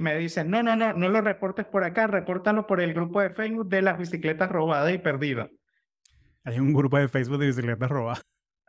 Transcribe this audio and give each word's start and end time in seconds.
Me 0.00 0.16
dicen, 0.16 0.48
no, 0.48 0.62
no, 0.62 0.76
no, 0.76 0.92
no 0.92 1.08
lo 1.08 1.20
reportes 1.22 1.66
por 1.66 1.82
acá, 1.82 2.06
repórtalo 2.06 2.68
por 2.68 2.80
el 2.80 2.94
grupo 2.94 3.20
de 3.20 3.30
Facebook 3.30 3.68
de 3.68 3.82
las 3.82 3.98
bicicletas 3.98 4.48
robadas 4.48 4.94
y 4.94 4.98
perdidas. 4.98 5.50
Hay 6.44 6.60
un 6.60 6.72
grupo 6.72 6.98
de 6.98 7.08
Facebook 7.08 7.38
de 7.38 7.46
bicicletas 7.46 7.90
robadas. 7.90 8.22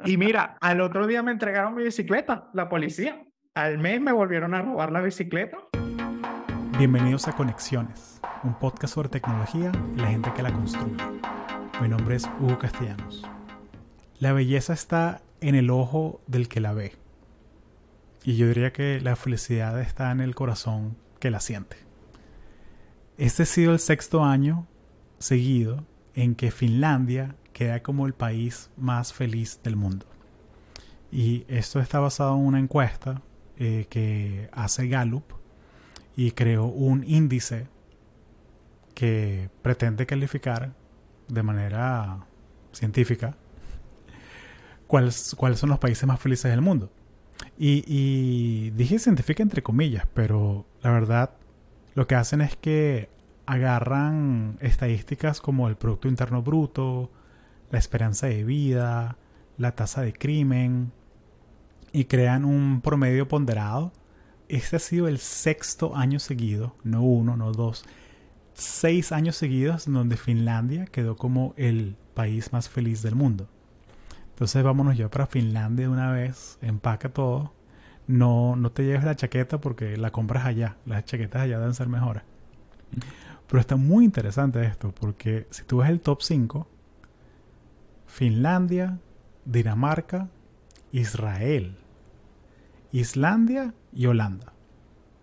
Y 0.05 0.17
mira, 0.17 0.57
al 0.59 0.81
otro 0.81 1.05
día 1.05 1.21
me 1.21 1.31
entregaron 1.31 1.75
mi 1.75 1.83
bicicleta, 1.83 2.49
la 2.55 2.67
policía. 2.67 3.23
Al 3.53 3.77
mes 3.77 4.01
me 4.01 4.11
volvieron 4.11 4.55
a 4.55 4.63
robar 4.63 4.91
la 4.91 5.01
bicicleta. 5.01 5.59
Bienvenidos 6.79 7.27
a 7.27 7.33
Conexiones, 7.33 8.19
un 8.43 8.57
podcast 8.57 8.95
sobre 8.95 9.09
tecnología 9.09 9.71
y 9.95 9.99
la 9.99 10.07
gente 10.07 10.33
que 10.35 10.41
la 10.41 10.51
construye. 10.51 10.97
Mi 11.79 11.89
nombre 11.89 12.15
es 12.15 12.27
Hugo 12.39 12.57
Castellanos. 12.57 13.29
La 14.17 14.33
belleza 14.33 14.73
está 14.73 15.21
en 15.41 15.53
el 15.53 15.69
ojo 15.69 16.21
del 16.25 16.49
que 16.49 16.59
la 16.59 16.73
ve. 16.73 16.93
Y 18.23 18.35
yo 18.35 18.47
diría 18.47 18.73
que 18.73 18.99
la 18.99 19.15
felicidad 19.15 19.79
está 19.79 20.09
en 20.11 20.21
el 20.21 20.33
corazón 20.33 20.97
que 21.19 21.31
la 21.31 21.39
siente. 21.39 21.77
Este 23.17 23.43
ha 23.43 23.45
sido 23.45 23.73
el 23.73 23.79
sexto 23.79 24.23
año 24.23 24.67
seguido 25.19 25.85
en 26.15 26.35
que 26.35 26.51
Finlandia 26.51 27.35
queda 27.53 27.83
como 27.83 28.07
el 28.07 28.13
país 28.13 28.69
más 28.77 29.13
feliz 29.13 29.59
del 29.63 29.75
mundo. 29.75 30.05
Y 31.11 31.45
esto 31.47 31.79
está 31.79 31.99
basado 31.99 32.35
en 32.35 32.45
una 32.45 32.59
encuesta 32.59 33.21
eh, 33.57 33.87
que 33.89 34.49
hace 34.53 34.87
Gallup 34.87 35.25
y 36.15 36.31
creó 36.31 36.65
un 36.65 37.03
índice 37.05 37.67
que 38.93 39.49
pretende 39.61 40.05
calificar 40.05 40.73
de 41.27 41.43
manera 41.43 42.25
científica 42.71 43.35
cuáles, 44.87 45.35
cuáles 45.37 45.59
son 45.59 45.69
los 45.69 45.79
países 45.79 46.05
más 46.05 46.19
felices 46.19 46.51
del 46.51 46.61
mundo. 46.61 46.91
Y, 47.57 48.69
dije 48.71 48.99
científica 48.99 49.43
entre 49.43 49.63
comillas, 49.63 50.05
pero 50.13 50.65
la 50.81 50.91
verdad 50.91 51.31
lo 51.93 52.07
que 52.07 52.15
hacen 52.15 52.41
es 52.41 52.55
que 52.55 53.09
agarran 53.45 54.57
estadísticas 54.61 55.41
como 55.41 55.67
el 55.67 55.75
Producto 55.75 56.07
Interno 56.07 56.41
Bruto, 56.41 57.11
la 57.71 57.79
esperanza 57.79 58.27
de 58.27 58.43
vida, 58.43 59.17
la 59.57 59.75
tasa 59.75 60.01
de 60.01 60.13
crimen 60.13 60.91
y 61.91 62.05
crean 62.05 62.45
un 62.45 62.81
promedio 62.81 63.27
ponderado. 63.27 63.91
Este 64.47 64.77
ha 64.77 64.79
sido 64.79 65.07
el 65.07 65.19
sexto 65.19 65.95
año 65.95 66.19
seguido, 66.19 66.75
no 66.83 67.03
uno, 67.03 67.35
no 67.35 67.51
dos, 67.51 67.85
seis 68.53 69.11
años 69.11 69.35
seguidos 69.35 69.85
donde 69.85 70.17
Finlandia 70.17 70.85
quedó 70.85 71.17
como 71.17 71.53
el 71.57 71.95
país 72.13 72.53
más 72.53 72.69
feliz 72.69 73.01
del 73.01 73.15
mundo. 73.15 73.49
Entonces 74.39 74.63
vámonos 74.63 74.95
ya 74.95 75.09
para 75.09 75.27
Finlandia 75.27 75.87
de 75.87 75.91
una 75.91 76.13
vez, 76.13 76.59
empaca 76.61 77.09
todo. 77.09 77.51
No, 78.07 78.55
no 78.55 78.71
te 78.71 78.85
lleves 78.85 79.03
la 79.03 79.13
chaqueta 79.13 79.59
porque 79.59 79.97
la 79.97 80.11
compras 80.11 80.45
allá. 80.45 80.77
Las 80.85 81.03
chaquetas 81.03 81.41
allá 81.41 81.59
deben 81.59 81.73
ser 81.73 81.89
mejores. 81.89 82.23
Pero 83.47 83.59
está 83.59 83.75
muy 83.75 84.05
interesante 84.05 84.63
esto 84.63 84.95
porque 84.97 85.45
si 85.49 85.65
tú 85.65 85.79
ves 85.79 85.89
el 85.89 85.99
top 85.99 86.21
5, 86.21 86.69
Finlandia, 88.07 88.99
Dinamarca, 89.43 90.29
Israel, 90.93 91.75
Islandia 92.93 93.73
y 93.91 94.05
Holanda. 94.05 94.53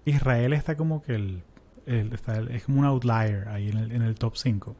Israel 0.04 0.52
está 0.52 0.76
como 0.76 1.00
que 1.00 1.14
el, 1.14 1.42
es 1.86 2.64
como 2.64 2.80
un 2.80 2.84
outlier 2.84 3.48
ahí 3.48 3.70
en 3.70 3.78
el, 3.78 3.92
en 3.92 4.02
el 4.02 4.14
top 4.16 4.36
5. 4.36 4.76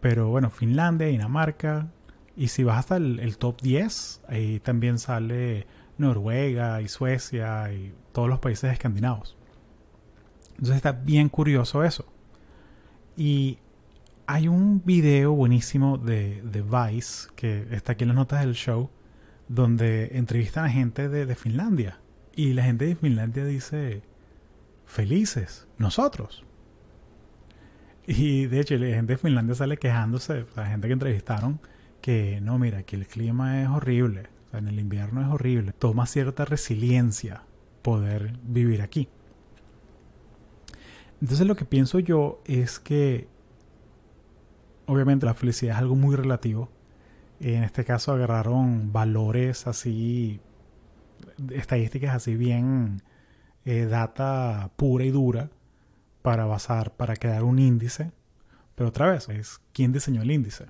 Pero 0.00 0.30
bueno, 0.30 0.48
Finlandia, 0.48 1.08
Dinamarca, 1.08 1.88
y 2.36 2.48
si 2.48 2.64
vas 2.64 2.78
hasta 2.78 2.96
el, 2.96 3.36
top 3.38 3.60
10, 3.60 4.22
ahí 4.28 4.60
también 4.60 4.98
sale 4.98 5.66
Noruega 5.98 6.80
y 6.80 6.88
Suecia 6.88 7.72
y 7.72 7.92
todos 8.12 8.28
los 8.28 8.38
países 8.38 8.72
escandinavos. 8.72 9.36
Entonces 10.52 10.76
está 10.76 10.92
bien 10.92 11.28
curioso 11.28 11.84
eso. 11.84 12.06
Y 13.16 13.58
hay 14.26 14.48
un 14.48 14.82
video 14.84 15.32
buenísimo 15.32 15.98
de, 15.98 16.40
de, 16.42 16.62
Vice, 16.62 17.28
que 17.36 17.66
está 17.70 17.92
aquí 17.92 18.04
en 18.04 18.08
las 18.08 18.16
notas 18.16 18.40
del 18.40 18.54
show, 18.54 18.90
donde 19.48 20.16
entrevistan 20.16 20.64
a 20.64 20.70
gente 20.70 21.08
de, 21.08 21.26
de 21.26 21.34
Finlandia. 21.34 21.98
Y 22.34 22.54
la 22.54 22.62
gente 22.62 22.86
de 22.86 22.96
Finlandia 22.96 23.44
dice, 23.44 24.02
felices, 24.86 25.66
nosotros. 25.76 26.44
Y 28.06 28.46
de 28.46 28.60
hecho, 28.60 28.76
la 28.76 28.86
gente 28.96 29.12
de 29.14 29.18
Finlandia 29.18 29.54
sale 29.54 29.76
quejándose, 29.76 30.46
la 30.56 30.66
gente 30.66 30.86
que 30.86 30.94
entrevistaron, 30.94 31.60
que 32.02 32.40
no, 32.42 32.58
mira, 32.58 32.80
aquí 32.80 32.96
el 32.96 33.06
clima 33.06 33.62
es 33.62 33.68
horrible, 33.68 34.28
en 34.52 34.68
el 34.68 34.78
invierno 34.78 35.22
es 35.22 35.28
horrible, 35.28 35.72
toma 35.72 36.06
cierta 36.06 36.44
resiliencia 36.44 37.44
poder 37.80 38.38
vivir 38.42 38.82
aquí. 38.82 39.08
Entonces 41.22 41.46
lo 41.46 41.56
que 41.56 41.64
pienso 41.64 42.00
yo 42.00 42.42
es 42.44 42.80
que 42.80 43.28
obviamente 44.86 45.24
la 45.24 45.34
felicidad 45.34 45.76
es 45.76 45.78
algo 45.78 45.94
muy 45.94 46.16
relativo. 46.16 46.68
En 47.40 47.62
este 47.62 47.84
caso 47.84 48.12
agarraron 48.12 48.92
valores 48.92 49.66
así, 49.66 50.40
estadísticas 51.50 52.14
así 52.14 52.36
bien, 52.36 53.02
eh, 53.64 53.86
data 53.86 54.72
pura 54.76 55.04
y 55.04 55.10
dura 55.10 55.50
para 56.22 56.44
basar, 56.44 56.92
para 56.96 57.14
crear 57.16 57.44
un 57.44 57.60
índice. 57.60 58.12
Pero 58.74 58.88
otra 58.88 59.10
vez, 59.10 59.28
es 59.28 59.60
quién 59.72 59.92
diseñó 59.92 60.22
el 60.22 60.30
índice. 60.32 60.66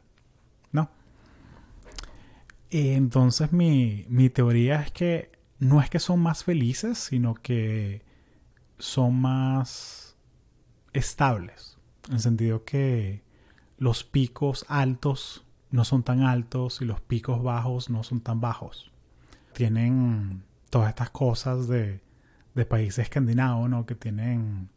Entonces 2.74 3.52
mi, 3.52 4.30
teoría 4.30 4.80
es 4.80 4.90
que 4.90 5.30
no 5.58 5.82
es 5.82 5.90
que 5.90 5.98
son 5.98 6.20
más 6.20 6.42
felices, 6.42 6.96
sino 6.96 7.34
que 7.34 8.02
son 8.78 9.20
más 9.20 10.16
estables. 10.94 11.76
En 12.08 12.14
el 12.14 12.20
sentido 12.20 12.64
que 12.64 13.22
los 13.76 14.04
picos 14.04 14.64
altos 14.68 15.44
no 15.70 15.84
son 15.84 16.02
tan 16.02 16.22
altos 16.22 16.80
y 16.80 16.86
los 16.86 17.02
picos 17.02 17.42
bajos 17.42 17.90
no 17.90 18.02
son 18.04 18.22
tan 18.22 18.40
bajos. 18.40 18.90
Tienen 19.52 20.42
todas 20.70 20.88
estas 20.88 21.10
cosas 21.10 21.68
de, 21.68 22.00
países 22.70 23.00
escandinavos, 23.00 23.68
¿no? 23.68 23.84
Que 23.84 23.94
tienen 23.94 24.70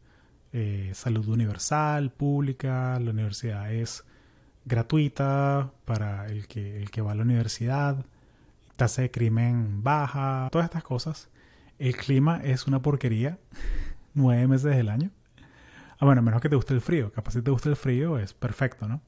eh, 0.51 0.91
salud 0.93 1.29
universal, 1.29 2.11
pública, 2.11 2.99
la 2.99 3.11
universidad 3.11 3.71
es 3.73 4.03
gratuita 4.65 5.71
para 5.85 6.27
el 6.27 6.47
que, 6.47 6.81
el 6.81 6.91
que 6.91 7.01
va 7.01 7.11
a 7.11 7.15
la 7.15 7.23
universidad, 7.23 8.05
tasa 8.75 9.03
de 9.03 9.11
crimen 9.11 9.83
baja, 9.83 10.49
todas 10.51 10.65
estas 10.65 10.83
cosas. 10.83 11.29
El 11.79 11.95
clima 11.95 12.41
es 12.43 12.67
una 12.67 12.81
porquería, 12.81 13.37
nueve 14.13 14.47
meses 14.47 14.75
del 14.75 14.89
año. 14.89 15.11
Ah, 15.99 16.05
bueno, 16.05 16.21
menos 16.21 16.41
que 16.41 16.49
te 16.49 16.55
guste 16.55 16.73
el 16.73 16.81
frío. 16.81 17.11
Capaz 17.11 17.31
si 17.33 17.41
te 17.41 17.51
gusta 17.51 17.69
el 17.69 17.75
frío 17.75 18.17
es 18.17 18.33
perfecto, 18.33 18.87
¿no? 18.87 19.01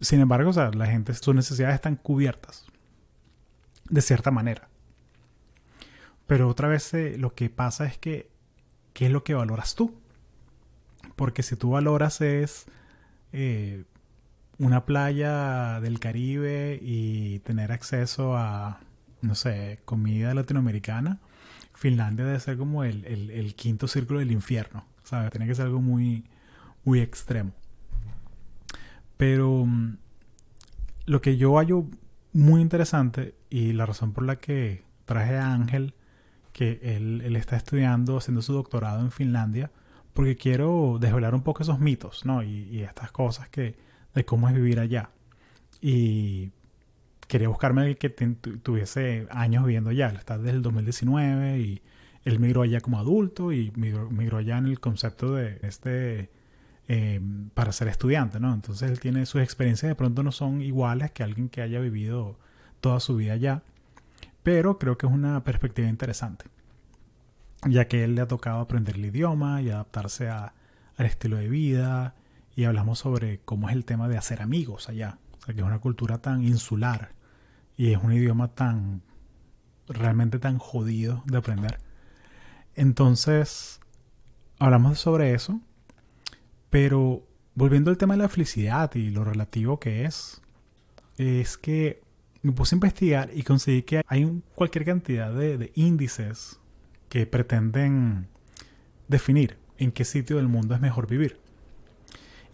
Sin 0.00 0.20
embargo, 0.20 0.50
o 0.50 0.52
sea, 0.52 0.70
la 0.70 0.86
gente, 0.86 1.12
sus 1.14 1.34
necesidades 1.34 1.74
están 1.74 1.96
cubiertas. 1.96 2.66
De 3.88 4.00
cierta 4.00 4.30
manera. 4.30 4.68
Pero 6.26 6.48
otra 6.48 6.68
vez 6.68 6.94
eh, 6.94 7.16
lo 7.18 7.34
que 7.34 7.50
pasa 7.50 7.86
es 7.86 7.98
que, 7.98 8.30
¿qué 8.92 9.06
es 9.06 9.12
lo 9.12 9.24
que 9.24 9.34
valoras 9.34 9.74
tú? 9.74 10.00
Porque 11.16 11.42
si 11.42 11.56
tú 11.56 11.70
valoras 11.70 12.20
es 12.20 12.66
eh, 13.32 13.84
una 14.60 14.84
playa 14.84 15.80
del 15.80 15.98
Caribe 15.98 16.78
y 16.82 17.38
tener 17.40 17.72
acceso 17.72 18.36
a, 18.36 18.80
no 19.22 19.34
sé, 19.34 19.80
comida 19.86 20.34
latinoamericana, 20.34 21.18
Finlandia 21.72 22.26
debe 22.26 22.38
ser 22.40 22.58
como 22.58 22.84
el, 22.84 23.54
quinto 23.56 23.88
círculo 23.88 24.18
del 24.18 24.30
infierno, 24.30 24.84
¿sabes? 25.02 25.30
Tiene 25.30 25.46
que 25.46 25.54
ser 25.54 25.64
algo 25.64 25.80
muy, 25.80 26.26
muy 26.84 27.00
extremo. 27.00 27.52
Pero 29.16 29.64
mm, 29.64 29.96
lo 31.06 31.22
que 31.22 31.38
yo 31.38 31.56
hallo 31.56 31.86
muy 32.34 32.60
interesante 32.60 33.34
y 33.48 33.72
la 33.72 33.86
razón 33.86 34.12
por 34.12 34.24
la 34.24 34.36
que 34.36 34.84
traje 35.06 35.38
a 35.38 35.54
Ángel, 35.54 35.94
que 36.52 36.80
él, 36.82 37.34
está 37.34 37.56
estudiando, 37.56 38.18
haciendo 38.18 38.42
su 38.42 38.52
doctorado 38.52 39.00
en 39.00 39.10
Finlandia, 39.10 39.70
porque 40.12 40.36
quiero 40.36 40.98
desvelar 41.00 41.34
un 41.34 41.42
poco 41.42 41.62
esos 41.62 41.80
mitos, 41.80 42.26
¿no? 42.26 42.42
y 42.42 42.82
estas 42.82 43.10
cosas 43.10 43.48
que, 43.48 43.89
de 44.14 44.24
cómo 44.24 44.48
es 44.48 44.54
vivir 44.54 44.80
allá. 44.80 45.10
Y 45.80 46.50
quería 47.30 47.48
buscarme 47.48 47.86
el 47.86 47.96
que 47.96 48.10
tuviese 48.10 49.26
años 49.30 49.64
viviendo 49.64 49.90
allá. 49.90 50.08
Está 50.08 50.36
desde 50.36 50.50
el 50.50 50.62
2019 50.62 51.60
y 51.60 51.82
él 52.24 52.38
migró 52.40 52.62
allá 52.62 52.80
como 52.80 52.98
adulto 52.98 53.52
y 53.52 53.72
migró, 53.76 54.36
allá 54.36 54.58
en 54.58 54.66
el 54.66 54.80
concepto 54.80 55.34
de 55.34 55.58
este 55.62 56.30
em, 56.88 57.50
para 57.50 57.72
ser 57.72 57.88
estudiante, 57.88 58.40
¿no? 58.40 58.52
Entonces 58.52 58.90
él 58.90 59.00
tiene 59.00 59.26
sus 59.26 59.42
experiencias 59.42 59.88
de 59.88 59.94
pronto 59.94 60.22
no 60.22 60.32
son 60.32 60.60
iguales 60.60 61.12
que 61.12 61.22
alguien 61.22 61.48
que 61.48 61.62
haya 61.62 61.80
vivido 61.80 62.36
toda 62.80 63.00
su 63.00 63.16
vida 63.16 63.34
allá, 63.34 63.62
pero 64.42 64.78
creo 64.78 64.98
que 64.98 65.06
es 65.06 65.12
una 65.12 65.44
perspectiva 65.44 65.88
interesante, 65.88 66.46
ya 67.66 67.86
que 67.88 68.04
él 68.04 68.16
le 68.16 68.22
ha 68.22 68.28
tocado 68.28 68.60
aprender 68.60 68.96
el 68.96 69.06
idioma 69.06 69.62
y 69.62 69.70
adaptarse 69.70 70.28
a, 70.28 70.54
al 70.96 71.06
estilo 71.06 71.36
de 71.36 71.48
vida 71.48 72.14
y 72.56 72.64
hablamos 72.64 72.98
sobre 72.98 73.40
cómo 73.44 73.68
es 73.68 73.74
el 73.74 73.84
tema 73.84 74.08
de 74.08 74.18
hacer 74.18 74.42
amigos 74.42 74.88
allá. 74.88 75.18
O 75.40 75.44
sea, 75.44 75.54
que 75.54 75.60
es 75.60 75.66
una 75.66 75.78
cultura 75.78 76.18
tan 76.18 76.42
insular 76.42 77.12
y 77.76 77.92
es 77.92 78.02
un 78.02 78.12
idioma 78.12 78.48
tan 78.48 79.02
realmente 79.88 80.38
tan 80.38 80.58
jodido 80.58 81.22
de 81.26 81.38
aprender. 81.38 81.80
Entonces, 82.74 83.80
hablamos 84.58 84.98
sobre 84.98 85.34
eso, 85.34 85.60
pero 86.70 87.26
volviendo 87.54 87.90
al 87.90 87.98
tema 87.98 88.14
de 88.14 88.22
la 88.22 88.28
felicidad 88.28 88.94
y 88.94 89.10
lo 89.10 89.24
relativo 89.24 89.80
que 89.80 90.04
es, 90.04 90.40
es 91.18 91.58
que 91.58 92.02
me 92.42 92.52
puse 92.52 92.74
a 92.74 92.76
investigar 92.76 93.30
y 93.34 93.42
conseguí 93.42 93.82
que 93.82 94.02
hay 94.06 94.42
cualquier 94.54 94.84
cantidad 94.84 95.32
de, 95.32 95.72
índices 95.74 96.58
que 97.08 97.26
pretenden 97.26 98.28
definir 99.08 99.58
en 99.78 99.92
qué 99.92 100.04
sitio 100.04 100.36
del 100.36 100.48
mundo 100.48 100.74
es 100.74 100.80
mejor 100.80 101.06
vivir. 101.06 101.38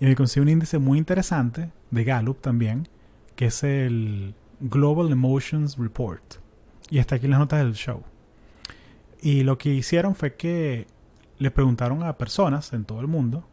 Y 0.00 0.06
me 0.06 0.14
conseguí 0.14 0.42
un 0.42 0.48
índice 0.48 0.78
muy 0.78 0.98
interesante 0.98 1.72
de 1.90 2.04
Gallup 2.04 2.40
también, 2.40 2.88
que 3.34 3.46
es 3.46 3.62
el 3.62 4.34
Global 4.60 5.10
Emotions 5.10 5.76
Report. 5.78 6.36
Y 6.90 6.98
está 6.98 7.16
aquí 7.16 7.26
en 7.26 7.32
las 7.32 7.40
notas 7.40 7.60
del 7.60 7.74
show. 7.74 8.02
Y 9.20 9.42
lo 9.42 9.58
que 9.58 9.70
hicieron 9.70 10.14
fue 10.14 10.34
que 10.34 10.86
le 11.38 11.50
preguntaron 11.50 12.02
a 12.02 12.16
personas 12.16 12.72
en 12.72 12.84
todo 12.84 13.00
el 13.00 13.06
mundo 13.06 13.46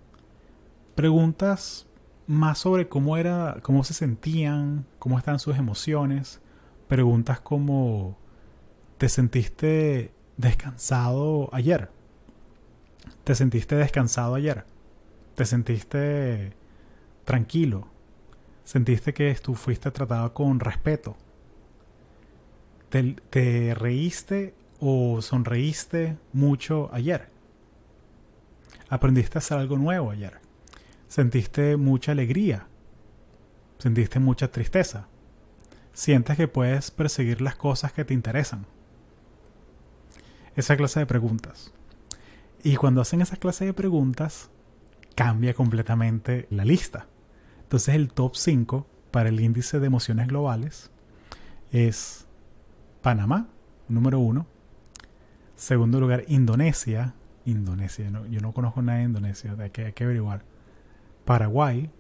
preguntas 0.95 1.87
más 2.27 2.59
sobre 2.59 2.87
cómo 2.87 3.17
era, 3.17 3.57
cómo 3.61 3.83
se 3.83 3.93
sentían, 3.93 4.85
cómo 4.99 5.17
están 5.17 5.39
sus 5.39 5.57
emociones, 5.57 6.39
preguntas 6.87 7.39
como 7.39 8.17
¿te 8.97 9.09
sentiste 9.09 10.13
descansado 10.37 11.49
ayer? 11.51 11.89
¿Te 13.23 13.35
sentiste 13.35 13.75
descansado 13.75 14.35
ayer? 14.35 14.65
¿Te 15.35 15.45
sentiste 15.45 16.53
tranquilo? 17.25 17.88
¿Sentiste 18.63 19.13
que 19.13 19.33
tú 19.35 19.56
fuiste 19.56 19.89
tratado 19.89 20.33
con 20.33 20.59
respeto? 20.59 21.18
¿Te, 22.89 23.15
te 23.30 23.74
reíste 23.74 24.53
o 24.80 25.21
sonreíste 25.21 26.18
mucho 26.33 26.89
ayer? 26.94 27.30
¿Aprendiste 28.89 29.38
a 29.38 29.39
hacer 29.39 29.57
algo 29.57 29.77
nuevo 29.77 30.12
ayer? 30.12 30.39
¿Sentiste 31.07 31.77
mucha 31.77 32.12
alegría? 32.12 32.68
¿Sentiste 33.79 34.19
mucha 34.19 34.51
tristeza? 34.51 35.07
¿Sientes 35.94 36.38
que 36.38 36.47
puedes 36.47 36.91
perseguir 36.91 37.41
las 37.41 37.56
cosas 37.56 37.91
que 37.91 38.06
te 38.06 38.13
interesan? 38.13 38.68
Esa 40.56 40.77
clase 40.77 41.00
de 41.00 41.06
preguntas. 41.07 41.71
Y 42.63 42.75
cuando 42.75 43.01
hacen 43.01 43.21
esa 43.21 43.38
clase 43.38 43.65
de 43.65 43.74
preguntas, 43.74 44.50
cambia 45.15 45.54
completamente 45.54 46.48
la 46.50 46.65
lista. 46.65 47.07
Entonces 47.63 47.95
el 47.95 48.12
top 48.12 48.36
5 48.36 48.88
para 49.12 49.30
el 49.30 49.39
índice 49.39 49.80
de 49.80 49.88
emociones 49.88 50.27
globales 50.27 50.92
es 51.71 52.27
Panamá, 53.01 53.48
número 53.88 54.19
1. 54.19 54.45
Segundo 55.56 56.00
lugar, 56.00 56.24
Indonesia. 56.27 57.13
Indonesia, 57.45 58.10
yo 58.30 58.39
no 58.39 58.54
conozco 58.54 58.81
nada 58.81 59.00
de 59.00 59.06
Indonesia, 59.06 59.56
hay 59.60 59.69
que, 59.69 60.04
averiguar. 60.04 60.45
Paraguay, 61.25 61.92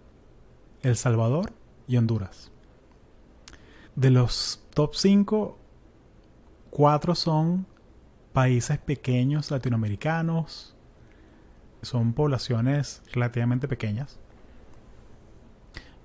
El 0.81 0.95
Salvador 0.95 1.51
y 1.87 1.97
Honduras. 1.97 2.51
De 3.95 4.09
los 4.09 4.63
top 4.73 4.95
5, 4.95 5.57
4 6.69 7.15
son 7.15 7.67
países 8.31 8.77
pequeños 8.79 9.51
latinoamericanos. 9.51 10.72
Son 11.83 12.13
poblaciones 12.13 13.01
relativamente 13.13 13.67
pequeñas. 13.67 14.19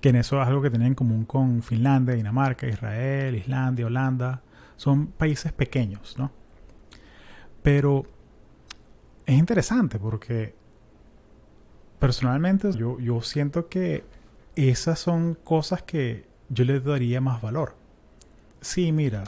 Que 0.01 0.09
en 0.09 0.15
eso 0.17 0.41
es 0.41 0.47
algo 0.47 0.61
que 0.61 0.69
tienen 0.69 0.89
en 0.89 0.95
común 0.95 1.25
con 1.25 1.61
Finlandia, 1.61 2.15
Dinamarca, 2.15 2.67
Israel, 2.67 3.35
Islandia, 3.35 3.85
Holanda. 3.85 4.41
Son 4.77 5.07
países 5.07 5.51
pequeños, 5.51 6.17
¿no? 6.17 6.31
Pero 7.61 8.05
es 9.25 9.37
interesante 9.37 9.99
porque 9.99 10.55
personalmente 11.99 12.71
yo, 12.71 12.99
yo 12.99 13.21
siento 13.21 13.67
que 13.67 14.05
esas 14.55 14.99
son 14.99 15.35
cosas 15.35 15.83
que 15.83 16.27
yo 16.49 16.65
le 16.65 16.79
daría 16.79 17.21
más 17.21 17.41
valor. 17.41 17.75
Sí, 18.61 18.91
mira, 18.91 19.23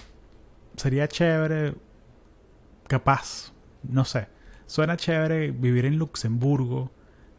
sería 0.75 1.07
chévere, 1.07 1.75
capaz, 2.87 3.53
no 3.83 4.03
sé, 4.05 4.27
suena 4.71 4.95
chévere 4.95 5.51
vivir 5.51 5.85
en 5.85 5.97
Luxemburgo, 5.97 6.91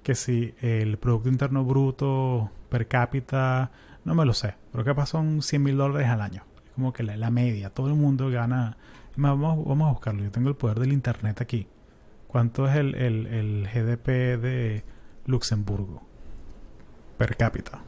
que 0.02 0.14
si 0.14 0.55
el 0.61 0.99
Producto 0.99 1.31
Interno 1.31 1.64
Bruto 1.64 2.50
per 2.69 2.88
cápita, 2.88 3.70
no 4.05 4.14
me 4.14 4.26
lo 4.26 4.34
sé, 4.34 4.56
pero 4.70 4.84
capaz 4.84 5.06
son 5.06 5.40
100 5.40 5.62
mil 5.62 5.79
dólares 5.79 6.08
al 6.08 6.20
año. 6.20 6.44
Es 6.67 6.73
como 6.73 6.93
que 6.93 7.02
la, 7.02 7.31
media, 7.31 7.70
todo 7.70 7.88
el 7.88 7.94
mundo 7.94 8.29
gana. 8.29 8.76
Vamos, 9.17 9.64
vamos 9.67 9.88
a 9.88 9.93
buscarlo, 9.93 10.23
yo 10.23 10.31
tengo 10.31 10.50
el 10.50 10.56
poder 10.56 10.79
del 10.79 10.93
Internet 10.93 11.40
aquí. 11.40 11.69
¿Cuánto 12.29 12.69
es 12.69 12.76
el, 12.76 12.94
el, 12.96 13.26
el 13.26 13.67
GDP 13.73 14.06
de 14.38 14.84
Luxemburgo 15.25 16.02
per 17.17 17.37
cápita. 17.37 17.81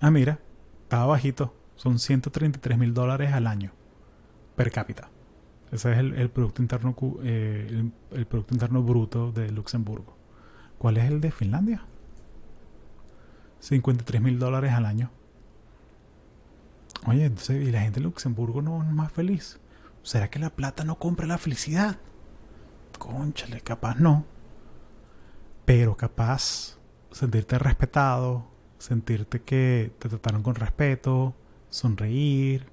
Ah, 0.00 0.10
mira, 0.10 0.38
estaba 0.84 1.06
bajito. 1.06 1.54
Son 1.76 1.98
133 1.98 2.78
mil 2.78 2.94
dólares 2.94 3.32
al 3.34 3.46
año 3.46 3.72
per 4.56 4.70
cápita. 4.70 5.10
Ese 5.72 5.92
es 5.92 5.98
el, 5.98 6.30
producto 6.30 6.62
interno 6.62 6.96
eh, 7.22 7.90
el, 8.12 8.26
producto 8.26 8.54
interno 8.54 8.82
bruto 8.82 9.32
de 9.32 9.50
Luxemburgo. 9.50 10.16
¿Cuál 10.78 10.96
es 10.96 11.10
el 11.10 11.20
de 11.20 11.30
Finlandia? 11.30 11.84
53 13.60 14.20
mil 14.20 14.38
dólares 14.38 14.72
al 14.72 14.86
año. 14.86 15.10
Oye, 17.06 17.24
entonces, 17.24 17.66
¿y 17.66 17.70
la 17.70 17.82
gente 17.82 18.00
de 18.00 18.04
Luxemburgo 18.04 18.62
no 18.62 18.82
es 18.82 18.90
más 18.90 19.12
feliz? 19.12 19.60
¿Será 20.02 20.28
que 20.28 20.38
la 20.38 20.50
plata 20.50 20.84
no 20.84 20.98
compra 20.98 21.26
la 21.26 21.38
felicidad? 21.38 21.98
Conchale, 22.98 23.60
capaz 23.60 23.96
no 23.96 24.24
pero 25.70 25.96
capaz 25.96 26.78
sentirte 27.12 27.56
respetado, 27.56 28.44
sentirte 28.78 29.42
que 29.42 29.92
te 30.00 30.08
trataron 30.08 30.42
con 30.42 30.56
respeto, 30.56 31.32
sonreír. 31.68 32.66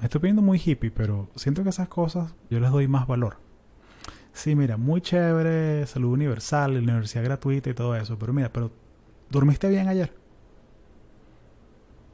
Me 0.00 0.06
estoy 0.06 0.22
pidiendo 0.22 0.40
muy 0.40 0.58
hippie, 0.58 0.90
pero 0.90 1.28
siento 1.36 1.62
que 1.62 1.68
esas 1.68 1.88
cosas 1.88 2.34
yo 2.48 2.58
les 2.58 2.70
doy 2.70 2.88
más 2.88 3.06
valor. 3.06 3.36
Sí, 4.32 4.56
mira, 4.56 4.78
muy 4.78 5.02
chévere, 5.02 5.86
salud 5.86 6.12
universal, 6.12 6.78
universidad 6.78 7.22
gratuita 7.22 7.68
y 7.68 7.74
todo 7.74 7.94
eso, 7.94 8.18
pero 8.18 8.32
mira, 8.32 8.50
pero 8.50 8.72
¿dormiste 9.28 9.68
bien 9.68 9.88
ayer? 9.88 10.14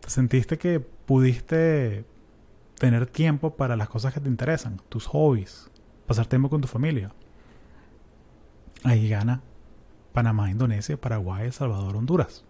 ¿Te 0.00 0.10
sentiste 0.10 0.58
que 0.58 0.80
pudiste 0.80 2.04
tener 2.78 3.06
tiempo 3.06 3.54
para 3.54 3.76
las 3.76 3.88
cosas 3.88 4.12
que 4.12 4.20
te 4.20 4.28
interesan, 4.28 4.80
tus 4.88 5.06
hobbies, 5.06 5.70
pasar 6.06 6.26
tiempo 6.26 6.50
con 6.50 6.60
tu 6.60 6.66
familia? 6.66 7.12
Ahí 8.82 9.08
gana 9.08 9.42
Panamá, 10.12 10.50
Indonesia, 10.50 10.96
Paraguay, 11.00 11.44
El 11.46 11.52
Salvador, 11.52 11.94
Honduras. 11.94 12.42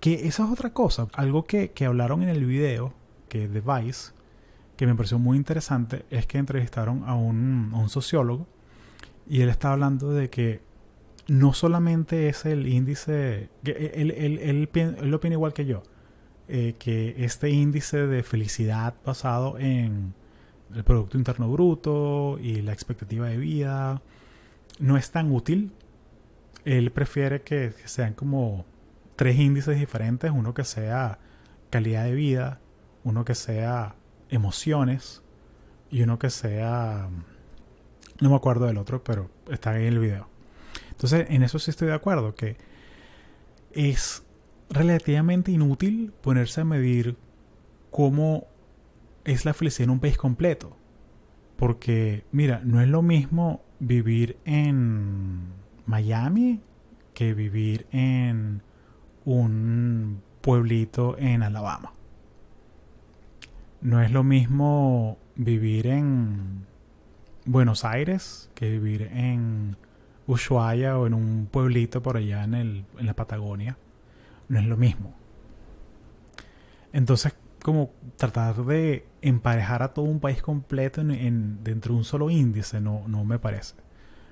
Que 0.00 0.26
esa 0.26 0.44
es 0.44 0.50
otra 0.50 0.74
cosa, 0.74 1.08
algo 1.14 1.44
que, 1.44 1.72
hablaron 1.86 2.22
en 2.22 2.28
el 2.28 2.44
video 2.44 2.92
que 3.30 3.48
de 3.48 3.60
Vice, 3.60 4.12
que 4.78 4.86
me 4.86 4.94
pareció 4.94 5.18
muy 5.18 5.36
interesante, 5.36 6.06
es 6.08 6.28
que 6.28 6.38
entrevistaron 6.38 7.02
a 7.04 7.16
un, 7.16 7.74
sociólogo 7.88 8.46
y 9.28 9.40
él 9.40 9.48
está 9.48 9.72
hablando 9.72 10.12
de 10.12 10.30
que 10.30 10.60
no 11.26 11.52
solamente 11.52 12.28
es 12.28 12.46
el 12.46 12.68
índice, 12.68 13.50
que 13.64 13.72
él, 13.96 14.12
él, 14.12 15.14
opina 15.14 15.34
igual 15.34 15.52
que 15.52 15.66
yo, 15.66 15.82
eh, 16.46 16.76
que 16.78 17.16
este 17.24 17.50
índice 17.50 18.06
de 18.06 18.22
felicidad 18.22 18.94
basado 19.04 19.58
en 19.58 20.14
el 20.72 20.84
Producto 20.84 21.18
Interno 21.18 21.50
Bruto 21.50 22.38
y 22.40 22.62
la 22.62 22.72
expectativa 22.72 23.26
de 23.26 23.36
vida 23.36 24.00
no 24.78 24.96
es 24.96 25.10
tan 25.10 25.32
útil. 25.32 25.72
Él 26.64 26.92
prefiere 26.92 27.42
que, 27.42 27.72
sean 27.84 28.14
como 28.14 28.64
tres 29.16 29.40
índices 29.40 29.76
diferentes, 29.76 30.30
uno 30.30 30.54
que 30.54 30.62
sea 30.62 31.18
calidad 31.68 32.04
de 32.04 32.14
vida, 32.14 32.60
uno 33.02 33.24
que 33.24 33.34
sea 33.34 33.96
emociones 34.30 35.22
y 35.90 36.02
uno 36.02 36.18
que 36.18 36.30
sea 36.30 37.08
no 38.20 38.30
me 38.30 38.36
acuerdo 38.36 38.66
del 38.66 38.78
otro, 38.78 39.02
pero 39.02 39.30
está 39.50 39.72
ahí 39.72 39.86
el 39.86 39.98
video. 39.98 40.28
Entonces, 40.90 41.26
en 41.30 41.42
eso 41.42 41.58
sí 41.58 41.70
estoy 41.70 41.88
de 41.88 41.94
acuerdo 41.94 42.34
que 42.34 42.56
es 43.72 44.24
relativamente 44.70 45.52
inútil 45.52 46.12
ponerse 46.20 46.62
a 46.62 46.64
medir 46.64 47.16
cómo 47.90 48.46
es 49.24 49.44
la 49.44 49.54
felicidad 49.54 49.84
en 49.84 49.90
un 49.90 50.00
país 50.00 50.18
completo. 50.18 50.76
Porque, 51.56 52.24
mira, 52.32 52.60
no 52.64 52.80
es 52.80 52.88
lo 52.88 53.02
mismo 53.02 53.62
vivir 53.78 54.38
en 54.44 55.52
Miami 55.86 56.60
que 57.14 57.34
vivir 57.34 57.86
en 57.90 58.62
un 59.24 60.22
pueblito 60.40 61.16
en 61.18 61.42
Alabama. 61.42 61.92
No 63.80 64.02
es 64.02 64.10
lo 64.10 64.24
mismo 64.24 65.18
vivir 65.36 65.86
en 65.86 66.66
Buenos 67.44 67.84
Aires 67.84 68.50
que 68.54 68.70
vivir 68.70 69.02
en 69.12 69.76
Ushuaia 70.26 70.98
o 70.98 71.06
en 71.06 71.14
un 71.14 71.48
pueblito 71.50 72.02
por 72.02 72.16
allá 72.16 72.44
en, 72.44 72.54
el, 72.54 72.84
en 72.98 73.06
la 73.06 73.14
Patagonia. 73.14 73.78
No 74.48 74.58
es 74.58 74.66
lo 74.66 74.76
mismo. 74.76 75.14
Entonces, 76.92 77.34
como 77.62 77.90
tratar 78.16 78.64
de 78.64 79.06
emparejar 79.22 79.82
a 79.82 79.94
todo 79.94 80.06
un 80.06 80.20
país 80.20 80.42
completo 80.42 81.00
en, 81.00 81.62
dentro 81.62 81.92
de 81.92 81.98
un 81.98 82.04
solo 82.04 82.30
índice 82.30 82.80
no, 82.80 83.06
no 83.06 83.24
me 83.24 83.38
parece. 83.38 83.76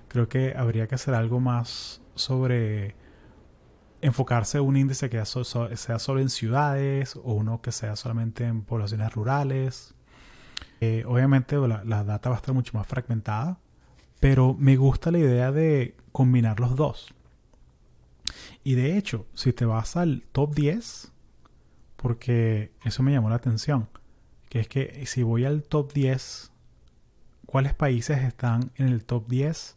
Creo 0.09 0.29
que 0.29 0.55
habría 0.57 0.87
que 0.87 0.95
hacer 0.97 1.15
algo 1.15 1.41
más 1.41 2.01
sobre 2.15 2.95
enfocarse 4.01 4.59
en 4.59 4.65
un 4.65 4.77
índice 4.77 5.09
que 5.11 5.23
sea 5.25 5.99
solo 5.99 6.21
en 6.21 6.31
ciudades 6.31 7.17
o 7.17 7.33
uno 7.33 7.61
que 7.61 7.73
sea 7.73 7.97
solamente 7.97 8.45
en 8.45 8.63
poblaciones 8.63 9.13
rurales. 9.13 9.95
Eh, 10.81 11.05
obviamente 11.07 11.57
la, 11.57 11.83
la, 11.85 12.05
data 12.05 12.29
va 12.29 12.37
a 12.37 12.39
estar 12.39 12.55
mucho 12.55 12.77
más 12.77 12.87
fragmentada, 12.87 13.59
pero 14.21 14.55
me 14.55 14.77
gusta 14.77 15.11
la 15.11 15.19
idea 15.19 15.53
de 15.53 15.97
combinar 16.13 16.61
los 16.61 16.77
dos. 16.77 17.15
Y 18.65 18.75
de 18.75 18.97
hecho, 18.97 19.27
si 19.35 19.53
te 19.53 19.65
vas 19.65 19.97
al 19.97 20.23
top 20.33 20.55
10, 20.55 21.13
porque 21.97 22.73
eso 22.85 23.03
me 23.03 23.13
llamó 23.13 23.31
la 23.31 23.37
atención, 23.37 23.89
que 24.49 24.61
es 24.61 24.69
que 24.69 25.05
si 25.07 25.23
voy 25.23 25.45
al 25.45 25.63
top 25.63 25.93
10, 25.93 26.53
¿cuáles 27.47 27.75
países 27.75 28.19
están 28.19 28.73
en 28.77 28.89
el 28.89 29.05
top 29.05 29.29
10 29.29 29.77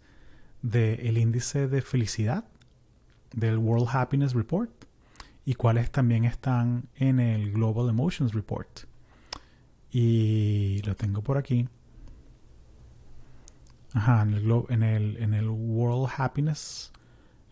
del 0.62 1.18
índice 1.18 1.68
de 1.68 1.82
felicidad 1.82 2.46
del 3.33 3.57
World 3.57 3.88
Happiness 3.91 4.33
Report? 4.33 4.71
Y 5.45 5.55
cuáles 5.55 5.91
también 5.91 6.25
están 6.25 6.89
en 6.95 7.19
el 7.19 7.51
Global 7.51 7.89
Emotions 7.89 8.33
Report. 8.33 8.81
Y 9.91 10.81
lo 10.83 10.95
tengo 10.95 11.21
por 11.21 11.38
aquí. 11.38 11.67
Ajá, 13.93 14.21
en 14.21 14.33
el, 14.33 14.63
en 14.69 14.83
el, 14.83 15.17
en 15.17 15.33
el 15.33 15.50
World 15.50 16.12
Happiness 16.15 16.91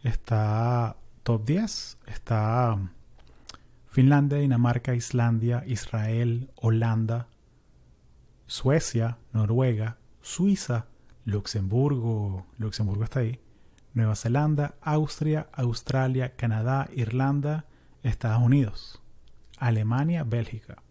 está 0.03 0.96
top 1.24 1.46
10. 1.46 1.98
Está 2.05 2.77
Finlandia, 3.88 4.38
Dinamarca, 4.38 4.93
Islandia, 4.93 5.63
Israel, 5.65 6.51
Holanda, 6.55 7.27
Suecia, 8.46 9.17
Noruega, 9.34 9.98
Suiza, 10.22 10.86
Luxemburgo, 11.25 12.46
Luxemburgo 12.57 13.03
está 13.03 13.22
ahí, 13.22 13.39
Nueva 13.98 14.16
Zelanda, 14.16 14.75
Austria, 14.82 15.50
Australia, 15.54 16.36
Canadá, 16.36 16.88
Irlanda, 16.94 17.66
Estados 18.04 18.44
Unidos, 18.44 19.01
Alemania, 19.58 20.24
Bélgica. 20.24 20.84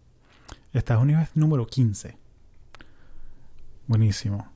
Estados 0.73 1.03
Unidos 1.03 1.23
es 1.23 1.35
número 1.37 1.65
15. 1.67 2.17
Buenísimo. 3.87 4.51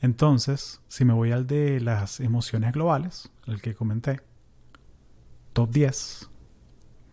Entonces, 0.00 0.80
si 0.88 1.04
me 1.04 1.14
voy 1.14 1.30
al 1.30 1.46
de 1.46 1.80
las 1.80 2.18
emociones 2.18 2.72
globales, 2.72 3.30
el 3.46 3.62
que 3.62 3.76
comenté, 3.76 4.20
top 5.52 5.70
10. 5.70 6.28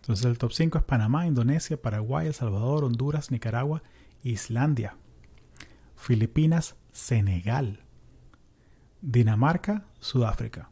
Entonces 0.00 0.26
el 0.26 0.38
top 0.38 0.52
5 0.52 0.78
es 0.78 0.84
Panamá, 0.84 1.28
Indonesia, 1.28 1.80
Paraguay, 1.80 2.26
El 2.26 2.34
Salvador, 2.34 2.82
Honduras, 2.82 3.30
Nicaragua, 3.30 3.84
Islandia, 4.24 4.96
Filipinas, 5.94 6.74
Senegal, 6.90 7.83
Dinamarca, 9.04 9.84
Sudáfrica. 10.00 10.70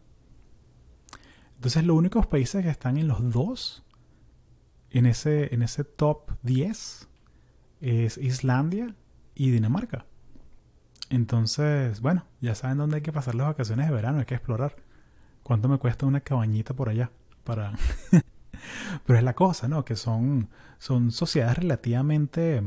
Entonces 1.56 1.84
los 1.84 1.96
únicos 1.96 2.26
países 2.26 2.64
que 2.64 2.70
están 2.70 2.96
en 2.96 3.06
los 3.06 3.30
dos, 3.30 3.84
en 4.90 5.04
ese, 5.04 5.54
en 5.54 5.62
ese 5.62 5.84
top 5.84 6.32
10, 6.42 7.08
es 7.82 8.16
Islandia 8.16 8.94
y 9.34 9.50
Dinamarca. 9.50 10.06
Entonces, 11.10 12.00
bueno, 12.00 12.24
ya 12.40 12.54
saben 12.54 12.78
dónde 12.78 12.96
hay 12.96 13.02
que 13.02 13.12
pasar 13.12 13.34
las 13.34 13.48
vacaciones 13.48 13.86
de 13.86 13.94
verano, 13.94 14.20
hay 14.20 14.24
que 14.24 14.34
explorar. 14.34 14.76
¿Cuánto 15.42 15.68
me 15.68 15.76
cuesta 15.78 16.06
una 16.06 16.20
cabañita 16.20 16.72
por 16.72 16.88
allá? 16.88 17.10
Para... 17.44 17.72
Pero 19.06 19.18
es 19.18 19.24
la 19.24 19.34
cosa, 19.34 19.68
¿no? 19.68 19.84
Que 19.84 19.94
son, 19.94 20.48
son 20.78 21.10
sociedades 21.10 21.58
relativamente, 21.58 22.62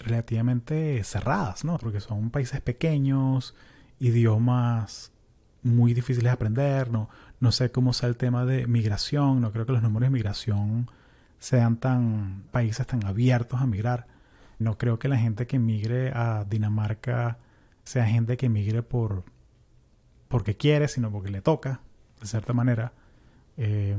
relativamente 0.00 1.04
cerradas, 1.04 1.64
¿no? 1.64 1.78
Porque 1.78 2.00
son 2.00 2.30
países 2.30 2.60
pequeños, 2.62 3.54
idiomas 4.00 5.12
muy 5.62 5.94
difíciles 5.94 6.24
de 6.24 6.30
aprender, 6.30 6.90
no, 6.90 7.08
no 7.40 7.52
sé 7.52 7.70
cómo 7.70 7.92
sea 7.92 8.08
el 8.08 8.16
tema 8.16 8.44
de 8.44 8.66
migración, 8.66 9.40
no 9.40 9.52
creo 9.52 9.66
que 9.66 9.72
los 9.72 9.82
números 9.82 10.06
de 10.06 10.10
migración 10.10 10.90
sean 11.38 11.76
tan 11.76 12.44
países 12.50 12.86
tan 12.86 13.04
abiertos 13.04 13.60
a 13.60 13.66
migrar. 13.66 14.06
No 14.58 14.76
creo 14.76 14.98
que 14.98 15.08
la 15.08 15.16
gente 15.16 15.46
que 15.46 15.58
migre 15.58 16.12
a 16.12 16.44
Dinamarca 16.44 17.38
sea 17.84 18.06
gente 18.06 18.36
que 18.36 18.48
migre 18.48 18.82
por 18.82 19.24
porque 20.28 20.56
quiere, 20.56 20.88
sino 20.88 21.10
porque 21.10 21.30
le 21.30 21.40
toca, 21.40 21.80
de 22.20 22.26
cierta 22.26 22.52
manera. 22.52 22.92
Eh, 23.56 23.96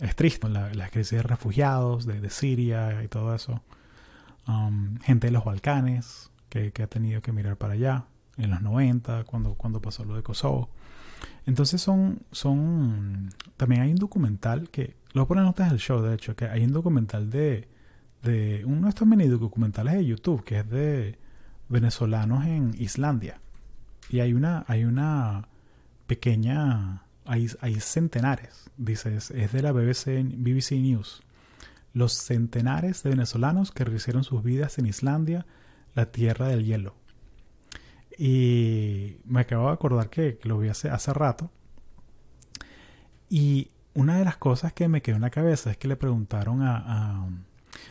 es 0.00 0.14
triste 0.14 0.48
la, 0.48 0.88
crisis 0.90 1.18
de 1.18 1.22
refugiados 1.22 2.06
de, 2.06 2.28
Siria 2.30 3.02
y 3.02 3.08
todo 3.08 3.34
eso. 3.34 3.62
Um, 4.46 4.98
gente 4.98 5.28
de 5.28 5.32
los 5.32 5.44
Balcanes 5.44 6.30
que, 6.48 6.72
ha 6.82 6.86
tenido 6.88 7.22
que 7.22 7.32
mirar 7.32 7.56
para 7.56 7.74
allá 7.74 8.04
en 8.36 8.50
los 8.50 8.62
90, 8.62 9.24
cuando, 9.24 9.54
cuando 9.54 9.80
pasó 9.80 10.04
lo 10.04 10.16
de 10.16 10.22
Kosovo. 10.22 10.70
Entonces 11.46 11.80
son, 11.80 12.20
son... 12.30 13.30
También 13.56 13.82
hay 13.82 13.90
un 13.90 13.96
documental 13.96 14.68
que... 14.70 14.96
Lo 15.12 15.26
ponen 15.26 15.44
notas 15.44 15.70
del 15.70 15.78
show, 15.78 16.00
de 16.00 16.14
hecho, 16.14 16.34
que 16.34 16.46
hay 16.46 16.64
un 16.64 16.72
documental 16.72 17.30
de... 17.30 17.68
de 18.22 18.64
uno 18.64 18.82
de 18.82 18.88
estos 18.88 19.06
mini 19.06 19.26
documentales 19.26 19.94
de 19.94 20.06
YouTube, 20.06 20.44
que 20.44 20.60
es 20.60 20.70
de 20.70 21.18
venezolanos 21.68 22.44
en 22.46 22.74
Islandia. 22.78 23.40
Y 24.10 24.20
hay 24.20 24.32
una, 24.34 24.64
hay 24.68 24.84
una 24.84 25.48
pequeña 26.06 27.02
hay, 27.24 27.80
centenares, 27.80 28.70
dice, 28.76 29.16
es, 29.16 29.30
de 29.30 29.62
la 29.62 29.72
BBC, 29.72 30.22
BBC 30.36 30.72
News. 30.72 31.22
Los 31.94 32.14
centenares 32.14 33.02
de 33.02 33.10
venezolanos 33.10 33.70
que 33.70 33.84
rehicieron 33.84 34.24
sus 34.24 34.42
vidas 34.42 34.78
en 34.78 34.86
Islandia, 34.86 35.46
la 35.94 36.06
tierra 36.06 36.48
del 36.48 36.64
hielo. 36.64 36.94
Y 38.24 39.16
me 39.24 39.40
acabo 39.40 39.66
de 39.66 39.72
acordar 39.72 40.08
que, 40.08 40.38
lo 40.44 40.56
vi 40.58 40.68
hace, 40.68 40.88
hace 40.88 41.12
rato. 41.12 41.50
Y 43.28 43.72
una 43.94 44.16
de 44.16 44.24
las 44.24 44.36
cosas 44.36 44.72
que 44.72 44.86
me 44.86 45.02
quedó 45.02 45.16
en 45.16 45.22
la 45.22 45.30
cabeza 45.30 45.72
es 45.72 45.76
que 45.76 45.88
le 45.88 45.96
preguntaron 45.96 46.62
a... 46.62 46.84
a 46.86 47.28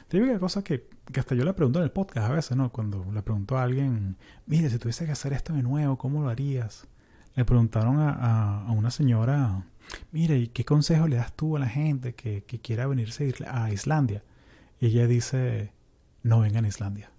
te 0.07 0.39
cosa 0.39 0.63
que, 0.63 0.87
que, 1.11 1.19
hasta 1.19 1.35
yo 1.35 1.43
le 1.43 1.51
pregunto 1.51 1.79
en 1.79 1.83
el 1.83 1.91
podcast 1.91 2.29
a 2.29 2.33
veces, 2.33 2.55
¿no? 2.55 2.71
Cuando 2.71 3.05
le 3.11 3.21
pregunto 3.23 3.57
a 3.57 3.63
alguien, 3.63 4.15
mire, 4.45 4.69
si 4.69 4.77
tuviese 4.77 5.05
que 5.05 5.11
hacer 5.11 5.33
esto 5.33 5.51
de 5.51 5.63
nuevo, 5.63 5.97
¿cómo 5.97 6.21
lo 6.21 6.29
harías? 6.29 6.87
le 7.35 7.43
preguntaron 7.43 7.97
a, 7.99 8.65
una 8.69 8.89
señora, 8.89 9.65
mire, 10.13 10.37
¿y 10.37 10.47
qué 10.47 10.63
consejo 10.63 11.09
le 11.09 11.17
das 11.17 11.33
tú 11.33 11.57
a 11.57 11.59
la 11.59 11.67
gente 11.67 12.15
que, 12.15 12.43
quiera 12.61 12.87
venirse 12.87 13.33
a 13.47 13.69
Islandia? 13.69 14.23
Y 14.79 14.87
ella 14.87 15.07
dice, 15.07 15.73
no 16.23 16.39
vengan 16.39 16.63
a 16.63 16.69
Islandia. 16.69 17.11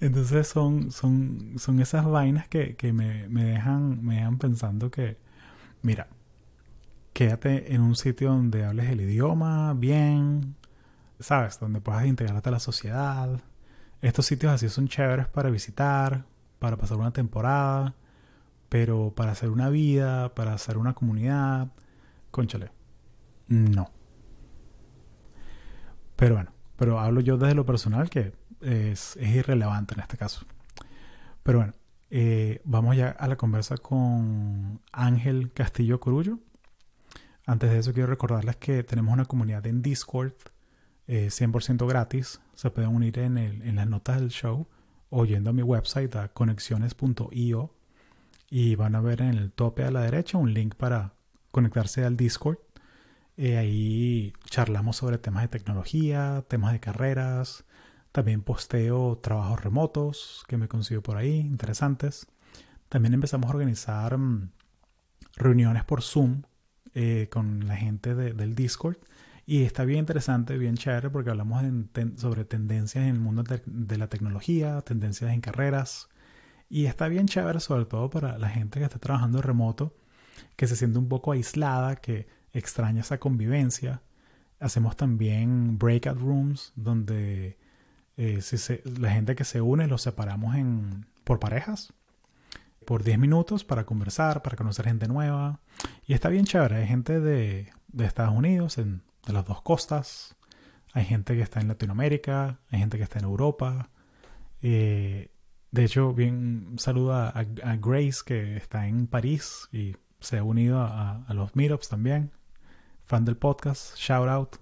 Entonces 0.00 0.48
son, 0.48 0.90
son, 0.90 1.54
son 1.58 1.80
esas 1.80 2.06
vainas 2.06 2.48
que, 2.48 2.76
me, 2.92 3.28
dejan, 3.28 4.04
me 4.04 4.16
dejan 4.16 4.38
pensando 4.38 4.90
que, 4.90 5.18
mira, 5.82 6.08
quédate 7.12 7.74
en 7.74 7.80
un 7.80 7.96
sitio 7.96 8.30
donde 8.30 8.64
hables 8.64 8.90
el 8.90 9.00
idioma 9.00 9.74
bien, 9.74 10.56
¿sabes? 11.20 11.58
Donde 11.60 11.80
puedas 11.80 12.06
integrarte 12.06 12.48
a 12.48 12.52
la 12.52 12.60
sociedad. 12.60 13.40
Estos 14.02 14.26
sitios 14.26 14.52
así 14.52 14.68
son 14.68 14.88
chéveres 14.88 15.26
para 15.28 15.50
visitar, 15.50 16.24
para 16.58 16.76
pasar 16.76 16.98
una 16.98 17.12
temporada. 17.12 17.94
Pero 18.68 19.12
para 19.14 19.32
hacer 19.32 19.50
una 19.50 19.68
vida, 19.68 20.34
para 20.34 20.54
hacer 20.54 20.78
una 20.78 20.94
comunidad, 20.94 21.68
conchale, 22.32 22.72
no. 23.46 23.90
Pero 26.16 26.34
bueno, 26.36 26.50
pero 26.76 27.00
hablo 27.00 27.20
yo 27.20 27.36
desde 27.36 27.54
lo 27.54 27.64
personal 27.64 28.10
que 28.10 28.32
es, 28.60 29.16
irrelevante 29.16 29.94
en 29.94 30.00
este 30.00 30.16
caso. 30.16 30.46
Pero 31.42 31.58
bueno, 31.58 31.74
eh, 32.10 32.60
vamos 32.64 32.96
ya 32.96 33.10
a 33.10 33.28
la 33.28 33.36
conversa 33.36 33.76
con 33.76 34.80
Ángel 34.92 35.52
Castillo 35.52 36.00
Corullo. 36.00 36.38
Antes 37.46 37.70
de 37.70 37.78
eso 37.78 37.92
quiero 37.92 38.08
recordarles 38.08 38.56
que 38.56 38.82
tenemos 38.82 39.12
una 39.12 39.26
comunidad 39.26 39.66
en 39.66 39.82
Discord 39.82 40.32
100% 41.06 41.82
eh, 41.82 41.86
gratis. 41.86 42.40
Se 42.54 42.70
pueden 42.70 42.94
unir 42.94 43.18
en, 43.18 43.36
el, 43.36 43.62
en 43.62 43.76
las 43.76 43.86
notas 43.86 44.20
del 44.20 44.30
show 44.30 44.66
o 45.10 45.24
yendo 45.26 45.50
a 45.50 45.52
mi 45.52 45.62
website 45.62 46.16
a 46.16 46.28
conexiones.io 46.28 47.74
y 48.50 48.74
van 48.76 48.94
a 48.94 49.00
ver 49.00 49.20
en 49.20 49.34
el 49.34 49.52
tope 49.52 49.84
a 49.84 49.90
la 49.90 50.02
derecha 50.02 50.38
un 50.38 50.54
link 50.54 50.74
para 50.74 51.14
conectarse 51.50 52.04
al 52.04 52.16
Discord. 52.16 52.58
Eh, 53.36 53.56
ahí 53.56 54.32
charlamos 54.44 54.96
sobre 54.96 55.18
temas 55.18 55.42
de 55.42 55.48
tecnología, 55.48 56.44
temas 56.48 56.72
de 56.72 56.80
carreras, 56.80 57.64
también 58.12 58.42
posteo 58.42 59.18
trabajos 59.18 59.62
remotos 59.62 60.44
que 60.46 60.56
me 60.56 60.68
consigo 60.68 61.02
por 61.02 61.16
ahí, 61.16 61.38
interesantes. 61.40 62.26
También 62.88 63.14
empezamos 63.14 63.50
a 63.50 63.54
organizar 63.54 64.16
mm, 64.16 64.50
reuniones 65.36 65.84
por 65.84 66.02
Zoom 66.02 66.42
eh, 66.94 67.28
con 67.30 67.66
la 67.66 67.76
gente 67.76 68.14
del 68.14 68.54
Discord. 68.54 68.98
Y 69.46 69.64
está 69.64 69.84
bien 69.84 70.00
interesante, 70.00 70.56
bien 70.56 70.76
chévere, 70.76 71.10
porque 71.10 71.30
hablamos 71.30 71.62
sobre 72.16 72.44
tendencias 72.44 73.04
en 73.04 73.10
el 73.10 73.20
mundo 73.20 73.44
de 73.66 73.98
la 73.98 74.08
tecnología, 74.08 74.80
tendencias 74.82 75.32
en 75.32 75.40
carreras, 75.40 76.08
y 76.70 76.86
está 76.86 77.08
bien 77.08 77.26
chévere, 77.26 77.60
sobre 77.60 77.84
todo 77.84 78.08
para 78.10 78.38
la 78.38 78.48
gente 78.48 78.78
que 78.78 78.84
está 78.84 78.98
trabajando 78.98 79.42
remoto, 79.42 79.94
que 80.56 80.66
se 80.66 80.76
siente 80.76 80.98
un 80.98 81.08
poco 81.08 81.32
aislada, 81.32 81.96
que 81.96 82.26
extraña 82.54 83.02
esa 83.02 83.18
convivencia. 83.18 84.00
Hacemos 84.60 84.96
también 84.96 85.76
breakout 85.76 86.18
rooms 86.18 86.72
donde 86.74 87.58
eh, 88.16 88.40
la 88.98 89.10
gente 89.10 89.34
que 89.34 89.44
se 89.44 89.60
une 89.60 89.86
los 89.86 90.00
separamos 90.02 90.54
en, 90.54 91.06
por 91.24 91.38
parejas 91.38 91.92
por 92.84 93.02
10 93.02 93.18
minutos 93.18 93.64
para 93.64 93.84
conversar, 93.84 94.42
para 94.42 94.56
conocer 94.56 94.86
gente 94.86 95.08
nueva. 95.08 95.60
Y 96.06 96.14
está 96.14 96.28
bien 96.28 96.44
chévere. 96.44 96.76
Hay 96.76 96.86
gente 96.86 97.20
de, 97.20 97.72
Estados 97.98 98.34
Unidos, 98.34 98.78
en, 98.78 99.02
de 99.26 99.32
las 99.32 99.44
dos 99.44 99.62
costas. 99.62 100.36
Hay 100.92 101.04
gente 101.04 101.34
que 101.34 101.42
está 101.42 101.60
en 101.60 101.68
Latinoamérica, 101.68 102.60
hay 102.70 102.78
gente 102.78 102.98
que 102.98 103.04
está 103.04 103.18
en 103.18 103.24
Europa. 103.24 103.90
Eh, 104.62 105.30
de 105.70 105.84
hecho, 105.84 106.14
bien 106.14 106.76
saluda 106.78 107.30
a, 107.30 107.76
Grace 107.76 108.20
que 108.24 108.56
está 108.56 108.86
en 108.86 109.08
París 109.08 109.68
y 109.72 109.96
se 110.20 110.38
ha 110.38 110.44
unido 110.44 110.80
a, 110.80 111.26
los 111.30 111.56
meetups 111.56 111.88
también. 111.88 112.30
Fan 113.14 113.24
del 113.24 113.36
podcast, 113.36 113.96
shout 113.96 114.28
out. 114.28 114.56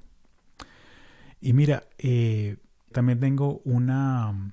Y 1.41 1.55
mira, 1.55 1.85
eh, 1.99 2.59
también 2.93 3.19
tengo 3.19 3.63
una 3.65 4.53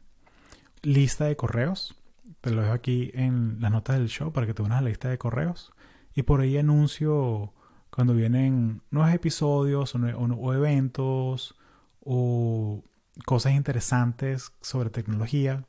lista 0.82 1.26
de 1.26 1.36
correos 1.36 2.00
te 2.42 2.52
lo 2.52 2.62
dejo 2.62 2.74
aquí 2.74 3.12
en 3.14 3.58
las 3.60 3.72
notas 3.72 3.98
del 3.98 4.08
show 4.08 4.32
para 4.32 4.48
que 4.48 4.54
te 4.54 4.62
unas 4.62 4.80
a 4.80 4.82
la 4.82 4.90
lista 4.90 5.10
de 5.10 5.18
correos. 5.18 5.74
Y 6.16 6.24
por 6.24 6.42
ahí 6.42 6.58
anuncio 6.58 7.54
cuando 7.90 8.14
vienen 8.14 8.82
nuevos 8.92 9.14
episodios 9.14 9.94
o, 9.96 10.54
eventos 10.54 11.56
o 12.02 12.84
cosas 13.26 13.54
interesantes 13.54 14.54
sobre 14.62 14.90
tecnología. 14.90 15.66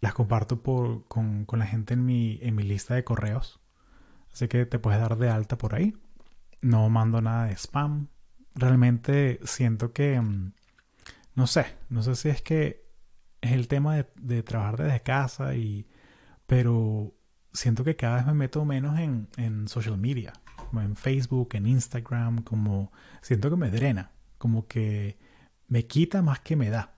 Las 0.00 0.12
comparto 0.12 0.62
por, 0.62 1.06
con, 1.08 1.46
la 1.52 1.66
gente 1.66 1.94
en 1.94 2.04
mi, 2.04 2.38
en 2.42 2.54
mi 2.54 2.62
lista 2.62 2.94
de 2.94 3.04
correos. 3.04 3.60
Así 4.32 4.48
que 4.48 4.66
te 4.66 4.78
puedes 4.78 5.00
dar 5.00 5.16
de 5.16 5.30
alta 5.30 5.56
por 5.56 5.74
ahí. 5.74 5.94
No 6.60 6.88
mando 6.88 7.20
nada 7.20 7.46
de 7.46 7.56
spam. 7.56 8.08
Realmente 8.54 9.40
siento 9.44 9.92
que... 9.92 10.20
Mm, 10.20 10.52
no 11.34 11.46
sé, 11.46 11.66
no 11.90 12.02
sé 12.02 12.16
si 12.16 12.30
es 12.30 12.40
que 12.40 12.86
es 13.42 13.52
el 13.52 13.68
tema 13.68 13.96
de, 14.16 14.42
trabajar 14.42 14.76
desde 14.78 15.02
casa 15.02 15.54
y... 15.54 15.86
Pero 16.46 17.14
siento 17.52 17.84
que 17.84 17.96
cada 17.96 18.16
vez 18.16 18.26
me 18.26 18.34
meto 18.34 18.64
menos 18.64 18.98
en, 19.00 19.28
en 19.36 19.66
social 19.68 19.98
media, 19.98 20.32
como 20.56 20.80
en 20.80 20.94
Facebook, 20.94 21.50
en 21.54 21.66
Instagram, 21.66 22.42
como 22.42 22.92
siento 23.20 23.50
que 23.50 23.56
me 23.56 23.70
drena, 23.70 24.12
como 24.38 24.68
que 24.68 25.18
me 25.66 25.86
quita 25.86 26.22
más 26.22 26.40
que 26.40 26.54
me 26.54 26.70
da. 26.70 26.94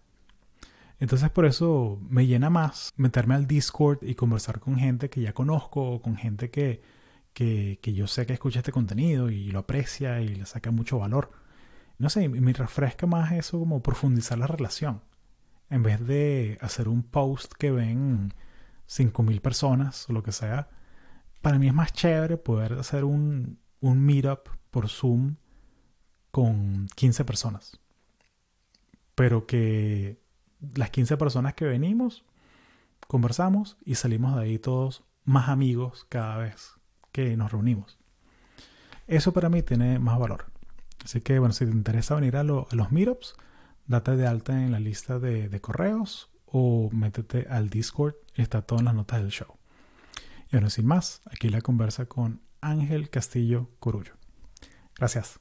Entonces 1.00 1.31
por 1.31 1.47
eso 1.47 2.00
me 2.09 2.27
llena 2.27 2.50
más 2.50 2.93
meterme 2.97 3.35
al 3.35 3.47
Discord 3.47 3.99
y 4.03 4.15
conversar 4.15 4.61
con 4.61 4.77
gente 4.77 5.11
que 5.11 5.21
ya 5.21 5.33
conozco 5.33 5.83
o 5.93 6.03
con 6.03 6.17
gente 6.17 6.50
que, 6.50 6.83
que, 7.33 7.79
yo 7.83 8.07
sé 8.07 8.27
que 8.27 8.33
escucha 8.33 8.61
este 8.61 8.73
contenido 8.73 9.31
y 9.31 9.51
lo 9.51 9.61
aprecia 9.61 10.21
y 10.21 10.29
le 10.35 10.47
saca 10.47 10.71
mucho 10.71 10.99
valor. 10.99 11.31
No 11.99 12.11
sé, 12.11 12.29
me 12.29 12.53
refresca 12.53 13.07
más 13.07 13.33
eso 13.33 13.59
como 13.59 13.83
profundizar 13.83 14.39
la 14.39 14.47
relación 14.47 15.03
en 15.71 15.83
vez 15.83 16.05
de 16.07 16.59
hacer 16.61 16.89
un 16.89 17.03
post 17.03 17.53
que 17.53 17.71
ven 17.71 18.35
5.000 18.89 19.41
personas 19.41 20.09
o 20.09 20.13
lo 20.13 20.23
que 20.23 20.33
sea, 20.33 20.69
para 21.43 21.59
mí 21.59 21.69
es 21.69 21.75
más 21.75 21.93
chévere 21.93 22.37
poder 22.37 22.75
hacer 22.75 23.05
un, 23.05 23.59
un 23.81 24.01
meetup 24.01 24.49
por 24.71 24.89
Zoom 24.89 25.37
con 26.31 26.89
15 26.95 27.25
personas. 27.25 27.81
Pero 29.15 29.47
que 29.47 30.21
las 30.75 30.91
15 30.91 31.17
personas 31.17 31.55
que 31.55 31.65
venimos, 31.65 32.25
conversamos 33.07 33.77
y 33.85 33.95
salimos 33.97 34.37
de 34.37 34.43
ahí 34.43 34.59
todos 34.59 35.05
más 35.25 35.49
amigos 35.49 36.07
cada 36.09 36.39
vez 36.39 36.78
que 37.12 37.37
nos 37.37 37.53
reunimos. 37.53 37.99
Eso 39.07 39.33
para 39.33 39.49
mí 39.49 39.62
tiene 39.62 39.99
más 39.99 40.19
valor. 40.19 40.47
Así 41.05 41.21
que, 41.21 41.38
bueno, 41.38 41.55
si 41.55 41.65
te 41.65 41.71
interesa 41.71 42.15
venir 42.15 42.37
a, 42.37 42.41
a 42.41 42.45
los 42.45 42.93
meetups, 42.93 43.37
date 43.88 44.17
de 44.17 44.27
alta 44.27 44.53
en 44.53 44.71
la 44.71 44.79
lista 44.79 45.19
de, 45.19 45.61
correos 45.61 46.31
o 46.45 46.91
métete 46.93 47.47
al 47.50 47.71
Discord, 47.71 48.15
está 48.35 48.62
todo 48.62 48.79
en 48.79 48.85
las 48.85 48.95
notas 48.95 49.21
del 49.21 49.31
show. 49.31 49.57
Y 50.49 50.53
bueno, 50.53 50.71
sin 50.71 50.87
más, 50.87 51.23
aquí 51.31 51.49
la 51.49 51.61
conversa 51.61 52.07
con 52.07 52.41
Ángel 52.61 53.11
Castillo 53.11 53.71
Corullo. 53.81 54.12
Gracias. 54.97 55.41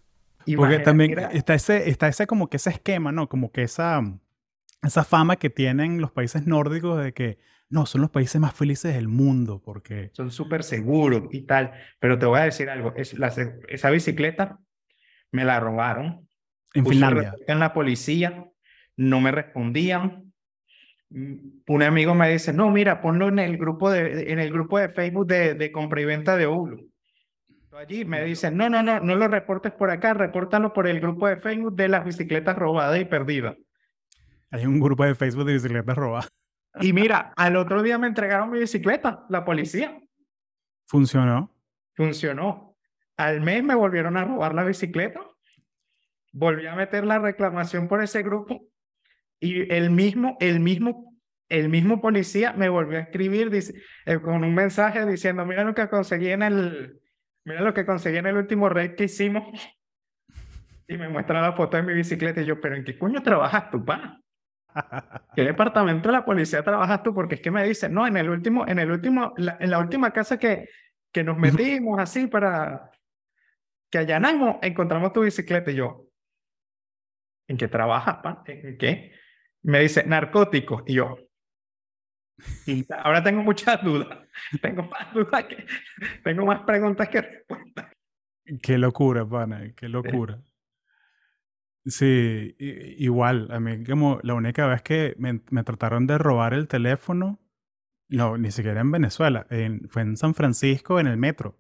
Porque 0.56 0.80
también 0.80 1.20
está 1.34 1.56
ese, 1.56 1.90
está 1.90 2.08
ese 2.08 2.26
como 2.26 2.50
que 2.50 2.58
ese 2.58 2.70
esquema, 2.70 3.12
¿no? 3.12 3.28
Como 3.28 3.52
que 3.52 3.64
esa, 3.64 4.02
esa 4.82 5.04
fama 5.04 5.36
que 5.36 5.50
tienen 5.50 6.00
los 6.00 6.12
países 6.12 6.48
nórdicos 6.48 7.04
de 7.04 7.14
que 7.14 7.38
no, 7.70 7.86
son 7.86 8.02
los 8.02 8.10
países 8.10 8.40
más 8.40 8.54
felices 8.54 8.94
del 8.94 9.08
mundo 9.08 9.62
porque... 9.64 10.10
Son 10.14 10.32
súper 10.32 10.64
seguros 10.64 11.24
y 11.32 11.42
tal. 11.42 11.72
Pero 12.00 12.18
te 12.18 12.26
voy 12.26 12.40
a 12.40 12.44
decir 12.44 12.70
algo, 12.70 12.94
es 12.96 13.16
esa 13.68 13.90
bicicleta 13.90 14.60
me 15.32 15.46
la 15.46 15.60
robaron 15.60 16.28
en 16.74 16.86
Finlandia. 16.86 17.36
En 17.48 17.60
la 17.60 17.74
policía, 17.74 18.46
no 18.96 19.20
me 19.20 19.32
respondían. 19.32 20.32
Mm, 21.10 21.36
un 21.68 21.84
amigo 21.84 22.14
me 22.16 22.30
dice, 22.30 22.54
no, 22.54 22.70
mira, 22.72 23.02
ponlo 23.02 23.28
en 23.28 23.40
el 23.40 23.58
grupo 23.58 23.90
de, 23.92 24.32
en 24.32 24.40
el 24.40 24.52
grupo 24.52 24.78
de 24.78 24.90
Facebook 24.90 25.28
de, 25.28 25.54
de 25.54 25.72
compra 25.72 26.02
y 26.02 26.06
venta 26.06 26.38
de 26.38 26.48
Ulu. 26.48 26.90
Allí 27.74 28.06
me 28.06 28.24
dicen, 28.24 28.58
no, 28.58 28.70
no, 28.70 28.82
no, 28.82 29.00
no 29.00 29.16
lo 29.16 29.28
reportes 29.28 29.72
por 29.72 29.92
acá, 29.92 30.14
repórtalo 30.16 30.74
por 30.74 30.88
el 30.88 31.00
grupo 31.00 31.28
de 31.28 31.38
Facebook 31.38 31.76
de 31.76 31.90
las 31.90 32.04
bicicletas 32.04 32.58
robadas 32.58 33.00
y 33.00 33.06
perdidas. 33.06 33.56
Hay 34.50 34.66
un 34.66 34.80
grupo 34.80 35.06
de 35.06 35.14
Facebook 35.14 35.46
de 35.46 35.54
bicicletas 35.54 35.96
robadas. 35.96 36.32
Y 36.80 36.94
mira, 36.94 37.34
al 37.36 37.56
otro 37.56 37.82
día 37.82 37.98
me 37.98 38.08
entregaron 38.08 38.52
mi 38.52 38.60
bicicleta, 38.60 39.26
la 39.30 39.44
policía. 39.44 40.00
¿Funcionó? 40.86 41.56
Funcionó. 41.96 42.78
Al 43.18 43.42
mes 43.42 43.64
me 43.64 43.74
volvieron 43.76 44.16
a 44.16 44.26
robar 44.26 44.54
la 44.54 44.64
bicicleta 44.64 45.22
volví 46.38 46.68
a 46.68 46.76
meter 46.76 47.04
la 47.04 47.20
reclamación 47.20 47.88
por 47.88 48.04
ese 48.04 48.22
grupo 48.22 48.68
y 49.40 49.74
el 49.74 49.90
mismo, 49.90 50.38
el 50.40 50.60
mismo, 50.60 51.16
el 51.50 51.70
mismo 51.70 52.00
policía 52.00 52.54
me 52.54 52.70
volvió 52.70 52.98
a 53.00 53.02
escribir 53.02 53.50
dice, 53.50 53.74
eh, 54.06 54.20
con 54.20 54.44
un 54.44 54.54
mensaje 54.54 55.06
diciendo, 55.06 55.46
mira 55.46 55.64
lo 55.64 55.74
que 55.74 55.90
conseguí 55.90 56.30
en 56.30 56.44
el, 56.44 57.02
mira 57.44 57.62
lo 57.62 57.74
que 57.74 57.86
conseguí 57.86 58.18
en 58.18 58.28
el 58.28 58.38
último 58.38 58.70
raid 58.70 58.96
que 58.96 59.06
hicimos. 59.06 59.44
Y 60.88 60.98
me 60.98 61.10
muestra 61.10 61.42
la 61.42 61.54
foto 61.54 61.76
de 61.76 61.84
mi 61.84 61.94
bicicleta 61.94 62.42
y 62.42 62.46
yo, 62.46 62.62
pero 62.62 62.76
¿en 62.76 62.86
qué 62.86 62.98
coño 62.98 63.22
trabajas 63.22 63.70
tú, 63.70 63.84
pa? 63.84 64.22
¿Qué 65.36 65.44
departamento 65.44 66.10
de 66.10 66.14
la 66.14 66.26
policía 66.26 66.64
trabajas 66.64 67.04
tú? 67.04 67.14
Porque 67.14 67.36
es 67.36 67.42
que 67.42 67.52
me 67.52 67.64
dicen, 67.64 67.94
no, 67.94 68.06
en 68.06 68.18
el 68.18 68.30
último, 68.30 68.68
en 68.68 68.80
el 68.80 68.92
último, 68.92 69.34
en 69.38 69.70
la 69.70 69.80
última 69.80 70.12
casa 70.12 70.38
que, 70.38 70.70
que 71.12 71.24
nos 71.24 71.38
metimos 71.38 72.00
así 72.00 72.28
para 72.28 72.92
que 73.90 74.00
allanamos, 74.00 74.58
encontramos 74.62 75.14
tu 75.14 75.22
bicicleta 75.22 75.72
y 75.72 75.76
yo, 75.76 76.08
¿En 77.48 77.58
qué 77.58 77.68
trabajas, 77.68 78.18
pa? 78.18 78.44
¿En 78.48 78.78
qué? 78.78 79.14
Me 79.64 79.80
dice, 79.80 80.06
narcóticos. 80.06 80.84
Y 80.86 80.96
yo, 80.96 81.18
ahora 83.04 83.24
tengo 83.24 83.42
muchas 83.42 83.82
dudas. 83.84 84.20
Tengo 84.62 84.84
más 84.84 85.14
dudas 85.14 85.46
que, 85.46 85.66
tengo 86.24 86.46
más 86.46 86.62
preguntas 86.62 87.10
que 87.10 87.22
respuestas. 87.22 87.88
Qué 88.62 88.78
locura, 88.78 89.26
pana, 89.26 89.74
qué 89.76 89.90
locura. 89.90 90.40
Sí, 91.88 92.56
igual, 92.98 93.48
a 93.52 93.60
mí 93.62 93.84
como 93.86 94.20
la 94.22 94.34
única 94.34 94.68
vez 94.68 94.82
que 94.82 95.16
me, 95.18 95.42
me, 95.52 95.64
trataron 95.64 96.06
de 96.06 96.18
robar 96.18 96.54
el 96.54 96.68
teléfono, 96.68 97.40
no, 98.10 98.38
ni 98.38 98.52
siquiera 98.52 98.82
en 98.82 98.92
Venezuela, 98.92 99.48
en, 99.50 99.88
fue 99.90 100.02
en 100.02 100.18
San 100.18 100.34
Francisco 100.34 101.00
en 101.00 101.08
el 101.08 101.18
metro 101.18 101.58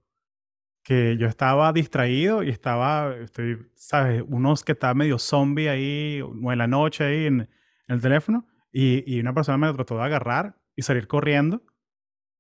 que 0.84 1.18
yo 1.18 1.28
estaba 1.28 1.74
distraído 1.74 2.44
y 2.44 2.50
estaba, 2.50 3.13
estoy, 3.18 3.70
¿sabes? 3.76 4.24
Unos 4.26 4.63
que 4.63 4.72
está 4.72 4.94
medio 4.94 5.20
zombie 5.20 5.68
ahí, 5.68 6.22
o 6.22 6.52
en 6.52 6.58
la 6.58 6.68
noche 6.68 7.04
ahí 7.04 7.26
en, 7.26 7.50
el 7.90 8.02
teléfono, 8.02 8.48
y, 8.72 9.04
y, 9.06 9.20
una 9.20 9.34
persona 9.34 9.58
me 9.58 9.74
trató 9.74 9.98
de 9.98 10.04
agarrar 10.04 10.56
y 10.78 10.84
salir 10.84 11.08
corriendo, 11.08 11.62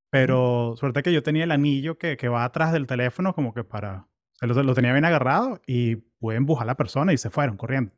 pero 0.09 0.75
suerte 0.77 1.03
que 1.03 1.11
yo 1.13 1.23
tenía 1.23 1.43
el 1.43 1.51
anillo 1.51 1.97
que, 1.97 2.17
que 2.17 2.29
va 2.29 2.45
atrás 2.45 2.71
del 2.71 2.87
teléfono 2.87 3.33
como 3.33 3.53
que 3.53 3.65
para, 3.65 4.07
lo, 4.41 4.63
lo, 4.63 4.73
tenía 4.73 4.93
bien 4.93 5.05
agarrado 5.05 5.61
y 5.67 6.06
pude 6.19 6.35
empujar 6.35 6.63
a 6.63 6.67
la 6.67 6.75
persona 6.75 7.13
y 7.13 7.17
se 7.17 7.29
fueron 7.29 7.57
corriendo. 7.57 7.93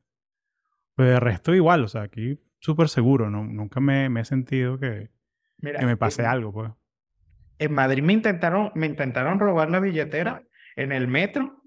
Pero 0.96 1.10
de 1.12 1.20
resto 1.20 1.56
igual, 1.56 1.84
o 1.84 1.88
sea, 1.88 2.04
aquí 2.04 2.40
súper 2.60 2.90
seguro, 2.90 3.30
¿no? 3.30 3.44
nunca 3.44 3.80
me, 3.80 4.10
me 4.10 4.22
he 4.22 4.26
sentido 4.26 4.78
que, 4.80 5.10
que 5.62 5.86
me 5.86 5.98
pase 5.98 6.26
algo, 6.26 6.52
pues. 6.52 6.72
En 7.58 7.74
Madrid 7.74 8.04
me 8.04 8.14
intentaron, 8.14 8.72
me 8.76 8.86
intentaron 8.88 9.40
robar 9.40 9.70
la 9.70 9.80
billetera 9.80 10.44
en 10.76 10.92
el 10.92 11.08
metro 11.08 11.62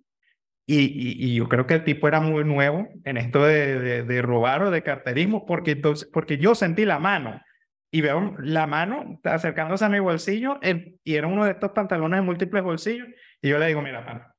y, 0.64 1.26
y, 1.26 1.34
yo 1.34 1.48
creo 1.48 1.66
que 1.66 1.74
el 1.74 1.84
tipo 1.84 2.08
era 2.08 2.20
muy 2.20 2.44
nuevo 2.44 2.88
en 3.04 3.16
esto 3.16 3.44
de, 3.44 4.04
de, 4.04 4.22
robar 4.22 4.62
o 4.62 4.70
de 4.70 4.82
carterismo 4.82 5.44
porque, 5.44 5.72
entonces, 5.72 6.08
porque 6.10 6.38
yo 6.38 6.54
sentí 6.54 6.84
la 6.84 6.98
mano 6.98 7.42
y 7.90 8.00
veo 8.00 8.36
la 8.38 8.66
mano 8.66 9.20
acercándose 9.24 9.84
a 9.84 9.90
mi 9.90 9.98
bolsillo 9.98 10.60
y 11.04 11.14
era 11.14 11.26
uno 11.26 11.44
de 11.44 11.50
estos 11.50 11.72
pantalones 11.72 12.20
de 12.20 12.26
múltiples 12.26 12.62
bolsillos 12.62 13.08
y 13.42 13.48
yo 13.48 13.58
le 13.58 13.66
digo, 13.66 13.82
mira, 13.82 14.04
pana, 14.04 14.31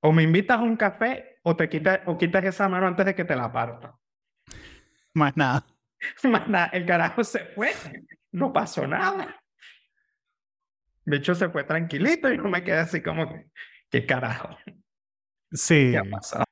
o 0.00 0.12
me 0.12 0.22
invitas 0.22 0.58
a 0.58 0.62
un 0.62 0.76
café 0.76 1.38
o 1.42 1.56
te 1.56 1.68
quitas, 1.68 2.00
o 2.06 2.16
quitas 2.16 2.44
esa 2.44 2.68
mano 2.68 2.86
antes 2.86 3.06
de 3.06 3.14
que 3.14 3.24
te 3.24 3.36
la 3.36 3.52
parta. 3.52 3.96
Más 5.14 5.36
nada. 5.36 5.66
Más 6.24 6.48
nada, 6.48 6.66
el 6.66 6.86
carajo 6.86 7.24
se 7.24 7.40
fue, 7.46 7.72
no 8.32 8.52
pasó 8.52 8.86
nada. 8.86 9.42
De 11.04 11.16
hecho, 11.16 11.34
se 11.34 11.48
fue 11.48 11.64
tranquilito 11.64 12.30
y 12.30 12.36
no 12.36 12.48
me 12.48 12.62
quedé 12.62 12.78
así 12.78 13.02
como, 13.02 13.26
¿qué 13.90 14.04
carajo? 14.04 14.50
Sí. 15.50 15.90
¿Qué 15.92 15.98
ha 15.98 16.04
pasado? 16.04 16.44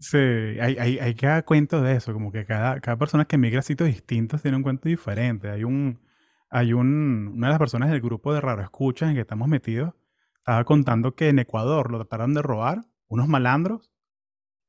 Sí, 0.00 0.16
hay, 0.16 0.76
hay, 0.78 0.98
hay 0.98 1.14
cada 1.14 1.42
cuento 1.42 1.82
de 1.82 1.96
eso, 1.96 2.12
como 2.12 2.30
que 2.30 2.46
cada, 2.46 2.80
cada 2.80 2.96
persona 2.96 3.24
que 3.24 3.36
migra 3.36 3.58
a 3.58 3.62
sitios 3.62 3.88
distintos 3.88 4.42
tiene 4.42 4.56
un 4.56 4.62
cuento 4.62 4.88
diferente. 4.88 5.50
Hay 5.50 5.64
un, 5.64 6.00
hay 6.48 6.72
un, 6.72 7.32
una 7.34 7.48
de 7.48 7.52
las 7.52 7.58
personas 7.58 7.90
del 7.90 8.00
grupo 8.00 8.32
de 8.32 8.40
Raro 8.40 8.62
Escuchas 8.62 9.10
en 9.10 9.16
que 9.16 9.22
estamos 9.22 9.48
metidos, 9.48 9.94
estaba 10.38 10.64
contando 10.64 11.14
que 11.14 11.28
en 11.28 11.38
Ecuador 11.38 11.90
lo 11.90 11.98
trataron 11.98 12.34
de 12.34 12.42
robar 12.42 12.80
unos 13.08 13.28
malandros 13.28 13.92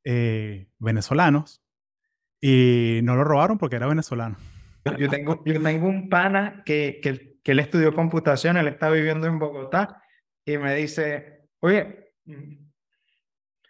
eh, 0.03 0.69
venezolanos 0.77 1.63
y 2.41 2.99
no 3.03 3.15
lo 3.15 3.23
robaron 3.23 3.58
porque 3.58 3.75
era 3.75 3.88
venezolano. 3.88 4.38
Yo 4.97 5.10
tengo, 5.10 5.43
un 5.88 6.10
pana 6.10 6.63
que, 6.65 6.99
que, 7.03 7.38
que 7.43 7.51
él 7.51 7.60
estudió 7.60 7.93
computación, 7.93 8.58
él 8.58 8.67
está 8.67 8.89
viviendo 8.89 9.27
en 9.27 9.39
Bogotá 9.39 10.01
y 10.45 10.58
me 10.58 10.73
dice, 10.75 11.47
oye, 11.60 12.13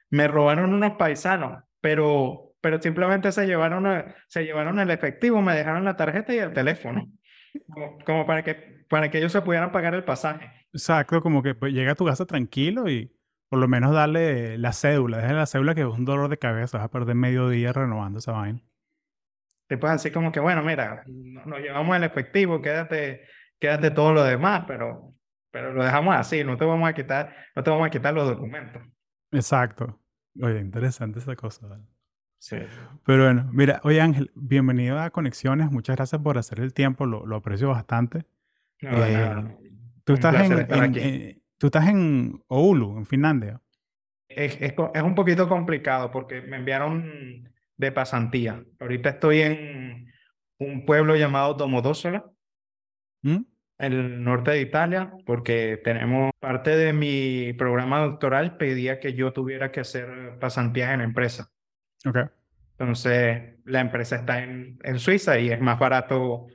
me 0.10 0.28
robaron 0.28 0.74
unos 0.74 0.94
paisanos, 0.94 1.64
pero, 1.82 2.54
pero 2.62 2.82
simplemente 2.82 3.32
se 3.32 3.46
llevaron, 3.46 4.06
se 4.28 4.44
llevaron 4.44 4.80
el 4.80 4.92
efectivo, 4.92 5.42
me 5.42 5.56
dejaron 5.56 5.84
la 5.84 5.96
tarjeta 5.96 6.34
y 6.34 6.38
el 6.38 6.54
teléfono, 6.54 7.12
como, 8.06 8.26
para, 8.26 8.44
que, 8.44 8.79
para 8.90 9.10
que 9.10 9.20
ellos 9.20 9.32
se 9.32 9.42
pudieran 9.42 9.72
pagar 9.72 9.94
el 9.94 10.04
pasaje. 10.04 10.52
Exacto, 10.74 11.22
como 11.22 11.42
que 11.42 11.56
pues, 11.56 11.72
llega 11.74 11.94
a 11.94 11.96
tu 11.96 12.06
casa 12.06 12.26
tranquilo 12.26 12.90
y 12.90 13.16
por 13.48 13.60
lo 13.60 13.68
menos 13.68 13.94
darle 13.94 14.58
la 14.58 14.74
cédula, 14.74 15.18
déjale 15.18 15.40
la 15.40 15.46
cédula 15.46 15.76
que 15.76 15.82
es 15.82 15.88
un 15.88 16.06
dolor 16.06 16.30
de 16.30 16.38
cabeza, 16.38 16.78
vas 16.78 16.86
a 16.86 16.92
perder 16.92 17.16
medio 17.16 17.50
día 17.50 17.72
renovando 17.72 18.20
esa 18.20 18.34
vaina. 18.34 18.62
Te 19.68 19.78
puedes 19.78 19.98
decir 19.98 20.12
como 20.12 20.32
que, 20.32 20.40
bueno, 20.40 20.64
mira, 20.64 21.04
nos 21.08 21.60
llevamos 21.60 21.96
el 21.96 22.04
efectivo, 22.04 22.62
quédate, 22.62 23.28
quédate 23.60 23.92
todo 23.92 24.14
lo 24.14 24.24
demás, 24.24 24.64
pero, 24.68 25.14
pero 25.52 25.74
lo 25.74 25.84
dejamos 25.84 26.16
así, 26.16 26.44
no 26.44 26.58
te 26.58 26.66
vamos 26.66 26.90
a 26.90 26.94
quitar, 26.94 27.36
no 27.56 27.64
te 27.64 27.70
vamos 27.70 27.88
a 27.88 27.90
quitar 27.92 28.14
los 28.14 28.28
documentos. 28.28 28.82
Exacto. 29.32 30.00
Oye, 30.42 30.60
interesante 30.60 31.20
esa 31.20 31.36
cosa. 31.36 31.68
Sí. 32.40 32.58
Pero 33.06 33.26
bueno, 33.26 33.50
mira, 33.52 33.82
oye 33.84 34.02
Ángel, 34.02 34.32
bienvenido 34.34 35.00
a 35.00 35.10
Conexiones. 35.12 35.72
Muchas 35.72 35.98
gracias 35.98 36.22
por 36.22 36.38
hacer 36.38 36.62
el 36.62 36.74
tiempo, 36.74 37.06
lo, 37.06 37.26
lo 37.26 37.36
aprecio 37.36 37.70
bastante. 37.70 38.26
Eh, 38.82 39.58
tú, 40.04 40.14
estás 40.14 40.36
en, 40.50 41.42
tú 41.58 41.68
estás 41.68 41.88
en 41.90 42.42
Oulu, 42.48 42.98
en 42.98 43.06
Finlandia. 43.06 43.62
Es, 44.28 44.58
es, 44.62 44.74
es, 44.94 45.02
un 45.02 45.16
poquito 45.16 45.50
complicado 45.50 46.12
porque 46.12 46.42
me 46.42 46.58
enviaron 46.58 47.50
de 47.78 47.92
pasantía. 47.92 48.64
Ahorita 48.80 49.10
estoy 49.10 49.42
en 49.42 50.12
un 50.60 50.86
pueblo 50.86 51.16
llamado 51.16 51.56
Domodossola. 51.56 52.26
¿Mm? 53.22 53.44
en 53.80 53.94
el 53.94 54.24
norte 54.24 54.52
de 54.52 54.62
Italia, 54.62 55.14
porque 55.26 55.80
tenemos 55.84 56.32
parte 56.40 56.76
de 56.76 56.94
mi 56.94 57.54
programa 57.54 58.02
doctoral 58.02 58.58
pedía 58.58 59.00
que 59.00 59.14
yo 59.14 59.32
tuviera 59.32 59.72
que 59.72 59.80
hacer 59.80 60.38
pasantías 60.40 60.92
en 60.92 61.00
la 61.00 61.06
empresa. 61.06 61.50
Okay. 62.06 62.24
Entonces, 62.72 63.56
la 63.64 63.80
empresa 63.80 64.18
está 64.18 64.44
en, 64.44 64.78
en 64.84 65.00
Suiza 65.00 65.40
y 65.40 65.50
es 65.50 65.62
más 65.62 65.80
barato 65.80 66.48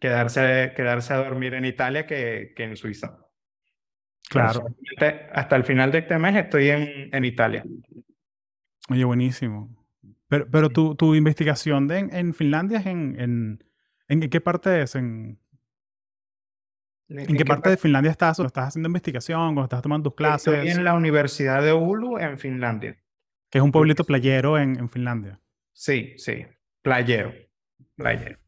quedarse, 0.00 0.72
quedarse 0.74 1.12
a 1.12 1.18
dormir 1.18 1.54
en 1.54 1.64
Italia 1.64 2.06
que, 2.06 2.52
que 2.56 2.64
en 2.64 2.76
Suiza. 2.76 3.18
Claro. 4.28 4.64
hasta 5.32 5.56
el 5.56 5.64
final 5.64 5.90
de 5.90 5.98
este 5.98 6.16
mes 6.18 6.36
estoy 6.36 6.70
en, 6.70 7.12
en 7.12 7.24
Italia. 7.24 7.64
Oye, 8.88 9.04
buenísimo. 9.04 9.76
Pero, 10.28 10.48
pero 10.48 10.70
tu, 10.70 10.94
tu 10.94 11.14
investigación 11.16 11.88
de 11.88 11.98
en, 11.98 12.14
en 12.14 12.34
Finlandia 12.34 12.78
es 12.78 12.86
en, 12.86 13.20
en, 13.20 13.64
en 14.08 14.30
qué 14.30 14.40
parte 14.40 14.82
es? 14.82 14.94
¿En, 14.94 15.40
¿En, 17.08 17.36
qué 17.36 17.44
parte 17.44 17.70
de 17.70 17.76
Finlandia 17.76 18.12
estás? 18.12 18.38
¿O 18.38 18.46
estás 18.46 18.68
haciendo 18.68 18.88
investigación? 18.88 19.58
¿O 19.58 19.64
estás 19.64 19.82
tomando 19.82 20.10
tus 20.10 20.16
clases? 20.16 20.54
Estoy 20.54 20.70
en 20.70 20.84
la 20.84 20.94
Universidad 20.94 21.60
de 21.62 21.72
Oulu, 21.72 22.18
en 22.18 22.38
Finlandia. 22.38 22.96
Que 23.50 23.58
es 23.58 23.64
un 23.64 23.72
pueblito 23.72 24.04
playero 24.04 24.56
en, 24.58 24.78
en 24.78 24.88
Finlandia. 24.88 25.40
Sí, 25.72 26.14
sí. 26.16 26.46
Playero. 26.82 27.34
Playero. 27.96 28.39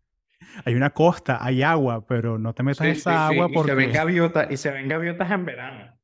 Hay 0.64 0.74
una 0.74 0.90
costa, 0.90 1.44
hay 1.44 1.62
agua, 1.62 2.06
pero 2.06 2.38
no 2.38 2.54
te 2.54 2.62
metas 2.62 2.86
en 2.86 2.92
esa 2.92 3.28
agua 3.28 3.48
porque... 3.48 3.72
Y 3.72 3.74
se, 3.74 3.76
ven 3.76 3.92
gaviotas, 3.92 4.50
y 4.50 4.56
se 4.56 4.70
ven 4.70 4.88
gaviotas 4.88 5.30
en 5.30 5.44
verano. 5.44 5.98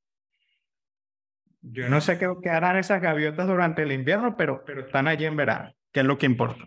Yo 1.60 1.88
no 1.88 2.00
sé 2.00 2.18
qué, 2.18 2.32
qué, 2.42 2.50
harán 2.50 2.76
esas 2.76 3.02
gaviotas 3.02 3.46
durante 3.46 3.82
el 3.82 3.92
invierno, 3.92 4.36
pero, 4.36 4.64
pero 4.64 4.82
están 4.82 5.08
allí 5.08 5.26
en 5.26 5.36
verano, 5.36 5.74
que 5.92 6.00
es 6.00 6.06
lo 6.06 6.16
que 6.18 6.26
importa. 6.26 6.64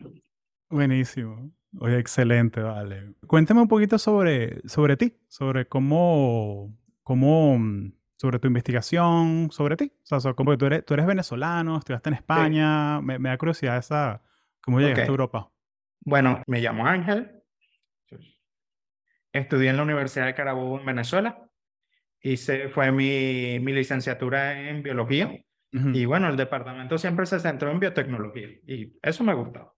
Buenísimo. 0.69 1.51
Oye, 1.79 1.97
excelente, 1.97 2.61
vale. 2.61 3.13
Cuéntame 3.25 3.61
un 3.61 3.67
poquito 3.67 3.97
sobre, 3.97 4.61
sobre 4.67 4.97
ti, 4.97 5.17
sobre 5.27 5.67
cómo, 5.67 6.77
cómo, 7.03 7.57
mm, 7.57 7.93
sobre 8.17 8.39
tu 8.39 8.47
investigación, 8.47 9.49
sobre 9.51 9.77
ti. 9.77 9.91
O 10.11 10.19
sea, 10.19 10.33
como 10.33 10.57
tú 10.57 10.65
eres, 10.65 10.85
tú 10.85 10.93
eres 10.93 11.05
venezolano, 11.05 11.77
estudiaste 11.77 12.09
en 12.09 12.15
España, 12.15 13.01
me, 13.01 13.19
me, 13.19 13.29
da 13.29 13.37
curiosidad 13.37 13.77
esa, 13.77 14.21
cómo 14.61 14.79
llegaste 14.79 15.03
a 15.03 15.07
Europa. 15.07 15.51
Bueno, 16.01 16.41
me 16.47 16.59
llamo 16.59 16.85
Ángel, 16.85 17.40
estudié 19.33 19.69
en 19.69 19.77
la 19.77 19.83
Universidad 19.83 20.25
de 20.25 20.35
Carabobo 20.35 20.79
en 20.79 20.85
Venezuela, 20.85 21.39
hice, 22.21 22.69
fue 22.69 22.91
mi, 22.91 23.59
mi 23.59 23.73
licenciatura 23.73 24.69
en 24.69 24.83
biología, 24.83 25.27
uh 25.27 25.77
-huh. 25.77 25.95
y 25.95 26.05
bueno, 26.05 26.29
el 26.29 26.37
departamento 26.37 26.97
siempre 26.97 27.25
se 27.25 27.39
centró 27.39 27.71
en 27.71 27.79
biotecnología, 27.79 28.49
y 28.67 28.93
eso 29.01 29.23
me 29.23 29.33
gustaba. 29.33 29.73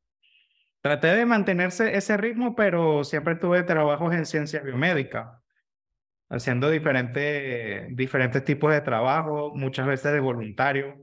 Traté 0.81 1.15
de 1.15 1.25
mantenerse 1.25 1.95
ese 1.95 2.17
ritmo, 2.17 2.55
pero 2.55 3.03
siempre 3.05 3.35
tuve 3.35 3.63
trabajos 3.63 4.13
en 4.13 4.25
ciencias 4.25 4.63
biomédicas, 4.63 5.27
haciendo 6.29 6.69
diferentes, 6.69 7.95
diferentes 7.95 8.43
tipos 8.43 8.73
de 8.73 8.81
trabajo, 8.81 9.53
muchas 9.55 9.87
veces 9.87 10.11
de 10.11 10.19
voluntario, 10.19 10.97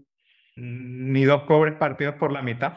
ni 0.57 1.25
dos 1.25 1.45
cobres 1.45 1.75
partidos 1.77 2.17
por 2.17 2.33
la 2.33 2.43
mitad. 2.43 2.75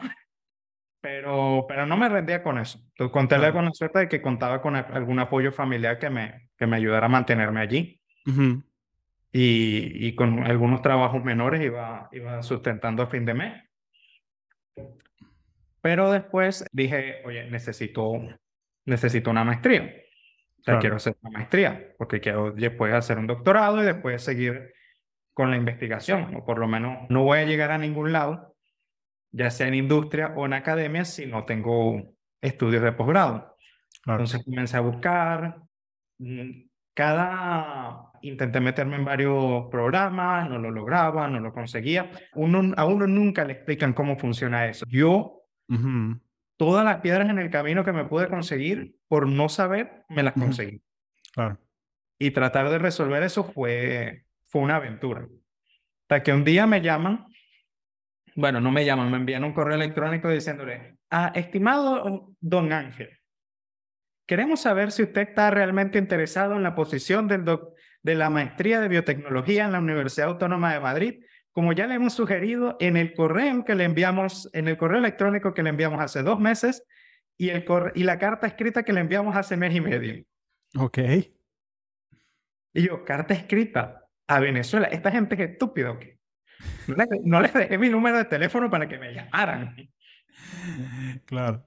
Pero, 1.04 1.66
pero 1.68 1.84
no 1.84 1.98
me 1.98 2.08
rendía 2.08 2.42
con 2.42 2.56
eso. 2.56 2.78
Entonces, 2.78 3.12
conté 3.12 3.36
claro. 3.36 3.52
con 3.52 3.66
la 3.66 3.72
suerte 3.74 3.98
de 3.98 4.08
que 4.08 4.22
contaba 4.22 4.62
con 4.62 4.74
algún 4.74 5.18
apoyo 5.18 5.52
familiar 5.52 5.98
que 5.98 6.08
me, 6.08 6.48
que 6.56 6.66
me 6.66 6.76
ayudara 6.76 7.04
a 7.04 7.10
mantenerme 7.10 7.60
allí. 7.60 8.00
Uh 8.24 8.30
-huh. 8.30 8.64
y, 9.30 10.06
y, 10.08 10.14
con 10.14 10.44
algunos 10.44 10.80
trabajos 10.80 11.22
menores 11.22 11.60
iba, 11.60 12.08
iba 12.10 12.42
sustentando 12.42 13.02
a 13.02 13.08
fin 13.08 13.26
de 13.26 13.34
mes. 13.34 13.62
Pero 15.82 16.10
después 16.10 16.64
dije, 16.72 17.20
oye, 17.26 17.50
necesito, 17.50 18.14
necesito 18.86 19.30
una 19.30 19.44
maestría. 19.44 19.82
O 19.82 19.84
sea, 19.84 20.64
claro. 20.64 20.80
quiero 20.80 20.96
hacer 20.96 21.16
una 21.20 21.32
maestría, 21.32 21.92
porque 21.98 22.20
quiero 22.20 22.50
después 22.52 22.94
hacer 22.94 23.18
un 23.18 23.26
doctorado 23.26 23.82
y 23.82 23.84
después 23.84 24.22
seguir 24.22 24.72
con 25.34 25.50
la 25.50 25.58
investigación. 25.58 26.34
O 26.34 26.46
por 26.46 26.58
lo 26.58 26.66
menos 26.66 27.10
no 27.10 27.24
voy 27.24 27.40
a 27.40 27.44
llegar 27.44 27.72
a 27.72 27.76
ningún 27.76 28.10
lado, 28.10 28.53
ya 29.34 29.50
sea 29.50 29.68
en 29.68 29.74
industria 29.74 30.32
o 30.36 30.46
en 30.46 30.52
academia, 30.52 31.04
si 31.04 31.26
no 31.26 31.44
tengo 31.44 32.14
estudios 32.40 32.82
de 32.82 32.92
posgrado. 32.92 33.56
Claro. 34.02 34.20
Entonces 34.24 34.44
comencé 34.44 34.76
a 34.76 34.80
buscar. 34.80 35.56
Mm, 36.18 36.68
cada 36.94 38.12
intenté 38.22 38.60
meterme 38.60 38.96
en 38.96 39.04
varios 39.04 39.66
programas, 39.70 40.48
no 40.48 40.58
lo 40.58 40.70
lograba, 40.70 41.26
no 41.28 41.40
lo 41.40 41.52
conseguía. 41.52 42.10
Uno, 42.34 42.72
a 42.76 42.84
uno 42.84 43.06
nunca 43.06 43.44
le 43.44 43.54
explican 43.54 43.92
cómo 43.92 44.16
funciona 44.16 44.66
eso. 44.68 44.86
Yo 44.88 45.44
Uh 45.68 45.74
-huh. 45.76 46.20
Todas 46.56 46.84
las 46.84 47.00
piedras 47.00 47.28
en 47.28 47.38
el 47.38 47.50
camino 47.50 47.84
que 47.84 47.92
me 47.92 48.04
pude 48.04 48.28
conseguir, 48.28 48.96
por 49.08 49.26
no 49.26 49.48
saber, 49.48 50.04
me 50.08 50.22
las 50.22 50.34
conseguí. 50.34 50.76
Uh 50.76 50.78
-huh. 50.78 51.32
Claro. 51.34 51.58
Y 52.18 52.30
tratar 52.30 52.70
de 52.70 52.78
resolver 52.78 53.22
eso 53.22 53.44
fue, 53.44 54.24
fue 54.46 54.62
una 54.62 54.76
aventura. 54.76 55.26
Hasta 56.02 56.22
que 56.22 56.32
un 56.32 56.44
día 56.44 56.66
me 56.66 56.80
llaman, 56.80 57.26
bueno, 58.34 58.60
no 58.60 58.70
me 58.70 58.84
llaman, 58.84 59.10
me 59.10 59.16
envían 59.16 59.44
un 59.44 59.52
correo 59.52 59.76
electrónico 59.76 60.28
diciéndole, 60.28 60.96
ah, 61.10 61.32
estimado 61.34 62.34
don 62.40 62.72
Ángel, 62.72 63.10
queremos 64.26 64.60
saber 64.60 64.92
si 64.92 65.02
usted 65.02 65.28
está 65.28 65.50
realmente 65.50 65.98
interesado 65.98 66.56
en 66.56 66.62
la 66.62 66.74
posición 66.74 67.28
del 67.28 67.44
de 68.02 68.14
la 68.14 68.28
maestría 68.28 68.80
de 68.80 68.88
biotecnología 68.88 69.64
en 69.64 69.72
la 69.72 69.78
Universidad 69.78 70.28
Autónoma 70.28 70.74
de 70.74 70.80
Madrid 70.80 71.24
como 71.54 71.72
ya 71.72 71.86
le 71.86 71.94
hemos 71.94 72.12
sugerido 72.12 72.76
en 72.80 72.96
el 72.96 73.14
correo 73.14 73.64
que 73.64 73.76
le 73.76 73.84
enviamos, 73.84 74.50
en 74.52 74.66
el 74.66 74.76
correo 74.76 74.98
electrónico 74.98 75.54
que 75.54 75.62
le 75.62 75.70
enviamos 75.70 76.00
hace 76.00 76.22
dos 76.22 76.40
meses 76.40 76.84
y, 77.38 77.50
el 77.50 77.64
y 77.94 78.02
la 78.02 78.18
carta 78.18 78.48
escrita 78.48 78.82
que 78.82 78.92
le 78.92 79.00
enviamos 79.00 79.36
hace 79.36 79.56
mes 79.56 79.72
y 79.72 79.80
medio. 79.80 80.24
Ok. 80.76 80.98
Y 82.72 82.82
yo, 82.82 83.04
carta 83.04 83.34
escrita 83.34 84.04
a 84.26 84.40
Venezuela. 84.40 84.88
Esta 84.88 85.12
gente 85.12 85.36
es 85.36 85.52
estúpida, 85.52 85.92
¿ok? 85.92 86.04
No 87.24 87.40
les 87.40 87.52
dejé 87.52 87.78
mi 87.78 87.88
número 87.88 88.18
de 88.18 88.24
teléfono 88.24 88.70
para 88.70 88.88
que 88.88 88.98
me 88.98 89.12
llamaran. 89.12 89.76
Claro. 91.24 91.66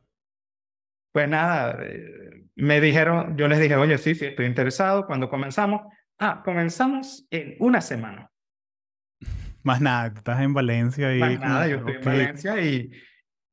Pues 1.12 1.28
nada, 1.28 1.80
eh, 1.84 2.46
me 2.56 2.80
dijeron, 2.80 3.38
yo 3.38 3.48
les 3.48 3.60
dije, 3.60 3.76
oye, 3.76 3.98
sí, 3.98 4.14
sí, 4.14 4.26
estoy 4.26 4.46
interesado. 4.46 5.08
Cuando 5.08 5.30
comenzamos, 5.30 5.82
ah, 6.20 6.42
comenzamos 6.44 7.26
en 7.32 7.56
una 7.60 7.82
semana. 7.82 8.30
Más 9.64 9.82
nada, 9.82 10.12
tú 10.12 10.20
estás 10.20 10.42
en 10.42 10.54
Valencia 10.54 11.16
y... 11.16 11.20
Más 11.20 11.40
nada, 11.40 11.68
yo 11.68 11.78
estoy 11.78 11.98
okay. 11.98 12.12
en 12.12 12.20
Valencia 12.20 12.62
y, 12.62 12.92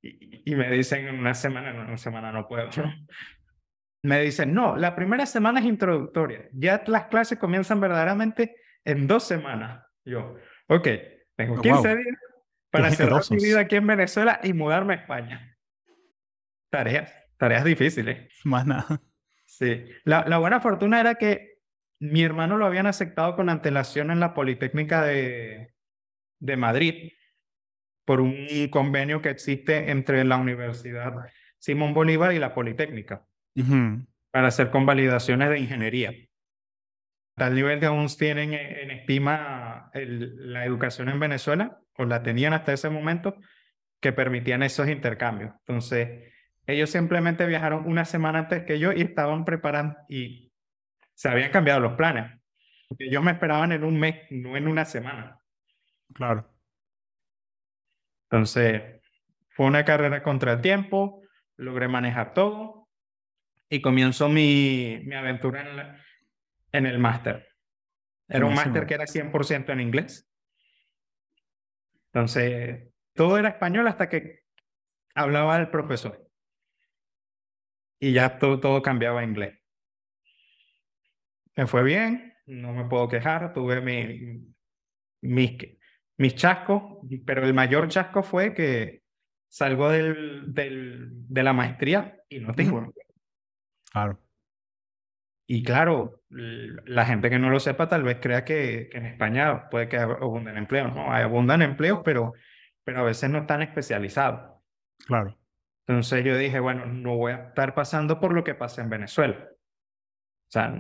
y, 0.03 0.53
y, 0.53 0.55
me 0.55 0.71
dicen 0.71 1.09
en 1.09 1.19
una 1.19 1.35
semana, 1.35 1.71
en 1.71 1.81
una 1.81 1.97
semana 1.97 2.31
no 2.33 2.47
puedo. 2.47 2.69
Me 4.03 4.21
dicen, 4.21 4.53
no, 4.53 4.77
la 4.77 4.95
primera 4.95 5.25
semana 5.25 5.61
es 5.61 5.67
introductoria, 5.67 6.49
ya 6.53 6.83
las 6.87 7.07
clases 7.07 7.39
comienzan 7.39 7.81
verdaderamente 7.81 8.57
en 8.85 9.07
dos 9.07 9.25
semanas. 9.25 9.83
Yo, 10.05 10.37
ok, 10.69 10.89
tengo 11.37 11.61
15 11.61 11.71
oh, 11.71 11.83
wow. 11.83 11.97
días 11.97 12.19
para 12.71 12.89
hacer 12.89 13.11
mi 13.31 13.45
vida 13.45 13.61
aquí 13.61 13.77
en 13.77 13.87
Venezuela 13.87 14.41
y 14.43 14.53
mudarme 14.53 14.95
a 14.95 14.97
España. 14.97 15.57
Tareas, 16.71 17.13
tareas 17.37 17.65
difíciles. 17.65 18.33
Más 18.45 18.67
nada. 18.67 19.01
Sí, 19.47 19.85
la, 20.05 20.25
la 20.27 20.39
buena 20.39 20.61
fortuna 20.61 21.01
era 21.01 21.15
que 21.15 21.59
mi 22.01 22.23
hermano 22.23 22.57
lo 22.57 22.67
habían 22.67 22.87
aceptado 22.87 23.37
con 23.37 23.49
antelación 23.49 24.11
en 24.11 24.21
la 24.21 24.35
Politécnica 24.35 25.03
de, 25.03 25.75
de 26.41 26.57
Madrid 26.57 27.13
por 28.05 28.21
un 28.21 28.69
convenio 28.71 29.23
que 29.23 29.31
existe 29.31 29.91
entre 29.91 30.25
la 30.25 30.37
Universidad 30.37 31.15
Simón 31.59 31.95
Bolívar 31.95 32.33
y 32.35 32.39
la 32.39 32.55
Politécnica 32.55 33.27
para 34.31 34.49
hacer 34.49 34.71
convalidaciones 34.71 35.49
de 35.49 35.61
ingeniería. 35.61 36.13
Tal 37.37 37.55
nivel 37.55 37.81
que 37.81 37.87
aún 37.87 38.07
tienen 38.19 38.53
en 38.53 38.91
estima 38.91 39.64
la 39.95 40.65
educación 40.65 41.09
en 41.09 41.21
Venezuela, 41.21 41.81
o 41.97 42.05
la 42.05 42.23
tenían 42.23 42.53
hasta 42.53 42.73
ese 42.73 42.91
momento, 42.91 43.37
que 44.01 44.13
permitían 44.13 44.63
esos 44.63 44.89
intercambios. 44.89 45.55
Entonces, 45.61 46.33
ellos 46.67 46.91
simplemente 46.91 47.47
viajaron 47.47 47.87
una 47.87 48.05
semana 48.05 48.41
antes 48.41 48.65
que 48.65 48.79
yo 48.79 48.93
y 48.93 49.03
estaban 49.03 49.45
preparando 49.45 49.97
y 50.09 50.53
se 51.15 51.29
habían 51.29 51.51
cambiado 51.51 51.81
los 51.81 51.95
planes. 51.95 52.41
Ellos 52.99 53.23
me 53.23 53.33
esperaban 53.33 53.73
en 53.73 53.85
un 53.85 53.99
mes, 53.99 54.17
no 54.31 54.57
en 54.57 54.69
una 54.69 54.85
semana. 54.85 55.39
Claro. 56.13 56.51
Entonces, 58.31 58.83
fue 59.51 59.67
una 59.67 59.85
carrera 59.85 60.23
contra 60.23 60.55
el 60.55 60.61
tiempo, 60.61 61.23
logré 61.57 61.89
manejar 61.89 62.35
todo 62.35 62.89
y 63.69 63.81
comienzo 63.81 64.29
mi, 64.29 65.01
mi 65.05 65.15
aventura 65.15 65.63
en, 65.63 65.97
en 66.73 66.87
el 66.87 66.99
máster. 66.99 67.54
Era 68.29 68.47
un 68.47 68.55
máster 68.55 68.87
que 68.87 68.95
era 68.95 69.07
100% 69.07 69.73
en 69.73 69.81
inglés. 69.81 70.29
Entonces, 72.13 72.89
todo 73.13 73.39
era 73.39 73.51
español 73.51 73.87
hasta 73.89 74.09
que 74.09 74.41
hablaba 75.15 75.57
el 75.57 75.71
profesor. 75.71 76.29
Y 78.01 78.13
ya 78.13 78.39
todo, 78.39 78.61
todo 78.61 78.83
cambiaba 78.83 79.21
a 79.21 79.25
inglés. 79.25 79.59
Me 81.57 81.67
fue 81.67 81.83
bien, 81.83 82.35
no 82.47 82.73
me 82.73 82.85
puedo 82.85 83.09
quejar, 83.09 83.53
tuve 83.53 83.81
mi, 83.81 84.55
mis, 85.21 85.57
mis 86.17 86.35
chascos, 86.35 86.83
pero 87.25 87.45
el 87.45 87.55
mayor 87.55 87.89
chasco 87.89 88.23
fue 88.23 88.55
que 88.55 89.03
salgo 89.49 89.89
del, 89.89 90.53
del, 90.53 91.09
de 91.29 91.43
la 91.43 91.53
maestría 91.53 92.17
y 92.29 92.41
no 92.41 92.55
tengo. 92.55 92.93
Claro. 93.93 94.24
Y 95.47 95.63
claro, 95.63 96.23
la 96.31 97.05
gente 97.05 97.29
que 97.29 97.39
no 97.39 97.51
lo 97.51 97.61
sepa 97.61 97.89
tal 97.89 98.03
vez 98.03 98.19
crea 98.21 98.45
que, 98.45 98.89
que 98.91 98.99
en 98.99 99.07
España 99.07 99.69
puede 99.69 99.89
que 99.89 99.99
abunden 99.99 100.57
empleos, 100.57 100.95
¿no? 100.95 101.13
Hay 101.13 101.23
abundan 101.23 101.61
empleos, 101.61 102.01
pero, 102.05 102.33
pero 102.83 103.01
a 103.01 103.05
veces 103.05 103.29
no 103.29 103.39
están 103.39 103.61
especializados. 103.61 104.59
Claro. 105.07 105.39
Entonces 105.87 106.25
yo 106.25 106.37
dije, 106.39 106.61
bueno, 106.61 106.87
no 106.87 107.17
voy 107.17 107.33
a 107.33 107.49
estar 107.49 107.75
pasando 107.75 108.21
por 108.21 108.33
lo 108.33 108.43
que 108.43 108.55
pasa 108.55 108.83
en 108.83 108.89
Venezuela. 108.89 109.49
O 109.51 110.51
sea, 110.55 110.75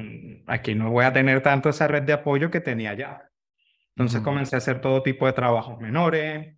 aquí 0.46 0.74
no 0.74 0.90
voy 0.90 1.04
a 1.04 1.12
tener 1.12 1.42
tanto 1.42 1.68
esa 1.68 1.86
red 1.86 2.04
de 2.04 2.14
apoyo 2.14 2.50
que 2.50 2.60
tenía 2.60 2.90
allá. 2.90 3.30
Entonces 3.96 4.22
comencé 4.22 4.56
a 4.56 4.58
hacer 4.58 4.80
todo 4.80 5.02
tipo 5.02 5.26
de 5.26 5.34
trabajos 5.34 5.78
menores, 5.78 6.56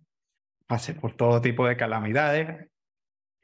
pasé 0.65 0.93
por 0.93 1.15
todo 1.15 1.41
tipo 1.41 1.67
de 1.67 1.77
calamidades 1.77 2.69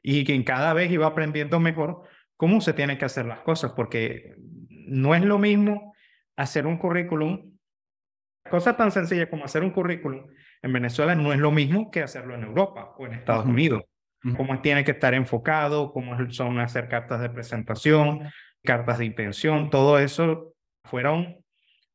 y 0.02 0.24
que 0.24 0.42
cada 0.44 0.72
vez 0.72 0.90
iba 0.90 1.06
aprendiendo 1.06 1.60
mejor 1.60 2.02
cómo 2.36 2.60
se 2.60 2.72
tienen 2.72 2.98
que 2.98 3.04
hacer 3.04 3.26
las 3.26 3.40
cosas, 3.40 3.72
porque 3.72 4.34
no 4.86 5.14
es 5.14 5.22
lo 5.22 5.38
mismo 5.38 5.94
hacer 6.36 6.66
un 6.66 6.78
currículum, 6.78 7.56
cosa 8.48 8.76
tan 8.76 8.90
sencilla 8.90 9.30
como 9.30 9.44
hacer 9.44 9.62
un 9.62 9.70
currículum 9.70 10.26
en 10.64 10.72
Venezuela 10.72 11.14
no 11.14 11.30
es 11.34 11.38
lo 11.38 11.50
mismo 11.50 11.90
que 11.90 12.02
hacerlo 12.02 12.34
en 12.34 12.42
Europa 12.42 12.94
o 12.96 13.06
en 13.06 13.12
Estados 13.12 13.44
Unidos. 13.44 13.82
Cómo 14.34 14.62
tiene 14.62 14.82
que 14.82 14.92
estar 14.92 15.12
enfocado, 15.12 15.92
cómo 15.92 16.16
son 16.30 16.58
hacer 16.58 16.88
cartas 16.88 17.20
de 17.20 17.28
presentación, 17.28 18.30
cartas 18.62 18.96
de 18.96 19.04
intención, 19.04 19.68
todo 19.68 19.98
eso 19.98 20.54
fueron 20.84 21.44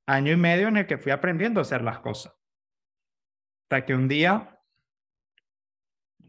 año 0.05 0.33
y 0.33 0.35
medio 0.35 0.67
en 0.67 0.77
el 0.77 0.85
que 0.85 0.99
fui 0.99 1.11
aprendiendo 1.11 1.59
a 1.59 1.63
hacer 1.63 1.81
las 1.81 1.97
cosas. 1.97 2.35
Hasta 3.63 3.87
que 3.87 3.95
un 3.95 4.07
día, 4.07 4.59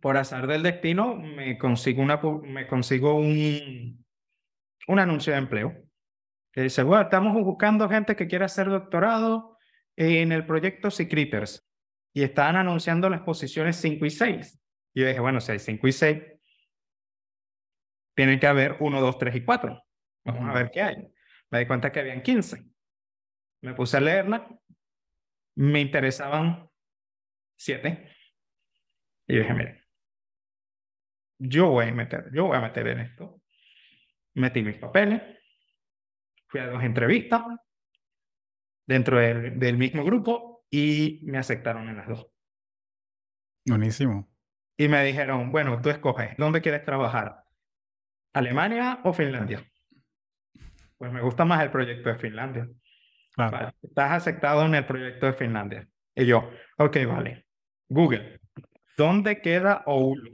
por 0.01 0.17
azar 0.17 0.47
del 0.47 0.63
destino, 0.63 1.17
me 1.17 1.59
consigo, 1.59 2.03
una, 2.03 2.19
me 2.43 2.67
consigo 2.67 3.17
un, 3.17 4.03
un 4.89 4.99
anuncio 4.99 5.35
de 5.35 5.39
empleo. 5.39 5.75
Que 6.53 6.63
dice, 6.63 6.83
bueno, 6.83 7.05
estamos 7.05 7.35
buscando 7.45 7.89
gente 7.89 8.17
que 8.17 8.27
quiera 8.27 8.47
hacer 8.47 8.69
doctorado 8.69 9.59
en 9.97 10.33
el 10.33 10.47
proyecto 10.47 10.91
Secreters. 10.91 11.67
Y 12.13 12.23
estaban 12.23 12.57
anunciando 12.57 13.09
las 13.09 13.21
posiciones 13.23 13.77
5 13.77 14.05
y 14.07 14.11
6. 14.11 14.61
Y 14.95 15.01
yo 15.01 15.07
dije, 15.07 15.21
bueno, 15.21 15.41
si 15.41 15.53
hay 15.53 15.59
5 15.59 15.87
y 15.87 15.93
6, 15.93 16.23
tienen 18.17 18.41
que 18.41 18.47
haber 18.47 18.77
1, 18.81 19.01
2, 19.01 19.19
3 19.19 19.37
y 19.37 19.45
4. 19.45 19.83
Vamos 20.25 20.49
a 20.49 20.53
ver 20.53 20.71
qué 20.73 20.83
hay. 20.83 20.97
Me 21.51 21.61
di 21.61 21.67
cuenta 21.67 21.93
que 21.93 22.01
habían 22.01 22.23
15. 22.23 22.65
Me 23.63 23.75
puse 23.75 23.97
a 23.97 24.01
leerla. 24.01 24.49
Me 25.57 25.81
interesaban 25.81 26.69
siete. 27.57 28.09
Y 29.27 29.37
dije, 29.37 29.53
mire, 29.53 29.85
yo 31.39 31.69
voy 31.69 31.87
a 31.87 31.93
meter, 31.93 32.31
yo 32.33 32.47
voy 32.47 32.57
a 32.57 32.61
meter 32.61 32.89
en 32.89 33.01
esto. 33.01 33.43
Metí 34.35 34.63
mis 34.63 34.79
papeles. 34.79 35.23
Fui 36.51 36.61
a 36.61 36.67
dos 36.67 36.83
entrevistas 36.83 37.43
dentro 38.87 39.19
del, 39.19 39.59
del 39.59 39.79
mismo 39.79 40.05
grupo 40.05 40.67
y 40.71 41.21
me 41.23 41.39
aceptaron 41.39 41.89
en 41.89 41.97
las 41.97 42.09
dos. 42.09 42.27
Buenísimo. 43.67 44.29
Y 44.77 44.89
me 44.89 45.05
dijeron, 45.05 45.53
bueno, 45.53 45.81
tú 45.81 45.91
escoges, 45.91 46.37
¿dónde 46.37 46.61
quieres 46.61 46.85
trabajar? 46.85 47.45
¿Alemania 48.33 49.01
o 49.05 49.13
Finlandia? 49.13 49.65
Pues 50.99 51.13
me 51.13 51.23
gusta 51.23 51.45
más 51.45 51.63
el 51.63 51.71
proyecto 51.71 52.11
de 52.11 52.19
Finlandia 52.19 52.69
estás 53.83 54.13
aceptado 54.13 54.65
en 54.67 54.75
el 54.75 54.87
proyecto 54.87 55.27
de 55.27 55.33
Finlandia. 55.33 55.89
Y 56.15 56.27
yo, 56.27 56.51
ok, 56.79 56.97
vale. 57.07 57.47
Google, 57.89 58.41
¿dónde 58.97 59.41
queda 59.41 59.83
Oulu? 59.87 60.31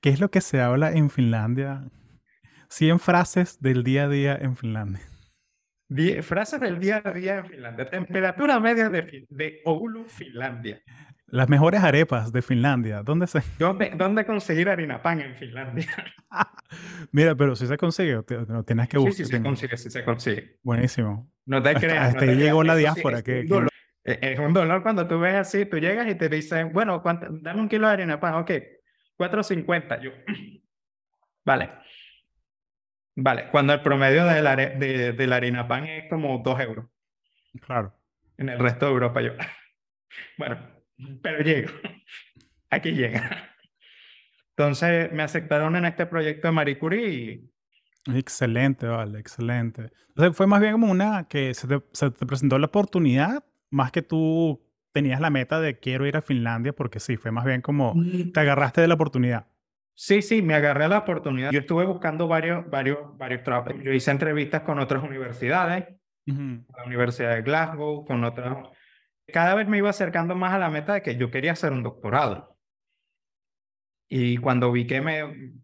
¿Qué 0.00 0.10
es 0.10 0.20
lo 0.20 0.30
que 0.30 0.40
se 0.40 0.60
habla 0.60 0.92
en 0.92 1.10
Finlandia? 1.10 1.88
100 2.68 2.98
frases 2.98 3.60
del 3.60 3.82
día 3.84 4.04
a 4.04 4.08
día 4.08 4.38
en 4.40 4.56
Finlandia. 4.56 5.02
frases 6.22 6.60
del 6.60 6.78
día 6.78 7.02
a 7.04 7.12
día 7.12 7.38
en 7.38 7.46
Finlandia. 7.46 7.90
Temperatura 7.90 8.60
media 8.60 8.88
de, 8.88 9.26
de 9.28 9.60
Oulu, 9.64 10.04
Finlandia. 10.04 10.82
Las 11.28 11.48
mejores 11.48 11.82
arepas 11.82 12.32
de 12.32 12.40
Finlandia. 12.40 13.02
¿Dónde 13.02 13.26
se...? 13.26 13.40
¿Dónde, 13.58 13.92
dónde 13.96 14.24
conseguir 14.24 14.68
harina 14.68 15.02
pan 15.02 15.20
en 15.20 15.34
Finlandia? 15.34 15.88
Mira, 17.12 17.34
pero 17.34 17.56
si 17.56 17.66
se 17.66 17.76
consigue, 17.76 18.20
no 18.48 18.64
tienes 18.64 18.88
que 18.88 18.98
buscar. 18.98 19.14
Sí, 19.14 19.24
sí 19.24 19.30
se 19.30 19.42
consigue, 19.42 19.76
sí 19.76 19.90
se 19.90 20.04
consigue. 20.04 20.58
Buenísimo. 20.62 21.30
No 21.44 21.62
te 21.62 21.74
creas. 21.74 22.14
Hasta, 22.14 22.24
ahí 22.24 22.36
llegó 22.36 22.62
la 22.62 22.76
diáspora. 22.76 23.22
que, 23.22 23.40
e, 24.04 24.18
Es 24.32 24.38
un 24.38 24.52
dolor 24.52 24.82
cuando 24.82 25.06
tú 25.08 25.18
ves 25.18 25.34
así, 25.34 25.66
tú 25.66 25.78
llegas 25.78 26.08
y 26.08 26.14
te 26.14 26.28
dicen, 26.28 26.72
bueno, 26.72 27.02
dame 27.42 27.60
un 27.60 27.68
kilo 27.68 27.88
de 27.88 27.92
harina 27.92 28.20
pan, 28.20 28.34
ok, 28.34 28.50
4.50. 29.18 30.02
Yo, 30.02 30.10
vale. 31.44 31.70
Vale, 33.16 33.48
cuando 33.50 33.72
el 33.72 33.80
promedio 33.80 34.26
de 34.26 34.42
la, 34.42 34.54
de, 34.54 35.12
de 35.12 35.26
la 35.26 35.36
harina 35.36 35.66
pan 35.66 35.86
es 35.86 36.08
como 36.08 36.38
2 36.44 36.60
euros. 36.60 36.86
Claro. 37.60 37.94
En 38.36 38.50
el 38.50 38.58
resto 38.58 38.86
de 38.86 38.92
Europa 38.92 39.20
yo. 39.22 39.32
Bueno, 40.38 40.58
pero 41.22 41.42
llego. 41.42 41.70
Aquí 42.70 42.92
llega. 42.92 43.52
Entonces 44.50 45.12
me 45.12 45.22
aceptaron 45.22 45.76
en 45.76 45.84
este 45.84 46.06
proyecto 46.06 46.48
de 46.48 46.52
Marie 46.52 46.78
Curie 46.78 47.08
y... 47.08 47.50
Excelente, 48.14 48.86
vale, 48.86 49.18
excelente. 49.18 49.90
Entonces 50.08 50.34
fue 50.36 50.46
más 50.46 50.60
bien 50.60 50.72
como 50.72 50.90
una 50.90 51.28
que 51.28 51.52
se 51.52 51.66
te, 51.66 51.82
se 51.92 52.10
te, 52.10 52.24
presentó 52.24 52.58
la 52.58 52.66
oportunidad, 52.66 53.44
más 53.70 53.92
que 53.92 54.00
tú 54.00 54.64
tenías 54.92 55.20
la 55.20 55.28
meta 55.28 55.60
de 55.60 55.78
quiero 55.78 56.06
ir 56.06 56.16
a 56.16 56.22
Finlandia, 56.22 56.72
porque 56.72 57.00
sí, 57.00 57.16
fue 57.16 57.30
más 57.30 57.44
bien 57.44 57.60
como 57.60 57.94
mm. 57.94 58.32
te 58.32 58.40
agarraste 58.40 58.80
de 58.80 58.88
la 58.88 58.94
oportunidad. 58.94 59.48
Sí, 59.98 60.20
sí, 60.20 60.42
me 60.42 60.54
agarré 60.54 60.84
a 60.84 60.88
la 60.88 60.98
oportunidad. 60.98 61.50
Yo 61.50 61.60
estuve 61.60 61.86
buscando 61.86 62.28
varios, 62.28 62.68
varios, 62.68 63.16
varios 63.16 63.42
trabajos. 63.42 63.74
Yo 63.82 63.92
hice 63.92 64.10
entrevistas 64.10 64.62
con 64.62 64.78
otras 64.78 65.02
universidades, 65.02 65.86
la 66.26 66.84
Universidad 66.84 67.34
de 67.34 67.42
Glasgow, 67.42 68.04
con 68.04 68.22
otras 68.24 68.56
cada 69.32 69.54
vez 69.54 69.66
me 69.68 69.78
iba 69.78 69.90
acercando 69.90 70.34
más 70.34 70.52
a 70.52 70.58
la 70.58 70.70
meta 70.70 70.94
de 70.94 71.02
que 71.02 71.16
yo 71.16 71.30
quería 71.30 71.52
hacer 71.52 71.72
un 71.72 71.82
doctorado. 71.82 72.56
Y 74.08 74.36
cuando 74.36 74.70
vi 74.70 74.86
que 74.86 75.00
me, 75.00 75.54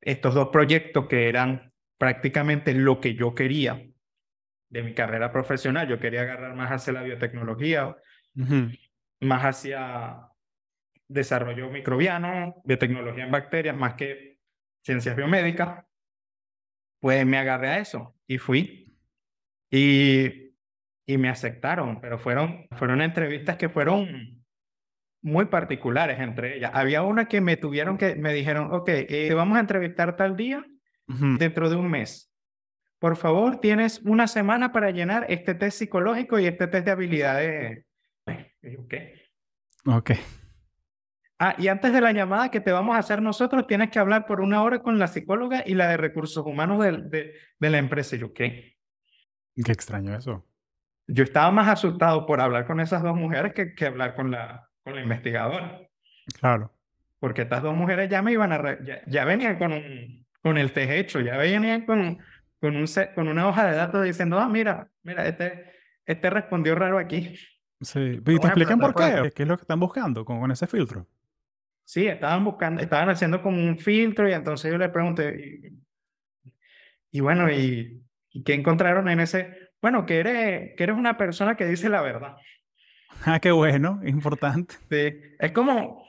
estos 0.00 0.34
dos 0.34 0.48
proyectos 0.48 1.06
que 1.06 1.28
eran 1.28 1.72
prácticamente 1.96 2.74
lo 2.74 3.00
que 3.00 3.14
yo 3.14 3.34
quería 3.34 3.82
de 4.68 4.82
mi 4.82 4.94
carrera 4.94 5.32
profesional, 5.32 5.88
yo 5.88 5.98
quería 5.98 6.22
agarrar 6.22 6.54
más 6.54 6.70
hacia 6.70 6.92
la 6.92 7.02
biotecnología, 7.02 7.96
más 9.20 9.42
hacia 9.42 10.28
desarrollo 11.12 11.70
microbiano, 11.70 12.62
biotecnología 12.64 13.24
en 13.24 13.30
bacterias, 13.30 13.76
más 13.76 13.94
que 13.94 14.38
ciencias 14.82 15.16
biomédicas, 15.16 15.84
pues 17.00 17.26
me 17.26 17.38
agarré 17.38 17.68
a 17.68 17.78
eso 17.78 18.16
y 18.26 18.38
fui. 18.38 18.96
Y 19.70 20.42
y 21.06 21.18
me 21.18 21.28
aceptaron, 21.28 22.00
pero 22.00 22.18
fueron, 22.18 22.66
fueron 22.72 23.02
entrevistas 23.02 23.56
que 23.56 23.68
fueron 23.68 24.44
muy 25.20 25.46
particulares 25.46 26.20
entre 26.20 26.56
ellas. 26.56 26.70
Había 26.74 27.02
una 27.02 27.26
que 27.26 27.40
me 27.40 27.56
tuvieron 27.56 27.98
que, 27.98 28.14
me 28.16 28.32
dijeron, 28.32 28.72
ok, 28.72 28.88
eh, 28.88 29.06
te 29.28 29.34
vamos 29.34 29.56
a 29.56 29.60
entrevistar 29.60 30.16
tal 30.16 30.36
día 30.36 30.64
dentro 31.38 31.68
de 31.68 31.76
un 31.76 31.90
mes. 31.90 32.32
Por 32.98 33.16
favor, 33.16 33.60
tienes 33.60 34.00
una 34.04 34.26
semana 34.28 34.72
para 34.72 34.90
llenar 34.90 35.26
este 35.28 35.54
test 35.54 35.78
psicológico 35.78 36.38
y 36.38 36.46
este 36.46 36.68
test 36.68 36.86
de 36.86 36.90
habilidades. 36.92 37.84
¿qué? 38.88 39.22
Ok. 39.84 40.12
Ah, 41.44 41.56
y 41.58 41.66
antes 41.66 41.92
de 41.92 42.00
la 42.00 42.12
llamada 42.12 42.52
que 42.52 42.60
te 42.60 42.70
vamos 42.70 42.94
a 42.94 43.00
hacer 43.00 43.20
nosotros, 43.20 43.66
tienes 43.66 43.90
que 43.90 43.98
hablar 43.98 44.26
por 44.26 44.40
una 44.40 44.62
hora 44.62 44.80
con 44.80 45.00
la 45.00 45.08
psicóloga 45.08 45.64
y 45.66 45.74
la 45.74 45.88
de 45.88 45.96
recursos 45.96 46.46
humanos 46.46 46.80
de, 46.84 47.34
de 47.58 47.70
la 47.70 47.78
empresa. 47.78 48.14
Y 48.14 48.20
yo, 48.20 48.32
¿qué? 48.32 48.76
Qué 49.56 49.72
extraño 49.72 50.14
eso. 50.14 50.46
Yo 51.08 51.24
estaba 51.24 51.50
más 51.50 51.66
asustado 51.66 52.26
por 52.26 52.40
hablar 52.40 52.64
con 52.64 52.78
esas 52.78 53.02
dos 53.02 53.16
mujeres 53.16 53.54
que, 53.54 53.74
que 53.74 53.86
hablar 53.86 54.14
con 54.14 54.30
la, 54.30 54.68
con 54.84 54.94
la 54.94 55.02
investigadora. 55.02 55.80
Claro. 56.38 56.72
Porque 57.18 57.42
estas 57.42 57.60
dos 57.60 57.74
mujeres 57.74 58.08
ya 58.08 58.22
me 58.22 58.30
iban 58.30 58.52
a... 58.52 58.58
re- 58.58 58.78
ya, 58.84 59.02
ya 59.08 59.24
venían 59.24 59.58
con, 59.58 59.72
un, 59.72 60.24
con 60.42 60.58
el 60.58 60.72
test 60.72 60.92
hecho, 60.92 61.18
ya 61.18 61.36
venían 61.36 61.84
con, 61.86 62.18
con, 62.60 62.76
un 62.76 62.86
con 63.16 63.26
una 63.26 63.48
hoja 63.48 63.66
de 63.66 63.74
datos 63.74 64.04
diciendo, 64.04 64.38
ah, 64.38 64.48
mira, 64.48 64.88
mira, 65.02 65.26
este, 65.26 65.72
este 66.06 66.30
respondió 66.30 66.76
raro 66.76 66.98
aquí. 66.98 67.34
Sí. 67.80 67.98
¿Y 67.98 68.20
te 68.20 68.30
ejemplo, 68.30 68.46
explican 68.46 68.78
te 68.78 68.86
por 68.86 68.94
qué? 68.94 69.32
¿Qué 69.34 69.42
es 69.42 69.48
lo 69.48 69.56
que 69.56 69.62
están 69.62 69.80
buscando 69.80 70.24
con, 70.24 70.38
con 70.38 70.52
ese 70.52 70.68
filtro? 70.68 71.08
Sí, 71.92 72.06
estaban 72.06 72.42
buscando, 72.42 72.80
estaban 72.80 73.10
haciendo 73.10 73.42
como 73.42 73.58
un 73.62 73.78
filtro 73.78 74.26
y 74.26 74.32
entonces 74.32 74.72
yo 74.72 74.78
le 74.78 74.88
pregunté, 74.88 75.60
y, 77.12 77.18
y 77.18 77.20
bueno, 77.20 77.50
¿y, 77.52 78.02
¿y 78.30 78.42
qué 78.44 78.54
encontraron 78.54 79.10
en 79.10 79.20
ese? 79.20 79.72
Bueno, 79.82 80.06
que 80.06 80.20
eres, 80.20 80.70
que 80.74 80.84
eres 80.84 80.96
una 80.96 81.18
persona 81.18 81.54
que 81.54 81.66
dice 81.66 81.90
la 81.90 82.00
verdad. 82.00 82.36
Ah, 83.26 83.38
qué 83.40 83.50
bueno, 83.50 84.00
importante. 84.06 84.76
Sí, 84.90 85.20
es 85.38 85.52
como, 85.52 86.08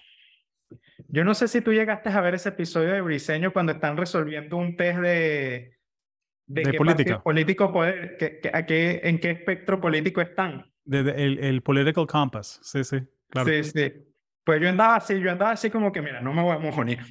yo 1.09 1.25
no 1.25 1.33
sé 1.33 1.49
si 1.49 1.59
tú 1.59 1.73
llegaste 1.73 2.09
a 2.09 2.21
ver 2.21 2.35
ese 2.35 2.47
episodio 2.49 2.93
de 2.93 3.01
Briseño 3.01 3.51
cuando 3.51 3.73
están 3.73 3.97
resolviendo 3.97 4.55
un 4.55 4.77
test 4.77 4.99
de, 4.99 5.75
De 6.47 6.63
qué 6.63 6.73
política. 6.75 7.21
político 7.21 7.73
puede, 7.73 8.15
que, 8.17 8.39
que- 8.39 8.51
a 8.53 8.65
qué, 8.65 9.01
en 9.03 9.19
qué 9.19 9.31
espectro 9.31 9.81
político 9.81 10.21
están. 10.21 10.65
De- 10.85 11.03
de- 11.03 11.23
el, 11.25 11.39
el 11.39 11.61
political 11.61 12.07
compass. 12.07 12.61
Sí, 12.63 12.85
sí. 12.85 12.99
Claro. 13.29 13.49
Sí, 13.49 13.63
sí. 13.65 13.93
Pues 14.43 14.61
yo 14.61 14.69
andaba 14.69 14.95
así, 14.97 15.19
yo 15.19 15.31
andaba 15.31 15.51
así 15.51 15.69
como 15.69 15.91
que, 15.91 16.01
mira, 16.01 16.21
no 16.21 16.33
me 16.33 16.41
voy 16.41 16.55
a 16.55 16.59
mojonear. 16.59 17.05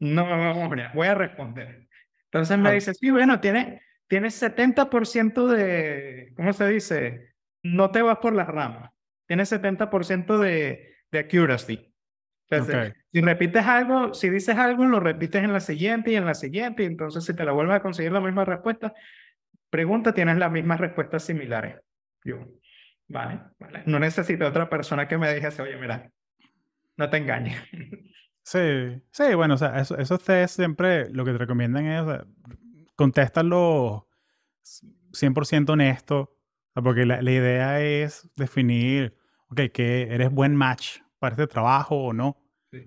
No 0.00 0.24
me 0.24 0.36
voy 0.36 0.46
a 0.46 0.54
mojonear, 0.54 0.94
voy 0.94 1.08
a 1.08 1.14
responder. 1.14 1.88
Entonces 2.24 2.56
me 2.56 2.64
Claro. 2.64 2.74
dice, 2.74 2.94
sí, 2.94 3.10
bueno, 3.10 3.40
tienes 3.40 3.80
tiene 4.08 4.30
70% 4.30 5.46
de, 5.48 6.32
¿cómo 6.34 6.52
se 6.54 6.66
dice? 6.68 7.34
No 7.62 7.90
te 7.90 8.00
vas 8.00 8.18
por 8.18 8.34
las 8.34 8.48
ramas. 8.48 8.90
Tienes 9.26 9.50
70% 9.52 10.38
de, 10.38 10.96
de 11.10 11.18
accuracy. 11.18 11.94
Entonces, 12.50 12.94
si 13.12 13.20
repites 13.20 13.66
algo, 13.66 14.14
si 14.14 14.30
dices 14.30 14.56
algo, 14.56 14.86
lo 14.86 15.00
repites 15.00 15.44
en 15.44 15.52
la 15.52 15.60
siguiente 15.60 16.12
y 16.12 16.16
en 16.16 16.24
la 16.24 16.32
siguiente, 16.32 16.82
y 16.82 16.86
entonces 16.86 17.22
si 17.22 17.36
te 17.36 17.44
la 17.44 17.52
vuelves 17.52 17.76
a 17.76 17.82
conseguir 17.82 18.12
la 18.12 18.22
misma 18.22 18.46
respuesta, 18.46 18.94
pregunta, 19.68 20.14
tienes 20.14 20.38
las 20.38 20.50
mismas 20.50 20.80
respuestas 20.80 21.22
similares. 21.24 21.76
Yo, 22.24 22.38
vale, 23.06 23.40
vale. 23.58 23.82
No 23.84 23.98
necesito 23.98 24.46
otra 24.46 24.70
persona 24.70 25.06
que 25.06 25.18
me 25.18 25.34
dijese, 25.34 25.60
oye, 25.60 25.76
mira, 25.76 26.10
no 26.98 27.08
te 27.10 27.16
engañes. 27.18 27.56
Sí, 28.42 29.02
sí, 29.12 29.34
bueno, 29.34 29.54
o 29.54 29.58
sea, 29.58 29.78
eso, 29.78 29.98
esos 29.98 30.22
test 30.24 30.56
siempre 30.56 31.10
lo 31.10 31.24
que 31.24 31.32
te 31.32 31.38
recomiendan 31.38 31.86
es, 31.86 32.02
o 32.02 32.06
sea, 32.10 32.24
contéstalo 32.96 34.08
100% 35.12 35.70
honesto, 35.70 36.34
porque 36.74 37.04
la, 37.06 37.22
la 37.22 37.30
idea 37.30 37.80
es 37.80 38.28
definir, 38.36 39.16
ok, 39.48 39.60
que 39.72 40.02
eres 40.14 40.30
buen 40.30 40.54
match 40.56 40.98
para 41.18 41.34
este 41.34 41.46
trabajo 41.46 41.96
o 42.06 42.12
no. 42.12 42.28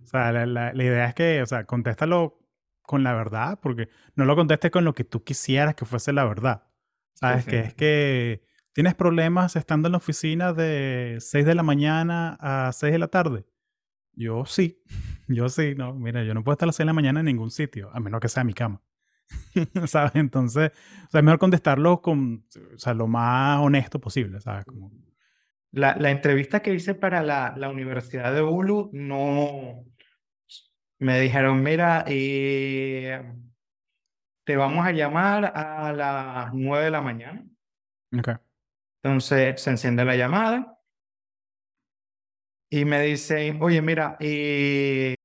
O 0.04 0.06
sea, 0.06 0.32
la, 0.32 0.46
la- 0.46 0.74
la 0.74 0.84
idea 0.84 1.06
es 1.08 1.16
que, 1.16 1.42
o 1.42 1.46
sea, 1.46 1.66
contéstalo 1.66 2.40
con 2.84 3.04
la 3.04 3.14
verdad, 3.14 3.60
porque 3.62 3.90
no 4.16 4.26
lo 4.26 4.36
contestes 4.36 4.72
con 4.72 4.86
lo 4.86 4.94
que 4.94 5.04
tú 5.04 5.24
quisieras 5.24 5.76
que 5.76 5.86
fuese 5.86 6.14
la 6.14 6.26
verdad. 6.26 6.64
¿Sabes? 7.14 7.46
sí. 7.46 7.52
Que 7.52 7.60
es 7.62 7.74
que 7.74 8.44
tienes 8.74 8.96
problemas 8.96 9.56
estando 9.56 9.88
en 9.88 9.94
la 9.94 9.98
oficina 9.98 10.54
de 10.54 11.18
6 11.20 11.46
de 11.46 11.56
la 11.56 11.64
mañana 11.64 12.38
a 12.40 12.72
6 12.74 12.92
de 12.94 13.00
la 13.00 13.08
tarde. 13.08 13.46
Yo 14.14 14.46
sí, 14.46 14.82
yo 15.28 15.50
sí, 15.50 15.76
no, 15.76 15.94
mira, 15.94 16.24
yo 16.24 16.34
no 16.34 16.44
puedo 16.44 16.54
estar 16.54 16.66
a 16.66 16.70
las 16.70 16.76
6 16.76 16.86
de 16.86 16.88
la 16.88 16.94
mañana 16.94 17.20
en 17.22 17.26
ningún 17.28 17.52
sitio, 17.52 17.90
a 17.94 18.00
menos 18.00 18.20
que 18.20 18.30
sea 18.30 18.44
mi 18.44 18.54
cama. 18.54 18.82
¿Sabes? 19.88 20.16
Entonces, 20.16 20.72
o 21.08 21.12
sea, 21.12 21.20
es 21.20 21.24
mejor 21.24 21.40
contestarlo 21.40 22.02
con, 22.02 22.46
o 22.76 22.78
sea, 22.78 22.94
lo 22.94 23.08
más 23.08 23.60
honesto 23.60 24.00
posible, 24.00 24.40
¿sabes? 24.42 24.66
Como, 24.66 24.92
La, 25.72 25.96
la 25.96 26.12
entrevista 26.12 26.62
que 26.62 26.74
hice 26.74 26.96
para 26.96 27.22
la, 27.24 27.54
la 27.58 27.70
Universidad 27.70 28.34
de 28.34 28.42
Hulu, 28.42 28.90
no. 28.94 29.86
Me 31.00 31.20
dijeron, 31.20 31.64
mira, 31.64 32.04
eh, 32.08 33.22
te 34.44 34.56
vamos 34.56 34.86
a 34.86 34.92
llamar 34.92 35.52
a 35.56 35.92
las 35.94 36.54
9 36.54 36.86
de 36.86 36.92
la 36.92 37.02
mañana. 37.02 37.46
ok, 38.18 38.30
Entonces 39.04 39.62
se 39.62 39.70
enciende 39.72 40.06
la 40.06 40.16
llamada 40.16 40.78
y 42.74 42.86
me 42.86 43.02
dice, 43.02 43.58
oye, 43.60 43.82
mira, 43.82 44.16
eh, 44.22 45.16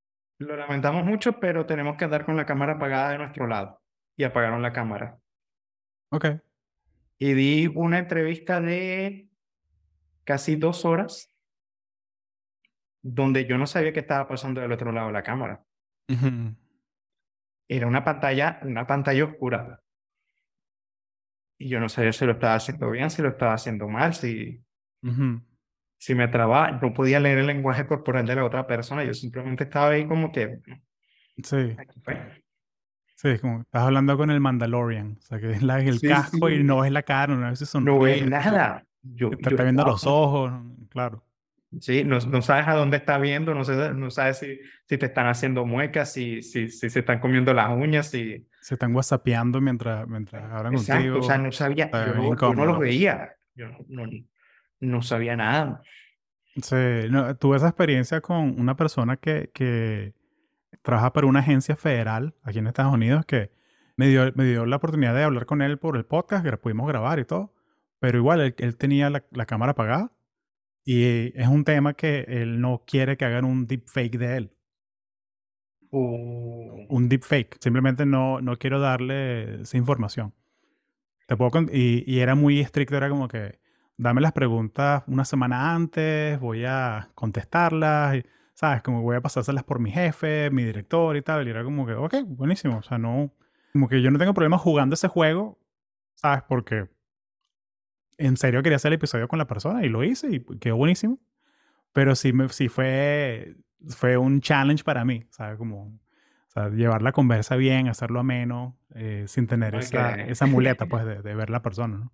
lo 0.41 0.57
lamentamos 0.57 1.05
mucho, 1.05 1.39
pero 1.39 1.65
tenemos 1.65 1.97
que 1.97 2.05
andar 2.05 2.27
con 2.27 2.37
la 2.37 2.45
cámara 2.45 2.73
apagada 2.73 3.13
de 3.13 3.19
nuestro 3.19 3.47
lado. 3.47 3.81
Y 4.17 4.25
apagaron 4.25 4.63
la 4.63 4.73
cámara. 4.73 5.21
ok, 6.11 6.27
Y 7.19 7.35
di 7.35 7.67
una 7.73 8.01
entrevista 8.01 8.61
de 8.61 9.29
casi 10.25 10.57
dos 10.57 10.85
horas 10.85 11.33
donde 13.01 13.47
yo 13.47 13.57
no 13.59 13.69
sabía 13.69 13.93
qué 13.93 14.01
estaba 14.01 14.27
pasando 14.27 14.61
del 14.61 14.73
otro 14.73 14.91
lado 14.91 15.07
de 15.07 15.13
la 15.13 15.23
cámara. 15.23 15.65
Era 17.69 17.87
una 17.87 18.03
pantalla, 18.03 18.59
una 18.63 18.89
pantalla 18.89 19.25
oscura. 19.25 19.81
Y 21.59 21.69
yo 21.69 21.79
no 21.79 21.89
sabía 21.89 22.13
si 22.13 22.27
lo 22.27 22.33
estaba 22.33 22.55
haciendo 22.55 22.91
bien, 22.91 23.09
si 23.09 23.23
lo 23.23 23.29
estaba 23.29 23.55
haciendo 23.55 23.87
mal, 23.87 24.15
si, 24.15 24.61
ujú. 25.05 25.41
Si 25.99 26.15
me 26.15 26.29
trababa. 26.29 26.73
No 26.73 26.93
podía 26.93 27.21
leer 27.21 27.39
el 27.39 27.47
lenguaje 27.47 27.87
corporal 27.87 28.27
de 28.27 28.35
la 28.37 28.45
otra 28.45 28.67
persona. 28.67 29.05
Yo 29.05 29.15
simplemente 29.15 29.65
estaba 29.65 29.91
ahí 29.91 30.07
como 30.07 30.33
que... 30.33 30.59
Sí, 31.43 31.77
sí, 33.17 33.29
es 33.29 33.41
como, 33.41 33.61
estás 33.61 33.83
hablando 33.83 34.17
con 34.17 34.31
el 34.31 34.41
Mandalorian, 34.41 35.17
o 35.19 35.21
sea, 35.21 35.41
que 35.41 35.53
es 35.53 35.63
la- 35.63 35.81
el 35.81 35.99
Sí, 35.99 36.09
casco 36.09 36.49
y 36.51 36.59
sí. 36.59 36.65
no 36.65 36.81
ves 36.81 36.93
la 36.93 37.03
cara, 37.03 37.35
no 37.35 37.49
ves 37.51 37.59
si 37.59 37.79
No 37.79 37.99
ves 37.99 38.27
nada. 38.27 38.85
Yo, 39.03 39.31
te 39.31 39.37
yo 39.37 39.49
está 39.51 39.63
viendo 39.63 39.83
estaba 39.83 39.93
los 39.93 40.07
ojos, 40.07 40.53
claro. 40.91 41.23
Sí, 41.81 42.05
no, 42.05 42.19
no 42.21 42.43
sabes 42.43 42.67
a 42.69 42.75
dónde 42.75 42.97
está 42.97 43.19
viendo, 43.19 43.55
no, 43.55 43.65
sé, 43.65 43.93
no 43.93 44.11
sabes 44.11 44.39
si, 44.39 44.59
si 44.87 44.99
te 44.99 45.07
están 45.07 45.27
haciendo 45.27 45.67
muecas, 45.67 46.13
si, 46.13 46.41
si, 46.43 46.69
si 46.71 46.89
se 46.89 47.01
están 47.01 47.19
comiendo 47.21 47.53
las 47.53 47.71
uñas, 47.71 48.09
si... 48.11 48.47
Se 48.63 48.75
están 48.75 48.95
whatsappeando 48.95 49.61
mientras, 49.61 50.09
mientras 50.09 50.43
hablan 50.51 50.75
Exacto, 50.75 50.97
contigo. 50.97 51.19
o 51.19 51.23
sea, 51.23 51.39
no 51.39 51.53
sabía, 51.53 51.91
yo 51.91 52.35
yo 52.35 52.55
no 52.55 52.65
los 52.67 52.79
veía, 52.79 53.35
yo 53.55 53.69
no, 53.69 53.79
no, 53.89 54.11
no 54.87 55.03
sabía 55.03 55.37
nada. 55.37 55.83
Sí, 56.57 56.77
no, 57.11 57.37
tuve 57.37 57.59
esa 57.59 57.69
experiencia 57.69 58.21
con 58.21 58.59
una 58.59 58.77
persona 58.77 59.17
que, 59.19 59.51
que 59.53 60.15
trabaja 60.83 61.13
para 61.13 61.27
una 61.27 61.41
agencia 61.41 61.77
federal 61.77 62.35
aquí 62.43 62.59
en 62.59 62.67
Estados 62.67 62.95
Unidos 62.95 63.27
que 63.27 63.51
me 63.97 64.09
dio, 64.09 64.33
me 64.35 64.45
dio 64.45 64.65
la 64.67 64.77
oportunidad 64.77 65.15
de 65.15 65.25
hablar 65.25 65.47
con 65.47 65.61
él 65.63 65.79
por 65.79 65.97
el 65.97 66.05
podcast 66.07 66.45
que 66.45 66.57
pudimos 66.57 66.89
grabar 66.89 67.19
y 67.19 67.25
todo, 67.25 67.55
pero 67.99 68.19
igual 68.19 68.41
él, 68.41 68.55
él 68.59 68.77
tenía 68.77 69.11
la, 69.11 69.25
la 69.33 69.47
cámara 69.47 69.73
apagada 69.73 70.13
y 70.85 71.39
es 71.39 71.49
un 71.49 71.65
tema 71.65 71.95
que 71.95 72.25
él 72.29 72.61
no 72.61 72.85
quiere 72.87 73.17
que 73.17 73.25
hagan 73.25 73.45
un 73.45 73.67
deepfake 73.67 74.17
de 74.19 74.37
él. 74.37 74.53
O- 75.91 76.87
un 76.89 77.09
deepfake. 77.09 77.57
Simplemente 77.61 78.07
no, 78.07 78.41
no 78.41 78.57
quiero 78.57 78.81
darle 78.81 79.63
esa 79.63 79.77
información. 79.77 80.33
Te 81.27 81.37
puedo 81.37 81.51
y, 81.73 82.05
y 82.07 82.21
era 82.21 82.35
muy 82.35 82.61
estricto, 82.61 82.97
era 82.97 83.09
como 83.09 83.29
que 83.29 83.59
dame 83.97 84.21
las 84.21 84.33
preguntas 84.33 85.03
una 85.07 85.25
semana 85.25 85.75
antes, 85.75 86.39
voy 86.41 86.65
a 86.65 87.11
contestarlas, 87.15 88.17
y, 88.17 88.25
¿sabes? 88.55 88.83
Como 88.83 89.03
voy 89.03 89.17
a 89.17 89.21
pasárselas 89.21 89.65
por 89.65 89.79
mi 89.81 89.91
jefe, 89.91 90.51
mi 90.51 90.65
director 90.65 91.17
y 91.17 91.23
tal. 91.23 91.47
Y 91.47 91.51
era 91.51 91.65
como 91.65 91.87
que, 91.87 91.95
ok, 91.95 92.15
buenísimo. 92.27 92.79
O 92.79 92.83
sea, 92.83 92.99
no, 92.99 93.33
como 93.73 93.89
que 93.89 94.03
yo 94.03 94.11
no 94.11 94.19
tengo 94.19 94.35
problema 94.35 94.59
jugando 94.59 94.95
ese 94.95 95.09
juego, 95.09 95.59
¿sabes? 96.15 96.43
Porque 96.49 96.89
en 98.19 98.37
serio 98.37 98.63
quería 98.63 98.77
hacer 98.77 98.91
el 98.91 98.95
episodio 98.97 99.29
con 99.29 99.39
la 99.39 99.47
persona 99.47 99.85
y 99.85 99.89
lo 99.89 100.03
hice 100.05 100.29
y 100.35 100.41
quedó 100.59 100.77
buenísimo. 100.77 101.19
Pero 101.93 102.15
sí, 102.15 102.33
me, 102.33 102.49
sí 102.51 102.69
fue, 102.69 103.57
fue 103.89 104.17
un 104.17 104.41
challenge 104.41 104.85
para 104.85 105.05
mí, 105.05 105.25
¿sabes? 105.31 105.57
Como, 105.59 105.85
o 105.87 106.51
sea, 106.51 106.69
llevar 106.71 107.03
la 107.03 107.13
conversa 107.13 107.57
bien, 107.57 107.89
hacerlo 107.89 108.21
ameno, 108.21 108.79
eh, 108.95 109.25
sin 109.29 109.47
tener 109.47 109.75
Ok. 109.75 109.83
esa, 109.83 110.15
esa 110.15 110.47
muleta, 110.47 110.87
pues, 110.87 111.05
de, 111.05 111.23
de 111.23 111.35
ver 111.35 111.51
la 111.51 111.63
persona, 111.63 111.99
¿no? 111.99 112.13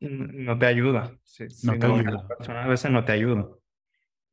No 0.00 0.58
te 0.58 0.66
ayuda. 0.66 1.18
Si, 1.24 1.48
No 1.62 1.72
si 1.72 1.78
te 1.78 1.86
no, 1.86 1.96
ayuda. 1.96 2.26
a 2.48 2.66
veces 2.66 2.90
no 2.90 3.04
te 3.04 3.12
ayuda. 3.12 3.46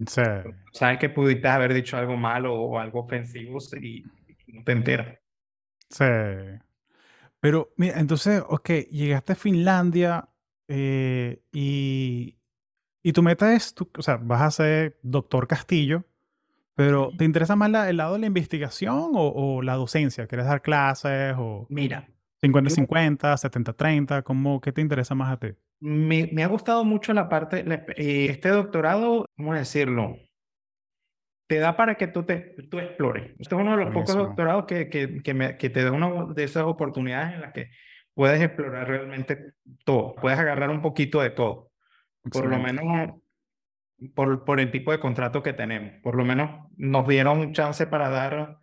Sea, 0.07 0.43
Sabes 0.73 0.99
que 0.99 1.09
pudiste 1.09 1.47
haber 1.47 1.73
dicho 1.73 1.97
algo 1.97 2.17
malo 2.17 2.53
o 2.55 2.77
algo 2.79 2.99
ofensivo 3.01 3.59
y 3.81 4.03
no 4.47 4.63
te 4.63 4.71
enteras. 4.73 5.19
sí. 5.89 6.03
Pero, 7.39 7.73
mira, 7.77 7.99
entonces, 7.99 8.41
ok, 8.47 8.69
llegaste 8.91 9.33
a 9.33 9.35
Finlandia 9.35 10.29
eh, 10.67 11.41
y, 11.51 12.37
y 13.03 13.13
tu 13.13 13.23
meta 13.23 13.53
es, 13.55 13.73
tú, 13.75 13.89
o 13.97 14.01
sea, 14.03 14.17
vas 14.17 14.41
a 14.43 14.51
ser 14.51 14.99
doctor 15.03 15.47
Castillo, 15.47 16.05
Pero, 16.75 17.11
¿te 17.17 17.25
interesa 17.25 17.55
más 17.57 17.69
la- 17.71 17.89
el 17.89 17.97
lado 17.97 18.13
de 18.15 18.19
la 18.21 18.27
investigación 18.27 19.11
o, 19.15 19.29
o 19.57 19.61
la 19.63 19.75
docencia? 19.75 20.27
¿Quieres 20.27 20.47
dar 20.47 20.61
clases 20.63 21.35
o 21.37 21.69
Mira, 21.69 22.07
50-50, 22.43 23.37
70-30? 23.37 24.23
¿Cómo, 24.23 24.61
¿Qué 24.61 24.71
te 24.71 24.81
interesa 24.81 25.15
más 25.15 25.31
a 25.33 25.37
ti? 25.39 25.47
me, 25.79 26.29
me 26.31 26.43
ha 26.43 26.47
gustado 26.47 26.85
mucho 26.85 27.13
la 27.13 27.27
parte, 27.27 27.63
la 27.65 27.83
eh, 27.97 28.27
este 28.29 28.49
doctorado, 28.49 29.25
¿cómo 29.35 29.53
decirlo? 29.53 30.15
Te 31.47 31.59
da 31.59 31.75
para 31.75 31.95
que 31.95 32.07
tú, 32.07 32.23
te, 32.23 32.55
tú 32.71 32.79
explores. 32.79 33.31
Este 33.39 33.53
es 33.55 33.61
uno 33.61 33.71
de 33.77 33.83
los 33.85 33.93
pocos 33.93 34.15
doctorados 34.15 34.65
que, 34.65 34.89
que, 34.89 35.21
que, 35.21 35.33
me- 35.33 35.57
que 35.57 35.69
te 35.69 35.83
da 35.83 35.91
una 35.91 36.25
de 36.33 36.43
esas 36.43 36.63
oportunidades 36.63 37.33
en 37.35 37.41
las 37.41 37.53
que 37.53 37.69
puedes 38.13 38.41
explorar 38.41 38.87
realmente 38.87 39.53
todo. 39.83 40.15
Puedes 40.15 40.39
agarrar 40.39 40.69
un 40.69 40.81
poquito 40.81 41.21
de 41.21 41.31
todo. 41.31 41.71
Por 42.31 42.45
lo 42.45 42.57
menos 42.59 43.09
por, 44.15 44.45
por 44.45 44.59
el 44.61 44.71
tipo 44.71 44.91
de 44.93 44.99
contrato 44.99 45.43
que 45.43 45.53
tenemos. 45.53 45.93
Por 46.01 46.15
lo 46.15 46.23
menos 46.23 46.67
nos 46.77 47.07
dieron 47.07 47.51
chance 47.53 47.85
para 47.87 48.09
dar, 48.09 48.57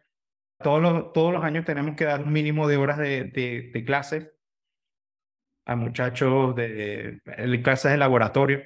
todos 0.63 0.81
los, 0.83 1.13
todos 1.13 1.33
los 1.33 1.43
años 1.45 1.65
tenemos 1.65 1.97
que 1.97 2.05
dar 2.05 2.23
un 2.23 2.33
mínimo 2.33 2.69
de 2.69 2.77
horas 2.77 2.99
de, 2.99 3.25
de, 3.25 3.71
de 3.73 3.85
clases 3.85 4.31
a 5.67 5.77
muchachos 5.77 6.55
de, 6.57 7.21
de 7.25 7.63
clases 7.63 7.93
de 7.93 7.97
laboratorio. 7.99 8.63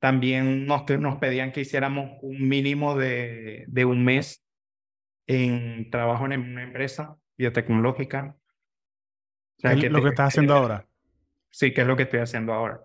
También 0.00 0.66
nos, 0.66 0.88
nos 0.98 1.18
pedían 1.18 1.52
que 1.52 1.60
hiciéramos 1.60 2.18
un 2.22 2.48
mínimo 2.48 2.96
de, 2.96 3.64
de 3.68 3.84
un 3.84 4.04
mes 4.04 4.42
en 5.26 5.90
trabajo 5.90 6.26
en 6.26 6.40
una 6.40 6.62
empresa 6.62 7.16
biotecnológica. 7.36 8.36
O 9.58 9.60
sea, 9.60 9.72
Es 9.72 9.80
que 9.80 9.90
lo 9.90 9.98
te- 9.98 10.04
que 10.04 10.08
estás 10.10 10.28
haciendo 10.28 10.54
ahora. 10.54 10.86
Sí, 11.50 11.74
que 11.74 11.82
es 11.82 11.86
lo 11.86 11.96
que 11.96 12.04
estoy 12.04 12.20
haciendo 12.20 12.52
ahora. 12.52 12.80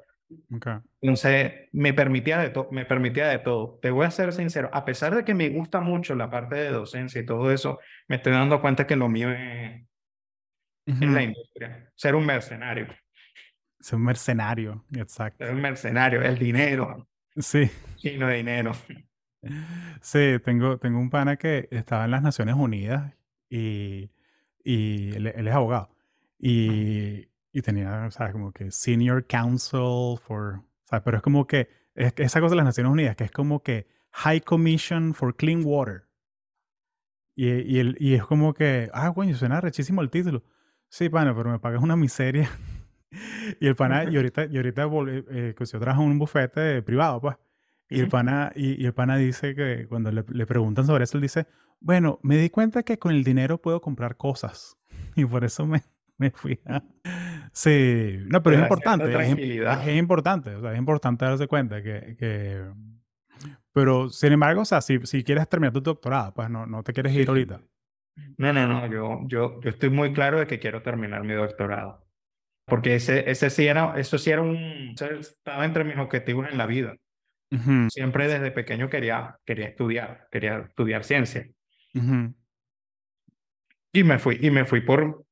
Ok. 0.53 0.67
Entonces, 1.01 1.53
me 1.71 1.93
permitía 1.93 2.39
de 2.39 2.49
todo, 2.49 2.67
me 2.71 2.85
permitía 2.85 3.27
de 3.27 3.39
todo. 3.39 3.79
Te 3.81 3.91
voy 3.91 4.05
a 4.05 4.11
ser 4.11 4.33
sincero, 4.33 4.69
a 4.73 4.85
pesar 4.85 5.15
de 5.15 5.23
que 5.23 5.33
me 5.33 5.49
gusta 5.49 5.81
mucho 5.81 6.15
la 6.15 6.29
parte 6.29 6.55
de 6.55 6.69
docencia 6.69 7.21
y 7.21 7.25
todo 7.25 7.51
eso, 7.51 7.79
me 8.07 8.17
estoy 8.17 8.33
dando 8.33 8.61
cuenta 8.61 8.87
que 8.87 8.95
lo 8.95 9.09
mío 9.09 9.31
es, 9.31 9.81
es 10.85 10.99
la 10.99 11.23
industria, 11.23 11.91
ser 11.95 12.15
un 12.15 12.25
mercenario, 12.25 12.87
Es 13.79 13.93
un 13.93 14.03
mercenario, 14.03 14.85
exacto. 14.95 15.45
ser 15.45 15.53
un 15.53 15.61
mercenario, 15.61 16.21
el 16.21 16.37
dinero, 16.37 17.07
Sí, 17.37 17.69
chino 17.97 18.27
de 18.27 18.35
dinero. 18.37 18.71
sí, 20.01 20.37
tengo, 20.43 20.77
tengo 20.77 20.99
un 20.99 21.09
pana 21.09 21.37
que 21.37 21.67
estaba 21.71 22.05
en 22.05 22.11
las 22.11 22.21
Naciones 22.21 22.55
Unidas 22.55 23.13
y, 23.49 24.09
y 24.63 25.13
él, 25.15 25.27
él 25.27 25.47
es 25.47 25.53
abogado. 25.53 25.89
Y, 26.39 27.27
y 27.57 27.61
tenía, 27.61 28.05
o 28.05 28.11
sea, 28.11 28.31
como 28.31 28.51
que 28.51 28.69
Senior 28.71 29.25
Counsel 29.27 30.17
for, 30.21 30.55
o 30.57 30.87
sea, 30.89 31.03
pero 31.03 31.17
es 31.17 31.23
como 31.23 31.47
que, 31.47 31.69
es 31.95 32.13
esa 32.17 32.41
cosa 32.41 32.51
de 32.51 32.57
las 32.57 32.65
Naciones 32.65 32.91
Unidas, 32.91 33.15
que 33.15 33.23
es 33.25 33.31
como 33.31 33.63
que 33.63 33.87
High 34.11 34.41
Commission 34.41 35.13
for 35.13 35.35
Clean 35.35 35.61
Water. 35.63 36.03
Y, 37.35 37.47
y, 37.49 37.79
el- 37.79 37.97
y 37.99 38.13
es 38.15 38.23
como 38.23 38.53
que, 38.53 38.89
ah, 38.93 39.11
coño, 39.13 39.35
suena 39.35 39.59
rechísimo 39.61 40.01
el 40.01 40.09
título. 40.09 40.43
Sí, 40.89 41.09
pana, 41.09 41.35
pero 41.35 41.49
me 41.51 41.59
pagas 41.59 41.81
una 41.83 41.95
miseria. 41.95 42.49
y 43.59 43.67
el 43.67 43.75
pana, 43.75 44.03
y 44.05 44.15
ahorita, 44.17 44.45
y 44.45 44.57
ahorita 44.57 44.85
volví- 44.87 45.25
eh, 45.29 45.53
que 45.57 45.65
yo 45.65 45.79
trabajo 45.79 46.03
en 46.03 46.09
un 46.11 46.19
bufete 46.19 46.81
privado, 46.81 47.21
pues. 47.21 47.37
Y 47.87 47.99
el 47.99 48.07
pana, 48.09 48.51
y, 48.55 48.81
y 48.81 48.85
el 48.87 48.93
pana 48.93 49.15
dice 49.17 49.53
que 49.53 49.85
cuando 49.87 50.11
le, 50.11 50.23
le 50.27 50.45
preguntan 50.47 50.87
sobre 50.87 51.03
eso, 51.03 51.17
él 51.17 51.21
dice, 51.21 51.45
bueno, 51.79 52.19
me 52.23 52.35
di 52.37 52.49
cuenta 52.49 52.81
que 52.83 52.97
con 52.97 53.13
el 53.13 53.23
dinero 53.23 53.61
puedo 53.61 53.79
comprar 53.81 54.17
cosas. 54.17 54.77
Y 55.15 55.23
por 55.25 55.45
eso 55.45 55.65
me, 55.65 55.83
me 56.17 56.31
fui 56.31 56.59
a... 56.65 56.83
Sí, 57.57 58.17
no, 58.25 58.43
pero 58.43 58.57
es 58.57 58.61
importante, 58.63 59.05
es, 59.13 59.87
es 59.87 59.97
importante, 59.97 60.55
o 60.55 60.61
sea, 60.61 60.73
es 60.73 60.77
importante 60.77 61.23
darse 61.23 61.47
cuenta 61.47 61.81
que, 61.81 62.17
que... 62.19 62.61
Pero, 63.71 64.09
sin 64.09 64.33
embargo, 64.33 64.61
o 64.61 64.65
sea, 64.65 64.81
si, 64.81 64.99
si 65.05 65.23
quieres 65.23 65.47
terminar 65.47 65.71
tu 65.71 65.81
doctorado, 65.81 66.33
pues 66.33 66.49
no, 66.49 66.65
no 66.65 66.83
te 66.83 66.91
quieres 66.91 67.13
ir 67.13 67.27
ahorita. 67.29 67.61
No, 68.37 68.51
no, 68.53 68.67
no, 68.67 68.87
yo, 68.87 69.21
yo, 69.27 69.61
yo 69.61 69.69
estoy 69.69 69.89
muy 69.89 70.13
claro 70.13 70.39
de 70.39 70.47
que 70.47 70.59
quiero 70.59 70.81
terminar 70.81 71.23
mi 71.23 71.33
doctorado. 71.33 72.05
Porque 72.65 72.95
ese, 72.95 73.29
ese 73.29 73.49
sí 73.49 73.67
era, 73.67 73.93
eso 73.97 74.17
sí 74.17 74.31
era 74.31 74.41
un, 74.41 74.95
estaba 75.19 75.65
entre 75.65 75.83
mis 75.83 75.97
objetivos 75.97 76.47
en 76.49 76.57
la 76.57 76.65
vida. 76.65 76.95
Ujú, 77.51 77.89
Siempre 77.89 78.27
desde 78.27 78.51
pequeño 78.51 78.89
quería, 78.89 79.37
quería 79.45 79.67
estudiar, 79.67 80.27
quería 80.31 80.59
estudiar 80.59 81.03
ciencia. 81.03 81.47
ujú. 81.95 82.33
Y 83.93 84.03
me 84.03 84.19
fui, 84.19 84.37
y 84.41 84.51
me 84.51 84.65
fui 84.65 84.81
por, 84.81 85.24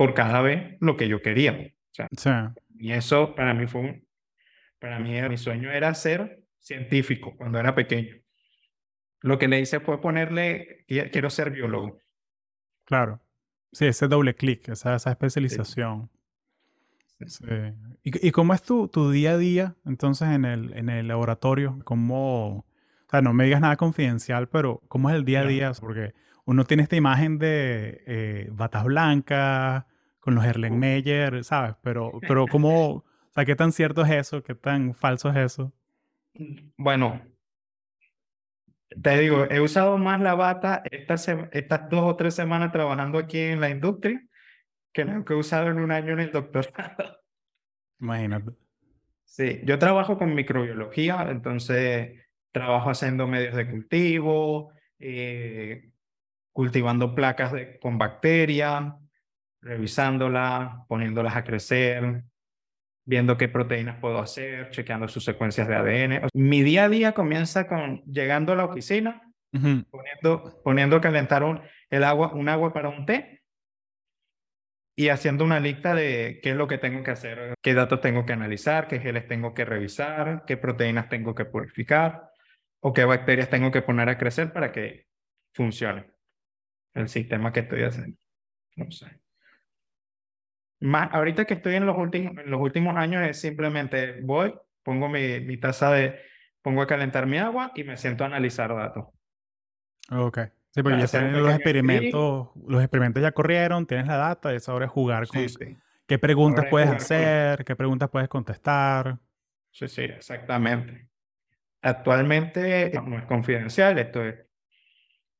por 0.00 0.14
cada 0.14 0.40
vez 0.40 0.78
lo 0.80 0.96
que 0.96 1.08
yo 1.08 1.20
quería. 1.20 1.52
O 1.52 1.92
sea, 1.92 2.08
Sí, 2.16 2.30
y 2.78 2.92
eso 2.92 3.34
para 3.34 3.52
mí 3.52 3.66
fue 3.66 3.82
un, 3.82 4.08
para 4.78 4.98
mí 4.98 5.14
era- 5.14 5.28
mi 5.28 5.36
sueño 5.36 5.70
era 5.70 5.92
ser 5.94 6.42
científico 6.58 7.36
cuando 7.36 7.58
era 7.58 7.74
pequeño. 7.74 8.16
Lo 9.20 9.38
que 9.38 9.46
le 9.46 9.60
hice 9.60 9.78
fue 9.80 10.00
ponerle, 10.00 10.86
"Qui- 10.88 11.10
quiero 11.10 11.28
ser 11.28 11.50
biólogo. 11.50 12.00
claro. 12.86 13.20
Sí, 13.72 13.84
ese 13.86 14.08
doble 14.08 14.34
clic, 14.34 14.70
esa, 14.70 14.94
esa 14.96 15.10
especialización. 15.10 16.08
Sí. 17.26 17.44
¿Y, 18.02 18.28
y 18.28 18.30
cómo 18.30 18.54
es 18.54 18.62
tu, 18.62 18.88
tu 18.88 19.10
día 19.10 19.32
a 19.32 19.36
día 19.38 19.76
entonces 19.84 20.28
en 20.28 20.46
el, 20.46 20.72
en 20.78 20.88
el 20.88 21.08
laboratorio? 21.08 21.78
¿Cómo, 21.84 22.60
o 22.60 23.10
sea, 23.10 23.20
no 23.20 23.34
me 23.34 23.44
digas 23.44 23.60
nada 23.60 23.76
confidencial, 23.76 24.48
pero 24.48 24.80
¿cómo 24.88 25.10
es 25.10 25.16
el 25.16 25.26
día 25.26 25.42
a 25.42 25.44
día? 25.44 25.72
Porque 25.78 26.14
uno 26.46 26.64
tiene 26.64 26.84
esta 26.84 26.96
imagen 26.96 27.38
de 27.38 28.02
eh, 28.06 28.48
batas 28.50 28.84
blancas, 28.84 29.84
con 30.30 30.36
los 30.36 30.44
Erlenmeyer, 30.44 31.42
¿sabes? 31.42 31.74
Pero, 31.82 32.12
pero 32.26 32.46
¿cómo, 32.46 32.88
o 32.88 33.04
sea, 33.34 33.44
qué 33.44 33.56
tan 33.56 33.72
cierto 33.72 34.02
es 34.04 34.10
eso? 34.12 34.42
¿Qué 34.44 34.54
tan 34.54 34.94
falso 34.94 35.28
es 35.30 35.36
eso? 35.36 35.72
Bueno, 36.76 37.20
te 39.02 39.18
digo, 39.18 39.44
he 39.50 39.60
usado 39.60 39.98
más 39.98 40.20
la 40.20 40.34
bata 40.34 40.82
estas, 40.90 41.26
dos 41.90 42.02
o 42.04 42.16
tres 42.16 42.34
semanas 42.34 42.70
trabajando 42.70 43.18
aquí 43.18 43.38
en 43.38 43.60
la 43.60 43.70
industria 43.70 44.24
que 44.92 45.04
lo 45.04 45.24
que 45.24 45.32
he 45.32 45.36
usado 45.36 45.68
en 45.68 45.80
un 45.80 45.90
año 45.90 46.12
en 46.12 46.20
el 46.20 46.32
doctorado. 46.32 47.18
Imagínate. 48.00 48.52
Sí, 49.24 49.60
yo 49.64 49.78
trabajo 49.78 50.16
con 50.16 50.34
microbiología, 50.34 51.26
entonces 51.28 52.20
trabajo 52.52 52.90
haciendo 52.90 53.26
medios 53.26 53.54
de 53.54 53.68
cultivo, 53.68 54.72
eh, 54.98 55.90
cultivando 56.52 57.14
placas 57.14 57.52
de- 57.52 57.78
con 57.80 57.98
bacterias, 57.98 58.92
revisándolas, 59.62 60.86
poniéndolas 60.88 61.36
a 61.36 61.44
crecer, 61.44 62.24
viendo 63.04 63.36
qué 63.36 63.48
proteínas 63.48 63.98
puedo 64.00 64.18
hacer, 64.18 64.70
chequeando 64.70 65.08
sus 65.08 65.24
secuencias 65.24 65.68
de 65.68 65.76
ADN. 65.76 66.18
O- 66.26 66.28
Mi 66.34 66.62
día 66.62 66.84
a 66.84 66.88
día 66.88 67.12
comienza 67.12 67.66
con 67.66 68.02
llegando 68.04 68.52
a 68.52 68.56
la 68.56 68.64
oficina, 68.66 69.22
Ujú, 69.52 69.84
poniendo, 69.90 70.60
poniendo 70.64 70.96
a 70.96 71.00
calentar 71.00 71.42
un, 71.44 71.60
el 71.90 72.04
agua, 72.04 72.32
un 72.34 72.48
agua 72.48 72.72
para 72.72 72.88
un 72.88 73.06
té 73.06 73.42
y 74.96 75.08
haciendo 75.08 75.44
una 75.44 75.60
lista 75.60 75.94
de 75.94 76.40
qué 76.42 76.50
es 76.50 76.56
lo 76.56 76.68
que 76.68 76.78
tengo 76.78 77.02
que 77.02 77.10
hacer, 77.12 77.54
qué 77.62 77.74
datos 77.74 78.00
tengo 78.00 78.26
que 78.26 78.32
analizar, 78.34 78.86
qué 78.88 79.00
geles 79.00 79.26
tengo 79.28 79.54
que 79.54 79.64
revisar, 79.64 80.44
qué 80.46 80.56
proteínas 80.56 81.08
tengo 81.08 81.34
que 81.34 81.46
purificar 81.46 82.30
o 82.80 82.92
qué 82.92 83.04
bacterias 83.04 83.50
tengo 83.50 83.70
que 83.70 83.82
poner 83.82 84.08
a 84.08 84.18
crecer 84.18 84.52
para 84.52 84.72
que 84.72 85.06
funcione 85.54 86.10
el 86.94 87.08
sistema 87.08 87.52
que 87.52 87.60
estoy 87.60 87.82
haciendo. 87.84 88.18
No 88.76 88.90
sé. 88.90 89.20
Más, 90.80 91.12
ahorita 91.12 91.44
que 91.44 91.54
estoy 91.54 91.74
en 91.74 91.86
los 91.86 91.96
últimos, 91.96 92.36
en 92.38 92.50
los 92.50 92.60
últimos 92.60 92.96
años 92.96 93.22
es 93.26 93.40
simplemente 93.40 94.20
voy, 94.22 94.54
pongo 94.82 95.08
mi, 95.08 95.40
mi 95.40 95.58
taza 95.58 95.92
de, 95.92 96.18
pongo 96.62 96.82
a 96.82 96.86
calentar 96.86 97.26
mi 97.26 97.38
agua 97.38 97.72
y 97.74 97.84
me 97.84 97.96
siento 97.96 98.24
a 98.24 98.28
analizar 98.28 98.74
datos. 98.74 99.06
Ok. 100.10 100.38
Sí, 100.72 100.82
porque 100.82 100.94
Para 100.94 101.00
ya 101.00 101.08
tienen 101.08 101.32
los 101.42 101.52
experimentos, 101.54 102.48
los 102.66 102.80
experimentos 102.80 103.22
ya 103.22 103.32
corrieron, 103.32 103.86
tienes 103.86 104.06
la 104.06 104.16
data, 104.16 104.52
y 104.52 104.56
es 104.56 104.68
ahora 104.68 104.86
jugar 104.88 105.26
con 105.26 105.42
Sí, 105.42 105.48
sí. 105.48 105.76
qué 106.06 106.18
preguntas 106.18 106.58
Ahora 106.64 106.70
puedes 106.70 106.88
con- 106.88 106.96
hacer, 106.96 107.64
qué 107.64 107.76
preguntas 107.76 108.08
puedes 108.10 108.28
contestar. 108.28 109.18
Sí, 109.72 109.88
sí, 109.88 110.02
exactamente. 110.02 111.08
Actualmente 111.82 112.92
no 113.04 113.18
es 113.18 113.24
confidencial, 113.24 113.98
esto 113.98 114.24
es. 114.24 114.36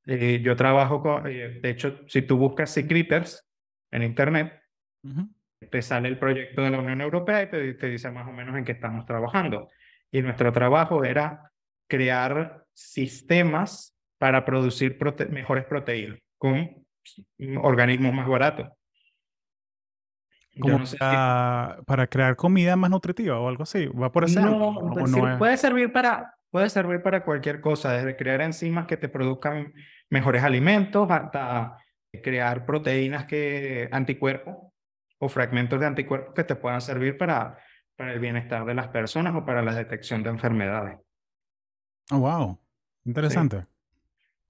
eh, 0.07 0.41
yo 0.43 0.57
trabajo 0.57 1.03
con, 1.03 1.27
eh, 1.27 1.61
de 1.61 1.71
hecho, 1.71 2.01
si 2.09 2.23
tú 2.23 2.37
buscas 2.39 2.71
Secreters 2.71 3.47
en 3.91 4.03
internet, 4.03 4.60
Te 5.71 5.83
sale 5.83 6.09
el 6.09 6.19
proyecto 6.19 6.63
de 6.63 6.71
la 6.71 6.79
Unión 6.79 7.01
Europea 7.01 7.43
y 7.43 7.51
te, 7.51 7.75
te 7.75 7.89
dice 7.89 8.11
más 8.11 8.27
o 8.27 8.33
menos 8.33 8.57
en 8.57 8.65
qué 8.65 8.73
estamos 8.73 9.05
trabajando. 9.07 9.69
Y 10.11 10.23
nuestro 10.23 10.53
trabajo 10.53 11.05
era 11.05 11.51
crear 11.87 12.65
sistemas 12.73 13.97
para 14.19 14.45
producir 14.45 14.99
prote- 14.99 15.29
mejores 15.29 15.65
proteínas 15.65 16.19
con 16.39 16.85
organismos 17.59 18.13
más 18.15 18.27
baratos. 18.27 18.69
Como 20.59 20.79
no 20.81 20.87
sé 20.87 20.93
si- 20.97 20.99
para, 20.99 22.07
crear 22.09 22.37
comida 22.37 22.77
más 22.77 22.91
nutritiva 22.91 23.39
o 23.39 23.49
algo 23.49 23.63
así. 23.63 23.87
¿Va 23.87 24.11
por 24.11 24.25
ese 24.25 24.41
No, 24.41 24.91
pues 24.93 25.11
no 25.11 25.31
es? 25.31 25.39
puede 25.39 25.57
servir 25.57 25.93
para, 25.93 26.35
puede 26.51 26.69
servir 26.69 27.03
para 27.03 27.25
cualquier 27.25 27.61
cosa, 27.61 27.93
desde 27.93 28.17
crear 28.17 28.41
enzimas 28.41 28.87
que 28.87 28.97
te 28.97 29.09
produzcan 29.09 29.73
mejores 30.11 30.43
alimentos 30.43 31.09
hasta 31.11 31.77
crear 32.23 32.67
proteínas 32.67 33.25
que 33.27 33.89
anticuerpos 33.93 34.70
o 35.21 35.29
fragmentos 35.29 35.79
de 35.79 35.87
anticuerpos 35.87 36.35
que 36.35 36.45
te 36.45 36.57
puedan 36.57 36.81
servir 36.81 37.17
para, 37.17 37.59
para 37.97 38.13
el 38.13 38.21
bienestar 38.21 38.65
de 38.65 38.75
las 38.75 38.89
personas 38.89 39.35
o 39.37 39.45
para 39.45 39.63
la 39.63 39.75
detección 39.75 40.23
de 40.23 40.31
enfermedades. 40.31 40.99
Oh, 42.11 42.19
wow. 42.19 42.59
Interesante. 43.05 43.67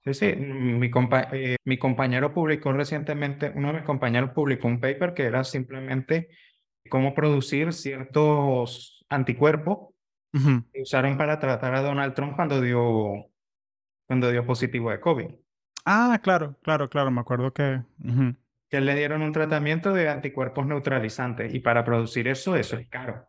Sí, 0.03 0.13
sí, 0.13 0.35
mi, 0.35 0.89
eh, 1.33 1.57
mi 1.63 1.77
compañero 1.77 2.33
publicó 2.33 2.73
recientemente, 2.73 3.51
uno 3.53 3.67
de 3.67 3.73
mis 3.75 3.83
compañeros 3.83 4.31
publicó 4.31 4.67
un 4.67 4.79
paper 4.79 5.13
que 5.13 5.25
era 5.25 5.43
simplemente 5.43 6.29
cómo 6.89 7.13
producir 7.13 7.73
ciertos 7.73 9.05
anticuerpos 9.09 9.89
que 10.31 10.81
usaron 10.81 11.17
para 11.17 11.39
tratar 11.39 11.75
a 11.75 11.81
Donald 11.81 12.13
Trump 12.13 12.37
cuando 12.37 12.61
dio, 12.61 13.29
cuando 14.07 14.31
dio 14.31 14.45
positivo 14.45 14.89
de 14.89 15.01
COVID. 15.01 15.27
Ah, 15.85 16.19
claro, 16.23 16.57
claro, 16.63 16.89
claro, 16.89 17.11
me 17.11 17.19
acuerdo 17.19 17.51
que... 17.51 17.81
Que 18.71 18.81
le 18.81 18.95
dieron 18.95 19.21
un 19.21 19.33
tratamiento 19.33 19.93
de 19.93 20.09
anticuerpos 20.09 20.65
neutralizantes 20.65 21.53
y 21.53 21.59
para 21.59 21.85
producir 21.85 22.27
eso, 22.27 22.55
eso 22.55 22.77
es 22.77 22.87
caro. 22.87 23.27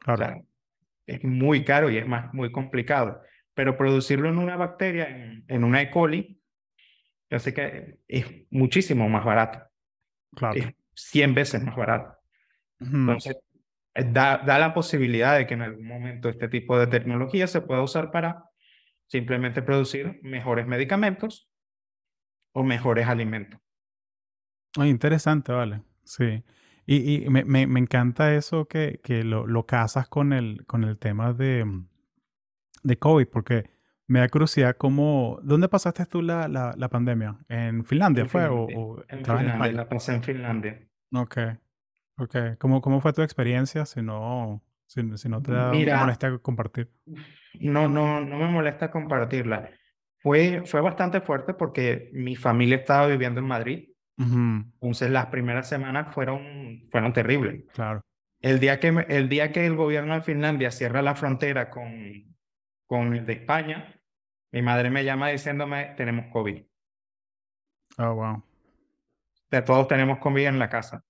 Claro. 0.00 0.44
es 1.06 1.24
muy 1.24 1.64
caro 1.64 1.88
y 1.88 1.96
es 1.96 2.06
más, 2.06 2.34
muy 2.34 2.52
complicado 2.52 3.22
pero 3.54 3.76
producirlo 3.76 4.28
en 4.28 4.38
una 4.38 4.56
bacteria, 4.56 5.08
en, 5.46 5.64
una 5.64 5.80
E. 5.80 5.90
coli, 5.90 6.40
yo 7.30 7.38
sé 7.38 7.54
que 7.54 7.98
es 8.08 8.26
muchísimo 8.50 9.08
más 9.08 9.24
barato. 9.24 9.62
Claro. 10.34 10.54
Es 10.58 10.66
100 10.94 11.34
veces 11.34 11.62
más 11.62 11.76
barato. 11.76 12.18
Entonces, 12.80 13.36
eh, 13.94 14.04
da, 14.04 14.38
da 14.38 14.58
la 14.58 14.74
posibilidad 14.74 15.38
de 15.38 15.46
que 15.46 15.54
en 15.54 15.62
algún 15.62 15.86
momento 15.86 16.28
este 16.28 16.48
tipo 16.48 16.78
de 16.78 16.88
tecnología 16.88 17.46
se 17.46 17.60
pueda 17.60 17.80
usar 17.80 18.10
para 18.10 18.44
simplemente 19.06 19.62
producir 19.62 20.18
mejores 20.22 20.66
medicamentos 20.66 21.48
o 22.52 22.64
mejores 22.64 23.06
alimentos. 23.06 23.60
Muy 24.76 24.88
interesante, 24.88 25.52
vale. 25.52 25.82
Sí. 26.04 26.42
Y, 26.86 27.24
y 27.24 27.30
me, 27.30 27.44
me, 27.44 27.66
me, 27.66 27.80
encanta 27.80 28.34
eso 28.34 28.66
que, 28.66 29.00
que 29.02 29.24
lo, 29.24 29.46
lo 29.46 29.64
casas 29.66 30.08
con 30.08 30.32
el, 30.32 30.66
con 30.66 30.84
el 30.84 30.98
tema 30.98 31.32
de, 31.32 31.64
de 32.82 32.98
COVID, 32.98 33.26
porque 33.28 33.70
me 34.06 34.20
da 34.20 34.28
curiosidad 34.28 34.76
cómo... 34.76 35.38
¿Dónde 35.42 35.68
pasaste 35.68 36.04
tú 36.06 36.20
la, 36.20 36.46
la, 36.48 36.74
la 36.76 36.88
pandemia? 36.88 37.38
¿En 37.48 37.84
Finlandia 37.84 38.26
fue? 38.26 38.46
O, 38.48 39.02
en 39.08 39.24
Finlandia, 39.24 39.72
la 39.72 39.88
pasé 39.88 40.14
en 40.14 40.22
Finlandia. 40.22 40.86
Ok, 41.14 41.38
ok. 42.18 42.36
¿Cómo, 42.58 42.82
cómo 42.82 43.00
fue 43.00 43.12
tu 43.14 43.22
experiencia 43.22 43.86
si 43.86 44.02
no, 44.02 44.62
si, 44.86 45.02
no 45.02 45.42
te 45.42 45.52
da 45.52 45.72
molestia 45.72 46.36
compartir? 46.38 46.90
No, 47.60 47.88
no, 47.88 48.20
no 48.20 48.36
me 48.36 48.48
molesta 48.48 48.90
compartirla. 48.90 49.70
Fue, 50.18 50.62
fue 50.66 50.80
bastante 50.82 51.20
fuerte 51.20 51.54
porque 51.54 52.10
mi 52.12 52.36
familia 52.36 52.76
estaba 52.76 53.06
viviendo 53.06 53.40
en 53.40 53.46
Madrid. 53.46 53.93
Entonces 54.16 55.10
las 55.10 55.26
primeras 55.26 55.68
semanas 55.68 56.14
fueron, 56.14 56.88
fueron 56.90 57.12
terribles. 57.12 57.64
Claro. 57.72 58.04
El 58.40 58.60
día, 58.60 58.78
que, 58.78 58.88
el 59.08 59.28
día 59.28 59.52
que 59.52 59.66
el 59.66 59.74
gobierno 59.74 60.14
de 60.14 60.22
Finlandia 60.22 60.70
cierra 60.70 61.02
la 61.02 61.14
frontera 61.14 61.70
con, 61.70 62.36
con 62.86 63.14
el 63.14 63.26
de 63.26 63.32
España, 63.32 64.00
mi 64.52 64.62
madre 64.62 64.90
me 64.90 65.04
llama 65.04 65.30
diciéndome, 65.30 65.94
tenemos 65.96 66.26
COVID. 66.32 66.62
Oh, 67.98 68.14
wow. 68.14 68.44
De 69.50 69.62
todos 69.62 69.88
tenemos 69.88 70.18
COVID 70.18 70.46
en 70.46 70.58
la 70.58 70.68
casa. 70.68 71.04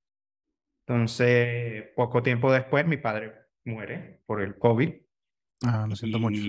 Entonces, 0.86 1.88
poco 1.96 2.22
tiempo 2.22 2.52
después, 2.52 2.86
mi 2.86 2.98
padre 2.98 3.34
muere 3.64 4.20
por 4.26 4.40
el 4.40 4.56
COVID. 4.56 4.94
Ah, 5.66 5.86
lo 5.88 5.96
siento 5.96 6.18
mucho. 6.18 6.40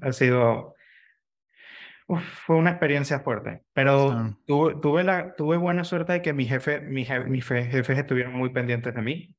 Ha 0.00 0.12
sido... 0.12 0.74
fue 2.16 2.56
una 2.56 2.70
experiencia 2.70 3.20
fuerte, 3.20 3.62
pero 3.74 4.34
tuve, 4.46 4.76
tuve, 4.80 5.04
la, 5.04 5.34
tuve 5.34 5.58
buena 5.58 5.84
suerte 5.84 6.14
de 6.14 6.22
que 6.22 6.32
mi 6.32 6.46
jefe, 6.46 6.80
mi 6.80 7.06
mis 7.28 7.46
jefes 7.46 7.98
estuvieron 7.98 8.32
muy 8.32 8.50
pendientes 8.50 8.94
de 8.94 9.02
mí, 9.02 9.34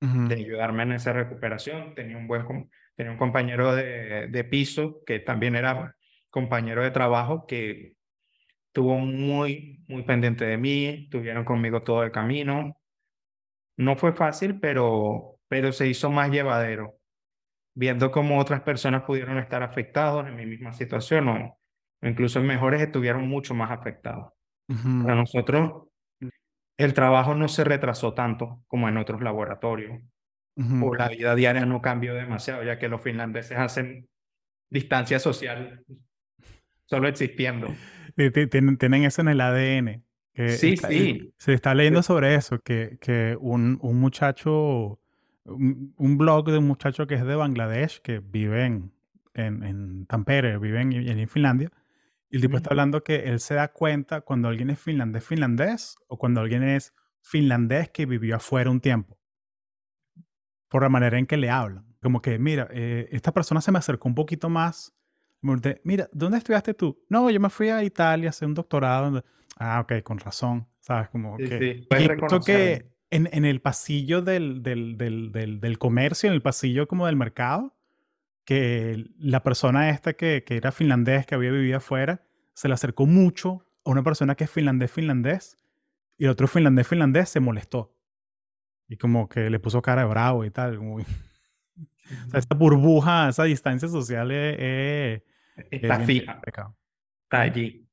de 0.00 0.34
ayudarme 0.34 0.84
en 0.84 0.92
esa 0.92 1.12
recuperación. 1.12 1.94
Tenía 1.94 2.16
un 2.16 2.28
buen, 2.28 2.70
Tenía 2.94 3.12
un 3.12 3.18
compañero 3.18 3.74
de, 3.74 4.28
de 4.28 4.44
piso 4.44 5.02
que 5.04 5.18
también 5.18 5.56
era 5.56 5.96
compañero 6.30 6.82
de 6.82 6.90
trabajo 6.90 7.46
que 7.46 7.94
estuvo 8.68 8.98
muy, 8.98 9.84
muy 9.88 10.02
pendiente 10.02 10.44
de 10.44 10.56
mí, 10.56 10.86
estuvieron 10.86 11.44
conmigo 11.44 11.82
todo 11.82 12.04
el 12.04 12.12
camino. 12.12 12.76
No 13.76 13.96
fue 13.96 14.12
fácil, 14.12 14.60
pero, 14.60 15.40
pero 15.48 15.72
se 15.72 15.88
hizo 15.88 16.10
más 16.10 16.30
llevadero, 16.30 16.98
viendo 17.74 18.10
cómo 18.10 18.38
otras 18.38 18.60
personas 18.62 19.02
pudieron 19.02 19.38
estar 19.38 19.62
afectados 19.62 20.26
en 20.26 20.36
mi 20.36 20.46
misma 20.46 20.72
situación 20.72 21.28
o, 21.28 21.58
incluso 22.02 22.42
mejores 22.42 22.82
estuvieron 22.82 23.28
mucho 23.28 23.54
más 23.54 23.70
afectados. 23.70 24.32
Para 24.66 25.14
nosotros, 25.14 25.88
el 26.78 26.94
trabajo 26.94 27.34
no 27.34 27.48
se 27.48 27.64
retrasó 27.64 28.14
tanto 28.14 28.62
como 28.66 28.88
en 28.88 28.96
otros 28.96 29.20
laboratorios 29.20 30.00
o 30.56 30.94
la 30.94 31.08
vida 31.08 31.34
diaria 31.34 31.64
no 31.66 31.80
cambió 31.80 32.14
demasiado, 32.14 32.62
ya 32.62 32.78
que 32.78 32.88
los 32.88 33.02
finlandeses 33.02 33.58
hacen 33.58 34.08
distancia 34.70 35.18
social 35.18 35.84
solo 36.86 37.08
existiendo. 37.08 37.68
Tienen, 38.16 38.76
tienen 38.76 39.04
eso 39.04 39.22
en 39.22 39.28
el 39.28 39.40
ADN. 39.40 40.04
Que 40.34 40.50
sí, 40.50 40.76
sí. 40.76 41.34
Se 41.38 41.52
está 41.52 41.74
leyendo 41.74 42.02
sobre 42.02 42.34
eso, 42.34 42.58
que, 42.58 42.98
que 43.00 43.36
un, 43.38 43.78
un 43.82 44.00
muchacho, 44.00 44.98
un, 45.44 46.18
blog 46.18 46.50
de 46.50 46.58
un 46.58 46.66
muchacho 46.66 47.06
que 47.06 47.14
es 47.14 47.24
de 47.24 47.34
Bangladesh, 47.34 48.00
que 48.00 48.20
vive 48.20 48.64
en, 48.64 48.92
en, 49.34 49.62
en 49.62 50.06
Tampere, 50.06 50.58
vive 50.58 50.80
en, 50.80 50.92
en 50.92 51.28
Finlandia, 51.28 51.70
y 52.32 52.36
el 52.36 52.42
tipo 52.42 52.56
está 52.56 52.70
hablando 52.70 53.04
que 53.04 53.24
él 53.24 53.40
se 53.40 53.54
da 53.54 53.68
cuenta 53.68 54.22
cuando 54.22 54.48
alguien 54.48 54.70
es 54.70 54.80
finlandés, 54.80 55.22
finlandés, 55.22 55.96
o 56.08 56.16
cuando 56.16 56.40
alguien 56.40 56.62
es 56.62 56.94
finlandés 57.20 57.90
que 57.90 58.06
vivió 58.06 58.36
afuera 58.36 58.70
un 58.70 58.80
tiempo 58.80 59.18
por 60.68 60.82
la 60.82 60.88
manera 60.88 61.18
en 61.18 61.26
que 61.26 61.36
le 61.36 61.50
hablan. 61.50 61.84
Como 62.00 62.22
que, 62.22 62.38
mira, 62.38 62.68
eh, 62.70 63.06
esta 63.12 63.32
persona 63.32 63.60
se 63.60 63.70
me 63.70 63.78
acercó 63.78 64.08
un 64.08 64.14
poquito 64.14 64.48
más. 64.48 64.96
Mira, 65.84 66.08
¿dónde 66.10 66.38
estudiaste 66.38 66.72
tú? 66.72 67.04
No, 67.10 67.28
yo 67.28 67.38
me 67.38 67.50
fui 67.50 67.68
a 67.68 67.84
Italia 67.84 68.28
a 68.28 68.30
hacer 68.30 68.48
un 68.48 68.54
doctorado. 68.54 69.22
Ah, 69.58 69.80
ok, 69.80 70.02
con 70.02 70.18
razón. 70.18 70.66
¿Sabes? 70.80 71.10
Como 71.10 71.36
que... 71.36 71.84
Sí. 71.90 72.42
que 72.46 72.90
en, 73.10 73.28
en, 73.30 73.44
el 73.44 73.60
pasillo 73.60 74.22
del, 74.22 74.62
del, 74.62 74.96
del, 74.96 75.60
del, 75.60 75.78
comercio, 75.78 76.28
en 76.28 76.34
el 76.34 76.40
pasillo 76.40 76.88
como 76.88 77.04
del 77.04 77.16
mercado, 77.16 77.76
que 78.44 79.06
la 79.18 79.42
persona 79.42 79.90
esta 79.90 80.14
que, 80.14 80.44
que 80.44 80.56
era 80.56 80.72
finlandés, 80.72 81.26
que 81.26 81.34
había 81.34 81.50
vivido 81.50 81.78
afuera, 81.78 82.24
se 82.54 82.68
le 82.68 82.74
acercó 82.74 83.06
mucho 83.06 83.66
a 83.84 83.90
una 83.90 84.02
persona 84.02 84.34
que 84.34 84.44
es 84.44 84.50
finlandés, 84.50 84.90
finlandés, 84.90 85.58
y 86.18 86.24
el 86.24 86.30
otro 86.30 86.46
finlandés, 86.46 86.86
finlandés 86.86 87.28
se 87.28 87.40
molestó. 87.40 87.96
Y 88.88 88.96
como 88.96 89.28
que 89.28 89.50
le 89.50 89.58
puso 89.58 89.80
cara 89.82 90.02
de 90.02 90.08
bravo 90.08 90.44
y 90.44 90.50
tal. 90.50 90.76
Como... 90.76 90.96
o 90.98 91.02
sea, 92.30 92.38
esta 92.38 92.54
burbuja, 92.54 93.28
esa 93.28 93.44
distancia 93.44 93.88
social 93.88 94.30
es... 94.30 95.22
está 95.70 96.00
fija. 96.00 96.40
Está 96.44 97.40
allí. 97.40 97.88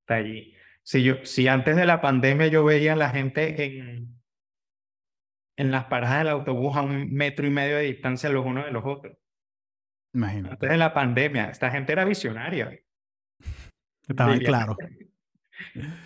Está 0.00 0.16
allí. 0.16 0.54
Si, 0.82 1.02
yo, 1.02 1.24
si 1.24 1.46
antes 1.46 1.76
de 1.76 1.86
la 1.86 2.00
pandemia 2.00 2.48
yo 2.48 2.64
veía 2.64 2.94
a 2.94 2.96
la 2.96 3.10
gente 3.10 3.64
en, 3.64 4.20
en 5.56 5.70
las 5.70 5.84
paradas 5.84 6.18
del 6.18 6.28
autobús 6.28 6.76
a 6.76 6.82
un 6.82 7.12
metro 7.12 7.46
y 7.46 7.50
medio 7.50 7.76
de 7.76 7.82
distancia 7.82 8.28
los 8.30 8.44
unos 8.44 8.64
de 8.64 8.72
los 8.72 8.84
otros. 8.84 9.16
Imagínate. 10.12 10.54
Antes 10.54 10.70
de 10.70 10.76
la 10.76 10.92
pandemia, 10.92 11.50
esta 11.50 11.70
gente 11.70 11.92
era 11.92 12.04
visionaria. 12.04 12.70
Estaban 14.08 14.38
claro. 14.40 14.76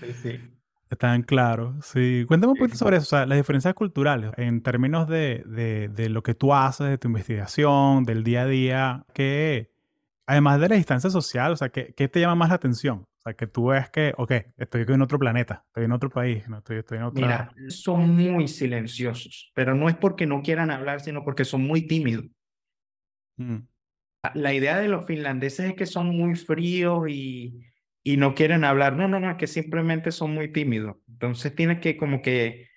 sí, 0.01 0.13
sí. 0.13 0.41
Están 0.91 1.23
claros, 1.23 1.85
sí. 1.87 2.25
Cuéntame 2.29 2.53
un 2.53 2.59
poquito 2.59 2.79
sobre 2.79 2.99
eso, 2.99 3.05
o 3.05 3.09
sea, 3.09 3.27
las 3.27 3.39
diferencias 3.39 3.75
culturales 3.75 4.31
en 4.37 4.63
términos 4.63 5.09
de, 5.09 5.43
de, 5.47 5.89
de, 5.89 6.09
lo 6.09 6.23
que 6.23 6.35
tú 6.35 6.55
haces, 6.55 6.89
de 6.89 6.99
tu 6.99 7.09
investigación, 7.09 8.05
del 8.05 8.23
día 8.23 8.43
a 8.43 8.47
día, 8.47 9.07
que 9.13 9.73
además 10.27 10.61
de 10.61 10.69
la 10.69 10.77
distancia 10.77 11.11
social, 11.11 11.53
o 11.53 11.57
sea, 11.57 11.71
¿qué, 11.71 11.95
qué 11.97 12.09
te 12.09 12.21
llama 12.21 12.35
más 12.37 12.51
la 12.51 12.57
atención? 12.57 13.07
O 13.19 13.21
sea, 13.23 13.35
que 13.35 13.47
tú 13.47 13.69
ves 13.69 13.89
que, 13.91 14.13
ok, 14.17 14.33
estoy 14.57 14.85
en 14.87 15.03
otro 15.03 15.19
planeta, 15.19 15.65
estoy 15.67 15.85
en 15.85 15.93
otro 15.93 16.11
país, 16.11 16.47
no 16.49 16.59
estoy, 16.59 16.79
estoy 16.79 16.99
en 16.99 17.05
otra... 17.05 17.23
Mira, 17.23 17.71
son 17.71 18.11
muy 18.11 18.47
silenciosos, 18.47 19.51
pero 19.55 19.75
no 19.75 19.89
es 19.89 19.97
porque 19.97 20.27
no 20.27 20.43
quieran 20.43 20.71
hablar, 20.71 21.01
sino 21.01 21.25
porque 21.25 21.45
son 21.45 21.63
muy 21.63 21.87
tímidos. 21.87 22.27
Mm. 23.37 23.61
La 24.33 24.55
idea 24.55 24.79
de 24.79 24.89
los 24.89 25.07
finlandeses 25.07 25.67
es 25.67 25.75
que 25.75 25.87
son 25.87 26.17
muy 26.17 26.35
fríos 26.35 27.09
y 27.09 27.65
y 28.05 28.19
no 28.19 28.35
quieren 28.35 28.65
hablar. 28.65 28.95
No, 28.95 29.09
no, 29.09 29.19
no, 29.19 29.37
que 29.37 29.47
simplemente 29.47 30.13
son 30.13 30.35
muy 30.35 30.53
tímidos. 30.53 30.97
Entonces 31.09 31.55
tienes 31.57 31.81
que 31.81 31.97
como 31.97 32.21
que, 32.21 32.69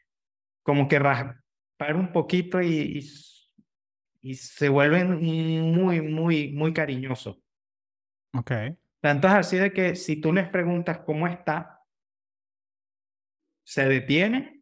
como 0.63 0.87
que 0.87 0.97
raspar 0.97 1.95
un 1.95 2.13
poquito 2.13 2.61
y, 2.61 3.05
y, 4.21 4.33
se 4.35 4.69
vuelven 4.69 5.21
muy, 5.73 6.01
muy, 6.01 6.51
muy 6.53 6.73
cariñosos. 6.73 7.37
Ok. 8.33 8.51
Tanto 9.01 9.27
es 9.27 9.33
así 9.33 9.57
de 9.57 9.71
que 9.71 9.95
si 9.95 10.15
tú 10.15 10.33
les 10.33 10.49
preguntas 10.49 10.99
cómo 10.99 11.27
está, 11.27 11.81
se 13.63 13.85
detiene 13.85 14.56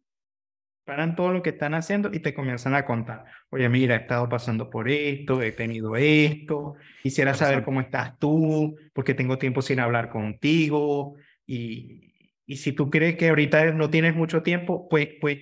paran 0.86 1.16
todo 1.16 1.32
lo 1.32 1.42
que 1.42 1.50
están 1.50 1.74
haciendo 1.74 2.10
y 2.12 2.20
te 2.20 2.32
comienzan 2.32 2.74
a 2.74 2.86
contar. 2.86 3.24
Oye, 3.50 3.68
mira, 3.68 3.96
he 3.96 3.98
estado 3.98 4.28
pasando 4.28 4.70
por 4.70 4.88
esto, 4.88 5.42
he 5.42 5.50
tenido 5.50 5.96
esto, 5.96 6.76
quisiera 7.02 7.34
saber 7.34 7.64
cómo 7.64 7.80
estás 7.80 8.16
tú, 8.20 8.76
porque 8.94 9.12
tengo 9.12 9.36
tiempo 9.36 9.62
sin 9.62 9.80
hablar 9.80 10.10
contigo. 10.10 11.16
Y, 11.44 12.30
y 12.46 12.56
si 12.56 12.70
tú 12.72 12.88
crees 12.88 13.16
que 13.16 13.28
ahorita 13.28 13.72
no 13.72 13.90
tienes 13.90 14.14
mucho 14.14 14.44
tiempo, 14.44 14.88
pues, 14.88 15.08
pues, 15.20 15.38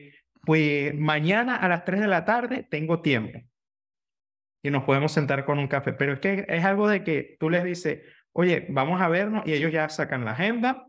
pues 0.46 0.94
mañana 0.94 1.56
a 1.56 1.68
las 1.68 1.84
3 1.84 2.00
de 2.00 2.08
la 2.08 2.24
tarde 2.24 2.66
tengo 2.68 3.02
tiempo. 3.02 3.38
Y 4.62 4.70
nos 4.70 4.84
podemos 4.84 5.12
sentar 5.12 5.44
con 5.44 5.58
un 5.58 5.68
café. 5.68 5.92
Pero 5.92 6.14
es 6.14 6.20
que 6.20 6.46
es 6.48 6.64
algo 6.64 6.88
de 6.88 7.04
que 7.04 7.36
tú 7.38 7.50
les 7.50 7.64
dices, 7.64 8.00
oye, 8.32 8.66
vamos 8.70 8.98
a 9.02 9.08
vernos, 9.08 9.46
y 9.46 9.52
ellos 9.52 9.72
ya 9.72 9.90
sacan 9.90 10.24
la 10.24 10.30
agenda, 10.30 10.86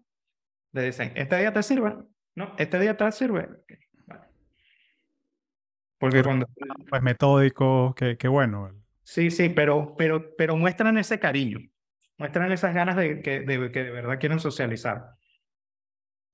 le 0.72 0.84
dicen, 0.84 1.12
¿este 1.16 1.38
día 1.38 1.52
te 1.52 1.62
sirve? 1.62 1.94
No, 2.36 2.56
¿este 2.58 2.80
día 2.80 2.96
te 2.96 3.12
sirve? 3.12 3.50
Porque 5.98 6.24
cuando... 6.24 6.48
Pues 6.90 7.02
metódico, 7.02 7.94
qué, 7.96 8.18
qué 8.18 8.28
bueno. 8.28 8.72
Sí, 9.04 9.32
sí, 9.32 9.50
pero, 9.50 9.96
pero, 9.98 10.36
pero 10.36 10.58
muestran 10.58 10.98
ese 10.98 11.20
cariño, 11.20 11.60
muestran 12.18 12.52
esas 12.52 12.74
ganas 12.74 12.96
de 12.96 13.22
que 13.22 13.42
de, 13.42 13.72
que 13.72 13.84
de 13.84 13.92
verdad 13.92 14.20
quieren 14.20 14.40
socializar. 14.40 15.12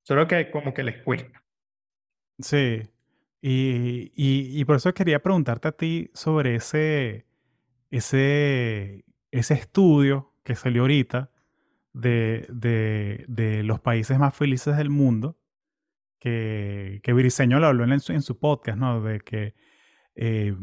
Solo 0.04 0.28
que 0.28 0.50
como 0.50 0.74
que 0.74 0.84
les 0.84 1.04
cuesta. 1.04 1.44
Sí, 2.40 2.82
y, 3.42 4.12
y, 4.16 4.60
y 4.60 4.66
por 4.66 4.78
eso 4.78 4.94
quería 4.94 5.22
preguntarte 5.22 5.68
a 5.68 5.72
ti 5.74 6.10
sobre 6.14 6.56
ese, 6.56 7.28
ese, 7.92 9.06
ese 9.32 9.54
estudio 9.54 10.34
que 10.44 10.56
salió 10.56 10.84
ahorita 10.84 11.30
de, 11.94 12.48
de, 12.50 13.26
de 13.28 13.64
los 13.64 13.80
países 13.80 14.18
más 14.18 14.36
felices 14.36 14.78
del 14.78 14.90
mundo, 14.90 15.38
que, 16.22 17.02
que 17.04 17.14
Briseño 17.14 17.60
lo 17.60 17.68
habló 17.68 17.84
en 17.84 18.00
su, 18.00 18.14
en 18.14 18.22
su 18.22 18.40
podcast, 18.40 18.78
¿no? 18.78 19.02
De 19.02 19.20
que 19.20 19.56
eh, 20.16 20.56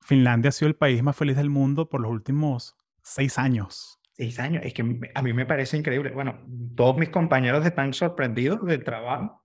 Finlandia 0.00 0.50
ha 0.50 0.52
sido 0.52 0.68
el 0.68 0.76
país 0.76 1.02
más 1.02 1.16
feliz 1.16 1.36
del 1.36 1.48
mundo 1.48 1.88
por 1.88 2.02
los 2.02 2.12
últimos 2.12 2.76
seis 3.02 3.38
años. 3.38 3.98
Seis 4.12 4.38
años, 4.38 4.62
es 4.64 4.74
que 4.74 4.82
a 5.14 5.22
mí 5.22 5.32
me 5.32 5.46
parece 5.46 5.78
increíble. 5.78 6.10
Bueno, 6.10 6.38
todos 6.76 6.98
mis 6.98 7.08
compañeros 7.08 7.64
están 7.64 7.94
sorprendidos 7.94 8.64
del 8.64 8.84
trabajo 8.84 9.42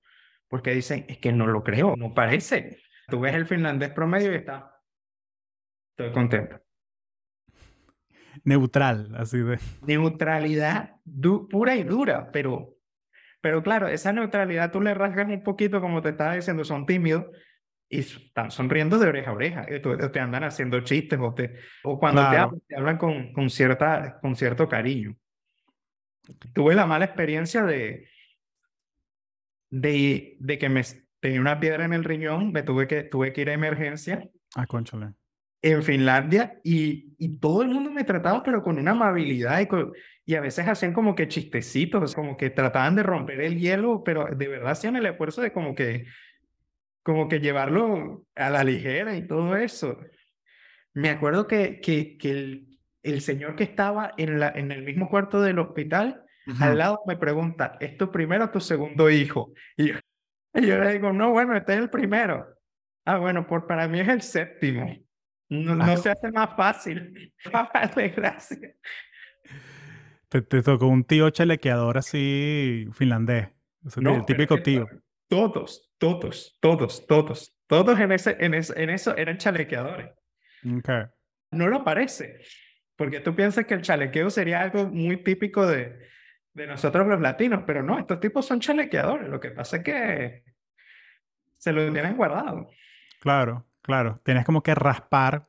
porque 0.49 0.75
dicen, 0.75 1.05
es 1.07 1.19
que 1.19 1.31
no 1.31 1.47
lo 1.47 1.63
creo, 1.63 1.95
no 1.95 2.13
parece. 2.13 2.77
Tú 3.07 3.21
ves 3.21 3.33
el 3.33 3.45
finlandés 3.45 3.91
promedio 3.91 4.33
y 4.33 4.35
está, 4.35 4.75
estoy 5.91 6.11
contento. 6.11 6.59
Neutral, 8.43 9.15
así 9.15 9.39
de. 9.39 9.57
Neutralidad 9.85 10.97
pura 11.49 11.75
y 11.75 11.83
dura, 11.83 12.29
pero, 12.31 12.78
pero 13.41 13.63
claro, 13.63 13.87
esa 13.87 14.11
neutralidad 14.11 14.71
tú 14.71 14.81
le 14.81 14.93
rasgas 14.93 15.27
un 15.27 15.43
poquito, 15.43 15.81
como 15.81 16.01
te 16.01 16.09
estaba 16.09 16.35
diciendo, 16.35 16.63
son 16.63 16.85
tímidos 16.85 17.25
y 17.89 17.99
están 17.99 18.51
sonriendo 18.51 18.99
de 18.99 19.07
oreja 19.07 19.31
a 19.31 19.33
oreja, 19.33 19.65
eh, 19.67 19.79
te 19.79 20.19
andan 20.19 20.43
haciendo 20.43 20.79
chistes 20.81 21.19
o, 21.21 21.33
te, 21.33 21.55
o 21.83 21.99
cuando 21.99 22.21
te, 22.29 22.37
hablan, 22.37 22.61
te, 22.67 22.75
hablan, 22.75 22.97
con, 22.97 23.33
con, 23.33 23.49
cierta, 23.49 24.19
con 24.21 24.35
cierto 24.35 24.67
cariño. 24.67 25.15
Tuve 26.53 26.75
la 26.75 26.85
mala 26.85 27.05
experiencia 27.05 27.63
de, 27.63 28.07
de, 29.71 30.37
de 30.39 30.57
que 30.57 30.69
me 30.69 30.83
tenía 31.19 31.41
una 31.41 31.59
piedra 31.59 31.85
en 31.85 31.93
el 31.93 32.03
riñón, 32.03 32.51
me 32.51 32.61
tuve 32.61 32.87
que, 32.87 33.03
tuve 33.03 33.33
que 33.33 33.41
ir 33.41 33.49
a 33.49 33.53
emergencia. 33.53 34.29
Ah, 34.55 34.67
conchale. 34.67 35.13
En 35.61 35.83
Finlandia 35.83 36.59
y, 36.63 37.15
y 37.17 37.37
todo 37.39 37.63
el 37.63 37.69
mundo 37.69 37.91
me 37.91 38.03
trataba, 38.03 38.43
pero 38.43 38.63
con 38.63 38.77
una 38.77 38.91
amabilidad 38.91 39.59
y, 39.59 39.67
y 40.29 40.35
a 40.35 40.41
veces 40.41 40.67
hacían 40.67 40.93
como 40.93 41.15
que 41.15 41.27
chistecitos, 41.27 42.13
como 42.13 42.37
que 42.37 42.51
trataban 42.51 42.95
de 42.95 43.01
romper 43.01 43.41
el 43.41 43.57
hielo, 43.57 44.03
pero 44.03 44.27
de 44.27 44.47
verdad 44.47 44.73
hacían 44.73 44.95
el 44.95 45.07
esfuerzo 45.07 45.41
de 45.41 45.51
como 45.51 45.73
que 45.73 46.05
como 47.01 47.27
que 47.27 47.39
llevarlo 47.39 48.27
a 48.35 48.51
la 48.51 48.63
ligera 48.63 49.15
y 49.15 49.25
todo 49.25 49.57
eso. 49.57 49.97
Me 50.93 51.09
acuerdo 51.09 51.47
que, 51.47 51.81
que, 51.81 52.15
que 52.19 52.29
el, 52.29 52.79
el 53.01 53.21
señor 53.21 53.55
que 53.55 53.63
estaba 53.63 54.13
en, 54.17 54.39
la, 54.39 54.49
en 54.49 54.71
el 54.71 54.83
mismo 54.83 55.09
cuarto 55.09 55.41
del 55.41 55.57
hospital, 55.57 56.23
al 56.59 56.77
lado 56.77 56.99
me 57.07 57.17
pregunta, 57.17 57.77
¿es 57.79 57.97
tu 57.97 58.11
primero 58.11 58.45
o 58.45 58.49
tu 58.51 58.59
segundo 58.59 59.09
hijo? 59.09 59.51
Y 59.77 59.87
yo, 59.87 59.97
le 60.53 60.93
digo, 60.93 61.11
no, 61.11 61.31
bueno, 61.31 61.57
este 61.57 61.73
es 61.73 61.79
el 61.79 61.89
primero. 61.89 62.45
Ah, 63.03 63.17
bueno, 63.17 63.47
por, 63.47 63.65
para 63.65 63.87
mí 63.87 63.99
es 63.99 64.07
el 64.07 64.21
séptimo. 64.21 64.95
No, 65.49 65.73
no 65.73 65.97
se 65.97 66.11
hace 66.11 66.31
más 66.31 66.55
fácil. 66.55 67.33
Gracias. 68.15 68.75
Te, 70.29 70.41
te, 70.41 70.61
tocó 70.61 70.87
un 70.87 71.03
tío 71.03 71.29
chalequeador 71.29 71.97
así 71.97 72.87
finlandés. 72.93 73.49
el 73.95 74.25
típico 74.25 74.61
tío. 74.61 74.87
Todos, 75.27 75.91
todos, 75.97 76.57
todos, 76.59 77.05
todos, 77.07 77.55
todos 77.67 77.99
en, 77.99 78.11
ese, 78.11 78.37
en, 78.39 78.53
en 78.53 78.89
eso 78.89 79.15
eran 79.15 79.37
chalequeadores. 79.37 80.09
Okay. 80.79 81.03
No 81.51 81.67
lo 81.67 81.83
parece, 81.83 82.41
porque 82.95 83.19
tú 83.19 83.35
piensas 83.35 83.65
que 83.65 83.73
el 83.73 83.81
chalequeo 83.81 84.29
sería 84.29 84.61
algo 84.61 84.87
muy 84.87 85.23
típico 85.23 85.65
de, 85.65 85.99
de 86.53 86.67
nosotros 86.67 87.07
los 87.07 87.21
latinos, 87.21 87.63
pero 87.65 87.81
no, 87.81 87.97
estos 87.97 88.19
tipos 88.19 88.45
son 88.45 88.59
chalequeadores. 88.59 89.29
Lo 89.29 89.39
que 89.39 89.51
pasa 89.51 89.77
es 89.77 89.83
que 89.83 90.43
se 91.57 91.71
lo 91.71 91.91
tienen 91.91 92.17
guardado. 92.17 92.69
Claro, 93.19 93.65
claro. 93.81 94.19
Tienes 94.23 94.45
como 94.45 94.61
que 94.63 94.75
raspar 94.75 95.47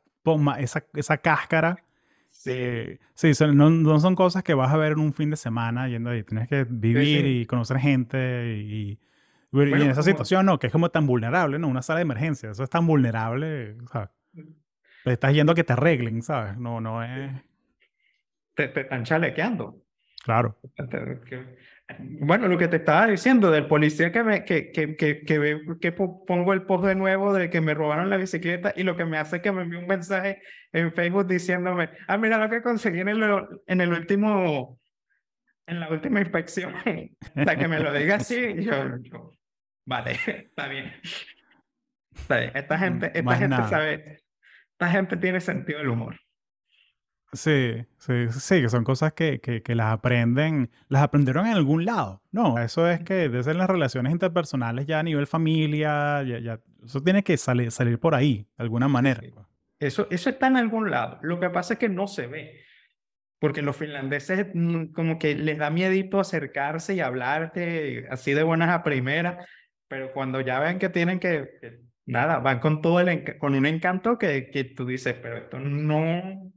esa, 0.59 0.85
esa 0.95 1.19
cáscara. 1.19 1.77
Sí, 2.31 2.99
sí 3.15 3.33
no, 3.53 3.69
no, 3.69 4.01
son 4.01 4.15
cosas 4.15 4.43
que 4.43 4.55
vas 4.55 4.73
a 4.73 4.77
ver 4.77 4.93
en 4.93 5.01
un 5.01 5.13
fin 5.13 5.31
de 5.31 5.37
semana 5.37 5.89
yendo 5.89 6.11
ahí. 6.11 6.23
Tienes 6.23 6.49
que 6.49 6.65
vivir 6.65 7.27
y 7.27 7.45
conocer 7.45 7.79
gente 7.79 8.57
y, 8.57 8.99
y 9.53 9.73
en 9.73 9.91
esa 9.91 10.03
situación, 10.03 10.47
no, 10.47 10.59
que 10.59 10.69
es 10.69 10.73
como 10.73 10.89
tan 10.91 11.07
vulnerable, 11.07 11.59
¿no? 11.59 11.69
Una 11.69 11.83
sala 11.83 11.99
de 11.99 12.03
emergencia, 12.03 12.51
eso 12.51 12.63
es 12.63 12.71
tan 12.71 12.87
vulnerable, 12.87 13.77
¿sabes? 13.93 14.09
Estás 15.05 15.35
yendo 15.35 15.53
a 15.53 15.55
que 15.55 15.65
te 15.65 15.73
arreglen, 15.73 16.23
¿sabes? 16.23 16.57
No, 16.57 16.81
no 16.81 17.03
es... 17.03 17.33
Te, 18.55 18.69
te 18.69 18.83
están 18.83 19.05
chalequeando. 19.05 19.83
Claro. 20.23 20.59
Bueno, 21.99 22.49
lo 22.49 22.59
que 22.59 22.69
te 22.69 22.77
estaba 22.77 23.07
diciendo 23.07 23.51
del 23.51 23.67
policía 23.67 24.13
que, 24.13 24.23
me, 24.23 24.45
que, 24.45 24.71
que, 24.71 24.97
que, 24.97 25.25
que, 25.25 25.61
que 25.81 25.93
pongo 25.93 26.53
el 26.53 26.63
post 26.63 26.85
de 26.85 26.95
nuevo 26.95 27.33
de 27.33 27.51
que 27.51 27.61
me 27.61 27.75
robaron 27.75 28.11
la 28.11 28.17
bicicleta 28.17 28.73
y 28.77 28.83
lo 28.83 28.97
que 28.97 29.05
me 29.05 29.19
hace 29.19 29.37
es 29.37 29.43
que 29.43 29.53
me 29.53 29.63
envíe 29.63 29.79
un 29.79 29.87
mensaje 29.87 30.41
en 30.73 30.93
Facebook 30.93 31.27
diciéndome, 31.27 31.91
ah, 32.07 32.17
mira 32.17 32.39
lo 32.39 32.49
que 32.49 32.63
conseguí 32.63 33.01
en 33.01 33.09
el, 33.09 33.47
en 33.67 33.81
el 33.81 33.93
último, 33.93 34.79
en 35.67 35.81
la 35.81 35.89
última 35.91 36.21
inspección. 36.21 36.75
sea, 37.35 37.57
que 37.57 37.69
me 37.69 37.81
lo 37.81 37.93
diga 37.93 38.17
así, 38.17 38.63
yo, 38.63 38.97
yo 39.03 39.33
Vale, 39.91 40.13
está 40.27 40.69
bien. 40.69 40.93
Esta 42.55 42.77
mm, 42.77 42.81
gente, 42.81 43.11
esta 43.15 43.37
gente 43.37 43.57
sabe, 43.69 44.23
esta 44.73 44.89
gente 44.89 45.17
tiene 45.17 45.41
sentido 45.41 45.79
del 45.79 45.89
humor. 45.89 46.17
Sí, 47.33 47.87
sí, 47.99 48.29
sí, 48.31 48.61
que 48.61 48.69
son 48.69 48.83
cosas 48.83 49.13
que, 49.13 49.41
que, 49.41 49.63
que, 49.63 49.75
las 49.77 49.93
aprenden, 49.93 50.71
las 50.89 51.03
aprendieron 51.03 51.47
en 51.47 51.53
algún 51.53 51.85
lado. 51.85 52.23
No, 52.33 52.59
eso 52.59 52.89
es 52.89 53.01
que 53.01 53.29
desde 53.29 53.55
las 53.55 53.71
relaciones 53.71 54.13
interpersonales 54.13 54.87
ya 54.87 54.99
a 54.99 55.03
nivel 55.05 55.29
familia, 55.29 56.25
ya, 56.25 56.41
ya 56.41 56.61
eso 56.85 57.01
tiene 57.03 57.23
que 57.23 57.37
salir, 57.37 57.71
salir 57.71 58.01
por 58.01 58.17
ahí, 58.17 58.49
de 58.59 58.65
alguna 58.65 58.89
manera. 58.89 59.21
Eso, 59.79 60.09
eso 60.11 60.31
está 60.31 60.49
en 60.49 60.57
algún 60.57 60.91
lado. 60.91 61.21
Lo 61.23 61.39
que 61.39 61.51
pasa 61.51 61.75
es 61.75 61.79
que 61.79 61.89
no 61.89 62.09
se 62.09 62.27
ve. 62.27 62.65
Porque 63.39 63.63
los 63.63 63.77
finlandeses 63.77 64.49
mm, 64.53 64.87
como 64.93 65.19
que 65.19 65.35
les 65.37 65.57
da 65.57 65.71
miedito 65.71 66.19
acercarse 66.19 66.95
y 66.95 67.01
hablarte 67.01 68.07
así 68.11 68.35
de 68.35 68.43
buenas 68.43 68.71
a 68.71 68.83
primeras. 68.83 69.47
Pero 69.89 70.13
cuando 70.13 70.41
ya 70.41 70.59
ven 70.59 70.79
que 70.79 70.89
tienen 70.89 71.21
que, 71.21 71.49
nada, 72.07 72.39
van 72.41 72.59
con 72.59 72.83
todo 72.83 73.01
el 73.01 73.39
con 73.39 73.55
un 73.55 73.67
encanto 73.67 74.19
que, 74.19 74.51
que 74.51 74.65
tú 74.65 74.85
dices, 74.85 75.15
pero 75.15 75.39
esto 75.39 75.59
no, 75.59 76.53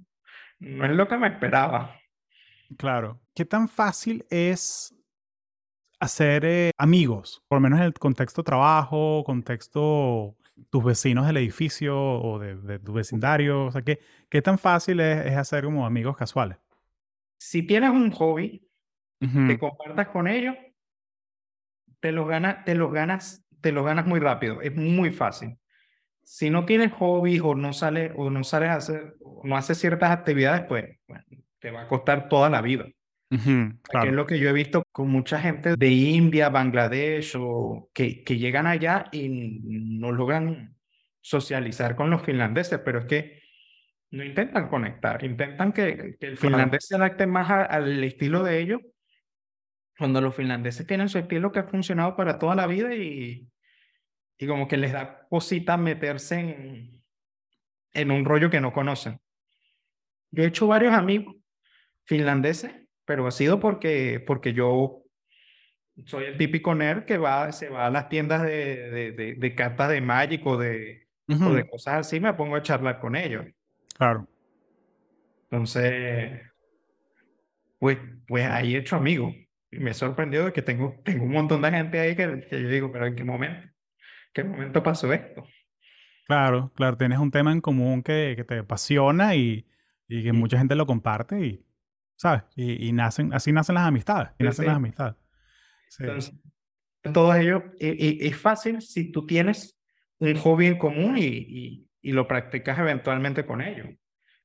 no 0.64 0.86
es 0.86 0.92
lo 0.92 1.08
que 1.08 1.18
me 1.18 1.28
esperaba. 1.28 2.00
Claro. 2.78 3.22
¿Qué 3.36 3.46
tan 3.46 3.68
fácil 3.68 4.26
es 4.30 4.96
hacer 6.00 6.46
eh, 6.46 6.72
amigos? 6.78 7.44
Por 7.48 7.58
lo 7.58 7.62
menos 7.62 7.80
en 7.80 7.86
el 7.86 7.94
contexto 7.94 8.44
trabajo, 8.44 9.24
contexto 9.26 10.36
tus 10.70 10.84
vecinos 10.84 11.28
del 11.28 11.38
edificio 11.38 11.98
o 11.98 12.40
de, 12.40 12.80
tu 12.80 12.94
vecindario. 12.94 13.66
O 13.66 13.72
sea, 13.72 13.82
¿qué, 13.82 14.00
qué 14.30 14.42
tan 14.42 14.58
fácil 14.58 15.00
es, 15.00 15.26
es, 15.26 15.38
hacer 15.38 15.66
como 15.66 15.86
amigos 15.86 16.16
casuales? 16.16 16.58
Si 17.40 17.64
tienes 17.64 17.90
un 17.90 18.12
hobby, 18.12 18.68
que 19.20 19.58
compartas 19.58 20.10
con 20.10 20.28
ellos, 20.28 20.56
te 22.02 22.12
los 22.12 22.28
ganas, 22.28 22.66
te 22.66 22.76
los 22.76 22.92
ganas, 22.92 23.46
te 23.62 23.72
los 23.72 23.86
ganas 23.86 24.06
muy 24.06 24.20
rápido, 24.20 24.62
es 24.62 24.76
muy 24.76 25.12
fácil. 25.12 25.58
Si 26.24 26.50
no 26.50 26.66
tienes 26.66 26.92
hobby 26.94 27.40
o 27.40 27.56
no 27.56 27.74
sales 27.74 28.12
o 28.16 28.30
no 28.30 28.44
sales 28.44 28.70
a 28.70 28.76
hacer, 28.76 29.16
no 29.44 29.58
haces 29.58 29.78
ciertas 29.78 30.12
actividades, 30.12 30.64
pues 30.68 30.98
te 31.60 31.72
va 31.72 31.82
a 31.82 31.88
costar 31.88 32.30
toda 32.30 32.50
la 32.50 32.62
vida. 32.62 32.86
es 33.30 34.12
lo 34.12 34.28
que 34.28 34.40
yo 34.40 34.50
he 34.50 34.54
visto 34.54 34.84
con 34.92 35.10
mucha 35.10 35.40
gente 35.40 35.76
de 35.76 35.88
India, 35.90 36.50
Bangladesh, 36.50 37.36
o 37.38 37.90
que, 37.94 38.24
que 38.24 38.38
llegan 38.38 38.68
allá 38.68 39.06
y 39.12 39.30
no 39.30 40.12
logran 40.12 40.76
socializar 41.22 41.96
con 41.96 42.10
los 42.10 42.22
finlandeses, 42.22 42.80
pero 42.80 43.00
es 43.00 43.06
que 43.06 43.44
no 44.12 44.24
intentan 44.24 44.70
conectar, 44.70 45.24
intentan 45.24 45.72
que, 45.72 46.18
el 46.20 46.38
finlandés 46.38 46.86
se 46.86 46.96
adapte 46.96 47.26
más 47.26 47.50
al 47.50 48.04
estilo 48.04 48.44
de 48.44 48.60
ellos 48.60 48.82
cuando 49.98 50.22
los 50.22 50.36
finlandeses 50.36 50.86
tienen 50.86 51.10
su 51.10 51.18
estilo 51.18 51.52
que 51.52 51.60
ha 51.60 51.64
funcionado 51.64 52.16
para 52.16 52.38
toda 52.38 52.56
la 52.56 52.68
vida 52.68 52.94
y, 52.94 53.48
y 54.38 54.48
como 54.48 54.68
que 54.68 54.78
les 54.78 54.92
da 54.92 55.28
cosita 55.30 55.78
meterse 55.78 56.40
en, 56.40 57.04
en 57.94 58.12
un 58.12 58.26
rollo 58.26 58.50
que 58.50 58.62
no 58.62 58.74
conocen. 58.74 59.20
Yo 60.32 60.44
he 60.44 60.48
hecho 60.48 60.68
varios 60.68 60.94
amigos 60.94 61.36
finlandeses, 62.06 62.74
pero 63.06 63.28
ha 63.28 63.32
sido 63.32 63.60
porque, 63.60 64.24
porque 64.26 64.54
yo 64.54 65.04
soy 66.06 66.26
el 66.26 66.38
típico 66.38 66.74
nerd 66.74 67.06
que 67.06 67.18
va, 67.18 67.52
se 67.52 67.70
va 67.70 67.86
a 67.86 67.92
las 67.92 68.10
tiendas 68.10 68.42
de, 68.44 68.90
de, 68.90 69.12
de, 69.12 69.36
de 69.36 69.56
cartas 69.56 69.90
de 69.90 70.02
Magic 70.02 70.46
o 70.46 70.58
de, 70.58 71.08
o 71.28 71.54
de 71.54 71.70
cosas 71.70 72.08
así, 72.08 72.20
me 72.20 72.34
pongo 72.34 72.56
a 72.56 72.62
charlar 72.62 73.00
con 73.00 73.16
ellos. 73.16 73.46
Claro. 73.98 74.28
Entonces, 75.44 76.42
pues, 77.78 78.00
pues 78.28 78.46
ahí 78.48 78.76
he 78.76 78.80
hecho 78.80 78.96
amigos. 78.96 79.36
Y 79.70 79.78
me 79.78 79.92
he 79.92 79.94
sorprendido 79.94 80.46
de 80.46 80.54
que 80.54 80.62
tengo, 80.62 81.00
tengo 81.04 81.26
un 81.26 81.32
montón 81.32 81.62
de 81.62 81.72
gente 81.72 82.00
ahí 82.00 82.16
que, 82.16 82.48
que 82.50 82.62
yo 82.62 82.68
digo, 82.70 82.92
pero 82.92 83.06
¿en 83.06 83.16
qué 83.16 83.24
momento? 83.24 83.73
¿Qué 84.34 84.44
momento 84.44 84.84
pasó 84.84 85.12
esto? 85.14 85.44
Claro, 86.26 86.72
claro, 86.76 86.98
tienes 86.98 87.20
un 87.20 87.32
tema 87.32 87.52
en 87.52 87.60
común 87.62 88.02
que, 88.02 88.34
que 88.38 88.44
te 88.46 88.60
apasiona 88.60 89.36
y, 89.36 89.66
y 90.08 90.24
que 90.24 90.32
mucha 90.32 90.58
gente 90.58 90.76
lo 90.76 90.86
comparte 90.86 91.40
y, 91.46 91.66
¿sabes? 92.16 92.44
Y, 92.56 92.88
y 92.88 92.94
nacen, 92.94 93.34
así 93.34 93.52
nacen 93.52 93.76
las 93.76 93.86
amistades, 93.88 94.30
y 94.40 94.44
Sí, 94.44 94.46
nacen 94.46 94.66
las 94.66 94.76
amistades. 94.78 95.16
Sí, 95.88 96.06
Entonces, 96.06 96.34
todos 97.14 97.36
ellos, 97.38 97.64
y, 97.80 98.26
y- 98.26 98.28
es 98.28 98.38
fácil 98.38 98.82
si 98.82 99.12
tú 99.12 99.26
tienes 99.26 99.80
un 100.20 100.36
hobby 100.38 100.68
en 100.68 100.78
común 100.78 101.18
y, 101.18 101.24
y, 101.28 101.88
y 102.02 102.14
lo 102.14 102.28
practicas 102.28 102.80
eventualmente 102.80 103.46
con 103.46 103.62
ellos. 103.62 103.88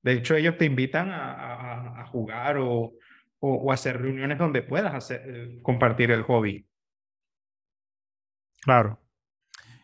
De 0.02 0.14
hecho, 0.14 0.36
ellos 0.36 0.58
te 0.58 0.66
invitan 0.66 1.10
a, 1.10 1.34
a- 1.34 2.02
a 2.02 2.06
jugar 2.08 2.58
o, 2.58 2.70
o, 3.40 3.54
o 3.54 3.72
hacer 3.72 4.00
reuniones 4.02 4.38
donde 4.38 4.62
puedas 4.62 4.94
hacer, 4.94 5.22
eh, 5.26 5.60
compartir 5.62 6.10
el 6.12 6.22
hobby. 6.24 6.66
claro. 8.60 9.00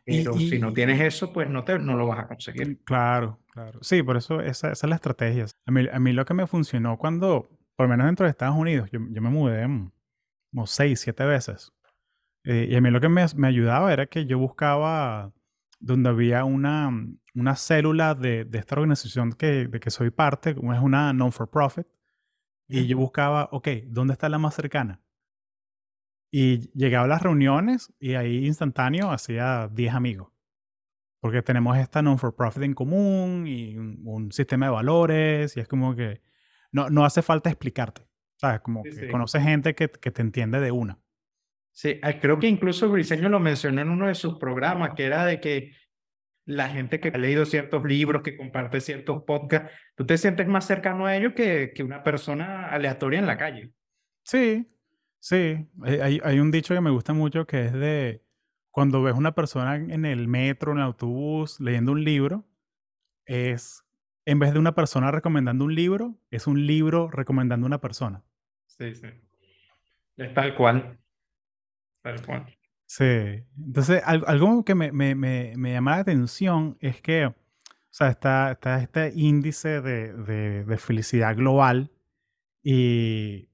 Y- 0.06 0.22
Pero 0.22 0.38
si 0.38 0.58
no 0.58 0.70
y- 0.70 0.74
tienes 0.74 1.00
eso, 1.00 1.32
pues 1.32 1.48
no, 1.48 1.64
te, 1.64 1.78
no 1.78 1.96
lo 1.96 2.06
vas 2.06 2.20
a 2.20 2.28
conseguir. 2.28 2.78
Claro, 2.84 3.38
claro. 3.52 3.78
Sí, 3.82 4.02
por 4.02 4.16
eso 4.16 4.40
esa, 4.40 4.70
esa 4.72 4.86
es 4.86 4.88
la 4.90 4.96
estrategia. 4.96 5.46
A 5.66 5.70
mí, 5.70 5.86
a 5.90 5.98
mí 5.98 6.12
lo 6.12 6.24
que 6.24 6.34
me 6.34 6.46
funcionó 6.46 6.98
cuando, 6.98 7.48
por 7.76 7.86
lo 7.86 7.88
menos 7.90 8.06
dentro 8.06 8.24
de 8.26 8.30
Estados 8.30 8.56
Unidos, 8.56 8.90
yo, 8.90 9.00
yo 9.10 9.22
me 9.22 9.30
mudé 9.30 9.66
mm, 9.66 9.90
como 10.52 10.66
seis, 10.66 11.00
siete 11.00 11.24
veces. 11.24 11.72
Eh, 12.44 12.68
y 12.70 12.76
a 12.76 12.80
mí 12.80 12.90
lo 12.90 13.00
que 13.00 13.08
me, 13.08 13.24
me 13.36 13.48
ayudaba 13.48 13.92
era 13.92 14.06
que 14.06 14.26
yo 14.26 14.38
buscaba 14.38 15.32
donde 15.80 16.10
había 16.10 16.44
una, 16.44 16.90
mm, 16.90 17.18
una 17.36 17.56
célula 17.56 18.14
de, 18.14 18.44
de 18.44 18.58
esta 18.58 18.74
organización 18.74 19.32
que, 19.32 19.66
de 19.68 19.80
que 19.80 19.90
soy 19.90 20.10
parte, 20.10 20.54
como 20.54 20.74
es 20.74 20.80
una 20.80 21.12
non-for-profit, 21.14 21.86
y 22.68 22.86
yo 22.86 22.96
buscaba, 22.96 23.48
ok, 23.52 23.68
¿dónde 23.86 24.12
está 24.14 24.28
la 24.28 24.38
más 24.38 24.54
cercana? 24.54 25.00
Y 26.36 26.72
llegaba 26.72 27.04
a 27.04 27.08
las 27.08 27.22
reuniones 27.22 27.92
y 28.00 28.14
ahí 28.14 28.44
instantáneo 28.46 29.12
hacía 29.12 29.68
10 29.72 29.94
amigos. 29.94 30.32
Porque 31.20 31.42
tenemos 31.42 31.76
esta 31.78 32.02
non-for-profit 32.02 32.64
en 32.64 32.74
común 32.74 33.46
y 33.46 33.76
un, 33.78 34.00
un 34.04 34.32
sistema 34.32 34.66
de 34.66 34.72
valores 34.72 35.56
y 35.56 35.60
es 35.60 35.68
como 35.68 35.94
que 35.94 36.22
no, 36.72 36.90
no 36.90 37.04
hace 37.04 37.22
falta 37.22 37.50
explicarte. 37.50 38.02
¿Sabes? 38.36 38.60
Como 38.62 38.82
Sí, 38.82 38.90
que 38.90 39.06
sí. 39.06 39.08
conoces 39.08 39.42
gente 39.44 39.74
que, 39.76 39.88
que 39.88 40.10
te 40.10 40.22
entiende 40.22 40.58
de 40.58 40.72
una. 40.72 40.98
Sí, 41.70 42.00
ah, 42.02 42.18
creo 42.20 42.38
que 42.40 42.48
incluso 42.48 42.88
Briseño 42.88 43.28
lo 43.28 43.38
mencionó 43.38 43.82
en 43.82 43.90
uno 43.90 44.08
de 44.08 44.14
sus 44.16 44.38
programas, 44.38 44.94
que 44.96 45.04
era 45.04 45.24
de 45.24 45.40
que 45.40 45.72
la 46.46 46.68
gente 46.68 47.00
que 47.00 47.08
ha 47.08 47.18
leído 47.18 47.46
ciertos 47.46 47.84
libros, 47.84 48.22
que 48.22 48.36
comparte 48.36 48.80
ciertos 48.80 49.22
podcasts, 49.22 49.70
tú 49.94 50.04
te 50.04 50.18
sientes 50.18 50.48
más 50.48 50.66
cercano 50.66 51.06
a 51.06 51.16
ellos 51.16 51.32
que, 51.34 51.72
que 51.74 51.84
una 51.84 52.02
persona 52.02 52.68
aleatoria 52.70 53.20
en 53.20 53.26
la 53.26 53.38
calle. 53.38 53.72
Sí, 54.24 54.66
sí. 55.24 55.66
Hay, 55.82 56.00
hay- 56.00 56.20
hay 56.22 56.38
un 56.38 56.50
dicho 56.50 56.74
que 56.74 56.80
me 56.82 56.90
gusta 56.90 57.12
mucho 57.14 57.46
que 57.46 57.64
es 57.66 57.72
de 57.72 58.22
cuando 58.70 59.02
ves 59.02 59.14
una 59.14 59.32
persona 59.34 59.76
en 59.76 60.04
el 60.04 60.28
metro, 60.28 60.72
en 60.72 60.78
el 60.78 60.84
autobús, 60.84 61.60
leyendo 61.60 61.92
un 61.92 62.02
libro, 62.04 62.44
es, 63.24 63.84
en 64.26 64.38
vez 64.38 64.52
de 64.52 64.58
una 64.58 64.74
persona 64.74 65.10
recomendando 65.12 65.64
un 65.64 65.74
libro, 65.74 66.18
es 66.30 66.46
un 66.46 66.66
libro 66.66 67.08
recomendando 67.10 67.66
una 67.66 67.80
persona. 67.80 68.22
Sí, 68.66 68.94
sí. 68.94 69.06
Es 70.16 70.34
tal 70.34 70.54
cual. 70.56 70.98
Tal 72.02 72.20
cual. 72.26 72.46
Sí. 72.86 73.04
Entonces, 73.56 74.02
al- 74.04 74.24
algo 74.26 74.64
que 74.64 74.74
me, 74.74 74.92
me, 74.92 75.14
me, 75.14 75.54
me 75.56 75.72
llama 75.72 75.92
la 75.92 75.98
atención 75.98 76.76
es 76.80 77.00
que, 77.00 77.26
o 77.26 77.34
sea, 77.90 78.08
está, 78.08 78.50
está 78.52 78.82
este 78.82 79.12
índice 79.14 79.80
de, 79.80 80.12
de, 80.12 80.64
de 80.64 80.78
felicidad 80.78 81.36
global 81.36 81.92
y 82.62 83.48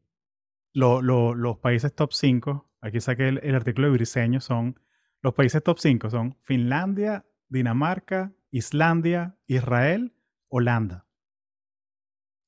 lo- 0.73 1.03
lo- 1.03 1.35
los 1.35 1.59
países 1.59 1.95
top 1.95 2.13
5, 2.13 2.71
aquí 2.81 3.01
saqué 3.01 3.29
el, 3.29 3.41
el 3.43 3.55
artículo 3.55 3.89
de 3.89 3.95
Briseño, 3.95 4.41
son 4.41 4.79
los 5.23 5.35
países 5.35 5.63
top 5.63 5.79
5 5.79 6.09
son 6.11 6.37
Finlandia, 6.43 7.27
Dinamarca, 7.49 8.33
Islandia, 8.51 9.37
Israel, 9.47 10.15
Holanda. 10.49 11.07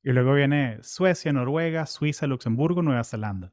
Y 0.02 0.12
luego 0.12 0.34
viene 0.34 0.78
Suecia, 0.82 1.32
Noruega, 1.32 1.86
Suiza, 1.86 2.26
Luxemburgo, 2.26 2.82
Nueva 2.82 3.04
Zelanda. 3.04 3.52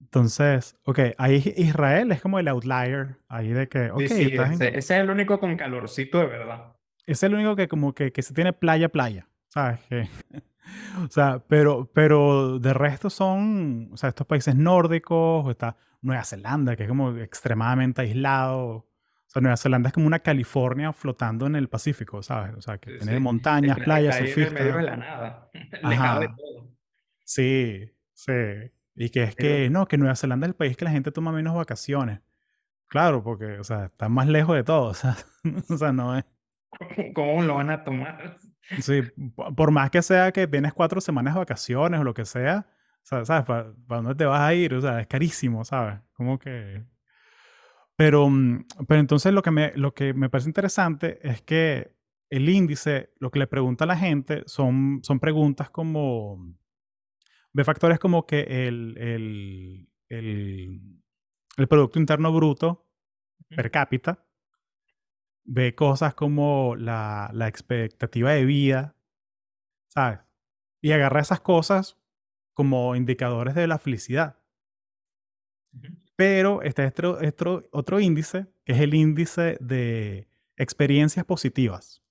Entonces, 0.00 0.76
ok, 0.84 1.00
ahí 1.18 1.42
Israel 1.56 2.12
es 2.12 2.20
como 2.20 2.38
el 2.38 2.48
outlier, 2.48 3.16
ahí 3.28 3.48
de 3.48 3.68
que, 3.68 3.90
ok, 3.90 4.00
Sí, 4.00 4.08
sí, 4.08 4.22
estás 4.24 4.48
en- 4.48 4.52
ese, 4.54 4.68
ese 4.68 4.78
es 4.96 5.00
el 5.02 5.10
único 5.10 5.40
con 5.40 5.56
calorcito 5.56 6.18
de 6.20 6.26
verdad. 6.26 6.76
es 7.06 7.22
el 7.22 7.34
único 7.34 7.56
que 7.56 7.68
como 7.68 7.94
que, 7.94 8.12
que 8.12 8.22
se 8.22 8.34
tiene 8.34 8.52
playa, 8.52 8.88
playa, 8.90 9.28
¿sabes? 9.48 9.80
Que, 9.88 10.08
o 11.04 11.08
sea, 11.08 11.42
pero, 11.48 11.90
pero 11.92 12.58
de 12.58 12.74
resto 12.74 13.10
son, 13.10 13.90
o 13.92 13.96
sea, 13.96 14.08
estos 14.10 14.26
países 14.26 14.54
nórdicos, 14.56 15.48
está 15.50 15.76
Nueva 16.02 16.24
Zelanda, 16.24 16.76
que 16.76 16.84
es 16.84 16.88
como 16.88 17.16
extremadamente 17.16 18.02
aislado. 18.02 18.66
O 18.68 19.30
sea, 19.30 19.42
Nueva 19.42 19.56
Zelanda 19.58 19.88
es 19.88 19.92
como 19.92 20.06
una 20.06 20.20
California 20.20 20.92
flotando 20.92 21.46
en 21.46 21.54
el 21.56 21.68
Pacífico, 21.68 22.22
¿sabes? 22.22 22.54
O 22.56 22.62
sea, 22.62 22.78
que 22.78 22.92
Sí, 22.92 22.98
tiene 23.00 23.14
sí. 23.18 23.20
montañas, 23.20 23.78
playas, 23.78 24.16
ahí 24.16 24.30
en 24.30 24.34
medio 24.36 24.50
de 24.50 24.50
surfistas. 24.72 24.84
la 24.84 24.96
nada, 24.96 25.50
de 25.52 25.94
Ajá. 25.94 26.20
todo. 26.36 26.70
Sí, 27.24 27.92
sí. 28.14 28.32
Y 28.94 29.10
que 29.10 29.24
es 29.24 29.34
Pero- 29.34 29.48
que, 29.48 29.70
no, 29.70 29.86
que 29.86 29.98
Nueva 29.98 30.16
Zelanda 30.16 30.46
es 30.46 30.50
el 30.50 30.56
país 30.56 30.76
que 30.76 30.84
la 30.84 30.90
gente 30.90 31.12
toma 31.12 31.30
menos 31.32 31.54
vacaciones. 31.54 32.20
Claro, 32.88 33.22
porque, 33.22 33.58
o 33.58 33.64
sea, 33.64 33.86
está 33.86 34.08
más 34.08 34.26
lejos 34.28 34.56
de 34.56 34.64
todo. 34.64 34.88
O 34.90 34.94
sea, 34.94 35.16
o 35.68 35.76
sea, 35.76 35.92
no 35.92 36.16
es. 36.16 36.24
¿Cómo 37.14 37.42
lo 37.42 37.54
van 37.56 37.70
a 37.70 37.84
tomar? 37.84 38.38
Sí, 38.80 39.02
po- 39.34 39.54
por 39.54 39.70
más 39.70 39.90
que 39.90 40.02
sea 40.02 40.32
que 40.32 40.46
tienes 40.46 40.74
cuatro 40.74 41.00
semanas 41.00 41.34
de 41.34 41.38
vacaciones 41.40 42.00
o 42.00 42.04
lo 42.04 42.14
que 42.14 42.24
sea, 42.24 42.66
¿sabes? 43.02 43.28
¿Para, 43.28 43.44
para 43.86 44.02
dónde 44.02 44.14
te 44.14 44.24
vas 44.26 44.40
a 44.40 44.54
ir? 44.54 44.74
O 44.74 44.80
sea, 44.80 45.00
es 45.00 45.06
carísimo, 45.06 45.64
¿sabes? 45.64 46.00
Como 46.12 46.38
que... 46.38 46.84
Pero, 47.96 48.28
mm, 48.28 48.64
pero 48.86 49.00
entonces 49.00 49.32
lo 49.32 49.42
que, 49.42 49.50
me, 49.50 49.72
lo 49.74 49.92
que 49.94 50.14
me 50.14 50.28
parece 50.30 50.48
interesante 50.48 51.18
es 51.26 51.42
que 51.42 51.96
el 52.30 52.48
índice, 52.48 53.10
lo 53.18 53.30
que 53.30 53.38
le 53.38 53.46
pregunta 53.46 53.84
a 53.84 53.86
la 53.88 53.96
gente 53.96 54.42
son, 54.46 55.00
son 55.02 55.18
preguntas 55.20 55.70
como... 55.70 56.54
Ve 57.52 57.64
factores 57.64 57.98
como 57.98 58.26
que 58.26 58.40
el, 58.68 58.96
el, 58.98 59.88
el, 60.10 60.80
el 61.56 61.68
Producto 61.68 61.98
Interno 61.98 62.32
Bruto 62.32 62.86
per 63.48 63.70
cápita, 63.70 64.26
ve 65.48 65.74
cosas 65.74 66.14
como 66.14 66.76
la, 66.76 67.30
la 67.32 67.48
expectativa 67.48 68.32
de 68.32 68.44
vida, 68.44 68.94
¿sabes? 69.88 70.20
Y 70.82 70.92
agarra 70.92 71.20
esas 71.20 71.40
cosas 71.40 71.96
como 72.52 72.94
indicadores 72.94 73.54
de 73.54 73.66
la 73.66 73.78
felicidad. 73.78 74.36
Pero 76.16 76.62
está 76.62 76.84
este 76.84 77.06
otro, 77.06 77.62
otro, 77.72 78.00
índice, 78.00 78.46
que 78.64 78.74
es 78.74 78.80
el 78.80 78.92
índice 78.92 79.56
de 79.60 80.28
experiencias 80.56 81.24
positivas. 81.24 82.02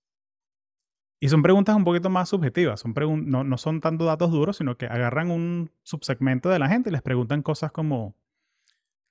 Y 1.20 1.30
son 1.30 1.44
preguntas 1.44 1.76
un 1.76 1.84
poquito 1.84 2.10
más 2.10 2.30
subjetivas, 2.30 2.80
son 2.80 2.94
no, 3.26 3.44
no 3.44 3.58
son 3.58 3.82
tanto 3.82 4.06
datos 4.06 4.32
duros, 4.32 4.58
sino 4.58 4.78
que 4.78 4.86
agarran 4.86 5.30
un 5.30 5.72
subsegmento 5.84 6.50
de 6.50 6.60
la 6.60 6.70
gente 6.70 6.90
y 6.90 6.94
les 6.94 7.02
preguntan 7.02 7.44
cosas 7.44 7.72
como, 7.72 8.16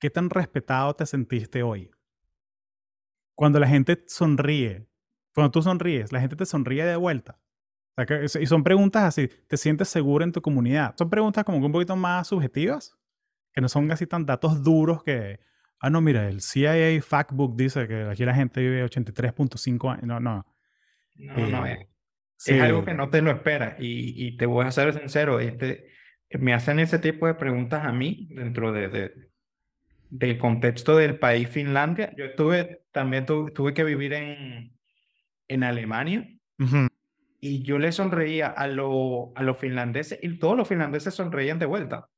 ¿qué 0.01 0.11
tan 0.11 0.31
respetado 0.31 0.95
te 0.95 1.07
sentiste 1.07 1.63
hoy? 1.63 1.91
Cuando 3.37 3.61
la 3.61 3.69
gente 3.69 4.03
sonríe, 4.09 4.89
cuando 5.33 5.53
tú 5.53 5.63
sonríes, 5.63 6.11
la 6.11 6.21
gente 6.21 6.35
te 6.35 6.45
sonríe 6.47 6.85
de 6.85 6.97
vuelta. 6.97 7.39
O 7.99 8.03
sea, 8.03 8.07
que 8.07 8.25
y 8.25 8.47
son 8.47 8.65
preguntas 8.65 9.05
así, 9.05 9.29
¿te 9.47 9.57
sientes 9.57 9.89
seguro 9.89 10.25
en 10.25 10.33
tu 10.33 10.43
comunidad? 10.43 10.95
Son 10.99 11.09
preguntas 11.09 11.45
como 11.45 11.61
que 11.61 11.67
un 11.67 11.73
poquito 11.73 11.95
más 11.97 12.27
subjetivas, 12.27 12.99
que 13.53 13.61
no 13.61 13.69
son 13.69 13.91
así 13.93 14.07
tan 14.07 14.27
datos 14.27 14.63
duros 14.65 15.03
que, 15.05 15.39
ah, 15.79 15.89
no, 15.89 16.01
mira, 16.01 16.29
el 16.29 16.41
CIA 16.41 17.01
Factbook 17.01 17.57
dice 17.57 17.87
que 17.87 18.03
aquí 18.03 18.25
la 18.25 18.35
gente 18.35 18.61
vive 18.61 18.85
83.5 18.85 19.91
años. 19.93 20.05
No, 20.07 20.19
no. 20.21 20.45
No, 21.15 21.47
no, 21.49 21.67
Eh, 21.67 21.73
es, 21.81 21.89
sí, 22.37 22.55
es 22.55 22.61
algo 22.63 22.85
que 22.85 22.93
no 22.95 23.09
te 23.09 23.23
lo 23.23 23.31
esperas. 23.31 23.77
Y, 23.79 24.27
y 24.27 24.37
te 24.37 24.45
voy 24.47 24.67
a 24.67 24.71
ser 24.71 24.93
sincero, 24.99 25.41
este, 25.41 25.87
me 26.39 26.53
hacen 26.53 26.79
ese 26.81 26.99
tipo 26.99 27.27
de 27.27 27.35
preguntas 27.35 27.85
a 27.85 27.93
mí 27.93 28.29
dentro 28.31 28.73
de, 28.73 28.89
de- 28.89 29.13
del 30.11 30.39
contexto 30.39 30.97
del 30.97 31.19
país 31.19 31.49
Finlandia. 31.49 32.13
Yo 32.17 32.25
estuve, 32.27 32.83
también 32.93 33.27
tu- 33.27 33.51
tuve 33.51 33.75
que 33.75 33.85
vivir 33.85 34.13
en, 34.15 34.73
en 35.49 35.63
Alemania 35.65 36.29
y 37.41 37.63
yo 37.63 37.79
le 37.79 37.93
sonreía 37.93 38.49
a, 38.49 38.67
lo- 38.67 39.33
a 39.35 39.43
los 39.43 39.59
finlandeses 39.59 40.19
y 40.23 40.39
todos 40.39 40.57
los 40.57 40.67
finlandeses 40.69 41.15
sonreían 41.15 41.59
de 41.59 41.67
vuelta. 41.67 42.09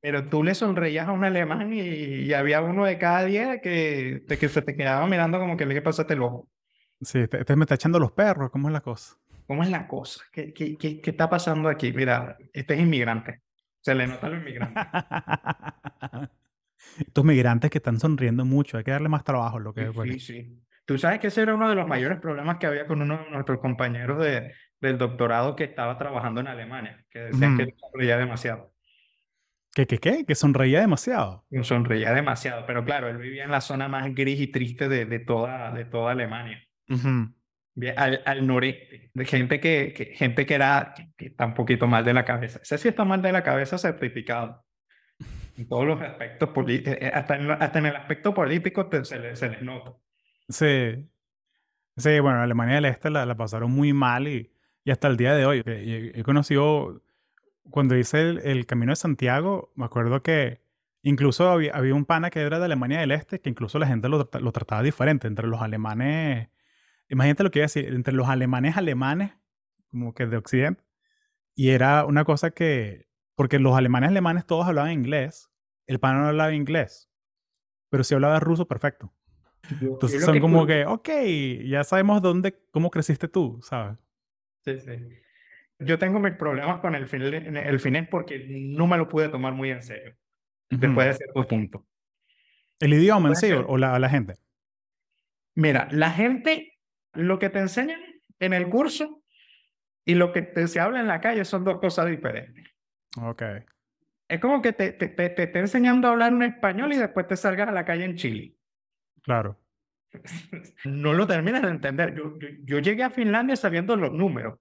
Pero 0.00 0.28
tú 0.28 0.44
le 0.44 0.54
sonreías 0.54 1.08
a 1.08 1.12
un 1.12 1.24
alemán 1.24 1.72
y, 1.72 1.80
y 1.80 2.32
había 2.32 2.60
uno 2.62 2.84
de 2.84 2.96
cada 2.98 3.24
diez 3.24 3.60
que, 3.62 4.22
de 4.26 4.38
que 4.38 4.48
se 4.48 4.62
te 4.62 4.76
quedaba 4.76 5.06
mirando 5.06 5.38
como 5.38 5.56
que 5.56 5.66
le 5.66 5.82
pasaste 5.82 6.14
el 6.14 6.22
ojo. 6.22 6.48
Sí, 7.00 7.18
este, 7.20 7.40
este 7.40 7.56
me 7.56 7.64
está 7.64 7.74
echando 7.74 7.98
los 7.98 8.12
perros, 8.12 8.50
¿cómo 8.50 8.68
es 8.68 8.72
la 8.72 8.80
cosa? 8.80 9.16
¿Cómo 9.46 9.62
es 9.62 9.70
la 9.70 9.86
cosa? 9.86 10.22
¿Qué, 10.32 10.52
qué, 10.52 10.76
qué, 10.76 11.00
qué 11.00 11.10
está 11.10 11.28
pasando 11.30 11.68
aquí? 11.68 11.92
Mira, 11.92 12.36
este 12.52 12.74
es 12.74 12.80
inmigrante. 12.80 13.42
Se 13.80 13.94
le 13.94 14.06
nota 14.06 14.26
a 14.26 14.30
los 14.30 14.40
inmigrantes. 14.40 14.82
Estos 16.98 17.24
migrantes 17.24 17.70
que 17.70 17.78
están 17.78 17.98
sonriendo 17.98 18.44
mucho, 18.44 18.78
hay 18.78 18.84
que 18.84 18.90
darle 18.90 19.08
más 19.08 19.24
trabajo, 19.24 19.58
lo 19.58 19.72
que 19.74 19.86
Sí, 19.86 19.88
bueno. 19.94 20.12
sí, 20.14 20.20
sí. 20.20 20.62
Tú 20.84 20.98
sabes 20.98 21.18
que 21.18 21.26
ese 21.26 21.42
era 21.42 21.54
uno 21.54 21.68
de 21.68 21.74
los 21.74 21.88
mayores 21.88 22.20
problemas 22.20 22.58
que 22.58 22.66
había 22.66 22.86
con 22.86 23.02
uno 23.02 23.18
de 23.18 23.30
nuestros 23.30 23.58
compañeros 23.58 24.22
de, 24.22 24.52
del 24.80 24.98
doctorado 24.98 25.56
que 25.56 25.64
estaba 25.64 25.98
trabajando 25.98 26.40
en 26.40 26.46
Alemania, 26.46 27.04
que 27.10 27.18
decían 27.20 27.56
que 27.56 27.74
sonreía 27.76 28.16
demasiado. 28.18 28.72
¿Qué, 29.74 29.86
qué, 29.86 29.98
qué? 29.98 30.24
Que 30.24 30.34
sonreía 30.34 30.80
demasiado. 30.80 31.44
Sonreía 31.62 32.12
demasiado, 32.12 32.64
pero 32.66 32.84
claro, 32.84 33.08
él 33.08 33.18
vivía 33.18 33.44
en 33.44 33.50
la 33.50 33.60
zona 33.60 33.88
más 33.88 34.14
gris 34.14 34.40
y 34.40 34.46
triste 34.46 34.88
de, 34.88 35.06
de 35.06 35.18
toda, 35.18 35.72
de 35.72 35.84
toda 35.84 36.12
Alemania. 36.12 36.62
al, 37.96 38.22
al, 38.24 38.46
noreste, 38.46 39.10
de 39.12 39.24
gente 39.24 39.60
que, 39.60 39.92
que 39.94 40.06
gente 40.14 40.46
que 40.46 40.54
era 40.54 40.94
que, 41.16 41.26
está 41.26 41.46
un 41.46 41.54
poquito 41.54 41.86
mal 41.86 42.04
de 42.04 42.14
la 42.14 42.24
cabeza. 42.24 42.60
Ese 42.62 42.78
sí 42.78 42.88
está 42.88 43.04
mal 43.04 43.20
de 43.20 43.32
la 43.32 43.42
cabeza 43.42 43.76
certificado. 43.76 44.64
En 45.56 45.68
todos 45.68 45.86
los 45.86 46.00
aspectos 46.00 46.50
políticos, 46.50 46.94
eh, 46.94 47.06
eh, 47.06 47.10
hasta 47.12 47.34
hasta 47.34 47.78
en 47.78 47.86
el 47.86 47.96
aspecto 47.96 48.34
político 48.34 48.88
se, 49.02 49.18
les, 49.18 49.38
se 49.38 49.48
les 49.48 49.62
nota. 49.62 49.94
Sí. 50.48 51.08
Sí, 51.96 52.20
bueno, 52.20 52.42
Alemania 52.42 52.74
del 52.74 52.84
Este 52.84 53.08
la, 53.08 53.34
pasaron 53.36 53.70
muy 53.70 53.94
mal 53.94 54.28
y, 54.28 54.52
y, 54.84 54.90
hasta 54.90 55.08
el 55.08 55.16
día 55.16 55.34
de 55.34 55.46
hoy. 55.46 55.62
He, 55.64 56.22
conocido, 56.24 57.02
cuando 57.70 57.96
hice 57.96 58.20
el, 58.20 58.38
el, 58.40 58.66
Camino 58.66 58.92
de 58.92 58.96
Santiago, 58.96 59.72
me 59.76 59.86
acuerdo 59.86 60.22
que 60.22 60.60
incluso 61.02 61.48
había, 61.48 61.72
había, 61.72 61.94
un 61.94 62.04
pana 62.04 62.28
que 62.28 62.40
era 62.40 62.58
de 62.58 62.66
Alemania 62.66 63.00
del 63.00 63.12
Este, 63.12 63.40
que 63.40 63.48
incluso 63.48 63.78
la 63.78 63.86
gente 63.86 64.10
lo, 64.10 64.28
lo 64.40 64.52
trataba 64.52 64.82
diferente. 64.82 65.26
Entre 65.26 65.46
los 65.46 65.62
alemanes, 65.62 66.50
imagínate 67.08 67.44
lo 67.44 67.50
que 67.50 67.60
iba 67.60 67.64
a 67.64 67.72
decir, 67.72 67.86
entre 67.94 68.12
los 68.12 68.28
alemanes 68.28 68.76
alemanes, 68.76 69.32
como 69.88 70.12
que 70.12 70.26
de 70.26 70.36
Occidente, 70.36 70.84
y 71.54 71.70
era 71.70 72.04
una 72.04 72.24
cosa 72.24 72.50
que, 72.50 73.06
porque 73.36 73.60
los 73.60 73.76
alemanes 73.76 74.08
alemanes 74.08 74.46
todos 74.46 74.66
hablaban 74.66 74.90
inglés, 74.92 75.48
el 75.86 76.00
pana 76.00 76.20
no 76.20 76.28
hablaba 76.28 76.52
inglés, 76.52 77.08
pero 77.88 78.02
sí 78.02 78.14
hablaba 78.14 78.40
ruso 78.40 78.66
perfecto. 78.66 79.12
Entonces 79.80 80.24
son 80.24 80.40
como 80.40 80.66
que, 80.66 80.84
ok, 80.84 81.08
ya 81.64 81.84
sabemos 81.84 82.22
dónde, 82.22 82.58
cómo 82.70 82.90
creciste 82.90 83.28
tú, 83.28 83.60
¿sabes? 83.62 83.96
Sí, 84.64 84.78
sí. 84.80 84.92
Yo 85.78 85.98
tengo 85.98 86.18
mis 86.18 86.34
problemas 86.34 86.80
con 86.80 86.94
el, 86.94 87.06
fin, 87.06 87.22
el 87.22 87.80
finés 87.80 88.08
porque 88.08 88.46
no 88.48 88.86
me 88.86 88.96
lo 88.96 89.08
pude 89.08 89.28
tomar 89.28 89.52
muy 89.52 89.70
en 89.70 89.82
serio. 89.82 90.16
Después 90.70 91.06
de 91.06 91.14
cierto 91.14 91.46
punto. 91.46 91.86
¿El 92.80 92.94
idioma 92.94 93.28
en 93.30 93.36
sí 93.36 93.52
o 93.52 93.76
la, 93.76 93.98
la 93.98 94.08
gente? 94.08 94.34
Mira, 95.54 95.88
la 95.90 96.10
gente, 96.10 96.78
lo 97.12 97.38
que 97.38 97.50
te 97.50 97.58
enseñan 97.58 98.00
en 98.40 98.52
el 98.52 98.68
curso 98.68 99.22
y 100.04 100.14
lo 100.14 100.32
que 100.32 100.42
te, 100.42 100.66
se 100.68 100.80
habla 100.80 101.00
en 101.00 101.08
la 101.08 101.20
calle 101.20 101.44
son 101.44 101.64
dos 101.64 101.78
cosas 101.78 102.06
diferentes. 102.06 102.64
Ok. 103.22 103.42
Es 104.28 104.40
como 104.40 104.60
que 104.60 104.72
te, 104.72 104.92
te, 104.92 105.08
te, 105.08 105.30
te 105.30 105.42
esté 105.44 105.58
enseñando 105.58 106.08
a 106.08 106.12
hablar 106.12 106.32
un 106.32 106.42
español 106.42 106.92
y 106.92 106.96
después 106.96 107.26
te 107.28 107.36
salgas 107.36 107.68
a 107.68 107.72
la 107.72 107.84
calle 107.84 108.04
en 108.04 108.16
Chile. 108.16 108.54
Claro. 109.22 109.58
No 110.84 111.12
lo 111.12 111.26
terminas 111.26 111.62
de 111.62 111.68
entender. 111.68 112.14
Yo, 112.14 112.38
yo, 112.38 112.48
yo, 112.64 112.78
llegué 112.78 113.02
a 113.02 113.10
Finlandia 113.10 113.56
sabiendo 113.56 113.96
los 113.96 114.12
números. 114.12 114.58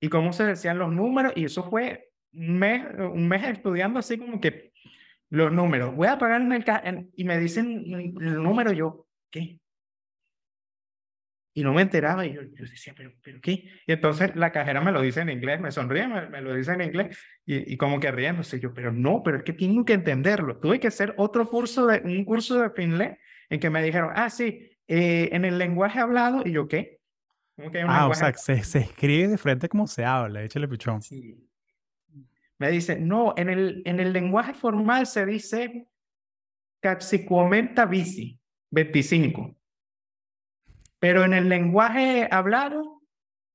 Y 0.00 0.08
cómo 0.08 0.32
se 0.32 0.44
decían 0.44 0.78
los 0.78 0.92
números, 0.92 1.32
y 1.34 1.44
eso 1.44 1.68
fue 1.68 2.10
un 2.32 2.58
mes, 2.58 2.84
un 2.98 3.28
mes 3.28 3.44
estudiando 3.44 3.98
así 3.98 4.18
como 4.18 4.40
que 4.40 4.72
los 5.30 5.52
números. 5.52 5.94
Voy 5.94 6.08
a 6.08 6.18
pagar 6.18 6.42
en 6.42 6.52
el 6.52 7.10
y 7.16 7.24
me 7.24 7.38
dicen 7.38 7.84
el 8.20 8.42
número, 8.42 8.72
yo, 8.72 9.06
¿qué? 9.30 9.60
Y 11.58 11.64
no 11.64 11.74
me 11.74 11.82
enteraba 11.82 12.24
y 12.24 12.34
yo, 12.34 12.42
yo 12.42 12.64
decía, 12.66 12.94
¿pero, 12.96 13.10
¿pero 13.20 13.40
qué? 13.40 13.64
Y 13.84 13.92
entonces 13.92 14.36
la 14.36 14.52
cajera 14.52 14.80
me 14.80 14.92
lo 14.92 15.00
dice 15.00 15.22
en 15.22 15.28
inglés, 15.28 15.60
me 15.60 15.72
sonríe, 15.72 16.06
me, 16.06 16.28
me 16.28 16.40
lo 16.40 16.54
dice 16.54 16.72
en 16.72 16.82
inglés 16.82 17.18
y, 17.44 17.72
y, 17.72 17.76
como 17.76 17.98
que 17.98 18.12
riéndose. 18.12 18.60
Yo, 18.60 18.72
pero 18.72 18.92
no, 18.92 19.24
pero 19.24 19.38
es 19.38 19.42
que 19.42 19.52
tengo 19.52 19.84
que 19.84 19.94
entenderlo. 19.94 20.58
Tuve 20.58 20.78
que 20.78 20.86
hacer 20.86 21.14
otro 21.16 21.50
curso, 21.50 21.88
de 21.88 22.00
un 22.04 22.24
curso 22.24 22.62
de 22.62 22.70
finlandés 22.70 23.18
en 23.50 23.58
que 23.58 23.70
me 23.70 23.82
dijeron, 23.82 24.12
ah, 24.14 24.30
sí, 24.30 24.70
eh, 24.86 25.30
en 25.32 25.44
el 25.44 25.58
lenguaje 25.58 25.98
hablado. 25.98 26.42
Y 26.44 26.52
yo, 26.52 26.68
¿qué? 26.68 27.00
¿Cómo 27.56 27.72
que 27.72 27.78
hay 27.78 27.84
un 27.84 27.90
ah, 27.90 28.06
o 28.06 28.14
sea, 28.14 28.32
se, 28.34 28.62
se, 28.62 28.78
escribe 28.78 29.26
de 29.26 29.36
frente 29.36 29.68
como 29.68 29.88
se 29.88 30.04
habla, 30.04 30.44
échale 30.44 30.68
pichón. 30.68 31.02
Sí. 31.02 31.44
Me 32.58 32.70
dice, 32.70 33.00
no, 33.00 33.34
en 33.36 33.48
el, 33.48 33.82
en 33.84 33.98
el 33.98 34.12
lenguaje 34.12 34.54
formal 34.54 35.08
se 35.08 35.26
dice 35.26 35.88
comenta 37.26 37.84
bici, 37.84 38.38
25. 38.70 39.57
Pero 40.98 41.24
en 41.24 41.34
el 41.34 41.48
lenguaje 41.48 42.28
hablado 42.30 43.02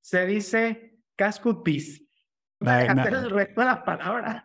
se 0.01 0.25
dice 0.25 0.97
cascutpis. 1.15 2.01
Nada, 2.59 2.93
nada, 2.93 3.09
el 3.09 3.29
resto 3.29 3.59
de 3.59 3.67
las 3.67 3.79
palabras. 3.79 4.43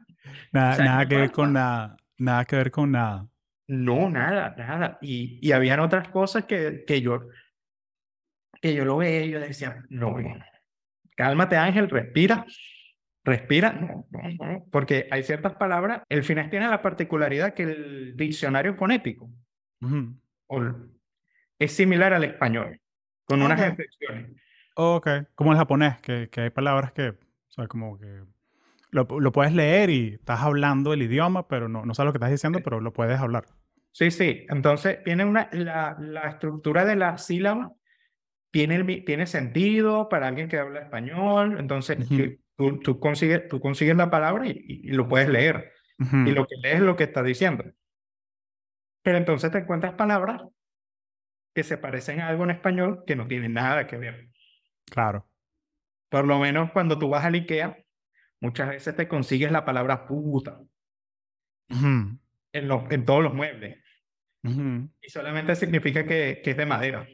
Nada, 0.51 0.73
o 0.73 0.75
sea, 0.75 0.85
nada 0.85 1.07
que 1.07 1.17
ver 1.17 1.31
con 1.31 1.53
nada. 1.53 1.97
Nada 2.17 2.45
que 2.45 2.57
ver 2.57 2.71
con 2.73 2.91
nada. 2.91 3.29
No, 3.69 4.11
nada, 4.11 4.57
nada. 4.59 4.99
Y, 5.01 5.39
y 5.41 5.53
habían 5.53 5.79
otras 5.79 6.09
cosas 6.09 6.45
que, 6.45 6.83
que 6.85 7.01
yo 7.01 7.21
que 8.61 8.75
yo 8.75 8.85
lo 8.85 8.97
veía 8.97 9.25
y 9.25 9.31
yo 9.31 9.41
decía, 9.41 9.85
no, 9.89 10.17
cálmate 11.17 11.57
Ángel, 11.57 11.89
respira, 11.89 12.45
respira, 13.25 13.73
no, 13.73 14.07
no, 14.11 14.47
no, 14.47 14.67
porque 14.71 15.09
hay 15.11 15.23
ciertas 15.23 15.55
palabras, 15.55 16.03
el 16.09 16.25
finés 16.25 16.51
tiene 16.51 16.69
la 16.69 16.83
particularidad 16.83 17.55
que 17.55 17.65
el 17.65 18.17
diccionario 18.17 18.75
fonético 18.75 19.31
uh 19.81 19.87
-huh. 20.49 20.91
es 21.59 21.73
similar 21.73 22.13
al 22.15 22.25
español 22.25 22.81
con 23.29 23.43
unas 23.43 23.61
okay. 23.61 23.70
excepciones. 23.70 24.31
Ok, 24.74 25.09
como 25.35 25.53
el 25.53 25.59
japonés, 25.59 26.01
que, 26.01 26.29
que 26.31 26.41
hay 26.43 26.51
palabras 26.51 26.93
que, 26.93 27.09
o 27.11 27.51
sea, 27.51 27.66
como 27.66 27.99
que 27.99 28.22
lo, 28.91 29.07
lo, 29.20 29.33
puedes 29.33 29.53
leer 29.53 29.91
y 29.91 30.14
estás 30.14 30.41
hablando 30.41 30.93
el 30.93 31.03
idioma, 31.03 31.47
pero 31.47 31.68
no, 31.68 31.85
no 31.85 31.95
sabes 31.95 32.09
lo 32.09 32.12
que 32.12 32.18
estás 32.18 32.31
diciendo, 32.31 32.61
pero 32.64 32.81
lo 32.81 32.93
puedes 32.93 33.18
hablar. 33.18 33.45
Sí, 33.93 34.11
sí, 34.11 34.47
entonces 34.49 35.03
tiene 35.05 35.24
una, 35.24 35.49
la, 35.53 35.97
la 35.99 36.29
estructura 36.29 36.85
de 36.85 36.97
la 36.97 37.18
sílaba 37.18 37.72
tiene, 38.51 38.83
tiene 39.03 39.26
sentido 39.26 40.09
para 40.09 40.29
alguien 40.29 40.49
que 40.49 40.59
habla 40.59 40.81
español, 40.81 41.57
entonces 41.59 41.99
uh 41.99 42.14
-huh. 42.14 42.41
tú, 42.57 42.81
tú, 42.81 43.01
consigues, 43.01 43.49
tú 43.49 43.61
consigues 43.61 43.97
la 43.97 44.11
palabra 44.11 44.47
y, 44.47 44.53
y, 44.53 44.89
y 44.89 44.93
lo 44.93 45.09
puedes 45.09 45.29
leer, 45.29 45.72
uh 45.99 46.05
-huh. 46.05 46.29
y 46.29 46.33
lo 46.33 46.47
que 46.47 46.57
lees 46.62 46.76
es 46.76 46.83
lo 46.83 46.97
que 46.97 47.05
está 47.05 47.22
diciendo. 47.22 47.64
Pero 49.03 49.18
entonces 49.18 49.51
te 49.51 49.59
encuentras 49.59 49.95
palabras 49.95 50.41
que 51.59 51.65
se 51.65 51.77
parecen 51.77 52.21
a 52.21 52.29
algo 52.29 52.45
en 52.45 52.51
español 52.51 53.03
que 53.05 53.17
no 53.17 53.27
tienen 53.27 53.55
nada 53.55 53.89
que 53.89 53.97
ver. 53.97 54.29
Claro. 54.89 55.29
Por 56.09 56.25
lo 56.25 56.39
menos 56.39 56.71
cuando 56.71 56.97
tú 57.01 57.09
vas 57.09 57.25
al 57.25 57.35
IKEA, 57.35 57.77
muchas 58.41 58.69
veces 58.69 58.95
te 58.95 59.09
consigues 59.09 59.51
la 59.51 59.65
palabra 59.65 60.07
puta 60.07 60.61
uh 60.61 60.69
-huh. 61.75 62.19
en, 62.53 62.69
los, 62.69 62.89
en 62.93 63.05
todos 63.05 63.25
los 63.25 63.35
muebles. 63.35 63.77
Uh 64.45 64.51
-huh. 64.51 64.91
Y 65.01 65.11
solamente 65.11 65.57
significa 65.57 66.07
que, 66.07 66.41
que, 66.45 66.53
es 66.53 66.57
de 66.57 66.65
madera, 66.65 67.09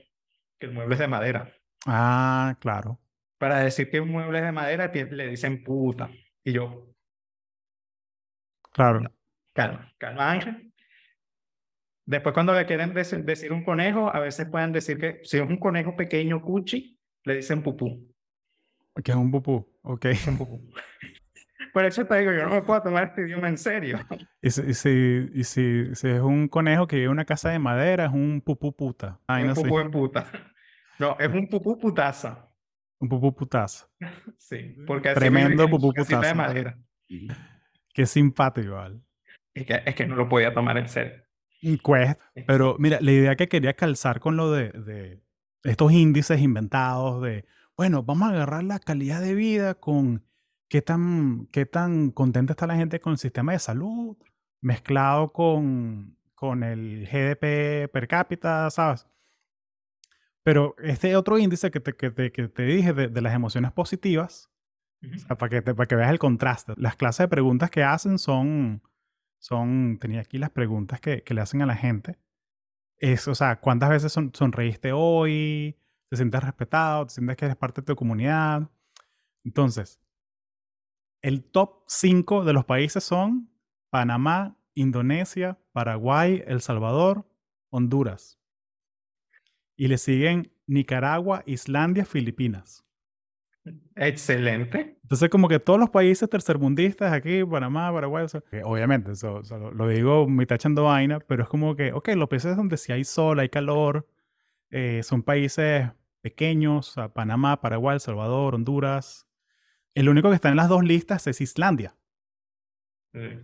que 0.58 0.66
el 0.66 0.72
mueble 0.74 0.96
es 0.96 1.00
de 1.00 1.08
madera. 1.08 1.50
Ah, 1.86 2.58
claro. 2.60 3.00
Para 3.38 3.60
decir 3.60 3.88
que 3.88 4.00
un 4.00 4.10
mueble 4.10 4.40
es 4.40 4.44
de 4.44 4.52
madera, 4.52 4.92
le 4.92 5.28
dicen 5.28 5.64
puta. 5.64 6.10
Y 6.44 6.52
yo. 6.52 6.94
Claro. 8.74 9.00
Calma, 9.54 9.90
calma, 9.96 10.32
Ángel. 10.32 10.73
Después 12.06 12.34
cuando 12.34 12.52
le 12.54 12.66
quieren 12.66 12.92
decir, 12.92 13.52
un 13.52 13.64
conejo, 13.64 14.14
a 14.14 14.20
veces 14.20 14.46
pueden 14.48 14.72
decir 14.72 14.98
que 14.98 15.20
si 15.24 15.38
es 15.38 15.42
un 15.48 15.56
conejo 15.56 15.96
pequeño 15.96 16.42
cuchi, 16.42 16.98
le 17.24 17.36
dicen 17.36 17.62
pupú. 17.62 18.12
Que 19.02 19.12
es 19.12 19.16
un 19.16 19.30
pupú, 19.30 19.66
ok. 19.82 20.04
Es 20.06 20.26
un 20.26 20.36
pupú. 20.38 20.70
Por 21.72 21.84
eso 21.84 22.04
te 22.06 22.18
digo, 22.20 22.32
yo 22.32 22.44
no 22.44 22.50
me 22.54 22.62
puedo 22.62 22.82
tomar 22.82 23.04
este 23.08 23.22
idioma 23.22 23.48
en 23.48 23.58
serio. 23.58 23.98
Y 24.40 24.50
si, 24.50 24.62
y 24.62 24.74
si, 24.74 25.28
y 25.34 25.42
si, 25.44 25.94
si 25.94 26.08
es 26.08 26.20
un 26.20 26.46
conejo 26.46 26.86
que 26.86 26.96
vive 26.96 27.06
en 27.06 27.10
una 27.12 27.24
casa 27.24 27.50
de 27.50 27.58
madera, 27.58 28.04
es 28.04 28.12
un 28.12 28.40
pupú 28.44 28.76
puta. 28.76 29.18
Ay, 29.26 29.42
un 29.42 29.48
no 29.48 29.54
pupú 29.54 29.78
sé. 29.78 29.88
puta. 29.88 30.26
No, 31.00 31.16
es 31.18 31.28
un 31.32 31.48
pupú 31.48 31.76
putaza. 31.76 32.48
Un 33.00 33.08
pupú 33.08 33.34
putaza. 33.34 33.88
Sí, 34.38 34.76
porque 34.86 35.08
así 35.08 35.18
Tremendo 35.18 35.68
pupú 35.68 35.92
putaza. 35.92 36.20
de 36.20 36.34
madera. 36.34 36.78
Qué 37.92 38.06
simpático, 38.06 38.74
¿vale? 38.74 39.00
Es 39.54 39.66
que, 39.66 39.82
es 39.84 39.94
que 39.94 40.06
no 40.06 40.14
lo 40.14 40.28
podía 40.28 40.52
tomar 40.54 40.76
en 40.78 40.88
serio. 40.88 41.23
Cuesta. 41.82 42.18
Pero 42.46 42.76
mira, 42.78 42.98
la 43.00 43.12
idea 43.12 43.36
que 43.36 43.48
quería 43.48 43.74
calzar 43.74 44.20
con 44.20 44.36
lo 44.36 44.50
de, 44.50 44.70
de 44.70 45.22
estos 45.64 45.92
índices 45.92 46.40
inventados 46.40 47.22
de, 47.22 47.44
bueno, 47.76 48.02
vamos 48.02 48.28
a 48.28 48.32
agarrar 48.32 48.64
la 48.64 48.78
calidad 48.78 49.20
de 49.20 49.34
vida 49.34 49.74
con 49.74 50.24
qué 50.68 50.82
tan, 50.82 51.46
qué 51.52 51.66
tan 51.66 52.10
contenta 52.10 52.52
está 52.52 52.66
la 52.66 52.76
gente 52.76 53.00
con 53.00 53.12
el 53.12 53.18
sistema 53.18 53.52
de 53.52 53.58
salud, 53.58 54.16
mezclado 54.60 55.32
con, 55.32 56.16
con 56.34 56.62
el 56.62 57.06
GDP 57.06 57.90
per 57.92 58.08
cápita, 58.08 58.70
¿sabes? 58.70 59.06
Pero 60.42 60.76
este 60.82 61.16
otro 61.16 61.38
índice 61.38 61.70
que 61.70 61.80
te, 61.80 61.94
que 61.94 62.10
te, 62.10 62.30
que 62.30 62.48
te 62.48 62.62
dije 62.64 62.92
de, 62.92 63.08
de, 63.08 63.20
las 63.22 63.34
emociones 63.34 63.72
positivas, 63.72 64.50
uh 65.02 65.06
-huh. 65.06 65.16
o 65.16 65.18
sea, 65.18 65.38
para, 65.38 65.50
que 65.50 65.62
te, 65.62 65.74
para 65.74 65.86
que 65.86 65.96
veas 65.96 66.10
el 66.10 66.18
contraste, 66.18 66.74
las 66.76 66.96
clases 66.96 67.24
de 67.24 67.28
preguntas 67.28 67.70
que 67.70 67.82
hacen 67.82 68.18
son 68.18 68.82
son, 69.44 69.98
tenía 70.00 70.22
aquí 70.22 70.38
las 70.38 70.48
preguntas 70.48 71.02
que, 71.02 71.22
que, 71.22 71.34
le 71.34 71.42
hacen 71.42 71.60
a 71.60 71.66
la 71.66 71.76
gente. 71.76 72.18
Es, 72.96 73.28
o 73.28 73.34
sea, 73.34 73.60
¿cuántas 73.60 73.90
veces 73.90 74.10
son, 74.10 74.32
sonreíste 74.34 74.92
hoy? 74.92 75.76
¿Te 76.08 76.16
sientes 76.16 76.42
respetado? 76.42 77.04
¿Te 77.04 77.12
sientes 77.12 77.36
que 77.36 77.44
eres 77.44 77.56
parte 77.56 77.82
de 77.82 77.84
tu 77.84 77.94
comunidad? 77.94 78.70
Entonces, 79.44 80.00
el 81.20 81.44
top 81.44 81.82
5 81.88 82.42
de 82.44 82.54
los 82.54 82.64
países 82.64 83.04
son 83.04 83.50
Panamá, 83.90 84.56
Indonesia, 84.72 85.58
Paraguay, 85.72 86.42
El 86.46 86.62
Salvador, 86.62 87.28
Honduras. 87.68 88.40
Y 89.76 89.88
le 89.88 89.98
siguen 89.98 90.54
Nicaragua, 90.66 91.42
Islandia, 91.44 92.06
Filipinas. 92.06 92.83
Excelente. 93.96 94.98
Entonces, 95.02 95.30
como 95.30 95.48
que 95.48 95.58
todos 95.58 95.78
los 95.78 95.90
países 95.90 96.28
tercermundistas 96.28 97.12
aquí, 97.12 97.44
Panamá, 97.44 97.92
Paraguay, 97.92 98.26
obviamente, 98.64 99.12
eso, 99.12 99.42
lo, 99.72 99.88
digo 99.88 100.28
me 100.28 100.44
está 100.44 100.56
echando 100.56 100.84
vaina, 100.84 101.20
pero 101.20 101.44
es 101.44 101.48
como 101.48 101.74
que, 101.76 101.92
ok, 101.92 102.10
los 102.16 102.28
países 102.28 102.56
donde 102.56 102.76
sí 102.76 102.92
hay 102.92 103.04
sol, 103.04 103.38
hay 103.38 103.48
calor, 103.48 104.06
eh, 104.70 105.02
son 105.02 105.22
países 105.22 105.88
pequeños, 106.20 106.94
Panamá, 107.14 107.60
Paraguay, 107.60 107.94
El 107.94 108.00
Salvador, 108.00 108.54
Honduras. 108.54 109.26
El 109.94 110.08
único 110.08 110.30
que 110.30 110.34
está 110.34 110.48
en 110.48 110.56
las 110.56 110.68
dos 110.68 110.82
listas 110.82 111.26
es 111.26 111.40
Islandia. 111.40 111.96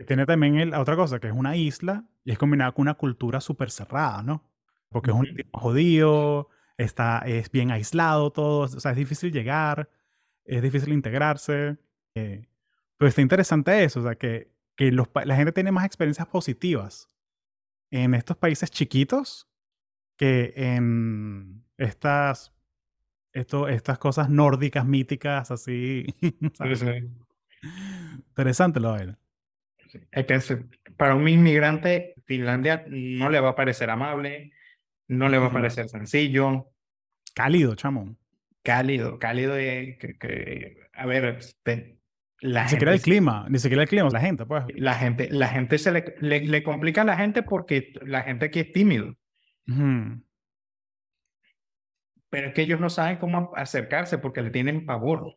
Tiene 0.07 0.27
también 0.27 0.75
otra 0.75 0.97
cosa, 0.97 1.21
que 1.21 1.29
es 1.29 1.33
una 1.33 1.57
isla 1.57 2.05
y 2.25 2.33
es 2.33 2.39
combinada 2.39 2.73
con 2.73 2.83
una 2.83 2.95
cultura 2.95 3.41
súper 3.41 3.71
cerrada, 3.71 4.23
¿no? 4.23 4.51
Porque 4.89 5.13
es 5.13 5.17
un 5.17 5.29
jodido, 5.53 6.49
está, 6.77 7.19
es 7.19 7.53
bien 7.53 7.71
aislado 7.71 8.33
todo, 8.33 8.61
o 8.63 8.69
sea, 8.69 8.91
es 8.91 8.97
difícil 8.97 9.31
llegar, 9.31 9.89
es 10.45 10.63
difícil 10.63 10.93
integrarse. 10.93 11.77
Eh, 12.15 12.47
pero 12.97 13.09
está 13.09 13.23
interesante 13.23 13.83
eso, 13.85 14.01
o 14.01 14.03
sea, 14.03 14.15
que, 14.17 14.53
que 14.77 14.93
la 14.93 15.37
gente 15.37 15.53
tiene 15.53 15.73
más 15.73 15.87
experiencias 15.87 16.29
positivas 16.29 17.09
en 17.91 18.15
estos 18.15 18.37
países 18.37 18.71
chiquitos 18.71 19.49
que 20.17 20.53
en 20.55 21.65
estas, 21.79 22.53
esto, 23.33 23.69
estas 23.69 23.99
cosas 23.99 24.29
nórdicas, 24.29 24.85
míticas, 24.85 25.51
así. 25.51 26.07
Interesante 28.29 28.81
la 28.81 28.91
vaina. 28.91 29.19
para 30.99 31.15
un 31.15 31.27
inmigrante, 31.27 32.15
Finlandia 32.27 32.85
no 32.89 33.31
le 33.31 33.41
va 33.41 33.51
a 33.51 33.57
parecer 33.57 33.89
amable, 33.89 34.53
no 35.09 35.29
le 35.31 35.39
va 35.39 35.47
a 35.47 35.53
parecer 35.53 35.89
sencillo. 35.89 36.71
Cálido, 37.35 37.75
chamón. 37.75 38.19
Cálido, 38.63 39.19
cálido 39.19 39.59
y 39.59 39.97
que, 39.97 40.77
a 40.93 41.07
ver, 41.07 41.25
este, 41.25 42.01
la 42.41 42.65
ni 42.65 42.69
siquiera 42.71 42.93
el 42.95 43.03
clima, 43.03 43.47
ni 43.49 43.59
siquiera 43.59 43.83
el 43.83 43.89
clima, 43.89 44.09
la 44.11 44.21
gente, 44.21 44.47
pues. 44.47 44.65
La 44.75 44.95
gente, 44.95 45.29
la 45.31 45.49
gente 45.49 45.79
se 45.79 45.93
le, 45.93 46.15
le, 46.21 46.63
complica 46.63 47.03
a 47.03 47.05
la 47.05 47.17
gente 47.17 47.43
porque 47.43 47.93
la 48.03 48.23
gente 48.23 48.47
aquí 48.47 48.61
es 48.61 48.73
tímido. 48.73 49.15
Pero 52.31 52.49
es 52.49 52.55
que 52.55 52.63
ellos 52.63 52.81
no 52.81 52.89
saben 52.89 53.19
cómo 53.19 53.53
acercarse 53.57 54.19
porque 54.19 54.43
le 54.43 54.51
tienen 54.51 54.87
pavor. 54.87 55.37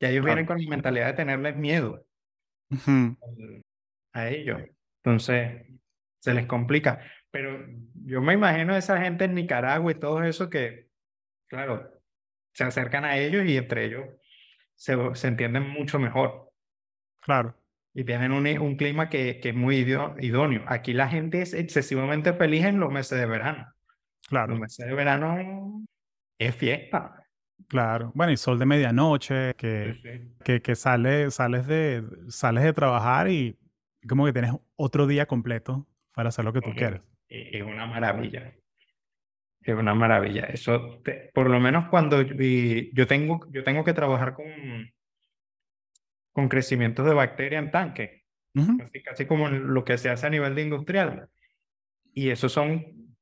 Ya 0.00 0.08
ellos 0.08 0.24
vienen 0.24 0.46
con 0.46 0.60
la 0.60 0.68
mentalidad 0.68 1.06
de 1.06 1.12
tenerles 1.12 1.56
miedo 1.56 2.04
a 4.12 4.28
ellos. 4.28 4.62
Entonces, 5.04 5.66
se 6.20 6.34
les 6.34 6.46
complica. 6.46 7.00
Pero 7.30 7.66
yo 8.04 8.22
me 8.22 8.34
imagino 8.34 8.74
a 8.74 8.78
esa 8.78 9.00
gente 9.00 9.24
en 9.24 9.34
Nicaragua 9.34 9.92
y 9.92 9.96
todo 9.96 10.22
eso 10.22 10.48
que, 10.48 10.88
claro, 11.48 11.91
se 12.52 12.64
acercan 12.64 13.04
a 13.04 13.18
ellos 13.18 13.44
y 13.46 13.56
entre 13.56 13.86
ellos 13.86 14.04
se, 14.74 14.96
se 15.14 15.28
entienden 15.28 15.68
mucho 15.68 15.98
mejor. 15.98 16.50
Claro. 17.20 17.56
Y 17.94 18.04
tienen 18.04 18.32
un, 18.32 18.46
un 18.58 18.76
clima 18.76 19.08
que, 19.08 19.38
que, 19.40 19.50
es 19.50 19.54
muy 19.54 19.76
idóneo. 19.76 20.64
Aquí 20.66 20.92
la 20.92 21.08
gente 21.08 21.42
es 21.42 21.52
excesivamente 21.52 22.32
feliz 22.32 22.64
en 22.64 22.80
los 22.80 22.90
meses 22.90 23.18
de 23.18 23.26
verano. 23.26 23.72
Claro. 24.28 24.52
Los 24.52 24.60
meses 24.60 24.86
de 24.86 24.94
verano 24.94 25.84
es 26.38 26.54
fiesta. 26.56 27.26
Claro. 27.68 28.12
Bueno, 28.14 28.32
y 28.32 28.36
sol 28.36 28.58
de 28.58 28.66
medianoche, 28.66 29.54
que, 29.54 30.30
que, 30.44 30.62
que 30.62 30.74
sales, 30.74 31.34
sales, 31.34 31.66
de, 31.66 32.02
sales 32.28 32.64
de 32.64 32.72
trabajar 32.72 33.28
y 33.28 33.58
como 34.08 34.24
que 34.24 34.32
tienes 34.32 34.52
otro 34.76 35.06
día 35.06 35.26
completo 35.26 35.86
para 36.14 36.30
hacer 36.30 36.44
lo 36.44 36.52
que 36.52 36.60
tú 36.60 36.70
quieres. 36.74 37.02
Es 37.28 37.62
una 37.62 37.86
maravilla. 37.86 38.54
Es 39.64 39.74
una 39.74 39.94
maravilla. 39.94 40.44
Eso, 40.44 41.00
por 41.32 41.48
lo 41.48 41.60
menos 41.60 41.88
cuando 41.88 42.22
yo 42.22 43.06
tengo, 43.06 43.46
yo 43.50 43.62
tengo 43.62 43.84
que 43.84 43.92
trabajar 43.92 44.34
con, 44.34 44.46
con 46.32 46.48
crecimientos 46.48 47.06
de 47.06 47.14
bacteria 47.14 47.58
en 47.58 47.70
tanque, 47.70 48.24
casi, 49.04 49.26
como 49.26 49.48
lo 49.48 49.84
que 49.84 49.98
se 49.98 50.10
hace 50.10 50.26
a 50.26 50.30
nivel 50.30 50.54
de 50.54 50.62
industrial. 50.62 51.28
Y 52.12 52.30
eso 52.30 52.48
son 52.48 53.16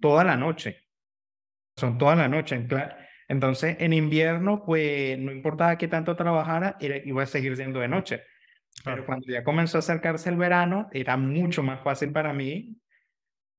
toda 0.00 0.24
la 0.24 0.36
noche. 0.36 0.80
Son 1.76 1.98
toda 1.98 2.16
la 2.16 2.28
noche. 2.28 2.66
Entonces, 3.28 3.76
en 3.78 3.92
invierno, 3.92 4.64
pues 4.64 5.18
no 5.18 5.30
importaba 5.30 5.78
qué 5.78 5.86
tanto 5.88 6.16
trabajara, 6.16 6.76
iba 6.80 7.22
a 7.22 7.26
seguir 7.26 7.56
siendo 7.56 7.78
de 7.78 7.88
noche. 7.88 8.22
Pero 8.84 9.06
cuando 9.06 9.26
ya 9.28 9.44
comenzó 9.44 9.78
a 9.78 9.80
acercarse 9.80 10.28
el 10.30 10.36
verano, 10.36 10.88
era 10.92 11.16
mucho 11.16 11.62
más 11.62 11.80
fácil 11.82 12.10
para 12.10 12.32
mí 12.32 12.76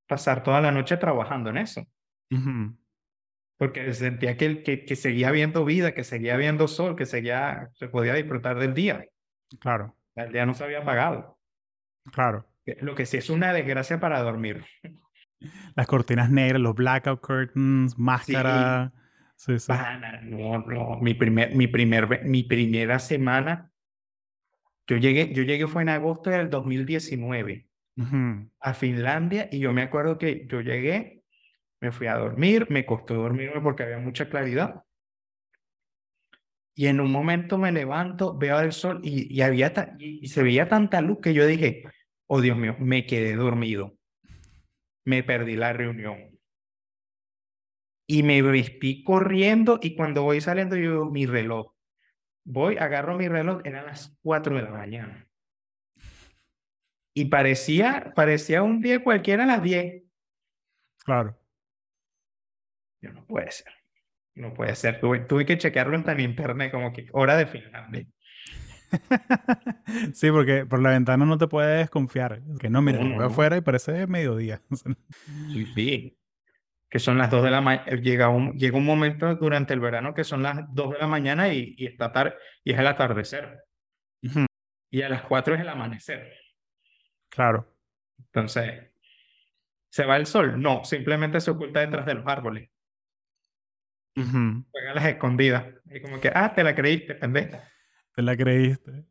pasar 0.08 0.44
toda 0.44 0.62
la 0.62 0.72
noche 0.72 0.98
trabajando 0.98 1.50
en 1.50 1.58
eso. 1.58 1.86
Porque 3.58 3.94
sentía 3.94 4.38
que, 4.38 4.64
que, 4.64 4.86
que, 4.86 4.96
seguía 4.96 5.32
viendo 5.32 5.64
vida, 5.64 5.94
que 5.94 6.04
seguía 6.04 6.36
viendo 6.38 6.68
sol, 6.68 6.96
que 6.96 7.06
seguía, 7.06 7.70
se 7.74 7.88
podía 7.88 8.14
disfrutar 8.14 8.60
del 8.60 8.74
día. 8.74 9.06
Claro. 9.60 9.96
El 10.16 10.32
día 10.32 10.46
no 10.46 10.54
se 10.54 10.64
había 10.64 10.80
apagado. 10.80 11.38
Claro. 12.12 12.46
Lo 12.82 12.96
que 12.96 13.06
sí 13.06 13.18
es 13.18 13.30
una 13.30 13.54
desgracia 13.54 14.00
para 14.00 14.22
dormir. 14.22 14.66
Las 15.76 15.88
cortinas 15.88 16.32
negras, 16.32 16.62
los 16.62 16.74
blackout 16.74 17.22
curtains, 17.22 18.00
máscara. 18.00 18.92
Sí. 19.36 19.60
sí, 19.60 19.72
no, 20.24 20.60
no. 20.60 20.98
Mi, 21.02 21.14
primer, 21.14 21.54
mi, 21.54 21.68
primer, 21.68 22.26
mi 22.26 22.44
primera 22.44 23.00
semana, 23.00 23.70
yo 24.88 24.98
llegué, 24.98 25.34
yo 25.34 25.44
llegué 25.44 25.68
fue 25.68 25.84
en 25.84 25.90
agosto 25.90 26.30
del 26.30 26.50
2019 26.50 27.68
a 28.60 28.74
Finlandia 28.74 29.48
y 29.52 29.60
yo 29.60 29.72
me 29.72 29.84
acuerdo 29.84 30.18
que 30.18 30.46
yo 30.48 30.62
llegué, 30.62 31.24
me 31.80 31.92
fui 31.92 32.08
a 32.08 32.16
dormir, 32.16 32.68
me 32.70 32.86
costó 32.86 33.14
dormirme 33.14 33.62
porque 33.62 33.84
había 33.84 34.00
mucha 34.00 34.30
claridad. 34.30 34.84
Y 36.74 36.88
en 36.88 37.00
un 37.00 37.12
momento 37.12 37.58
me 37.58 37.72
levanto, 37.72 38.38
veo 38.38 38.60
el 38.60 38.74
sol 38.74 39.00
y, 39.02 39.34
y 39.34 39.42
había 39.42 39.96
y, 39.98 40.28
se 40.28 40.44
veía 40.44 40.68
tanta 40.68 41.00
luz 41.00 41.20
que 41.22 41.34
yo 41.34 41.48
dije, 41.48 41.84
oh 42.28 42.42
Dios 42.42 42.58
mío, 42.58 42.76
me 42.80 43.06
quedé 43.06 43.36
dormido. 43.36 43.98
Me 45.06 45.24
perdí 45.24 45.56
la 45.56 45.72
reunión. 45.72 46.38
Y 48.08 48.24
me 48.24 48.42
vestí 48.42 49.04
corriendo 49.04 49.80
y 49.82 49.96
cuando 49.96 50.24
voy 50.24 50.42
saliendo 50.42 50.76
yo 50.76 51.06
mi 51.06 51.26
reloj. 51.26 51.74
Voy, 52.44 52.78
agarro 52.78 53.18
mi 53.18 53.28
reloj, 53.28 53.62
eran 53.64 53.86
las 53.86 54.18
4 54.22 54.58
de 54.58 54.62
la 54.64 54.72
mañana. 54.72 55.25
Y 57.18 57.26
parecía, 57.26 58.12
parecía 58.14 58.62
un 58.62 58.82
día 58.82 59.02
cualquiera 59.02 59.46
a 59.46 59.48
las 59.48 59.64
10. 59.64 60.04
Claro. 61.06 61.40
Yo 63.02 63.14
no 63.14 63.26
puede 63.26 63.50
ser. 63.52 63.72
No 64.36 64.54
puede 64.54 64.76
ser. 64.76 65.00
Tuve, 65.00 65.22
tuve 65.22 65.46
que 65.46 65.58
chequearlo 65.58 65.96
en 65.96 66.20
internet 66.20 66.74
como 66.74 66.92
que 66.92 67.08
hora 67.14 67.38
de 67.38 67.46
Finlandia. 67.46 68.06
sí, 70.14 70.30
porque 70.30 70.66
por 70.66 70.82
la 70.82 70.90
ventana 70.90 71.26
no 71.26 71.38
te 71.38 71.48
puedes 71.48 71.80
desconfiar. 71.80 72.42
Que 72.60 72.70
no, 72.70 72.82
mira, 72.82 73.00
voy 73.00 73.26
afuera 73.26 73.56
y 73.56 73.62
parece 73.62 74.08
mediodía. 74.08 74.62
sí, 75.54 75.66
sí. 75.74 76.18
Que 76.90 77.00
son 77.00 77.18
las 77.18 77.32
2 77.32 77.46
de 77.46 77.52
la 77.52 77.62
mañana. 77.62 77.92
Llega 77.96 78.28
un, 78.28 78.58
llega 78.58 78.78
un 78.78 78.86
momento 78.86 79.34
durante 79.36 79.74
el 79.74 79.80
verano 79.80 80.14
que 80.14 80.26
son 80.26 80.44
las 80.44 80.66
2 80.74 80.92
de 80.92 81.00
la 81.00 81.08
mañana 81.08 81.54
y, 81.54 81.76
y, 81.78 81.86
está 81.86 82.12
tarde, 82.12 82.36
y 82.62 82.74
es 82.74 82.80
el 82.80 82.88
atardecer. 82.88 83.64
Y 84.92 85.02
a 85.02 85.08
las 85.08 85.22
4 85.22 85.56
es 85.56 85.62
el 85.62 85.70
amanecer. 85.70 86.45
Claro. 87.36 87.68
Entonces, 88.18 88.92
¿se 89.90 90.06
va 90.06 90.18
el 90.18 90.26
sol? 90.26 90.62
No, 90.62 90.84
simplemente 90.86 91.40
se 91.42 91.52
oculta 91.52 91.82
detrás 91.82 92.06
de 92.06 92.16
los 92.16 92.26
árboles. 92.26 92.70
Juega 94.16 94.94
las 94.94 95.06
escondidas. 95.06 95.66
Y 95.92 96.02
como 96.02 96.20
que, 96.22 96.32
ah, 96.34 96.54
te 96.56 96.64
la 96.64 96.74
creíste, 96.74 97.16
pendeja. 97.16 97.70
Te 98.16 98.22
la 98.22 98.38
creíste. 98.38 99.06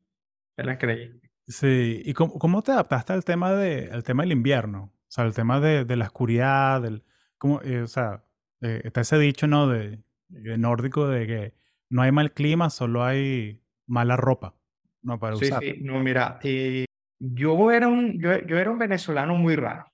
Te 0.57 0.65
la 0.65 0.79
creíste. 0.79 1.31
Sí. 1.47 2.03
¿Y 2.05 2.15
cómo, 2.15 2.39
cómo 2.39 2.63
te 2.63 2.73
adaptaste 2.73 3.13
al 3.13 3.25
tema, 3.25 3.53
de, 3.53 3.91
al 3.93 4.03
tema 4.03 4.23
del 4.23 4.33
invierno? 4.33 4.85
O 4.85 5.11
sea, 5.15 5.25
el 5.25 5.35
tema 5.35 5.61
de, 5.61 5.85
de 5.85 5.97
la 5.97 6.07
oscuridad, 6.07 6.81
del... 6.81 7.05
Cómo, 7.37 7.61
eh, 7.63 7.83
o 7.83 7.87
sea, 7.87 8.25
eh, 8.63 8.81
está 8.85 9.03
ese 9.03 9.19
dicho, 9.19 9.47
¿no? 9.47 9.69
De, 9.69 10.03
nórdico 10.29 11.07
de 11.07 11.27
que 11.27 11.55
no 11.91 12.01
hay 12.03 12.11
mal 12.11 12.33
clima, 12.33 12.71
solo 12.71 13.05
hay 13.05 13.61
mala 13.87 14.17
ropa, 14.17 14.57
¿no? 15.03 15.19
Para 15.19 15.37
usar. 15.37 15.63
Sí, 15.63 15.73
sí. 15.73 15.81
No, 15.83 16.01
mira, 16.01 16.39
eh, 16.43 16.87
yo 17.19 17.71
era 17.71 17.89
un, 17.89 18.21
yo, 18.21 18.39
yo 18.47 18.59
era 18.59 18.71
un 18.71 18.79
venezolano 18.79 19.35
muy 19.35 19.57
raro. 19.57 19.91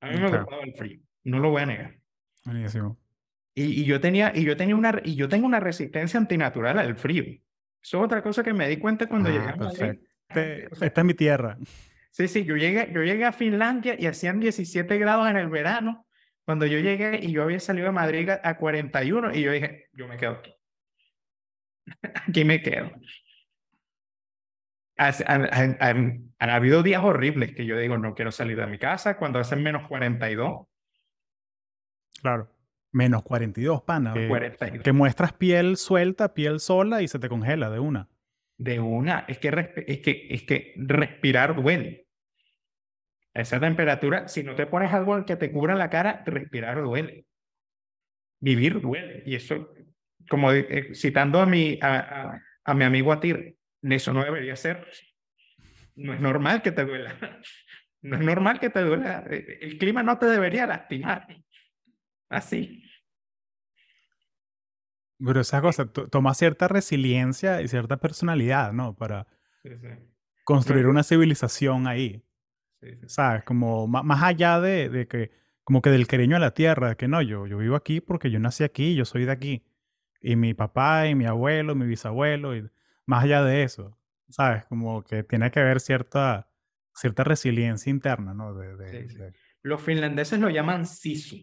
A 0.00 0.08
mí 0.08 0.18
me 0.18 0.28
gustaba 0.28 0.62
el 0.62 0.74
frío, 0.74 1.00
no 1.24 1.38
lo 1.38 1.50
voy 1.50 1.62
a 1.62 1.66
negar. 1.66 1.98
Buenísimo. 2.44 2.98
Y, 3.54 3.82
y, 3.82 3.84
yo 3.84 4.00
tenía, 4.00 4.32
y 4.34 4.44
yo 4.44 4.56
tenía 4.56 4.76
una, 4.76 5.00
y 5.04 5.14
yo 5.14 5.28
tengo 5.28 5.46
una 5.46 5.60
resistencia 5.60 6.18
antinatural 6.18 6.78
al 6.78 6.96
frío. 6.96 7.24
Eso 7.82 7.98
es 7.98 8.04
otra 8.04 8.22
cosa 8.22 8.42
que 8.42 8.52
me 8.52 8.68
di 8.68 8.76
cuenta 8.76 9.06
cuando 9.06 9.30
llegué 9.30 9.48
a 9.48 9.56
Madrid. 9.56 10.00
Esta 10.28 11.00
es 11.00 11.04
mi 11.04 11.14
tierra. 11.14 11.58
Sí, 12.10 12.28
sí, 12.28 12.44
yo 12.44 12.56
llegué, 12.56 12.90
yo 12.92 13.02
llegué 13.02 13.24
a 13.24 13.32
Finlandia 13.32 13.96
y 13.98 14.06
hacían 14.06 14.40
17 14.40 14.98
grados 14.98 15.28
en 15.28 15.36
el 15.36 15.48
verano. 15.48 16.06
Cuando 16.44 16.66
yo 16.66 16.78
llegué 16.78 17.20
y 17.22 17.32
yo 17.32 17.42
había 17.42 17.60
salido 17.60 17.86
de 17.86 17.92
Madrid 17.92 18.30
a 18.30 18.56
41 18.56 19.34
y 19.34 19.42
yo 19.42 19.52
dije, 19.52 19.88
yo 19.92 20.08
me 20.08 20.16
quedo 20.16 20.32
aquí. 20.32 20.54
aquí 22.28 22.44
me 22.44 22.62
quedo 22.62 22.90
han, 25.00 26.32
habido 26.38 26.82
días 26.82 27.02
horribles 27.02 27.54
que 27.54 27.64
yo 27.64 27.78
digo, 27.78 27.96
no 27.98 28.14
quiero 28.14 28.30
salir 28.32 28.56
de 28.58 28.66
mi 28.66 28.78
casa 28.78 29.16
cuando 29.16 29.38
hacen 29.38 29.62
menos 29.62 29.88
42. 29.88 30.66
Claro. 32.20 32.50
Menos 32.92 33.22
42, 33.22 33.82
pana. 33.82 34.12
Que, 34.12 34.28
42. 34.28 34.82
que 34.84 34.92
muestras 34.92 35.32
piel 35.32 35.76
suelta, 35.76 36.34
piel 36.34 36.60
sola 36.60 37.02
y 37.02 37.08
se 37.08 37.18
te 37.18 37.28
congela 37.28 37.70
de 37.70 37.78
una. 37.78 38.08
De 38.58 38.78
una, 38.80 39.24
es 39.26 39.38
que, 39.38 39.48
es 39.86 40.00
que, 40.00 40.26
es 40.30 40.42
que 40.42 40.74
respirar 40.76 41.54
duele. 41.56 42.06
A 43.32 43.40
esa 43.42 43.60
temperatura, 43.60 44.28
si 44.28 44.42
no 44.42 44.54
te 44.56 44.66
pones 44.66 44.92
algo 44.92 45.24
que 45.24 45.36
te 45.36 45.52
cubra 45.52 45.76
la 45.76 45.88
cara, 45.88 46.22
respirar 46.26 46.82
duele. 46.82 47.26
Vivir 48.40 48.80
duele. 48.80 49.22
Y 49.24 49.36
eso, 49.36 49.72
como 50.28 50.52
eh, 50.52 50.94
citando 50.94 51.40
a 51.40 51.46
mi, 51.46 51.78
a, 51.80 51.96
a- 51.98 52.42
a 52.64 52.74
mi 52.74 52.84
amigo 52.84 53.12
Atir, 53.12 53.56
eso 53.82 54.12
no 54.12 54.22
debería 54.24 54.56
ser. 54.56 54.86
No 55.96 56.14
es 56.14 56.20
normal 56.20 56.62
que 56.62 56.72
te 56.72 56.84
duela. 56.84 57.14
No 58.02 58.16
es 58.16 58.22
normal 58.24 58.58
que 58.60 58.70
te 58.70 58.80
duela. 58.80 59.24
Eh, 59.28 59.58
El 59.60 59.76
clima 59.76 60.02
no 60.02 60.18
te 60.18 60.24
debería 60.24 60.66
lastimar. 60.66 61.26
Así. 62.30 62.82
Pero 65.22 65.40
esa 65.40 65.60
cosa 65.60 65.84
to- 65.92 66.08
toma 66.08 66.32
cierta 66.32 66.66
resiliencia 66.66 67.60
y 67.60 67.68
cierta 67.68 67.98
personalidad, 67.98 68.72
¿no? 68.72 68.96
Para 68.96 69.26
Sí, 69.62 69.68
sí, 69.78 69.88
construir 70.44 70.86
una 70.86 71.02
civilización 71.02 71.86
ahí. 71.86 72.24
sí. 72.80 72.88
¿Sabes? 73.06 73.44
Como 73.44 73.86
más 73.86 74.22
allá 74.22 74.60
de, 74.60 74.88
de 74.88 75.06
que, 75.06 75.30
como 75.62 75.82
que 75.82 75.90
del 75.90 76.06
cariño 76.06 76.36
a 76.36 76.40
la 76.40 76.54
tierra, 76.54 76.94
que 76.94 77.06
no, 77.06 77.20
yo, 77.20 77.46
yo 77.46 77.58
vivo 77.58 77.76
aquí 77.76 78.00
porque 78.00 78.30
yo 78.30 78.38
nací 78.40 78.64
aquí, 78.64 78.94
yo 78.94 79.04
soy 79.04 79.26
de 79.26 79.32
aquí. 79.32 79.62
Y 80.22 80.36
mi 80.36 80.54
papá 80.54 81.06
y 81.06 81.14
mi 81.14 81.26
abuelo, 81.26 81.74
mi 81.74 81.84
bisabuelo, 81.86 82.56
y 82.56 82.66
más 83.10 83.24
allá 83.24 83.42
de 83.42 83.64
eso, 83.64 83.98
¿sabes? 84.28 84.64
Como 84.66 85.02
que 85.02 85.24
tiene 85.24 85.50
que 85.50 85.58
haber 85.58 85.80
cierta, 85.80 86.48
cierta 86.94 87.24
resiliencia 87.24 87.90
interna, 87.90 88.32
¿no? 88.34 88.54
De, 88.54 88.76
de- 88.76 89.02
Sí, 89.02 89.08
sí. 89.10 89.18
de- 89.18 89.32
Los 89.62 89.82
finlandeses 89.82 90.38
lo 90.38 90.48
llaman 90.48 90.86
sisu. 90.86 91.36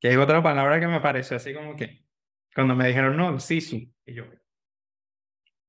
Que 0.00 0.10
es 0.10 0.16
otra 0.18 0.42
palabra 0.42 0.80
que 0.80 0.88
me 0.88 1.00
pareció 1.00 1.36
así 1.36 1.54
como 1.54 1.76
que 1.76 2.04
cuando 2.54 2.74
me 2.74 2.88
dijeron 2.88 3.16
no, 3.16 3.38
sisu, 3.38 3.76
y 4.04 4.14
yo, 4.14 4.24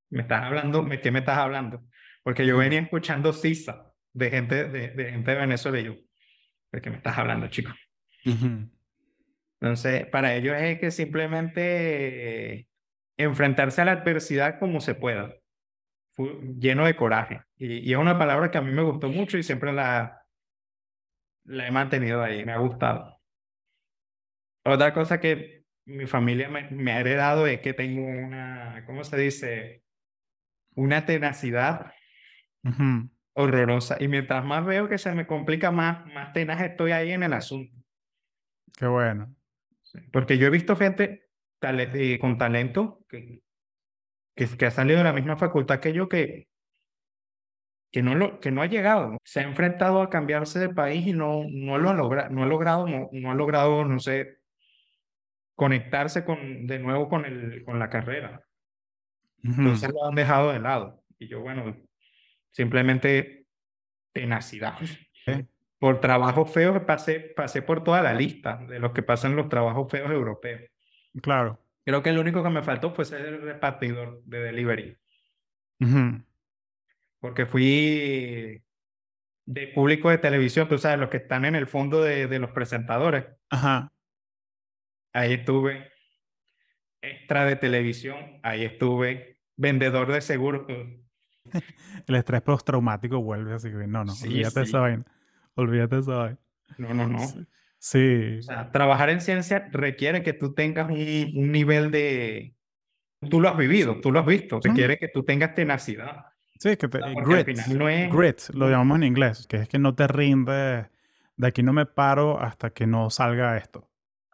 ¿me 0.10 0.22
estás 0.24 0.44
hablando? 0.44 0.84
¿De 0.84 1.00
qué 1.00 1.12
me 1.12 1.20
estás 1.20 1.38
hablando? 1.38 1.86
Porque 2.24 2.46
yo 2.46 2.58
venía 2.58 2.80
escuchando 2.82 3.34
sisa 3.34 3.94
de 4.14 4.30
gente 4.32 4.68
de, 4.70 4.90
de 4.90 5.12
gente 5.12 5.32
de 5.32 5.38
Venezuela 5.38 5.80
y 5.80 5.84
yo, 5.86 5.96
¿de 6.72 6.82
qué 6.82 6.90
me 6.90 6.98
estás 6.98 7.18
hablando, 7.20 7.48
chico? 7.50 7.72
Entonces, 9.62 10.08
para 10.08 10.36
ellos 10.36 10.56
es 10.60 10.80
que 10.80 10.90
simplemente 10.92 12.54
eh, 12.60 12.68
enfrentarse 13.18 13.82
a 13.82 13.86
la 13.86 13.92
adversidad 13.94 14.60
como 14.60 14.82
se 14.82 14.96
pueda, 14.96 15.34
Fu- 16.14 16.56
lleno 16.60 16.86
de 16.86 16.96
coraje. 16.96 17.42
Y, 17.58 17.78
y 17.90 17.94
es 17.94 18.00
una 18.00 18.18
palabra 18.18 18.52
que 18.52 18.58
a 18.58 18.62
mí 18.62 18.72
me 18.72 18.84
gustó 18.84 19.10
mucho 19.10 19.38
y 19.38 19.44
siempre 19.44 19.74
la, 19.74 20.26
la 21.46 21.68
he 21.68 21.72
mantenido 21.72 22.22
ahí, 22.24 22.46
me 22.46 22.52
ha 22.54 22.58
gustado. 22.58 23.20
Otra 24.64 24.94
cosa 24.94 25.20
que 25.20 25.66
mi 25.86 26.08
familia 26.08 26.50
me, 26.50 26.70
me 26.72 26.92
ha 26.92 27.00
heredado 27.00 27.46
es 27.48 27.62
que 27.62 27.74
tengo 27.74 28.02
una, 28.06 28.84
¿cómo 28.86 29.04
se 29.04 29.18
dice? 29.18 29.84
Una 30.76 31.06
tenacidad 31.06 31.92
Ujú. 32.64 33.10
horrorosa. 33.34 33.98
Y 34.00 34.08
mientras 34.08 34.44
más 34.44 34.66
veo 34.66 34.90
que 34.90 34.98
se 34.98 35.14
me 35.14 35.28
complica 35.28 35.72
más, 35.72 36.06
más 36.08 36.34
tenaz 36.34 36.62
estoy 36.62 36.92
ahí 36.92 37.12
en 37.12 37.24
el 37.24 37.34
asunto. 37.34 37.76
Qué 38.78 38.88
bueno. 38.88 39.36
Porque 40.12 40.38
yo 40.38 40.48
he 40.48 40.50
visto 40.50 40.76
gente 40.76 41.25
eh, 41.70 42.20
con 42.20 42.38
talento 42.38 43.02
que, 43.10 43.42
que, 44.36 44.48
que 44.48 44.66
ha 44.66 44.72
salido 44.72 45.00
de 45.00 45.04
la 45.04 45.14
misma 45.14 45.38
facultad 45.38 45.80
que 45.80 45.94
yo 45.94 46.10
que, 46.10 46.48
que, 47.92 48.02
no 48.02 48.16
lo, 48.16 48.40
que 48.40 48.52
no 48.52 48.62
ha 48.62 48.68
llegado. 48.68 49.18
Se 49.24 49.40
ha 49.40 49.44
enfrentado 49.44 50.02
a 50.02 50.10
cambiarse 50.10 50.60
de 50.60 50.70
país 50.70 51.08
y 51.08 51.14
no, 51.14 51.44
no 51.50 51.78
lo 51.78 51.90
ha 51.90 51.94
logrado, 51.94 52.30
no 52.30 52.44
ha 52.44 52.48
logrado, 52.48 52.88
no, 52.88 53.10
no 53.12 53.32
ha 53.32 53.36
logrado, 53.36 53.86
no 53.86 54.00
sé, 54.00 54.40
conectarse 55.56 56.26
con, 56.26 56.68
de 56.68 56.80
nuevo 56.80 57.08
con, 57.08 57.26
el, 57.26 57.64
con 57.64 57.80
la 57.80 57.90
carrera. 57.90 58.42
Ujú. 59.44 59.62
Entonces 59.62 59.90
lo 59.92 60.06
han 60.06 60.16
dejado 60.16 60.52
de 60.52 60.60
lado. 60.60 61.04
Y 61.18 61.28
yo, 61.28 61.40
bueno, 61.40 61.78
simplemente 62.52 63.46
tenacidad. 64.12 64.78
Sí. 64.80 65.48
Por 65.78 66.00
trabajos 66.00 66.52
feos 66.52 66.82
pasé, 66.84 67.20
pasé 67.20 67.62
por 67.62 67.84
toda 67.84 68.02
la 68.02 68.14
lista 68.14 68.58
de 68.68 68.80
los 68.80 68.92
que 68.92 69.04
pasan 69.04 69.36
los 69.36 69.50
trabajos 69.50 69.92
feos 69.92 70.10
europeos. 70.12 70.62
Claro. 71.22 71.60
Creo 71.84 72.02
que 72.02 72.12
lo 72.12 72.22
único 72.22 72.44
que 72.44 72.50
me 72.50 72.64
faltó 72.64 72.92
fue 72.94 73.06
ser 73.06 73.22
el 73.26 73.42
repartidor 73.42 74.22
de 74.26 74.40
delivery, 74.40 74.98
porque 77.20 77.46
fui 77.46 78.62
de 79.46 79.68
público 79.68 80.10
de 80.10 80.18
televisión, 80.18 80.68
tú 80.68 80.78
sabes, 80.78 81.00
los 81.00 81.10
que 81.10 81.18
están 81.18 81.46
en 81.46 81.56
el 81.56 81.68
fondo 81.68 82.02
de, 82.04 82.28
de 82.28 82.40
los 82.40 82.52
presentadores. 82.52 83.26
Ajá. 83.50 83.92
Ahí 85.14 85.34
estuve, 85.34 85.92
extra 87.02 87.46
de 87.46 87.56
televisión, 87.56 88.40
ahí 88.44 88.66
estuve, 88.66 89.38
vendedor 89.56 90.12
de 90.12 90.22
seguros. 90.22 90.66
El 92.08 92.16
estrés 92.16 92.42
postraumático 92.42 93.22
vuelve, 93.22 93.54
así 93.54 93.70
que 93.70 93.88
no, 93.88 94.04
no, 94.04 94.12
Sí, 94.12 94.28
olvídate 94.28 94.60
de 94.62 94.66
sí. 94.66 94.70
esa 94.72 94.80
vaina. 94.80 95.06
Olvídate 95.54 95.96
de 95.96 96.02
esa 96.02 96.16
vaina. 96.16 96.40
No, 96.78 96.94
no, 96.94 97.08
no. 97.08 97.20
Sí. 97.88 98.38
O 98.40 98.42
sea, 98.42 98.72
trabajar 98.72 99.12
en 99.12 99.22
ciencia 99.22 99.70
requiere 99.72 100.24
que 100.24 100.34
tú 100.34 100.56
tengas 100.56 100.90
un, 100.90 100.98
un 101.36 101.52
nivel 101.52 101.92
de... 101.92 102.56
Tú 103.30 103.40
lo 103.40 103.48
has 103.48 103.56
vivido, 103.58 104.02
tú 104.02 104.12
lo 104.12 104.22
has 104.22 104.26
visto, 104.26 104.60
requiere 104.60 104.98
que 104.98 105.08
tú 105.08 105.24
tengas 105.24 105.54
tenacidad. 105.54 106.26
Sí, 106.58 106.78
que 106.78 106.88
te, 106.88 106.98
grit, 106.98 107.48
no 107.76 107.88
es- 107.88 108.12
grit, 108.12 108.40
lo 108.56 108.70
llamamos 108.72 108.98
en 108.98 109.04
inglés, 109.04 109.46
que 109.48 109.58
es 109.58 109.70
que 109.70 109.78
no 109.78 109.94
te 109.94 110.08
rindes, 110.08 110.88
de 111.36 111.48
aquí 111.48 111.62
no 111.62 111.74
me 111.74 111.86
paro 111.86 112.40
hasta 112.40 112.72
que 112.72 112.88
no 112.88 113.12
salga 113.12 113.56
esto. 113.58 113.88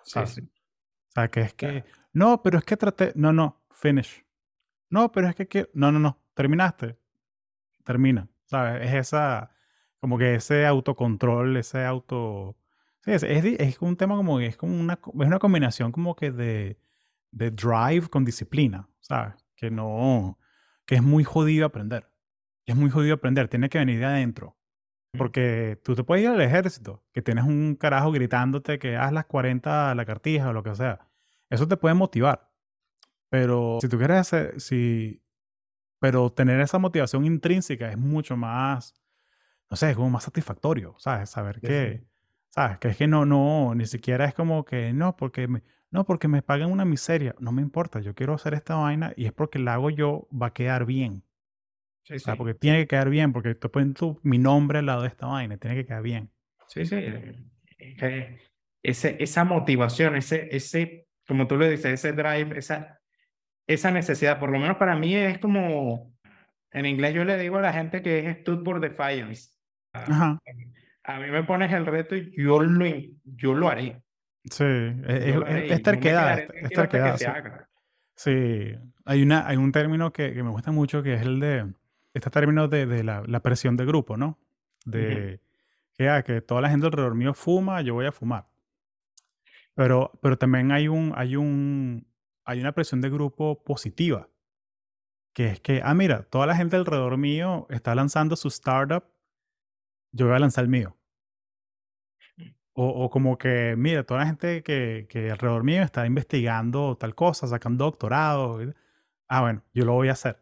Sí, 0.03 0.19
sí. 0.27 0.41
O 0.41 1.11
sea, 1.13 1.27
que 1.27 1.41
es 1.41 1.53
que, 1.53 1.67
Claro. 1.67 1.85
no, 2.13 2.41
pero 2.41 2.57
es 2.57 2.63
que 2.63 2.77
traté, 2.77 3.11
no, 3.15 3.33
no, 3.33 3.61
finish. 3.71 4.23
No, 4.89 5.11
pero 5.11 5.27
es 5.27 5.35
que, 5.35 5.49
que- 5.49 5.69
no, 5.73 5.91
no, 5.91 5.99
no, 5.99 6.21
terminaste. 6.35 6.97
Termina, 7.83 8.29
¿sabes? 8.45 8.87
Es 8.87 8.93
esa, 8.93 9.51
como 9.99 10.17
que 10.17 10.35
ese 10.35 10.65
autocontrol, 10.65 11.57
ese 11.57 11.83
auto... 11.83 12.55
Sí, 13.03 13.11
es, 13.11 13.23
es, 13.23 13.43
es 13.45 13.81
un 13.81 13.97
tema 13.97 14.15
como, 14.15 14.39
es 14.39 14.57
como 14.57 14.79
una, 14.79 14.93
es 14.93 15.27
una 15.27 15.39
combinación 15.39 15.91
como 15.91 16.15
que 16.15 16.31
de, 16.31 16.79
de 17.31 17.51
drive 17.51 18.07
con 18.09 18.25
disciplina, 18.25 18.87
¿sabes? 18.99 19.33
Que 19.55 19.71
no, 19.71 20.37
que 20.85 20.95
es 20.95 21.03
muy 21.03 21.23
jodido 21.23 21.65
aprender. 21.65 22.07
Es 22.65 22.75
muy 22.75 22.89
jodido 22.89 23.15
aprender, 23.15 23.47
tiene 23.47 23.69
que 23.69 23.79
venir 23.79 23.99
de 23.99 24.05
adentro. 24.05 24.57
Porque 25.17 25.77
tú 25.83 25.93
te 25.93 26.05
puedes 26.05 26.23
ir 26.23 26.29
al 26.29 26.39
ejército, 26.39 27.03
que 27.11 27.21
tienes 27.21 27.43
un 27.43 27.75
carajo 27.75 28.11
gritándote 28.11 28.79
que 28.79 28.95
haz 28.95 29.11
las 29.11 29.25
40 29.25 29.91
a 29.91 29.95
la 29.95 30.05
cartija 30.05 30.49
o 30.49 30.53
lo 30.53 30.63
que 30.63 30.73
sea. 30.73 31.05
Eso 31.49 31.67
te 31.67 31.75
puede 31.75 31.95
motivar. 31.95 32.49
Pero 33.29 33.79
si 33.81 33.89
tú 33.89 33.97
quieres 33.97 34.17
hacer, 34.17 34.61
si, 34.61 35.21
pero 35.99 36.31
tener 36.31 36.59
esa 36.61 36.79
motivación 36.79 37.25
intrínseca 37.25 37.89
es 37.89 37.97
mucho 37.97 38.37
más, 38.37 38.93
no 39.69 39.75
sé, 39.75 39.91
es 39.91 39.95
como 39.95 40.09
más 40.09 40.23
satisfactorio, 40.23 40.95
¿sabes? 40.97 41.29
Saber 41.29 41.55
Sí, 41.55 41.67
que. 41.67 42.10
¿Sabes? 42.51 42.79
Que 42.79 42.89
es 42.89 42.97
que 42.97 43.07
no, 43.07 43.25
no, 43.25 43.73
ni 43.75 43.85
siquiera 43.87 44.25
es 44.25 44.33
como 44.35 44.65
que, 44.65 44.93
no, 44.93 45.15
porque 45.17 45.47
me, 45.49 45.63
no, 45.91 46.05
porque 46.05 46.27
me 46.29 46.43
pagan 46.43 46.71
una 46.71 46.85
miseria. 46.85 47.35
No 47.39 47.51
me 47.51 47.61
importa, 47.63 47.99
yo 48.01 48.15
quiero 48.15 48.33
hacer 48.35 48.53
esta 48.53 48.75
vaina 48.75 49.13
y 49.17 49.25
es 49.25 49.33
porque 49.33 49.59
la 49.59 49.75
hago 49.75 49.89
yo, 49.89 50.27
va 50.31 50.47
a 50.47 50.53
quedar 50.53 50.85
bien. 50.85 51.23
Sí, 52.03 52.15
O 52.15 52.19
sea, 52.19 52.33
sí. 52.33 52.37
porque 52.37 52.53
tiene 52.55 52.79
que 52.79 52.87
quedar 52.87 53.09
bien, 53.09 53.33
porque 53.33 53.51
estoy 53.51 53.69
poniendo 53.71 53.99
tu- 53.99 54.19
mi 54.23 54.37
nombre 54.39 54.79
al 54.79 54.87
lado 54.87 55.03
de 55.03 55.09
esta 55.09 55.27
vaina, 55.27 55.57
tiene 55.57 55.75
que 55.77 55.85
quedar 55.85 56.03
bien. 56.03 56.31
Sí, 56.67 56.85
sí. 56.85 56.95
Es 57.77 57.97
que 57.97 58.39
Ese, 58.83 59.17
esa 59.23 59.43
motivación, 59.43 60.15
ese, 60.15 60.55
ese, 60.55 61.07
como 61.27 61.47
tú 61.47 61.57
le 61.57 61.69
dices, 61.69 61.85
ese 61.93 62.13
drive, 62.13 62.57
esa, 62.57 62.99
esa 63.67 63.91
necesidad, 63.91 64.39
por 64.39 64.51
lo 64.51 64.59
menos 64.59 64.77
para 64.77 64.95
mí 64.95 65.15
es 65.15 65.39
como, 65.39 66.13
en 66.71 66.85
inglés 66.87 67.13
yo 67.13 67.25
le 67.25 67.37
digo 67.37 67.57
a 67.57 67.61
la 67.61 67.73
gente 67.73 68.01
que 68.01 68.19
es 68.29 68.37
stood 68.39 68.63
for 68.65 68.79
defiance. 68.79 69.51
Ajá. 69.93 70.39
A 71.03 71.19
mí 71.19 71.29
me 71.31 71.43
pones 71.43 71.71
el 71.73 71.85
reto 71.85 72.15
y 72.15 72.31
yo 72.37 72.61
lo, 72.61 72.85
yo 73.23 73.53
lo 73.53 73.69
haré. 73.69 74.01
Sí, 74.43 74.63
es, 74.63 75.25
Yo 75.25 75.39
lo 75.39 75.47
es- 75.47 75.53
haré 75.53 75.79
terquedad, 75.79 76.39
es- 76.39 76.49
es 76.49 76.49
tranquilo 76.49 76.81
hasta 76.81 76.87
que 76.89 76.97
terquedad, 76.97 77.17
sí. 77.17 77.61
Sí, 78.15 78.75
hay, 79.05 79.23
una, 79.23 79.47
hay 79.47 79.57
un 79.57 79.71
término 79.71 80.11
que, 80.13 80.33
que 80.33 80.43
me 80.43 80.49
gusta 80.51 80.71
mucho 80.71 81.01
que 81.01 81.15
es 81.15 81.21
el 81.21 81.39
de, 81.39 81.73
este 82.13 82.29
término 82.29 82.67
de, 82.67 82.85
de 82.85 83.03
la, 83.03 83.23
la 83.25 83.39
presión 83.41 83.77
de 83.77 83.85
grupo, 83.85 84.15
¿no? 84.17 84.37
De 84.85 85.39
que, 85.95 86.09
ah, 86.09 86.21
que 86.23 86.41
toda 86.41 86.61
la 86.61 86.69
gente 86.69 86.85
alrededor 86.85 87.15
mío 87.15 87.33
fuma, 87.33 87.81
yo 87.81 87.93
voy 87.95 88.05
a 88.05 88.11
fumar. 88.11 88.47
Pero, 89.75 90.11
pero 90.21 90.37
también 90.37 90.71
hay, 90.71 90.87
un, 90.87 91.13
hay, 91.15 91.35
un, 91.35 92.05
hay 92.43 92.59
una 92.59 92.73
presión 92.73 93.01
de 93.01 93.09
grupo 93.09 93.63
positiva, 93.63 94.27
que 95.33 95.47
es 95.47 95.59
que, 95.61 95.81
ah, 95.83 95.93
mira, 95.93 96.23
toda 96.23 96.45
la 96.45 96.55
gente 96.55 96.75
alrededor 96.75 97.17
mío 97.17 97.65
está 97.69 97.95
lanzando 97.95 98.35
su 98.35 98.49
startup, 98.49 99.03
yo 100.11 100.27
voy 100.27 100.35
a 100.35 100.39
lanzar 100.39 100.63
el 100.63 100.69
mío. 100.69 100.97
O, 102.73 102.85
o 103.05 103.09
como 103.09 103.37
que, 103.37 103.75
mira, 103.77 104.03
toda 104.05 104.21
la 104.21 104.25
gente 104.27 104.63
que, 104.63 105.05
que 105.09 105.29
alrededor 105.31 105.63
mío 105.63 105.83
está 105.83 106.05
investigando 106.05 106.97
tal 106.97 107.15
cosa, 107.15 107.47
sacando 107.47 107.85
doctorado. 107.85 108.59
Ah, 109.27 109.41
bueno, 109.41 109.63
yo 109.73 109.85
lo 109.85 109.93
voy 109.93 110.09
a 110.09 110.13
hacer. 110.13 110.39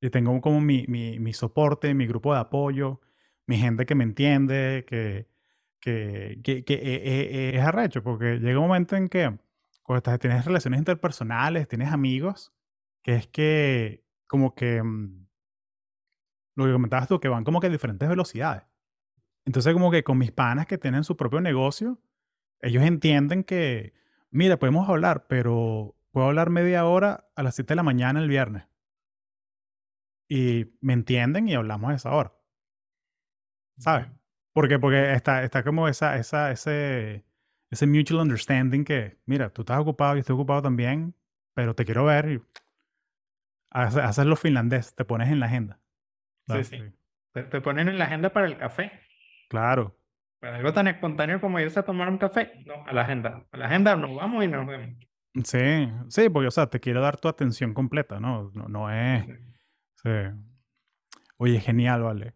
Y 0.00 0.10
tengo 0.10 0.40
como 0.40 0.60
mi, 0.60 0.86
mi, 0.88 1.18
mi 1.20 1.32
soporte, 1.32 1.94
mi 1.94 2.06
grupo 2.06 2.34
de 2.34 2.40
apoyo, 2.40 3.00
mi 3.46 3.58
gente 3.58 3.86
que 3.86 3.94
me 3.96 4.04
entiende, 4.04 4.84
que, 4.88 5.28
que, 5.80 6.40
que, 6.44 6.64
que 6.64 6.74
eh, 6.74 7.02
eh, 7.04 7.52
es 7.56 7.62
arrecho, 7.62 8.02
porque 8.02 8.38
llega 8.38 8.58
un 8.60 8.68
momento 8.68 8.96
en 8.96 9.08
que 9.08 9.38
cuando 9.82 9.98
estás, 9.98 10.18
tienes 10.20 10.44
relaciones 10.44 10.78
interpersonales, 10.78 11.68
tienes 11.68 11.92
amigos, 11.92 12.52
que 13.02 13.16
es 13.16 13.26
que 13.28 14.04
como 14.28 14.54
que 14.54 14.82
mm, 14.82 15.26
lo 16.56 16.64
que 16.66 16.72
comentabas 16.72 17.08
tú, 17.08 17.20
que 17.20 17.28
van 17.28 17.44
como 17.44 17.60
que 17.60 17.68
a 17.68 17.70
diferentes 17.70 18.08
velocidades. 18.08 18.64
Entonces 19.46 19.72
como 19.72 19.90
que 19.90 20.04
con 20.04 20.18
mis 20.18 20.32
panas 20.32 20.66
que 20.66 20.76
tienen 20.76 21.04
su 21.04 21.16
propio 21.16 21.40
negocio, 21.40 21.98
ellos 22.60 22.82
entienden 22.82 23.44
que, 23.44 23.94
mira, 24.30 24.58
podemos 24.58 24.88
hablar, 24.88 25.26
pero 25.28 25.96
puedo 26.10 26.26
hablar 26.26 26.50
media 26.50 26.84
hora 26.84 27.28
a 27.34 27.42
las 27.42 27.54
7 27.54 27.68
de 27.68 27.76
la 27.76 27.82
mañana 27.82 28.20
el 28.20 28.28
viernes. 28.28 28.64
Y 30.28 30.72
me 30.80 30.92
entienden 30.92 31.48
y 31.48 31.54
hablamos 31.54 31.92
a 31.92 31.94
esa 31.94 32.10
hora. 32.10 32.32
¿Sabes? 33.78 34.08
Porque, 34.52 34.78
porque 34.78 35.12
está, 35.12 35.44
está 35.44 35.62
como 35.62 35.86
esa, 35.86 36.16
esa, 36.16 36.50
ese, 36.50 37.24
ese 37.70 37.86
mutual 37.86 38.22
understanding 38.22 38.84
que, 38.84 39.18
mira, 39.26 39.50
tú 39.50 39.62
estás 39.62 39.78
ocupado, 39.78 40.14
yo 40.14 40.20
estoy 40.20 40.34
ocupado 40.34 40.62
también, 40.62 41.14
pero 41.54 41.74
te 41.74 41.84
quiero 41.84 42.04
ver 42.04 42.30
y 42.30 42.42
haces 43.70 44.26
lo 44.26 44.36
finlandés, 44.36 44.94
te 44.94 45.04
pones 45.04 45.30
en 45.30 45.40
la 45.40 45.46
agenda. 45.46 45.78
Sí, 46.48 46.64
sí. 46.64 46.82
Te, 47.32 47.60
ponen 47.60 47.88
en 47.88 47.98
la 47.98 48.06
agenda 48.06 48.30
para 48.30 48.46
el 48.46 48.56
café. 48.56 48.92
Claro. 49.48 49.96
Para 50.40 50.56
algo 50.56 50.72
tan 50.72 50.88
espontáneo 50.88 51.40
como 51.40 51.58
irse 51.60 51.80
a 51.80 51.84
tomar 51.84 52.08
un 52.08 52.18
café, 52.18 52.52
no, 52.66 52.84
a 52.86 52.92
la 52.92 53.02
agenda. 53.02 53.46
A 53.50 53.56
la 53.56 53.66
agenda 53.66 53.96
nos 53.96 54.14
vamos 54.14 54.44
y 54.44 54.48
nos 54.48 54.66
vemos. 54.66 54.96
Sí, 55.44 55.88
sí, 56.08 56.28
porque, 56.28 56.48
o 56.48 56.50
sea, 56.50 56.68
te 56.68 56.80
quiero 56.80 57.00
dar 57.00 57.18
tu 57.18 57.28
atención 57.28 57.74
completa, 57.74 58.20
¿no? 58.20 58.50
No, 58.54 58.68
no 58.68 58.90
es... 58.90 59.26
Sí. 60.02 60.10
Oye, 61.38 61.60
genial, 61.60 62.02
vale. 62.02 62.34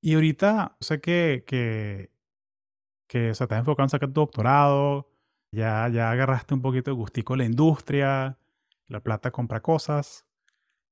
Y 0.00 0.14
ahorita 0.14 0.76
sé 0.80 1.00
que, 1.00 1.44
que, 1.46 2.10
que 3.06 3.30
o 3.30 3.34
sea, 3.34 3.46
has 3.50 3.58
enfocado 3.58 3.84
en 3.84 3.90
sacar 3.90 4.08
tu 4.10 4.20
doctorado, 4.20 5.10
ya, 5.50 5.88
ya 5.88 6.10
agarraste 6.10 6.54
un 6.54 6.62
poquito 6.62 6.90
de 6.90 6.96
gustico 6.96 7.36
la 7.36 7.44
industria, 7.44 8.38
la 8.86 9.00
plata 9.00 9.30
compra 9.30 9.60
cosas. 9.60 10.26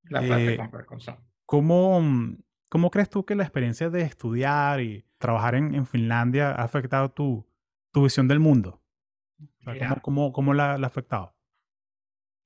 La 0.03 0.21
plata 0.21 0.43
eh, 0.43 0.57
compra 0.57 0.85
cosas. 0.85 1.19
¿cómo, 1.47 2.03
¿Cómo 2.69 2.91
crees 2.91 3.09
tú 3.09 3.25
que 3.25 3.35
la 3.35 3.45
experiencia 3.45 3.89
de 3.89 4.03
estudiar 4.03 4.81
y 4.81 5.07
trabajar 5.21 5.55
en, 5.55 5.75
en 5.75 5.87
Finlandia 5.87 6.51
ha 6.51 6.65
afectado 6.65 7.11
tu, 7.13 7.47
tu 7.93 8.03
visión 8.03 8.27
del 8.27 8.41
mundo? 8.41 8.81
¿cómo, 9.65 10.03
cómo, 10.03 10.33
cómo 10.33 10.55
la, 10.55 10.79
la 10.79 10.87
ha 10.87 10.91
afectado? 10.91 11.35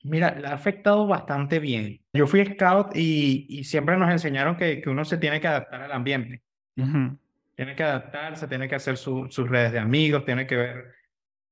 Mira, 0.03 0.39
la 0.39 0.51
ha 0.51 0.55
afectado 0.55 1.07
bastante 1.07 1.59
bien. 1.59 2.03
Yo 2.13 2.27
fui 2.27 2.45
scout 2.45 2.95
y, 2.95 3.47
y 3.49 3.65
siempre 3.65 3.97
nos 3.97 4.11
enseñaron 4.11 4.57
que, 4.57 4.83
que, 4.83 4.91
uno 4.91 5.05
se 5.05 5.17
tiene 5.17 5.41
que 5.41 5.49
adaptar 5.49 5.83
al 5.83 5.93
ambiente. 5.93 6.43
Tiene 6.75 7.75
que 7.75 7.83
adaptarse, 7.83 8.49
tiene 8.49 8.69
que 8.69 8.75
hacer 8.75 8.97
sus 8.97 9.49
redes 9.49 9.73
de 9.73 9.79
amigos, 9.79 10.25
tiene 10.25 10.47
que 10.47 10.57
ver 10.57 10.95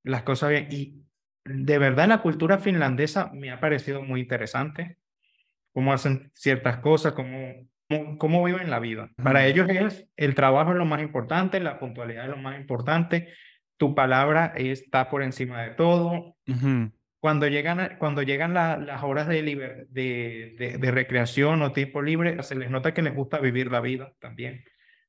las 0.03 0.23
cosas 0.23 0.51
bien. 0.51 0.69
Y 0.71 1.03
de 1.45 1.79
verdad 1.79 2.09
la 2.09 2.21
cultura 2.21 2.59
finlandesa 2.59 3.31
me 3.33 3.51
ha 3.51 3.61
parecido 3.61 4.03
muy 4.03 4.21
interesante. 4.21 4.99
Cómo 5.73 5.93
hacen 5.93 6.31
ciertas 6.35 6.79
cosas, 6.79 7.15
cómo, 7.15 7.55
cómo, 8.19 8.45
viven 8.45 8.71
la 8.71 8.79
vida. 8.79 9.11
Para 9.23 9.47
ellos 9.47 9.69
es 9.69 10.07
el 10.17 10.35
trabajo 10.35 10.73
es 10.73 10.79
lo 10.79 10.85
más 10.85 11.03
importante, 11.03 11.61
la 11.61 11.79
puntualidad 11.79 12.25
es 12.25 12.31
lo 12.31 12.37
más 12.37 12.59
importante, 12.59 13.29
tu 13.77 13.95
palabra 13.95 14.53
está 14.57 15.09
por 15.11 15.23
encima 15.23 15.63
de 15.63 15.71
todo 15.71 16.37
cuando 17.23 17.47
llegan, 17.47 17.99
cuando 18.01 18.23
llegan 18.23 18.53
las 18.53 19.03
horas 19.05 19.29
de, 19.29 19.43
de, 19.89 20.77
de, 20.81 20.91
recreación 20.91 21.63
o 21.63 21.71
tiempo 21.71 22.03
libre, 22.03 22.43
se 22.43 22.57
les 22.57 22.69
nota 22.69 22.93
que 22.93 23.01
les 23.01 23.15
gusta 23.15 23.39
vivir 23.39 23.71
la 23.71 23.81
vida 23.81 24.13
también. 24.19 24.65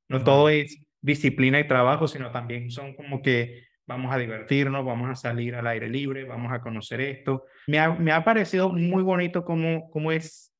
No 0.08 0.24
todo 0.24 0.50
es 0.50 0.80
disciplina 1.02 1.60
y 1.60 1.68
trabajo, 1.68 2.08
sino 2.08 2.30
también 2.30 2.70
son 2.70 2.96
como 2.96 3.24
que 3.24 3.64
vamos 3.88 4.14
a 4.14 4.20
divertirnos, 4.20 4.86
vamos 4.86 5.10
a 5.10 5.16
salir 5.16 5.56
al 5.56 5.66
aire 5.66 5.90
libre, 5.90 6.24
vamos 6.24 6.54
a 6.54 6.62
conocer 6.62 7.02
esto. 7.02 7.46
Me 7.66 7.80
ha, 7.80 7.90
me 7.90 8.12
ha 8.12 8.24
parecido 8.24 8.70
muy 8.70 9.02
bonito 9.02 9.44
cómo, 9.44 9.90
cómo 9.90 10.12
es 10.12 10.54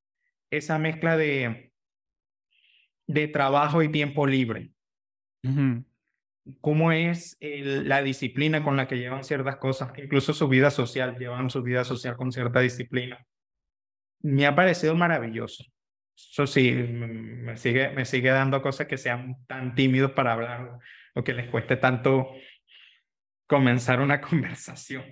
esa 0.50 0.80
mezcla 0.80 1.18
de, 1.18 1.72
de 3.08 3.28
trabajo 3.28 3.84
y 3.84 3.92
tiempo 3.92 4.26
libre 4.28 4.72
cómo 6.62 6.92
es 6.92 7.38
la 7.40 8.02
disciplina 8.02 8.64
con 8.64 8.76
la 8.76 8.88
que 8.88 8.98
llevan 8.98 9.24
ciertas 9.24 9.58
cosas, 9.58 9.92
incluso 9.98 10.34
su 10.34 10.48
vida 10.48 10.72
social, 10.72 11.18
llevan 11.18 11.50
su 11.50 11.62
vida 11.62 11.84
social 11.84 12.16
con 12.16 12.32
cierta 12.32 12.60
disciplina. 12.60 13.26
Me 14.22 14.46
ha 14.46 14.56
parecido 14.56 14.96
maravilloso. 14.96 15.66
Eso 16.16 16.46
sí, 16.46 16.72
me 16.72 17.58
sigue, 17.58 17.90
me 17.90 18.06
sigue 18.06 18.30
dando 18.30 18.62
cosas 18.62 18.88
que 18.88 18.98
sean 18.98 19.36
tan 19.48 19.74
tímidos 19.74 20.12
para 20.12 20.34
hablar 20.34 20.80
o 21.16 21.24
que 21.24 21.34
les 21.34 21.50
cueste 21.50 21.78
tanto 21.78 22.30
comenzar 23.48 24.00
una 24.00 24.22
conversación. 24.30 25.04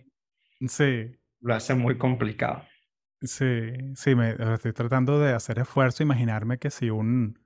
Sí. 0.67 1.17
Lo 1.41 1.55
hace 1.55 1.73
muy 1.73 1.97
complicado. 1.97 2.63
Sí, 3.21 3.71
sí, 3.95 4.15
me 4.15 4.35
estoy 4.53 4.73
tratando 4.73 5.19
de 5.19 5.33
hacer 5.33 5.59
esfuerzo, 5.59 6.03
imaginarme 6.03 6.57
que 6.57 6.71
si 6.71 6.89
un, 6.89 7.39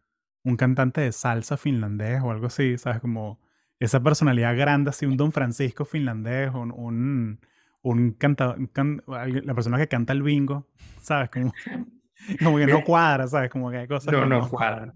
un 0.46 0.58
cantante 0.58 1.02
de 1.02 1.12
salsa 1.12 1.58
finlandés 1.58 2.22
o 2.24 2.32
algo 2.32 2.46
así, 2.46 2.78
¿sabes? 2.78 3.02
Como 3.02 3.40
esa 3.80 4.02
personalidad 4.02 4.56
grande, 4.56 4.92
así 4.92 5.06
un 5.06 5.18
Don 5.18 5.32
Francisco 5.32 5.86
finlandés, 5.86 6.52
un, 6.54 6.72
un, 6.72 7.40
un 7.82 8.12
cantador, 8.12 8.58
la 9.44 9.54
persona 9.56 9.78
que 9.78 9.88
canta 9.88 10.14
el 10.14 10.22
bingo, 10.22 10.68
¿sabes? 11.02 11.32
Como, 11.32 11.52
como 12.44 12.58
que 12.58 12.68
no 12.68 12.84
cuadra, 12.84 13.28
¿sabes? 13.28 13.50
Como 13.50 13.72
que 13.72 13.78
hay 13.78 13.88
cosas. 13.88 14.14
No, 14.14 14.26
no, 14.26 14.48
cuadra. 14.48 14.94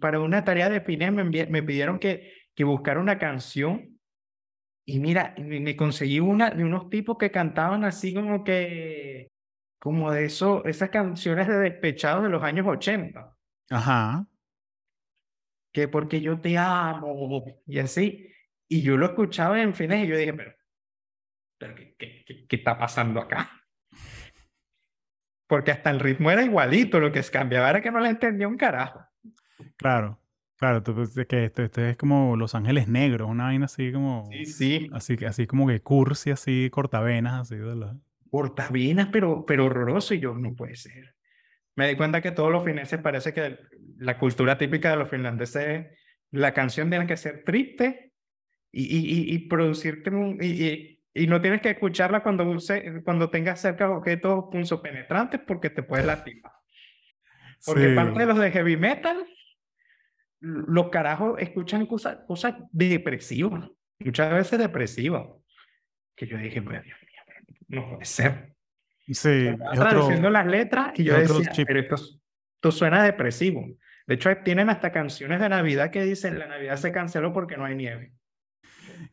Para 0.00 0.20
una 0.20 0.44
tarea 0.44 0.70
de 0.70 0.80
Pines 0.80 1.12
me, 1.12 1.24
me 1.24 1.62
pidieron 1.64 1.98
que, 1.98 2.32
que 2.54 2.64
buscara 2.64 3.00
una 3.00 3.18
canción 3.18 3.98
y 4.88 5.00
mira, 5.00 5.34
me 5.36 5.74
conseguí 5.74 6.20
una 6.20 6.50
de 6.50 6.62
unos 6.62 6.88
tipos 6.90 7.18
que 7.18 7.32
cantaban 7.32 7.82
así 7.84 8.14
como 8.14 8.44
que, 8.44 9.32
como 9.80 10.12
de 10.12 10.26
eso, 10.26 10.64
esas 10.64 10.90
canciones 10.90 11.48
de 11.48 11.58
despechados 11.58 12.22
de 12.22 12.28
los 12.28 12.44
años 12.44 12.68
80. 12.68 13.36
Ajá 13.70 14.28
que 15.76 15.88
porque 15.88 16.22
yo 16.22 16.40
te 16.40 16.56
amo 16.56 17.44
y 17.66 17.78
así. 17.80 18.32
Y 18.66 18.80
yo 18.80 18.96
lo 18.96 19.08
escuchaba 19.08 19.60
en 19.60 19.74
fines 19.74 20.06
y 20.06 20.08
yo 20.08 20.16
dije, 20.16 20.32
pero, 20.32 20.54
pero 21.58 21.74
¿qué, 21.74 21.94
qué, 21.98 22.46
qué, 22.48 22.56
está 22.56 22.78
pasando 22.78 23.20
acá? 23.20 23.50
Porque 25.46 25.72
hasta 25.72 25.90
el 25.90 26.00
ritmo 26.00 26.30
era 26.30 26.42
igualito, 26.42 26.98
lo 26.98 27.12
que 27.12 27.20
cambiaba 27.24 27.68
era 27.68 27.82
que 27.82 27.90
no 27.90 28.00
le 28.00 28.08
entendía 28.08 28.48
un 28.48 28.56
carajo. 28.56 29.04
Claro, 29.76 30.18
claro, 30.56 30.82
tú, 30.82 30.94
pues, 30.94 31.14
que 31.28 31.44
esto, 31.44 31.62
esto, 31.62 31.82
es 31.82 31.98
como 31.98 32.36
Los 32.36 32.54
Ángeles 32.54 32.88
Negros, 32.88 33.28
una 33.28 33.44
vaina 33.44 33.66
así 33.66 33.92
como... 33.92 34.30
Sí, 34.32 34.46
sí. 34.46 34.90
Así, 34.94 35.22
así 35.26 35.46
como 35.46 35.66
que 35.66 35.80
cursi, 35.82 36.30
así, 36.30 36.70
cortavenas, 36.70 37.34
así, 37.34 37.56
¿verdad? 37.56 37.96
Cortavenas, 38.30 39.10
pero, 39.12 39.44
pero 39.44 39.66
horroroso 39.66 40.14
y 40.14 40.20
yo, 40.20 40.34
no 40.34 40.54
puede 40.54 40.76
ser 40.76 41.16
me 41.76 41.88
di 41.88 41.96
cuenta 41.96 42.22
que 42.22 42.32
todos 42.32 42.50
los 42.50 42.64
fineses 42.64 43.00
parece 43.00 43.32
que 43.32 43.58
la 43.98 44.18
cultura 44.18 44.58
típica 44.58 44.90
de 44.90 44.96
los 44.96 45.10
finlandeses, 45.10 45.86
la 46.30 46.52
canción 46.52 46.90
tiene 46.90 47.06
que 47.06 47.16
ser 47.16 47.44
triste 47.44 48.12
y, 48.72 48.82
y, 48.84 49.34
y 49.34 49.38
producirte 49.48 50.10
y, 50.40 51.00
y, 51.14 51.26
no 51.26 51.40
tienes 51.40 51.62
que 51.62 51.70
escucharla 51.70 52.22
cuando, 52.22 52.44
use, 52.44 53.02
cuando 53.04 53.30
tengas 53.30 53.60
cerca 53.60 53.90
objetos 53.90 54.46
penetrantes 54.82 55.40
porque 55.46 55.70
te 55.70 55.82
puedes 55.82 56.04
lastimar. 56.04 56.52
Porque 57.64 57.94
parte 57.94 58.20
de 58.20 58.26
los 58.26 58.38
de 58.38 58.50
heavy 58.50 58.76
metal, 58.76 59.26
los 60.40 60.90
carajos 60.90 61.40
escuchan 61.40 61.86
cosas, 61.86 62.18
cosas 62.26 62.54
depresivas, 62.70 63.70
muchas 63.98 64.32
veces 64.32 64.58
depresivas. 64.58 65.26
Que 66.14 66.26
yo 66.26 66.38
dije, 66.38 66.62
pues, 66.62 66.82
Dios 66.82 66.98
mío, 67.00 67.20
no 67.68 67.90
puede 67.90 68.04
ser. 68.04 68.54
Sí, 69.08 69.48
traduciendo 69.74 70.30
las 70.30 70.46
letras 70.46 70.98
y 70.98 71.04
yo 71.04 71.16
decía, 71.18 71.64
pero 71.66 71.80
esto, 71.80 72.70
suena 72.72 73.04
depresivo. 73.04 73.64
De 74.06 74.14
hecho, 74.14 74.30
tienen 74.44 74.70
hasta 74.70 74.92
canciones 74.92 75.40
de 75.40 75.48
Navidad 75.48 75.90
que 75.90 76.02
dicen, 76.02 76.38
la 76.38 76.46
Navidad 76.46 76.76
se 76.76 76.92
canceló 76.92 77.32
porque 77.32 77.56
no 77.56 77.64
hay 77.64 77.74
nieve. 77.74 78.12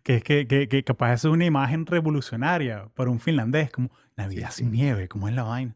Que 0.03 0.17
es 0.17 0.23
que, 0.23 0.47
que, 0.47 0.67
que 0.67 0.83
capaz 0.83 1.13
es 1.13 1.25
una 1.25 1.45
imagen 1.45 1.85
revolucionaria 1.85 2.89
para 2.93 3.09
un 3.09 3.19
finlandés, 3.19 3.71
como 3.71 3.89
Navidad 4.15 4.51
sin 4.51 4.71
nieve, 4.71 5.07
¿cómo 5.07 5.27
es 5.27 5.35
la 5.35 5.43
vaina? 5.43 5.75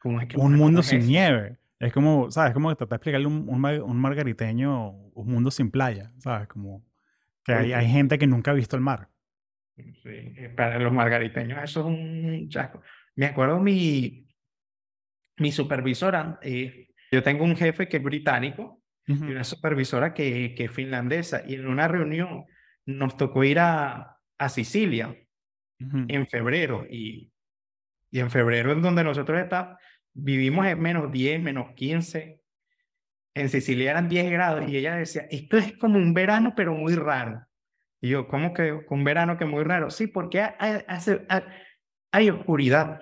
¿Cómo 0.00 0.20
es 0.20 0.28
que 0.28 0.36
un 0.36 0.54
mundo 0.56 0.82
sin 0.82 1.06
nieve. 1.06 1.58
Es 1.78 1.92
como, 1.92 2.30
¿sabes? 2.30 2.52
Como 2.52 2.68
que 2.68 2.76
tratar 2.76 2.90
de 2.90 2.96
explicarle 2.96 3.26
un, 3.26 3.48
un, 3.48 3.64
un, 3.64 3.96
margariteño 3.96 4.90
un 4.90 5.32
mundo 5.32 5.50
sin 5.50 5.70
playa, 5.70 6.12
¿sabes? 6.18 6.48
Como 6.48 6.84
que 7.44 7.52
hay, 7.52 7.72
hay 7.72 7.88
gente 7.88 8.18
que 8.18 8.26
nunca 8.26 8.50
ha 8.50 8.54
visto 8.54 8.76
el 8.76 8.82
mar. 8.82 9.08
Sí, 9.76 9.92
eh, 10.04 10.52
para 10.56 10.78
los 10.78 10.92
margariteños 10.92 11.62
eso 11.62 11.80
es 11.80 11.86
un 11.86 12.48
chasco. 12.48 12.82
Me 13.14 13.26
acuerdo 13.26 13.60
mi, 13.60 14.26
mi 15.36 15.52
supervisora, 15.52 16.38
eh, 16.42 16.87
yo 17.10 17.22
tengo 17.22 17.44
un 17.44 17.56
jefe 17.56 17.88
que 17.88 17.98
es 17.98 18.02
británico 18.02 18.82
y 19.06 19.12
una 19.12 19.44
supervisora 19.44 20.12
que, 20.12 20.54
que 20.54 20.64
es 20.64 20.70
finlandesa 20.70 21.42
y 21.46 21.54
en 21.54 21.66
una 21.66 21.88
reunión 21.88 22.44
nos 22.84 23.16
tocó 23.16 23.42
ir 23.44 23.58
a, 23.58 24.18
a 24.38 24.48
Sicilia 24.48 25.16
en 25.78 26.26
febrero 26.26 26.86
y, 26.90 27.32
y 28.10 28.20
en 28.20 28.30
febrero 28.30 28.72
en 28.72 28.82
donde 28.82 29.04
nosotros 29.04 29.40
está, 29.40 29.78
vivimos 30.14 30.66
en 30.66 30.80
menos 30.80 31.12
10, 31.12 31.42
menos 31.42 31.72
15. 31.74 32.40
En 33.34 33.48
Sicilia 33.48 33.92
eran 33.92 34.08
10 34.08 34.30
grados 34.30 34.68
y 34.68 34.76
ella 34.76 34.96
decía, 34.96 35.26
esto 35.30 35.56
es 35.56 35.76
como 35.76 35.98
un 35.98 36.14
verano 36.14 36.54
pero 36.56 36.74
muy 36.74 36.94
raro. 36.94 37.44
Y 38.00 38.10
yo, 38.10 38.28
¿cómo 38.28 38.52
que 38.52 38.72
un 38.88 39.04
verano 39.04 39.36
que 39.36 39.44
muy 39.44 39.64
raro? 39.64 39.90
Sí, 39.90 40.06
porque 40.06 40.40
hay, 40.40 40.82
hay, 42.12 42.30
oscuridad. 42.30 43.00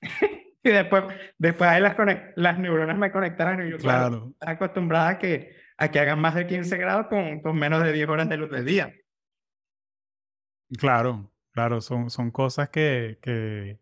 y 0.64 0.70
después, 0.70 1.04
después 1.38 1.68
ahí 1.70 1.82
las, 1.82 1.94
las 2.36 2.58
neuronas 2.58 2.96
me 2.96 3.12
conectaron 3.12 3.66
y 3.66 3.70
yo, 3.70 3.76
claro, 3.76 4.34
acostumbrada 4.40 5.10
a 5.10 5.18
que, 5.18 5.54
a 5.76 5.90
que 5.90 6.00
hagan 6.00 6.20
más 6.20 6.34
de 6.34 6.46
15 6.46 6.76
grados 6.78 7.06
con, 7.08 7.40
con 7.40 7.56
menos 7.56 7.84
de 7.84 7.92
10 7.92 8.08
horas 8.08 8.28
de 8.28 8.36
luz 8.38 8.50
del 8.50 8.64
día. 8.64 8.94
Claro, 10.78 11.30
claro, 11.52 11.82
son, 11.82 12.08
son 12.08 12.30
cosas 12.30 12.70
que, 12.70 13.18
que, 13.20 13.78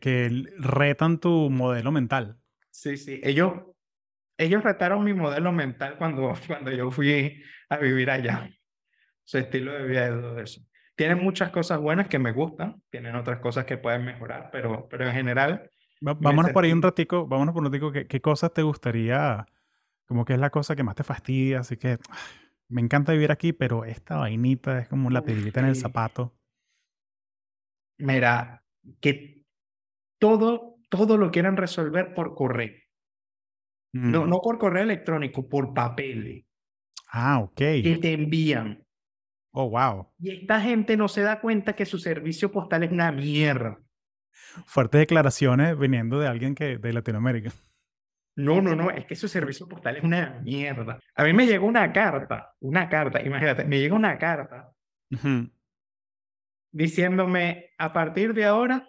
que 0.00 0.46
retan 0.58 1.20
tu 1.20 1.48
modelo 1.48 1.92
mental. 1.92 2.40
Sí, 2.70 2.96
sí, 2.96 3.20
ellos, 3.22 3.52
ellos 4.36 4.64
retaron 4.64 5.04
mi 5.04 5.14
modelo 5.14 5.52
mental 5.52 5.96
cuando, 5.96 6.34
cuando 6.48 6.72
yo 6.72 6.90
fui 6.90 7.40
a 7.68 7.76
vivir 7.76 8.10
allá. 8.10 8.50
Su 9.22 9.38
estilo 9.38 9.74
de 9.74 9.86
vida 9.86 10.06
y 10.06 10.10
todo 10.10 10.40
eso. 10.40 10.60
Tienen 10.98 11.22
muchas 11.22 11.52
cosas 11.52 11.78
buenas 11.78 12.08
que 12.08 12.18
me 12.18 12.32
gustan, 12.32 12.82
tienen 12.90 13.14
otras 13.14 13.38
cosas 13.38 13.64
que 13.64 13.78
pueden 13.78 14.04
mejorar, 14.04 14.48
pero, 14.50 14.88
pero 14.90 15.06
en 15.06 15.12
general... 15.12 15.70
vámonos 16.00 16.50
por 16.50 16.64
ahí 16.64 16.72
un 16.72 16.82
ratico, 16.82 17.28
vámonos 17.28 17.52
por 17.52 17.62
un 17.62 17.66
ratico, 17.66 17.92
¿qué, 17.92 18.08
¿qué 18.08 18.20
cosas 18.20 18.52
te 18.52 18.62
gustaría, 18.62 19.46
como 20.06 20.24
que 20.24 20.32
es 20.32 20.40
la 20.40 20.50
cosa 20.50 20.74
que 20.74 20.82
más 20.82 20.96
te 20.96 21.04
fastidia? 21.04 21.60
Así 21.60 21.76
que 21.76 21.98
me 22.68 22.80
encanta 22.80 23.12
vivir 23.12 23.30
aquí, 23.30 23.52
pero 23.52 23.84
esta 23.84 24.16
vainita 24.16 24.80
es 24.80 24.88
como 24.88 25.08
la 25.10 25.22
pedrita 25.22 25.60
en 25.60 25.66
el 25.66 25.76
zapato. 25.76 26.34
Mira, 27.98 28.64
que 29.00 29.44
todo, 30.18 30.78
todo 30.88 31.16
lo 31.16 31.30
quieran 31.30 31.56
resolver 31.56 32.12
por 32.12 32.34
correo. 32.34 32.74
No, 33.92 34.26
mm. 34.26 34.28
no 34.30 34.40
por 34.40 34.58
correo 34.58 34.82
electrónico, 34.82 35.48
por 35.48 35.72
papel. 35.72 36.44
Ah, 37.06 37.38
ok. 37.38 37.54
Que 37.56 37.98
te 38.02 38.14
envían. 38.14 38.84
Oh, 39.52 39.70
wow. 39.70 40.08
Y 40.18 40.30
esta 40.30 40.60
gente 40.60 40.96
no 40.96 41.08
se 41.08 41.22
da 41.22 41.40
cuenta 41.40 41.74
que 41.74 41.86
su 41.86 41.98
servicio 41.98 42.52
postal 42.52 42.84
es 42.84 42.92
una 42.92 43.10
mierda. 43.10 43.78
Fuertes 44.66 45.00
declaraciones 45.00 45.78
viniendo 45.78 46.18
de 46.20 46.28
alguien 46.28 46.54
que 46.54 46.78
de 46.78 46.92
Latinoamérica. 46.92 47.52
No, 48.36 48.62
no, 48.62 48.76
no, 48.76 48.90
es 48.90 49.04
que 49.04 49.16
su 49.16 49.26
servicio 49.26 49.66
postal 49.68 49.96
es 49.96 50.04
una 50.04 50.40
mierda. 50.42 51.00
A 51.16 51.24
mí 51.24 51.32
me 51.32 51.46
llegó 51.46 51.66
una 51.66 51.92
carta, 51.92 52.54
una 52.60 52.88
carta, 52.88 53.20
imagínate, 53.20 53.64
me 53.64 53.80
llegó 53.80 53.96
una 53.96 54.16
carta 54.16 54.72
diciéndome, 56.70 57.70
a 57.78 57.92
partir 57.92 58.34
de 58.34 58.44
ahora, 58.44 58.88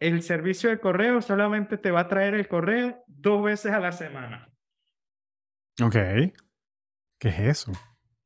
el 0.00 0.22
servicio 0.22 0.70
de 0.70 0.80
correo 0.80 1.20
solamente 1.20 1.76
te 1.76 1.90
va 1.90 2.00
a 2.00 2.08
traer 2.08 2.34
el 2.34 2.48
correo 2.48 3.02
dos 3.06 3.42
veces 3.42 3.72
a 3.72 3.80
la 3.80 3.92
semana. 3.92 4.50
Ok. 5.82 5.96
¿Qué 7.18 7.28
es 7.28 7.38
eso? 7.40 7.72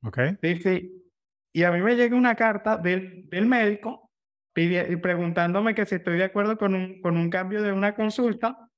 Ok. 0.04 0.18
Sí, 0.42 1.02
Y 1.52 1.62
a 1.64 1.70
mí 1.70 1.80
me 1.80 1.96
llega 1.96 2.16
una 2.16 2.34
carta 2.34 2.76
del, 2.76 3.28
del 3.28 3.46
médico 3.46 4.10
preguntándome 4.54 5.74
que 5.74 5.86
si 5.86 5.94
estoy 5.94 6.18
de 6.18 6.24
acuerdo 6.24 6.58
con 6.58 6.74
un, 6.74 7.00
con 7.00 7.16
un 7.16 7.30
cambio 7.30 7.62
de 7.62 7.72
una 7.72 7.94
consulta 7.94 8.68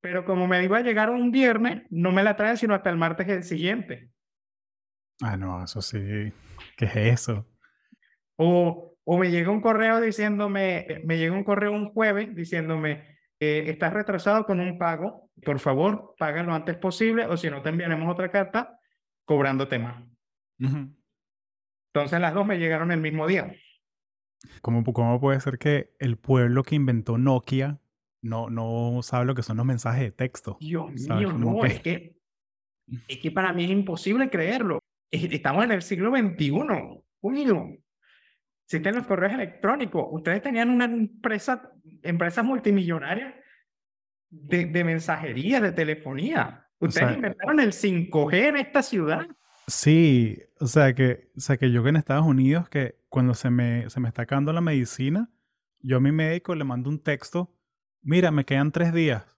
pero 0.00 0.24
como 0.24 0.46
me 0.46 0.62
iba 0.62 0.78
a 0.78 0.82
llegar 0.82 1.10
un 1.10 1.30
viernes, 1.30 1.82
no 1.90 2.12
me 2.12 2.22
la 2.22 2.36
traen 2.36 2.56
sino 2.56 2.74
hasta 2.74 2.90
el 2.90 2.96
martes 2.96 3.28
el 3.28 3.42
siguiente. 3.42 4.10
Ah, 5.20 5.36
no, 5.36 5.64
eso 5.64 5.82
sí. 5.82 6.32
¿Qué 6.76 6.84
es 6.84 6.96
eso? 6.96 7.46
O, 8.36 8.96
o 9.04 9.18
me 9.18 9.30
llega 9.30 9.50
un 9.50 9.60
correo 9.60 10.00
diciéndome, 10.00 11.02
me 11.04 11.18
llega 11.18 11.34
un 11.34 11.44
correo 11.44 11.72
un 11.72 11.92
jueves 11.92 12.34
diciéndome, 12.34 13.18
eh, 13.40 13.64
estás 13.66 13.92
retrasado 13.92 14.46
con 14.46 14.60
un 14.60 14.78
pago, 14.78 15.30
por 15.44 15.58
favor, 15.58 16.14
paga 16.18 16.42
lo 16.44 16.54
antes 16.54 16.76
posible 16.76 17.26
o 17.26 17.36
si 17.36 17.50
no 17.50 17.62
te 17.62 17.70
enviaremos 17.70 18.12
otra 18.12 18.30
carta 18.30 18.77
cobrándote 19.28 19.78
más. 19.78 20.02
Entonces 20.58 22.18
las 22.18 22.32
dos 22.32 22.46
me 22.46 22.58
llegaron 22.58 22.90
el 22.90 23.00
mismo 23.00 23.26
día. 23.26 23.54
¿Cómo, 24.62 24.82
¿Cómo 24.82 25.20
puede 25.20 25.38
ser 25.40 25.58
que 25.58 25.94
el 25.98 26.16
pueblo 26.16 26.62
que 26.62 26.76
inventó 26.76 27.18
Nokia 27.18 27.78
no, 28.22 28.48
no 28.48 29.00
sabe 29.02 29.26
lo 29.26 29.34
que 29.34 29.42
son 29.42 29.58
los 29.58 29.66
mensajes 29.66 30.02
de 30.02 30.10
texto. 30.12 30.56
Dios 30.60 30.90
mío, 30.92 31.32
no, 31.34 31.64
es 31.66 31.80
que, 31.80 32.16
es 33.06 33.18
que 33.18 33.30
para 33.30 33.52
mí 33.52 33.64
es 33.64 33.70
imposible 33.70 34.30
creerlo. 34.30 34.80
Estamos 35.10 35.64
en 35.64 35.72
el 35.72 35.82
siglo 35.82 36.10
XXI. 36.10 36.50
Uy, 37.20 37.80
existen 38.64 38.94
los 38.94 39.06
correos 39.06 39.34
electrónicos. 39.34 40.06
Ustedes 40.10 40.42
tenían 40.42 40.70
una 40.70 40.86
empresa, 40.86 41.70
empresas 42.02 42.44
multimillonarias 42.44 43.34
de, 44.30 44.64
de 44.66 44.84
mensajería, 44.84 45.60
de 45.60 45.72
telefonía. 45.72 46.67
Ustedes 46.80 47.16
inventaron 47.16 47.60
el 47.60 47.72
5G 47.72 48.48
en 48.48 48.56
esta 48.56 48.82
ciudad. 48.82 49.26
Sí, 49.66 50.40
o 50.60 50.66
sea 50.66 50.94
que, 50.94 51.30
o 51.36 51.40
sea 51.40 51.56
que 51.56 51.70
yo 51.70 51.82
que 51.82 51.90
en 51.90 51.96
Estados 51.96 52.26
Unidos, 52.26 52.68
que 52.68 53.00
cuando 53.08 53.34
se 53.34 53.50
me, 53.50 53.90
se 53.90 54.00
me 54.00 54.08
está 54.08 54.22
acabando 54.22 54.52
la 54.52 54.60
medicina, 54.60 55.30
yo 55.80 55.98
a 55.98 56.00
mi 56.00 56.12
médico 56.12 56.54
le 56.54 56.64
mando 56.64 56.88
un 56.88 57.00
texto 57.00 57.54
mira, 58.02 58.30
me 58.30 58.44
quedan 58.44 58.72
tres 58.72 58.92
días. 58.92 59.24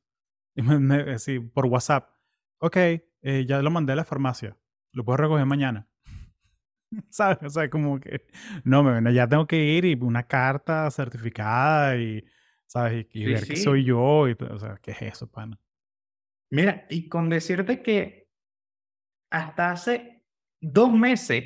Y 0.57 0.63
me, 0.63 1.19
sí, 1.21 1.39
por 1.39 1.67
WhatsApp. 1.67 2.11
Ok, 2.59 2.77
eh, 2.77 3.47
ya 3.47 3.63
lo 3.63 3.71
mandé 3.71 3.93
a 3.93 3.97
la 3.97 4.05
farmacia. 4.05 4.57
Lo 4.93 5.05
puedo 5.05 5.17
recoger 5.19 5.47
mañana. 5.47 5.89
¿Sabes? 7.09 7.39
O 7.45 7.51
sea, 7.51 7.71
como 7.71 8.01
que, 8.01 8.27
no, 8.65 8.83
me, 8.83 9.15
ya 9.15 9.29
tengo 9.29 9.47
que 9.47 9.65
ir 9.65 9.85
y 9.85 9.95
una 9.95 10.25
carta 10.25 10.91
certificada 10.91 11.97
y, 11.97 12.25
¿sabes? 12.67 13.07
Y, 13.13 13.25
ver 13.27 13.47
que 13.47 13.57
soy 13.57 13.85
yo. 13.85 14.29
Y, 14.29 14.33
o 14.33 14.59
sea, 14.59 14.77
¿qué 14.83 14.91
es 14.91 15.03
eso, 15.03 15.31
pana? 15.31 15.59
Mira, 16.51 16.87
y 16.91 17.09
con 17.09 17.29
decirte 17.29 17.83
que 17.83 18.29
hasta 19.31 19.71
hace 19.71 20.25
dos 20.61 20.93
meses 20.93 21.45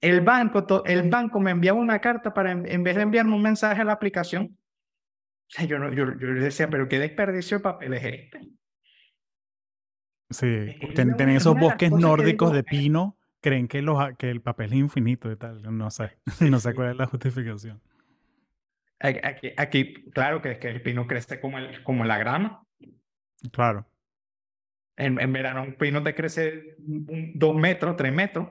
el 0.00 0.20
banco, 0.20 0.84
el 0.84 1.08
banco 1.08 1.40
me 1.40 1.52
enviaba 1.52 1.78
una 1.78 2.00
carta 2.00 2.34
para, 2.34 2.52
en 2.52 2.82
vez 2.82 2.96
de 2.96 3.02
enviarme 3.02 3.34
un 3.34 3.42
mensaje 3.42 3.82
a 3.82 3.84
la 3.84 3.92
aplicación, 3.92 4.56
yo, 5.68 5.78
no, 5.78 5.92
yo, 5.92 6.18
yo 6.18 6.34
decía, 6.34 6.68
pero 6.68 6.88
qué 6.88 6.98
desperdicio 6.98 7.58
de 7.58 7.62
papel 7.62 7.94
es 7.94 8.04
este. 8.04 8.40
Sí, 10.30 10.78
tienen 10.94 11.30
esos 11.30 11.58
bosques 11.58 11.90
nórdicos 11.90 12.52
de 12.52 12.64
pino, 12.64 13.18
creen 13.40 13.68
que, 13.68 13.82
los, 13.82 13.98
que 14.16 14.30
el 14.30 14.40
papel 14.40 14.72
es 14.72 14.78
infinito 14.78 15.30
y 15.30 15.36
tal. 15.36 15.62
No 15.76 15.90
sé, 15.90 16.16
no 16.40 16.58
sé 16.58 16.74
cuál 16.74 16.92
es 16.92 16.96
la 16.96 17.06
justificación. 17.06 17.80
Aquí, 18.98 19.52
aquí, 19.56 19.94
claro 20.12 20.40
que, 20.40 20.58
que 20.58 20.68
el 20.68 20.80
pino 20.80 21.06
crece 21.06 21.40
como, 21.40 21.58
el, 21.58 21.82
como 21.82 22.04
la 22.04 22.18
grama. 22.18 22.64
Claro. 23.50 23.86
En, 24.96 25.20
en 25.20 25.32
verano 25.32 25.62
un 25.62 25.74
pino 25.74 26.02
te 26.02 26.14
crece 26.14 26.76
dos 26.78 27.54
metros, 27.56 27.96
tres 27.96 28.12
metros. 28.12 28.50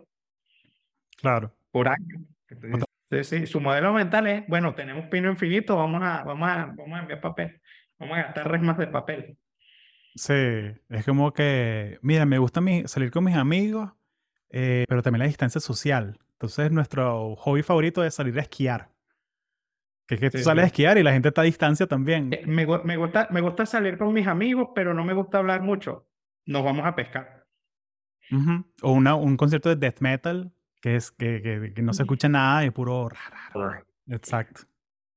Claro. 1.18 1.53
Por 1.72 1.88
año. 1.88 2.26
Sí, 3.09 3.23
sí, 3.23 3.45
su 3.45 3.59
modelo 3.59 3.93
mental 3.93 4.27
es, 4.27 4.47
bueno, 4.47 4.73
tenemos 4.73 5.07
pino 5.07 5.30
infinito, 5.30 5.76
vamos 5.76 6.01
a, 6.01 6.23
vamos 6.23 6.49
a, 6.49 6.73
vamos 6.77 6.93
a 6.93 6.99
enviar 7.01 7.19
papel, 7.19 7.61
vamos 7.99 8.18
a 8.18 8.23
gastar 8.23 8.49
resmas 8.49 8.77
de 8.77 8.88
papel. 8.88 9.38
Sí, 10.15 10.34
es 10.89 11.05
como 11.05 11.34
que, 11.34 11.99
mira, 12.01 12.26
me 12.26 12.38
gusta 12.38 12.61
mi, 12.61 12.88
salir 12.88 13.11
con 13.11 13.23
mis 13.23 13.35
amigos, 13.35 13.91
eh, 14.49 14.85
pero 14.88 15.01
también 15.01 15.19
la 15.19 15.27
distancia 15.27 15.61
social. 15.61 16.19
Entonces, 16.34 16.72
nuestro 16.72 17.35
hobby 17.35 17.63
favorito 17.63 18.03
es 18.03 18.15
salir 18.15 18.38
a 18.39 18.41
esquiar. 18.41 18.90
Que 20.11 20.15
es 20.15 20.19
que 20.19 20.29
tú 20.29 20.38
sales 20.39 20.63
a 20.63 20.67
esquiar 20.67 20.97
y 20.97 21.03
la 21.03 21.13
gente 21.13 21.29
está 21.29 21.39
a 21.39 21.45
distancia 21.45 21.88
también. 21.88 22.33
Eh, 22.33 22.43
me, 22.45 22.67
me, 22.83 22.97
gusta, 22.97 23.29
me 23.31 23.39
gusta 23.39 23.65
salir 23.65 23.97
con 23.97 24.11
mis 24.11 24.27
amigos, 24.27 24.71
pero 24.75 24.93
no 24.93 25.05
me 25.05 25.13
gusta 25.13 25.38
hablar 25.38 25.61
mucho. 25.61 26.05
Nos 26.45 26.65
vamos 26.65 26.85
a 26.85 26.93
pescar. 26.97 27.47
O 28.81 28.91
una, 28.91 29.15
un 29.15 29.38
concierto 29.38 29.69
de 29.69 29.77
death 29.77 30.01
metal 30.01 30.51
que 30.81 30.97
es 30.97 31.11
que, 31.11 31.71
que, 31.73 31.81
no 31.81 31.93
se 31.93 32.03
escucha 32.03 32.27
nada 32.27 32.65
y 32.65 32.71
puro 32.71 33.07
raro. 33.07 33.85
Exacto. 34.07 34.63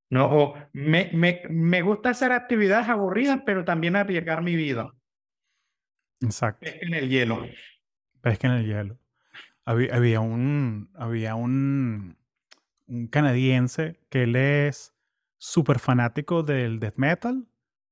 No, 0.09 0.53
me, 0.71 1.09
me, 1.11 1.41
me 1.49 1.81
gusta 1.81 2.11
hacer 2.11 2.31
actividades 2.31 2.87
aburridas, 2.87 3.41
pero 3.45 3.65
también 3.65 3.97
arriesgar 3.97 4.43
mi 4.43 4.55
vida. 4.55 4.93
Exacto. 6.21 6.61
Pesca 6.61 6.85
en 6.85 6.93
el 6.93 7.09
hielo. 7.09 7.45
Pesca 8.21 8.47
en 8.47 8.53
el 8.53 8.65
hielo. 8.65 8.97
Había, 9.65 9.93
había 9.93 10.21
un, 10.21 10.89
había 10.95 11.35
un, 11.35 12.15
un 12.87 13.07
canadiense 13.07 13.99
que 14.09 14.23
él 14.23 14.35
es 14.35 14.93
súper 15.37 15.79
fanático 15.79 16.43
del 16.43 16.79
death 16.79 16.97
metal, 16.97 17.47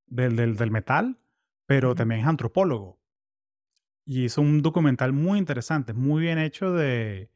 del, 0.06 0.36
del, 0.36 0.56
del 0.56 0.70
metal, 0.70 1.18
pero 1.66 1.94
también 1.94 2.20
es 2.20 2.26
antropólogo. 2.26 3.00
Y 4.06 4.24
hizo 4.24 4.42
un 4.42 4.62
documental 4.62 5.12
muy 5.12 5.38
interesante, 5.38 5.94
muy 5.94 6.22
bien 6.22 6.38
hecho 6.38 6.72
de, 6.72 7.30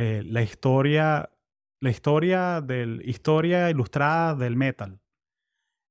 eh, 0.00 0.22
la 0.24 0.42
historia, 0.42 1.30
la 1.80 1.90
historia 1.90 2.60
del, 2.60 3.02
historia 3.04 3.68
ilustrada 3.68 4.36
del 4.36 4.54
metal. 4.54 5.00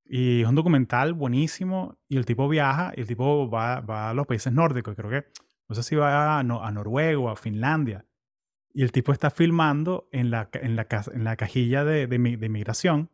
Y 0.06 0.44
es 0.44 0.48
un 0.48 0.56
documental 0.56 1.14
buenísimo 1.14 1.98
y 2.08 2.16
el 2.16 2.26
tipo 2.26 2.48
viaja 2.48 2.94
y 2.96 3.02
el 3.02 3.08
tipo 3.08 3.50
va, 3.50 3.82
va 3.82 4.10
a 4.10 4.14
los 4.14 4.26
países 4.26 4.54
nórdicos, 4.54 4.96
creo 4.96 5.10
que, 5.10 5.28
no 5.68 5.76
sé 5.76 5.84
si 5.84 5.98
va 5.98 6.38
a, 6.38 6.40
a 6.40 6.72
Noruega 6.72 7.20
o 7.20 7.30
a 7.30 7.36
Finlandia. 7.36 8.06
Y 8.78 8.84
el 8.84 8.92
tipo 8.92 9.12
está 9.12 9.32
filmando 9.32 10.08
en 10.12 10.30
la, 10.30 10.52
en 10.54 10.76
la, 10.76 10.88
en 11.12 11.24
la 11.24 11.36
cajilla 11.36 11.84
de, 11.84 12.06
de, 12.06 12.38
de 12.38 12.48
migración. 12.48 13.10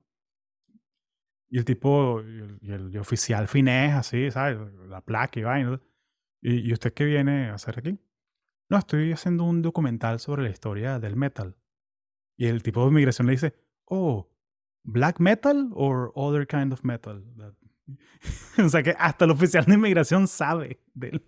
Y 1.49 1.57
el 1.57 1.63
tipo, 1.63 2.21
y 2.21 2.69
el, 2.69 2.97
oficial 2.97 3.47
finés, 3.47 3.93
así, 3.93 4.29
¿sabes? 4.29 4.57
La 4.89 4.99
placa 4.99 5.39
y 5.39 5.43
vaina. 5.43 5.79
¿Y, 6.41 6.69
¿Y 6.69 6.73
usted 6.73 6.93
qué 6.93 7.05
viene 7.05 7.49
a 7.49 7.53
hacer 7.53 7.79
aquí? 7.79 7.97
No, 8.69 8.77
estoy 8.77 9.13
haciendo 9.13 9.45
un 9.45 9.61
documental 9.61 10.19
sobre 10.19 10.43
la 10.43 10.49
historia 10.49 10.99
del 10.99 11.15
metal. 11.15 11.55
Y 12.35 12.47
el 12.47 12.61
tipo 12.61 12.81
de 12.81 12.89
inmigración 12.89 13.27
le 13.27 13.31
dice, 13.31 13.55
oh, 13.85 14.29
black 14.83 15.21
metal 15.21 15.69
or 15.75 16.11
other 16.13 16.45
kind 16.45 16.73
of 16.73 16.83
metal. 16.83 17.23
o 18.57 18.67
sea 18.67 18.83
que 18.83 18.95
hasta 18.99 19.23
el 19.23 19.31
oficial 19.31 19.63
de 19.63 19.75
inmigración 19.75 20.27
sabe 20.27 20.81
de 20.93 21.07
él. 21.07 21.25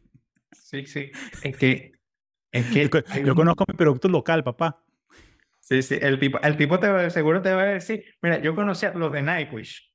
Sí, 0.51 0.85
sí. 0.87 1.09
Es 1.41 1.55
que, 1.55 1.94
es 2.55 2.65
que 2.67 3.23
yo, 3.23 3.35
conozco 3.35 3.65
mi 3.67 3.73
producto 3.75 4.07
local, 4.07 4.43
papá. 4.43 4.81
Sí, 5.59 5.81
sí. 5.81 5.97
El 6.01 6.19
tipo, 6.19 6.39
el 6.41 6.55
tipo 6.55 6.79
te, 6.79 7.09
seguro 7.09 7.41
te 7.41 7.53
va 7.53 7.63
a 7.63 7.65
decir, 7.65 8.05
mira, 8.21 8.39
yo 8.39 8.55
conocía 8.55 8.89
a 8.89 8.93
los 8.93 9.11
de 9.11 9.21
Nightwish. 9.21 9.93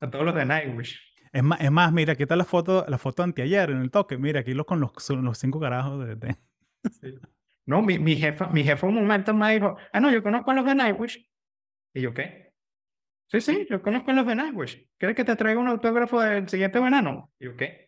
A 0.00 0.08
todos 0.08 0.24
los 0.24 0.34
de 0.34 0.44
Nightwish. 0.44 0.96
Es 1.32 1.42
más, 1.42 1.60
es 1.60 1.70
más, 1.72 1.92
mira, 1.92 2.12
aquí 2.12 2.22
está 2.22 2.36
la 2.36 2.44
foto, 2.44 2.84
la 2.88 2.98
foto 2.98 3.24
anteayer 3.24 3.70
en 3.70 3.80
el 3.80 3.90
toque. 3.90 4.16
Mira, 4.16 4.40
aquí 4.40 4.54
los 4.54 4.64
con 4.64 4.78
los, 4.78 4.92
los 5.10 5.38
cinco 5.38 5.58
carajos 5.58 6.06
de... 6.06 6.36
No, 7.66 7.82
mi, 7.82 7.98
mi, 7.98 8.14
jefa, 8.14 8.46
mi 8.46 8.62
jefa 8.62 8.86
un 8.86 8.94
momento 8.94 9.34
me 9.34 9.54
dijo, 9.54 9.76
ah, 9.92 9.98
no, 9.98 10.12
yo 10.12 10.22
conozco 10.22 10.52
a 10.52 10.54
los 10.54 10.64
de 10.64 10.76
Nightwish. 10.76 11.28
¿Y 11.94 12.00
yo 12.00 12.14
qué? 12.14 12.52
Sí, 13.26 13.40
sí, 13.40 13.66
yo 13.68 13.82
conozco 13.82 14.12
a 14.12 14.14
los 14.14 14.24
de 14.24 14.36
Nightwish. 14.36 14.88
¿Quieres 14.96 15.16
que 15.16 15.24
te 15.24 15.34
traiga 15.34 15.60
un 15.60 15.66
autógrafo 15.66 16.20
del 16.20 16.48
siguiente 16.48 16.78
verano? 16.78 17.32
¿Y 17.40 17.46
yo 17.46 17.56
qué? 17.56 17.85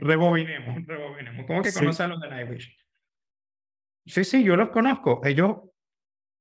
Rebobinemos, 0.00 0.86
rebobinemos. 0.86 1.46
¿Cómo 1.46 1.62
que 1.62 1.72
conoces 1.72 2.00
a 2.00 2.08
los 2.08 2.20
de 2.20 2.28
Nightwish? 2.28 2.76
Sí, 4.06 4.24
sí, 4.24 4.44
yo 4.44 4.56
los 4.56 4.70
conozco. 4.70 5.20
Ellos 5.24 5.58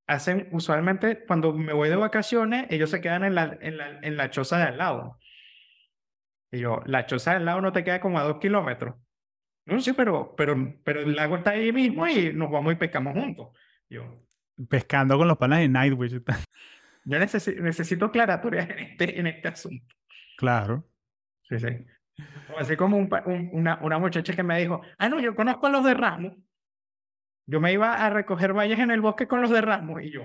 hacen, 0.07 0.49
usualmente, 0.51 1.25
cuando 1.25 1.53
me 1.53 1.73
voy 1.73 1.89
de 1.89 1.95
vacaciones, 1.95 2.67
ellos 2.69 2.89
se 2.89 3.01
quedan 3.01 3.23
en 3.23 3.35
la, 3.35 3.57
en 3.61 3.77
la, 3.77 3.99
en 4.01 4.17
la 4.17 4.29
choza 4.29 4.57
de 4.57 4.63
al 4.63 4.77
lado. 4.77 5.19
Y 6.51 6.59
yo, 6.59 6.81
la 6.85 7.05
choza 7.05 7.31
de 7.31 7.38
al 7.38 7.45
lado 7.45 7.61
no 7.61 7.71
te 7.71 7.83
queda 7.83 8.01
como 8.01 8.19
a 8.19 8.23
dos 8.23 8.39
kilómetros. 8.39 8.95
No, 9.65 9.79
sí, 9.79 9.93
pero, 9.93 10.35
pero, 10.35 10.55
pero 10.83 11.01
el 11.01 11.15
lago 11.15 11.38
está 11.38 11.51
ahí 11.51 11.71
mismo 11.71 12.07
y 12.07 12.33
nos 12.33 12.49
vamos 12.51 12.73
y 12.73 12.77
pescamos 12.77 13.13
juntos. 13.13 13.49
Yo, 13.89 14.25
Pescando 14.69 15.17
con 15.17 15.27
los 15.27 15.38
panas 15.38 15.59
de 15.59 15.69
Nightwish. 15.69 16.21
Yo 17.05 17.19
necesito, 17.19 17.61
necesito 17.61 18.05
aclaratorias 18.05 18.69
en 18.69 18.79
este, 18.79 19.19
en 19.19 19.27
este 19.27 19.47
asunto. 19.47 19.95
Claro. 20.38 20.88
Sí, 21.43 21.59
sí. 21.59 21.85
Así 22.57 22.76
como 22.76 22.98
un, 22.98 23.10
una, 23.53 23.80
una 23.81 23.99
muchacha 23.99 24.34
que 24.35 24.43
me 24.43 24.60
dijo, 24.60 24.81
ah, 24.98 25.10
no, 25.10 25.19
yo 25.19 25.35
conozco 25.35 25.68
a 25.68 25.69
los 25.69 25.84
de 25.84 25.93
Ramos. 25.93 26.34
Yo 27.45 27.60
me 27.60 27.73
iba 27.73 27.93
a 27.93 28.10
recoger 28.10 28.53
valles 28.53 28.80
en 28.80 28.91
el 28.91 29.02
bosque 29.02 29.27
con 29.27 29.41
los 29.41 29.49
de 29.49 29.61
Ramos 29.61 30.02
y 30.03 30.11
yo, 30.11 30.23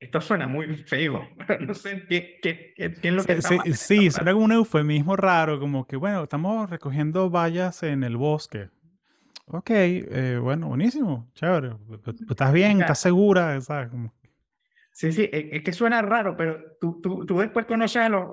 esto 0.00 0.20
suena 0.22 0.46
muy 0.46 0.76
feo. 0.78 1.28
no 1.60 1.74
sé 1.74 2.06
qué, 2.08 2.38
qué, 2.42 2.72
qué, 2.74 3.08
es 3.08 3.12
lo 3.12 3.22
que 3.22 3.42
Sí, 3.42 3.58
sí, 3.64 3.74
sí 3.74 4.10
suena 4.10 4.32
como 4.32 4.46
un 4.46 4.52
eufemismo 4.52 5.14
raro, 5.14 5.60
como 5.60 5.86
que, 5.86 5.96
bueno, 5.96 6.22
estamos 6.22 6.70
recogiendo 6.70 7.28
vallas 7.28 7.82
en 7.82 8.02
el 8.02 8.16
bosque. 8.16 8.70
Ok, 9.46 9.70
eh, 9.70 10.38
bueno, 10.40 10.68
buenísimo, 10.68 11.28
chévere. 11.34 11.72
¿Estás 12.28 12.52
bien? 12.52 12.80
¿Estás 12.80 13.00
segura? 13.00 13.60
¿Sabes? 13.60 13.90
Sí, 14.92 15.12
sí, 15.12 15.28
e, 15.30 15.50
es 15.52 15.62
que 15.62 15.72
suena 15.72 16.00
raro, 16.02 16.36
pero 16.36 16.76
tú, 16.80 17.00
tú, 17.02 17.26
tú 17.26 17.38
después 17.38 17.66
conoces 17.66 18.02
a 18.02 18.08
los, 18.08 18.30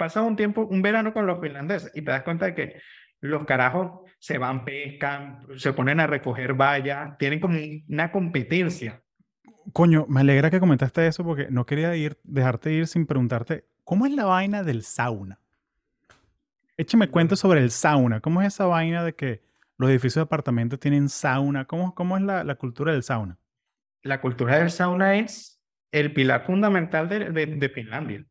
pasas 0.00 0.24
un 0.24 0.34
tiempo, 0.34 0.62
un 0.62 0.80
verano 0.80 1.12
con 1.12 1.26
los 1.26 1.40
finlandeses 1.40 1.92
y 1.94 2.00
te 2.00 2.10
das 2.10 2.22
cuenta 2.22 2.46
de 2.46 2.54
que 2.54 2.80
los 3.20 3.44
carajos 3.44 4.10
se 4.18 4.38
van, 4.38 4.64
pescan, 4.64 5.46
se 5.56 5.74
ponen 5.74 6.00
a 6.00 6.06
recoger 6.06 6.54
vallas, 6.54 7.18
tienen 7.18 7.38
como 7.38 7.58
una 7.86 8.10
competencia. 8.10 9.02
Coño, 9.74 10.06
me 10.08 10.20
alegra 10.20 10.50
que 10.50 10.58
comentaste 10.58 11.06
eso 11.06 11.22
porque 11.22 11.48
no 11.50 11.66
quería 11.66 11.94
ir, 11.96 12.16
dejarte 12.24 12.72
ir 12.72 12.86
sin 12.86 13.04
preguntarte, 13.04 13.66
¿cómo 13.84 14.06
es 14.06 14.12
la 14.12 14.24
vaina 14.24 14.62
del 14.62 14.84
sauna? 14.84 15.38
Échame 16.78 17.08
cuento 17.10 17.36
sobre 17.36 17.60
el 17.60 17.70
sauna. 17.70 18.20
¿Cómo 18.20 18.40
es 18.40 18.54
esa 18.54 18.64
vaina 18.64 19.04
de 19.04 19.14
que 19.14 19.42
los 19.76 19.90
edificios 19.90 20.14
de 20.14 20.22
apartamentos 20.22 20.80
tienen 20.80 21.10
sauna? 21.10 21.66
¿Cómo, 21.66 21.94
cómo 21.94 22.16
es 22.16 22.22
la, 22.22 22.42
la 22.42 22.54
cultura 22.54 22.92
del 22.94 23.02
sauna? 23.02 23.36
La 24.02 24.22
cultura 24.22 24.58
del 24.58 24.70
sauna 24.70 25.16
es 25.16 25.60
el 25.92 26.14
pilar 26.14 26.46
fundamental 26.46 27.06
de, 27.06 27.30
de, 27.30 27.46
de, 27.46 27.68
Finlandia. 27.68 28.24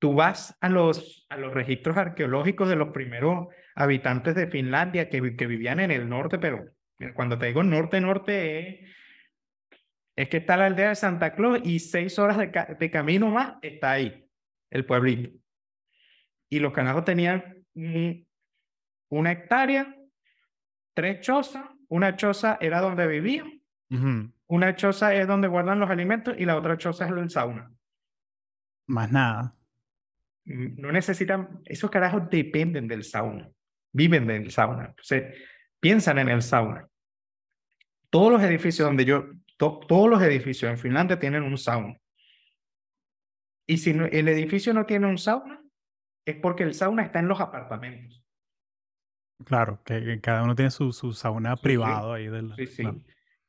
Tú 0.00 0.14
vas 0.14 0.56
a 0.60 0.68
los, 0.68 1.26
a 1.28 1.36
los 1.36 1.54
registros 1.54 1.96
arqueológicos 1.96 2.68
de 2.68 2.74
los 2.74 2.88
primeros 2.88 3.46
habitantes 3.76 4.34
de 4.34 4.48
Finlandia 4.48 5.08
que, 5.08 5.36
que 5.36 5.46
vivían 5.46 5.78
en 5.78 5.92
el 5.92 6.08
norte, 6.08 6.38
pero 6.38 6.64
cuando 7.14 7.38
te 7.38 7.46
digo 7.46 7.62
norte, 7.62 8.00
norte 8.00 8.58
es 8.58 8.90
es 10.20 10.28
que 10.28 10.36
está 10.36 10.58
la 10.58 10.66
aldea 10.66 10.90
de 10.90 10.96
Santa 10.96 11.34
Claus 11.34 11.60
y 11.64 11.78
seis 11.78 12.18
horas 12.18 12.36
de, 12.36 12.90
camino 12.90 13.30
más 13.30 13.54
está 13.62 13.92
ahí, 13.92 14.28
el 14.68 14.84
pueblito. 14.84 15.30
Y 16.50 16.58
los 16.58 16.74
canajos 16.74 17.06
tenían 17.06 17.64
una 19.08 19.32
hectárea, 19.32 19.96
tres 20.94 21.20
chozas, 21.20 21.64
una 21.88 22.16
choza 22.16 22.58
era 22.60 22.82
donde 22.82 23.06
vivían, 23.06 23.62
una 24.46 24.76
choza 24.76 25.14
es 25.14 25.26
donde 25.26 25.48
guardan 25.48 25.80
los 25.80 25.88
alimentos 25.88 26.34
y 26.36 26.44
la 26.44 26.56
otra 26.56 26.76
choza 26.76 27.06
es 27.06 27.12
el 27.12 27.30
sauna. 27.30 27.72
Más 28.88 29.10
nada. 29.10 29.54
No 30.50 30.90
necesitan, 30.90 31.60
esos 31.64 31.90
carajos 31.90 32.28
dependen 32.28 32.88
del 32.88 33.04
sauna, 33.04 33.48
viven 33.92 34.26
del 34.26 34.50
sauna, 34.50 34.86
entonces 34.86 35.36
piensan 35.78 36.18
en 36.18 36.28
el 36.28 36.42
sauna. 36.42 36.88
Todos 38.10 38.32
los 38.32 38.42
edificios 38.42 38.88
donde 38.88 39.04
yo, 39.04 39.26
todos 39.56 40.10
los 40.10 40.20
edificios 40.22 40.70
en 40.70 40.78
Finlandia 40.78 41.18
tienen 41.18 41.44
un 41.44 41.56
sauna. 41.56 41.96
Y 43.66 43.78
si 43.78 43.90
el 43.90 44.28
edificio 44.28 44.74
no 44.74 44.84
tiene 44.86 45.06
un 45.06 45.18
sauna, 45.18 45.62
es 46.26 46.36
porque 46.36 46.64
el 46.64 46.74
sauna 46.74 47.04
está 47.04 47.20
en 47.20 47.28
los 47.28 47.40
apartamentos. 47.40 48.24
Claro, 49.44 49.80
que, 49.84 50.20
cada 50.20 50.42
uno 50.42 50.56
tiene 50.56 50.72
su, 50.72 50.92
su 50.92 51.12
sauna 51.12 51.56
privado 51.56 52.12
ahí. 52.12 52.26
Del, 52.26 52.52
sí, 52.56 52.66
sí. 52.66 52.84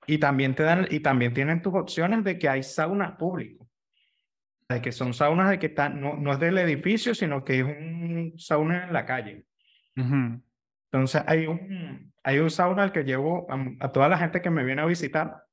Y 0.06 0.20
también 0.20 0.56
te 0.56 0.64
dan, 0.64 0.88
y 0.90 1.00
también 1.00 1.34
tienen 1.34 1.62
tus 1.62 1.74
opciones 1.74 2.24
de 2.24 2.38
que 2.38 2.48
hay 2.48 2.62
saunas 2.62 3.18
públicos. 3.18 3.68
De 4.72 4.82
que 4.82 4.92
son 4.92 5.14
saunas 5.14 5.50
de 5.50 5.60
que 5.60 5.68
están, 5.68 6.00
no, 6.00 6.16
no 6.16 6.34
es 6.34 6.40
del 6.40 6.58
edificio, 6.58 7.14
sino 7.14 7.44
que 7.44 7.60
es 7.60 7.66
un 7.66 8.34
sauna 8.38 8.86
en 8.86 8.94
la 8.94 9.06
calle. 9.06 9.46
Entonces 9.96 11.24
hay 11.28 11.48
un, 11.48 12.14
hay 12.24 12.40
un 12.40 12.50
sauna 12.50 12.84
al 12.84 12.92
que 12.92 13.04
llevo 13.04 13.48
a, 13.80 13.92
toda 13.92 14.10
la 14.10 14.18
gente 14.18 14.42
que 14.42 14.50
me 14.50 14.64
viene 14.64 14.82
a 14.82 14.86
visitar, 14.86 15.46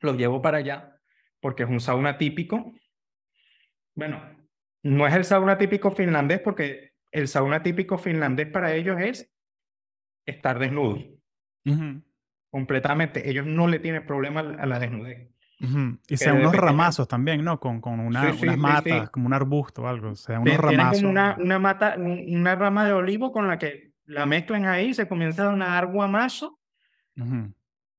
lo 0.00 0.14
llevo 0.14 0.42
para 0.42 0.58
allá 0.58 0.94
porque 1.40 1.64
es 1.64 1.68
un 1.68 1.80
sauna 1.80 2.16
típico. 2.16 2.72
Bueno, 3.94 4.22
no 4.82 5.06
es 5.06 5.14
el 5.14 5.24
sauna 5.24 5.58
típico 5.58 5.90
finlandés 5.90 6.40
porque 6.40 6.92
el 7.10 7.28
sauna 7.28 7.62
típico 7.62 7.98
finlandés 7.98 8.48
para 8.48 8.74
ellos 8.74 8.98
es 9.00 9.32
estar 10.26 10.58
desnudo. 10.58 10.98
Completamente. 12.50 13.28
Ellos 13.28 13.46
no 13.46 13.68
le 13.68 13.78
tienen 13.78 14.06
problema 14.06 14.40
a 14.40 14.66
la 14.66 14.78
desnudez. 14.78 15.33
Y 16.08 16.16
sean 16.16 16.38
unos 16.38 16.54
ramazos 16.54 17.08
también, 17.08 17.44
¿no? 17.44 17.60
Con, 17.60 17.80
con 17.80 18.00
una, 18.00 18.32
unas 18.32 18.58
matas, 18.58 19.10
como 19.10 19.26
un 19.26 19.34
arbusto 19.34 19.82
o 19.82 19.86
algo. 19.86 20.14
Sea 20.14 20.40
unos 20.40 20.56
ramazos. 20.56 21.00
Como 21.00 21.10
una, 21.10 21.36
una, 21.38 21.58
mata, 21.58 21.96
una 21.98 22.54
rama 22.54 22.84
de 22.84 22.92
olivo 22.92 23.32
con 23.32 23.48
la 23.48 23.58
que 23.58 23.92
la 24.06 24.26
mezclan 24.26 24.66
ahí, 24.66 24.94
se 24.94 25.08
comienza 25.08 25.42
a 25.42 25.44
dar 25.46 25.54
una 25.54 25.78
agua 25.78 26.08
mazo 26.08 26.58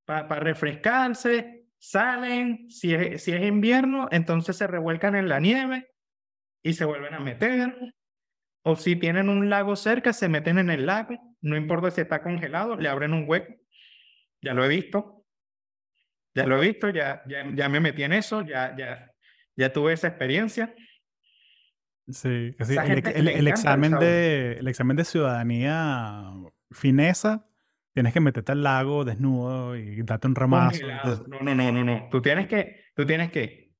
para 0.06 0.40
refrescarse 0.40 1.66
salen, 1.86 2.70
si 2.72 2.96
es, 2.96 3.24
si 3.24 3.32
es 3.32 3.44
invierno, 3.44 4.08
entonces 4.10 4.58
se 4.58 4.66
revuelcan 4.66 5.16
en 5.16 5.30
la 5.30 5.40
nieve 5.40 5.92
y 6.64 6.74
se 6.74 6.84
vuelven 6.84 7.14
a 7.14 7.20
meter. 7.20 7.94
O 8.64 8.76
si 8.76 8.96
tienen 8.96 9.30
un 9.30 9.52
lago 9.52 9.76
cerca, 9.76 10.12
se 10.12 10.28
meten 10.28 10.58
en 10.58 10.72
el 10.72 10.88
lago, 10.88 11.16
no 11.42 11.56
importa 11.56 11.92
si 11.92 12.02
está 12.02 12.24
congelado, 12.24 12.76
le 12.76 12.90
abren 12.90 13.14
un 13.14 13.26
hueco. 13.28 13.54
Ya 14.42 14.56
lo 14.56 14.66
he 14.66 14.68
visto. 14.68 15.15
Ya 16.36 16.46
lo 16.46 16.62
he 16.62 16.68
visto, 16.68 16.90
ya, 16.90 17.24
ya, 17.28 17.46
ya 17.54 17.70
me 17.70 17.80
metí 17.80 18.04
en 18.04 18.14
eso, 18.14 18.42
ya, 18.42 18.76
ya, 18.78 19.12
ya 19.56 19.72
tuve 19.72 19.94
esa 19.94 20.08
experiencia. 20.08 20.76
Sí, 22.08 22.56
el, 22.60 23.28
el, 23.28 23.48
examen 23.48 23.94
de, 23.94 24.58
el 24.60 24.68
examen 24.68 24.98
de 24.98 25.06
ciudadanía 25.06 26.24
finesa 26.72 27.48
tienes 27.96 28.14
que 28.14 28.20
meterte 28.20 28.52
al 28.52 28.62
lago 28.62 29.06
desnudo 29.06 29.76
y 29.78 30.04
darte 30.04 30.28
un 30.28 30.36
ramazo. 30.36 30.86
No, 31.28 31.40
no, 31.40 31.56
no, 31.56 31.72
no, 31.72 31.84
no. 31.84 32.10
Tú 32.12 32.22
tienes 32.22 32.48
que, 32.48 32.84
tú 32.94 33.06
tienes 33.06 33.32
que 33.32 33.72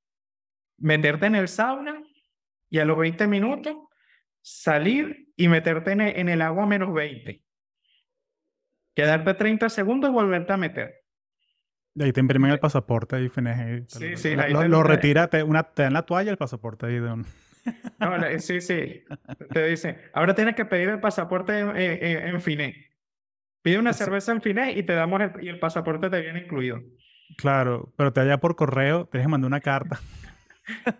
meterte 0.78 1.26
en 1.26 1.34
el 1.34 1.48
sauna 1.48 2.02
y 2.70 2.78
a 2.78 2.86
los 2.86 2.96
20 2.96 3.26
minutos 3.26 3.76
salir 4.40 5.28
y 5.36 5.48
meterte 5.48 5.92
en 5.92 6.28
el, 6.28 6.40
agua 6.40 6.64
a 6.64 6.66
menos 6.66 6.94
20. 6.94 7.44
Quedarte 8.94 9.34
30 9.34 9.68
segundos 9.68 10.08
y 10.08 10.14
volverte 10.14 10.52
a 10.52 10.56
meter. 10.56 10.94
Y 11.96 12.02
ahí 12.02 12.12
te 12.12 12.20
imprimen 12.20 12.50
el 12.50 12.58
pasaporte 12.58 13.22
y 13.22 13.30
Sí, 13.86 14.16
sí. 14.16 14.36
Lo, 14.36 14.68
lo, 14.68 14.82
retira, 14.82 15.28
te, 15.28 15.42
una, 15.42 15.62
te 15.62 15.84
dan 15.84 15.94
la 15.94 16.02
toalla 16.02 16.28
y 16.28 16.32
el 16.32 16.36
pasaporte 16.36 16.86
ahí 16.86 17.00
de 17.00 17.10
un... 17.10 17.26
No, 17.98 18.38
sí, 18.38 18.60
sí. 18.60 19.02
Te 19.50 19.66
dice, 19.66 19.98
ahora 20.12 20.34
tienes 20.34 20.54
que 20.54 20.66
pedir 20.66 20.90
el 20.90 21.00
pasaporte 21.00 21.58
en, 21.58 21.76
en, 21.76 22.28
en 22.28 22.40
Finé. 22.40 22.90
Pide 23.62 23.78
una 23.78 23.94
cerveza 23.94 24.30
en 24.30 24.42
Finet 24.42 24.76
y 24.76 24.82
te 24.82 24.92
damos 24.92 25.20
el, 25.20 25.32
y 25.42 25.48
el 25.48 25.58
pasaporte 25.58 26.10
te 26.10 26.20
viene 26.20 26.40
incluido. 26.40 26.80
Claro, 27.38 27.92
pero 27.96 28.12
te 28.12 28.20
vaya 28.20 28.38
por 28.38 28.54
correo, 28.54 29.06
tienes 29.06 29.26
que 29.26 29.30
mandar 29.30 29.48
una 29.48 29.60
carta. 29.60 29.98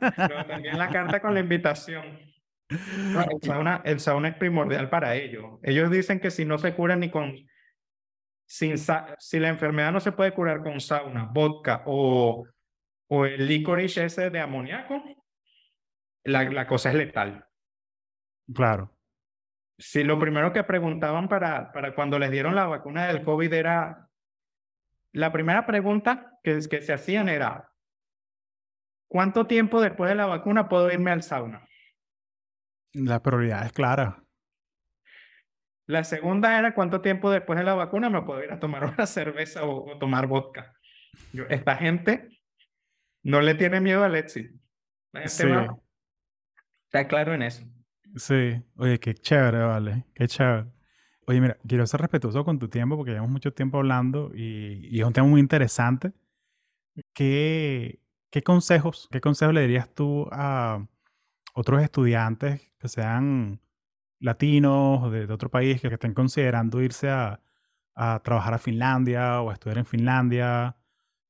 pero 0.01 0.47
también 0.47 0.78
la 0.78 0.89
carta 0.89 1.20
con 1.20 1.35
la 1.35 1.40
invitación. 1.40 2.05
el, 2.68 3.43
sauna, 3.43 3.82
el 3.85 4.01
sauna 4.01 4.28
es 4.28 4.35
primordial 4.35 4.89
para 4.89 5.14
ellos. 5.14 5.44
Ellos 5.62 5.90
dicen 5.90 6.18
que 6.20 6.31
si 6.31 6.44
no 6.44 6.59
se 6.59 6.74
curan 6.74 7.01
ni 7.01 7.10
con 7.10 7.36
sin 8.47 8.77
si 8.78 9.40
la 9.40 9.48
enfermedad 9.48 9.93
no 9.93 10.01
se 10.01 10.12
puede 10.12 10.32
curar 10.32 10.62
con 10.62 10.81
sauna, 10.81 11.28
vodka 11.32 11.82
o, 11.86 12.47
o 13.09 13.27
el 13.27 13.47
licorice 13.47 14.05
ese 14.05 14.31
de 14.31 14.40
amoníaco, 14.40 15.02
la, 16.24 16.44
la 16.44 16.66
cosa 16.66 16.90
es 16.90 16.97
letal. 16.97 17.44
Claro. 18.52 18.93
Si 19.78 20.05
lo 20.05 20.18
primero 20.18 20.52
que 20.52 20.64
preguntaban 20.64 21.28
para, 21.28 21.73
para 21.73 21.94
cuando 21.94 22.18
les 22.18 22.31
dieron 22.31 22.55
la 22.55 22.66
vacuna 22.66 23.09
del 23.09 23.23
COVID 23.23 23.52
era, 23.52 24.09
la 25.12 25.32
primera 25.32 25.66
pregunta 25.66 26.39
que, 26.43 26.60
que 26.70 26.81
se 26.81 26.93
hacían 26.93 27.28
era, 27.28 27.73
¿cuánto 29.09 29.47
tiempo 29.47 29.81
después 29.81 30.09
de 30.09 30.14
la 30.14 30.27
vacuna 30.27 30.68
puedo 30.68 30.90
irme 30.90 31.10
al 31.10 31.23
sauna? 31.23 31.68
La 32.93 33.23
prioridad 33.23 33.66
es 33.66 33.73
clara. 33.73 34.26
La 35.86 36.04
segunda 36.04 36.58
era 36.58 36.74
cuánto 36.74 37.00
tiempo 37.00 37.30
después 37.30 37.58
de 37.58 37.64
la 37.64 37.74
vacuna 37.74 38.10
me 38.10 38.22
puedo 38.22 38.42
ir 38.42 38.50
a 38.50 38.58
tomar 38.58 38.84
una 38.94 39.06
cerveza 39.06 39.64
o, 39.64 39.98
tomar 39.98 40.26
vodka. 40.26 40.74
esta 41.48 41.76
gente 41.76 42.28
no 43.22 43.40
le 43.40 43.54
tiene 43.54 43.80
miedo 43.80 44.04
al 44.04 44.16
éxito. 44.16 44.58
sí. 45.26 45.46
está 46.86 47.08
claro 47.08 47.34
en 47.34 47.42
eso. 47.42 47.64
Sí, 48.16 48.62
oye, 48.76 48.98
qué 48.98 49.14
chévere, 49.14 49.58
vale, 49.58 50.04
qué 50.14 50.26
chévere. 50.26 50.66
Oye, 51.26 51.40
mira, 51.40 51.58
quiero 51.66 51.86
ser 51.86 52.00
respetuoso 52.00 52.44
con 52.44 52.58
tu 52.58 52.68
tiempo 52.68 52.96
porque 52.96 53.10
llevamos 53.10 53.32
mucho 53.32 53.52
tiempo 53.52 53.78
hablando 53.78 54.30
y, 54.34 54.88
y 54.90 55.00
es 55.00 55.06
un 55.06 55.12
tema 55.12 55.26
muy 55.26 55.40
interesante. 55.40 56.12
¿Qué, 57.12 58.00
¿Qué 58.30 58.42
consejos, 58.42 59.08
qué 59.10 59.20
consejos 59.20 59.54
le 59.54 59.62
dirías 59.62 59.92
tú 59.94 60.28
a 60.30 60.86
otros 61.54 61.82
estudiantes 61.82 62.70
que 62.78 62.88
sean 62.88 63.60
latinos 64.20 65.02
o 65.02 65.10
de, 65.10 65.32
otro 65.32 65.51
país 65.51 65.80
que, 65.80 65.88
estén 65.88 66.14
considerando 66.14 66.82
irse 66.82 67.09
a, 67.09 67.40
a, 67.94 68.20
trabajar 68.22 68.55
a 68.55 68.59
Finlandia 68.59 69.40
o 69.40 69.51
a 69.51 69.52
estudiar 69.55 69.78
en 69.78 69.86
Finlandia? 69.86 70.76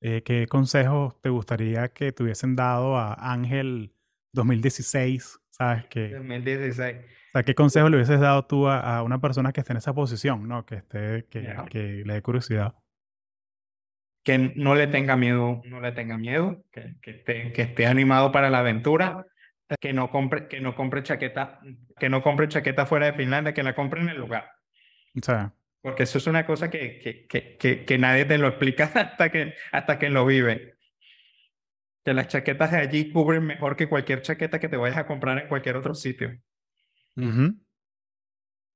Eh, 0.00 0.22
¿Qué 0.22 0.46
consejos 0.46 1.20
te 1.20 1.30
gustaría 1.30 1.88
que 1.88 2.12
te 2.12 2.22
hubiesen 2.22 2.54
dado 2.54 2.96
a 2.96 3.14
Ángel 3.32 3.92
2016? 4.32 5.40
¿Sabes? 5.50 5.86
Que, 5.86 6.10
2016. 6.10 6.96
O 6.98 7.32
sea, 7.32 7.42
¿qué 7.42 7.54
consejo 7.54 7.88
le 7.88 7.96
hubieses 7.96 8.20
dado 8.20 8.44
tú 8.44 8.68
a, 8.68 9.02
una 9.02 9.20
persona 9.20 9.52
que 9.52 9.60
esté 9.60 9.72
en 9.72 9.78
esa 9.78 9.94
posición, 9.94 10.46
¿no? 10.46 10.66
Que, 10.66 10.76
esté, 10.76 11.26
que, 11.30 11.54
que 11.70 12.02
le 12.04 12.14
dé 12.14 12.22
curiosidad. 12.22 12.74
Que 14.22 14.52
no 14.56 14.74
le 14.74 14.86
tenga 14.86 15.16
miedo, 15.16 15.62
no 15.64 15.80
le 15.80 15.92
tenga 15.92 16.18
miedo, 16.18 16.64
que, 16.72 16.96
que, 17.00 17.12
esté, 17.12 17.52
que 17.52 17.62
esté 17.62 17.86
animado 17.86 18.32
para 18.32 18.50
la 18.50 18.58
aventura, 18.58 19.26
que 19.80 19.92
no 19.92 20.10
compre, 20.10 20.48
que 20.48 20.60
no 20.60 20.74
compre 20.74 21.02
chaqueta, 21.02 21.60
que 21.98 22.08
no 22.08 22.22
compre 22.22 22.48
chaqueta 22.48 22.86
fuera 22.86 23.06
de 23.06 23.14
Finlandia, 23.14 23.54
que 23.54 23.62
la 23.62 23.74
compre 23.74 24.00
en 24.00 24.08
el 24.08 24.18
lugar. 24.18 24.50
Porque 25.80 26.04
eso 26.04 26.18
es 26.18 26.26
una 26.26 26.46
cosa 26.46 26.70
que, 26.70 26.98
que, 27.28 27.56
que, 27.58 27.84
que, 27.84 27.98
nadie 27.98 28.24
te 28.24 28.38
lo 28.38 28.48
explica 28.48 28.84
hasta 28.94 29.30
que, 29.30 29.54
hasta 29.72 29.98
que 29.98 30.10
lo 30.10 30.26
vive. 30.26 30.74
Que 32.04 32.14
las 32.14 32.28
chaquetas 32.28 32.70
de 32.72 32.78
allí 32.78 33.10
cubren 33.10 33.44
mejor 33.44 33.76
que 33.76 33.88
cualquier 33.88 34.22
chaqueta 34.22 34.60
que 34.60 34.68
te 34.68 34.76
vayas 34.76 34.98
a 34.98 35.06
comprar 35.06 35.38
en 35.38 35.48
cualquier 35.48 35.76
otro 35.76 35.94
sitio. 35.94 36.36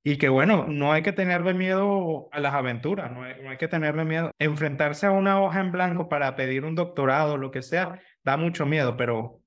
Y 0.02 0.16
que 0.16 0.28
bueno, 0.28 0.66
no 0.66 0.92
hay 0.92 1.02
que 1.02 1.12
tenerle 1.12 1.52
miedo 1.52 2.28
a 2.32 2.40
las 2.40 2.54
aventuras, 2.54 3.12
no 3.12 3.22
hay, 3.22 3.42
no 3.42 3.50
hay, 3.50 3.58
que 3.58 3.68
tenerle 3.68 4.04
miedo. 4.04 4.30
Enfrentarse 4.38 5.06
a 5.06 5.10
una 5.10 5.42
hoja 5.42 5.60
en 5.60 5.72
blanco 5.72 6.08
para 6.08 6.34
pedir 6.36 6.64
un 6.64 6.74
doctorado, 6.74 7.36
lo 7.36 7.50
que 7.50 7.62
sea, 7.62 8.00
da 8.24 8.36
mucho 8.36 8.64
miedo, 8.66 8.96
pero 8.96 9.39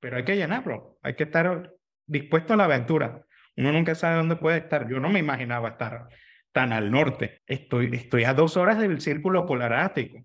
pero 0.00 0.16
hay 0.16 0.24
que 0.24 0.36
llenarlo, 0.36 0.98
hay 1.02 1.14
que 1.14 1.24
estar 1.24 1.72
dispuesto 2.06 2.54
a 2.54 2.56
la 2.56 2.64
aventura. 2.64 3.24
Uno 3.56 3.72
nunca 3.72 3.94
sabe 3.94 4.16
dónde 4.16 4.36
puede 4.36 4.58
estar. 4.58 4.88
Yo 4.88 5.00
no 5.00 5.08
me 5.08 5.18
imaginaba 5.18 5.70
estar 5.70 6.08
tan 6.52 6.72
al 6.72 6.90
norte. 6.90 7.42
Estoy, 7.46 7.90
estoy 7.94 8.24
a 8.24 8.34
dos 8.34 8.56
horas 8.56 8.78
del 8.78 9.00
círculo 9.00 9.46
polar 9.46 9.72
ártico. 9.72 10.24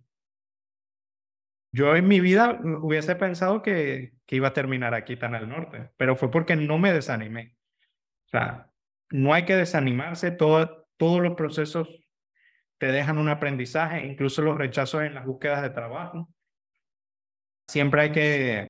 Yo 1.73 1.95
en 1.95 2.07
mi 2.07 2.19
vida 2.19 2.59
hubiese 2.81 3.15
pensado 3.15 3.61
que, 3.61 4.11
que 4.25 4.35
iba 4.35 4.49
a 4.49 4.53
terminar 4.53 4.93
aquí 4.93 5.15
tan 5.15 5.35
al 5.35 5.47
norte, 5.47 5.89
pero 5.95 6.17
fue 6.17 6.29
porque 6.29 6.57
no 6.57 6.77
me 6.77 6.91
desanimé. 6.91 7.55
O 8.25 8.29
sea, 8.29 8.69
no 9.09 9.33
hay 9.33 9.45
que 9.45 9.55
desanimarse, 9.55 10.31
todo, 10.31 10.87
todos 10.97 11.21
los 11.21 11.35
procesos 11.35 11.87
te 12.77 12.87
dejan 12.91 13.17
un 13.17 13.29
aprendizaje, 13.29 14.05
incluso 14.05 14.41
los 14.41 14.57
rechazos 14.57 15.03
en 15.03 15.13
las 15.13 15.25
búsquedas 15.25 15.61
de 15.61 15.69
trabajo. 15.69 16.29
Siempre 17.67 18.01
hay 18.01 18.11
que 18.11 18.67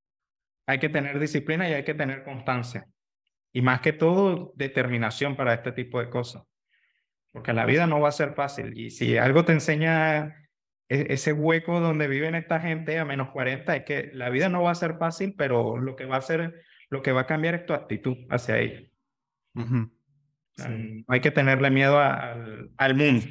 hay 0.65 0.79
que 0.79 0.89
tener 0.89 1.19
disciplina 1.19 1.69
y 1.69 1.73
hay 1.73 1.83
que 1.83 1.93
tener 1.93 2.23
constancia. 2.23 2.87
Y 3.53 3.61
más 3.61 3.81
que 3.81 3.93
todo, 3.93 4.53
determinación 4.55 5.35
para 5.35 5.53
este 5.53 5.71
tipo 5.71 5.99
de 5.99 6.09
cosas. 6.09 6.43
Porque 7.31 7.53
la 7.53 7.65
vida 7.65 7.87
no 7.87 7.99
va 7.99 8.09
a 8.09 8.13
ser 8.13 8.33
fácil. 8.33 8.77
Y 8.77 8.91
si 8.91 9.17
algo 9.17 9.45
te 9.45 9.53
enseña 9.53 10.41
e-, 10.89 11.13
ese 11.13 11.33
hueco 11.33 11.79
donde 11.79 12.07
viven 12.07 12.35
esta 12.35 12.59
gente 12.59 12.99
a 12.99 13.05
menos 13.05 13.31
40, 13.31 13.75
es 13.75 13.83
que 13.85 14.11
la 14.13 14.29
vida 14.29 14.49
no 14.49 14.63
va 14.63 14.71
a 14.71 14.75
ser 14.75 14.97
fácil, 14.97 15.35
pero 15.37 15.77
lo 15.77 15.95
que 15.95 16.05
va 16.05 16.15
a 16.15 16.19
hacer, 16.19 16.63
lo 16.89 17.01
que 17.01 17.11
va 17.11 17.21
a 17.21 17.27
cambiar 17.27 17.55
es 17.55 17.65
tu 17.65 17.73
actitud 17.73 18.17
hacia 18.29 18.59
ella. 18.59 18.81
hay 21.07 21.21
que 21.21 21.31
tenerle 21.31 21.71
miedo 21.71 21.99
al, 21.99 22.71
al 22.77 22.95
mundo. 22.95 23.25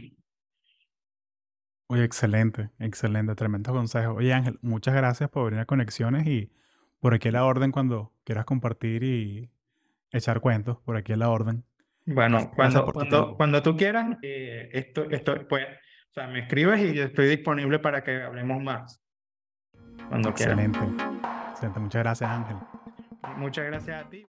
Oye, 1.88 2.04
excelente, 2.04 2.70
excelente, 2.78 3.34
tremendo 3.34 3.72
consejo. 3.72 4.14
Oye, 4.14 4.32
Ángel, 4.32 4.58
muchas 4.62 4.94
gracias 4.94 5.28
por 5.28 5.46
venir 5.46 5.60
a 5.60 5.66
Conexiones 5.66 6.26
y 6.26 6.52
por 7.00 7.14
aquí 7.14 7.30
la 7.30 7.44
orden 7.44 7.72
cuando 7.72 8.12
quieras 8.24 8.44
compartir 8.44 9.02
y 9.02 9.50
echar 10.12 10.40
cuentos. 10.40 10.78
Por 10.84 10.96
aquí 10.96 11.14
la 11.16 11.30
orden. 11.30 11.64
Bueno, 12.06 12.50
cuando, 12.54 12.86
cuando, 12.86 13.36
cuando 13.36 13.62
tú 13.62 13.76
quieras, 13.76 14.16
eh, 14.22 14.68
esto, 14.72 15.08
esto, 15.10 15.46
pues, 15.48 15.66
o 15.66 16.12
sea, 16.12 16.26
me 16.26 16.40
escribes 16.40 16.80
y 16.94 16.98
estoy 16.98 17.28
disponible 17.28 17.78
para 17.78 18.02
que 18.02 18.22
hablemos 18.22 18.62
más. 18.62 19.02
Cuando 20.08 20.30
Excelente. 20.30 20.78
Excelente. 21.50 21.80
Muchas 21.80 22.02
gracias, 22.02 22.30
Ángel. 22.30 22.56
Muchas 23.36 23.66
gracias 23.66 24.04
a 24.04 24.10
ti. 24.10 24.18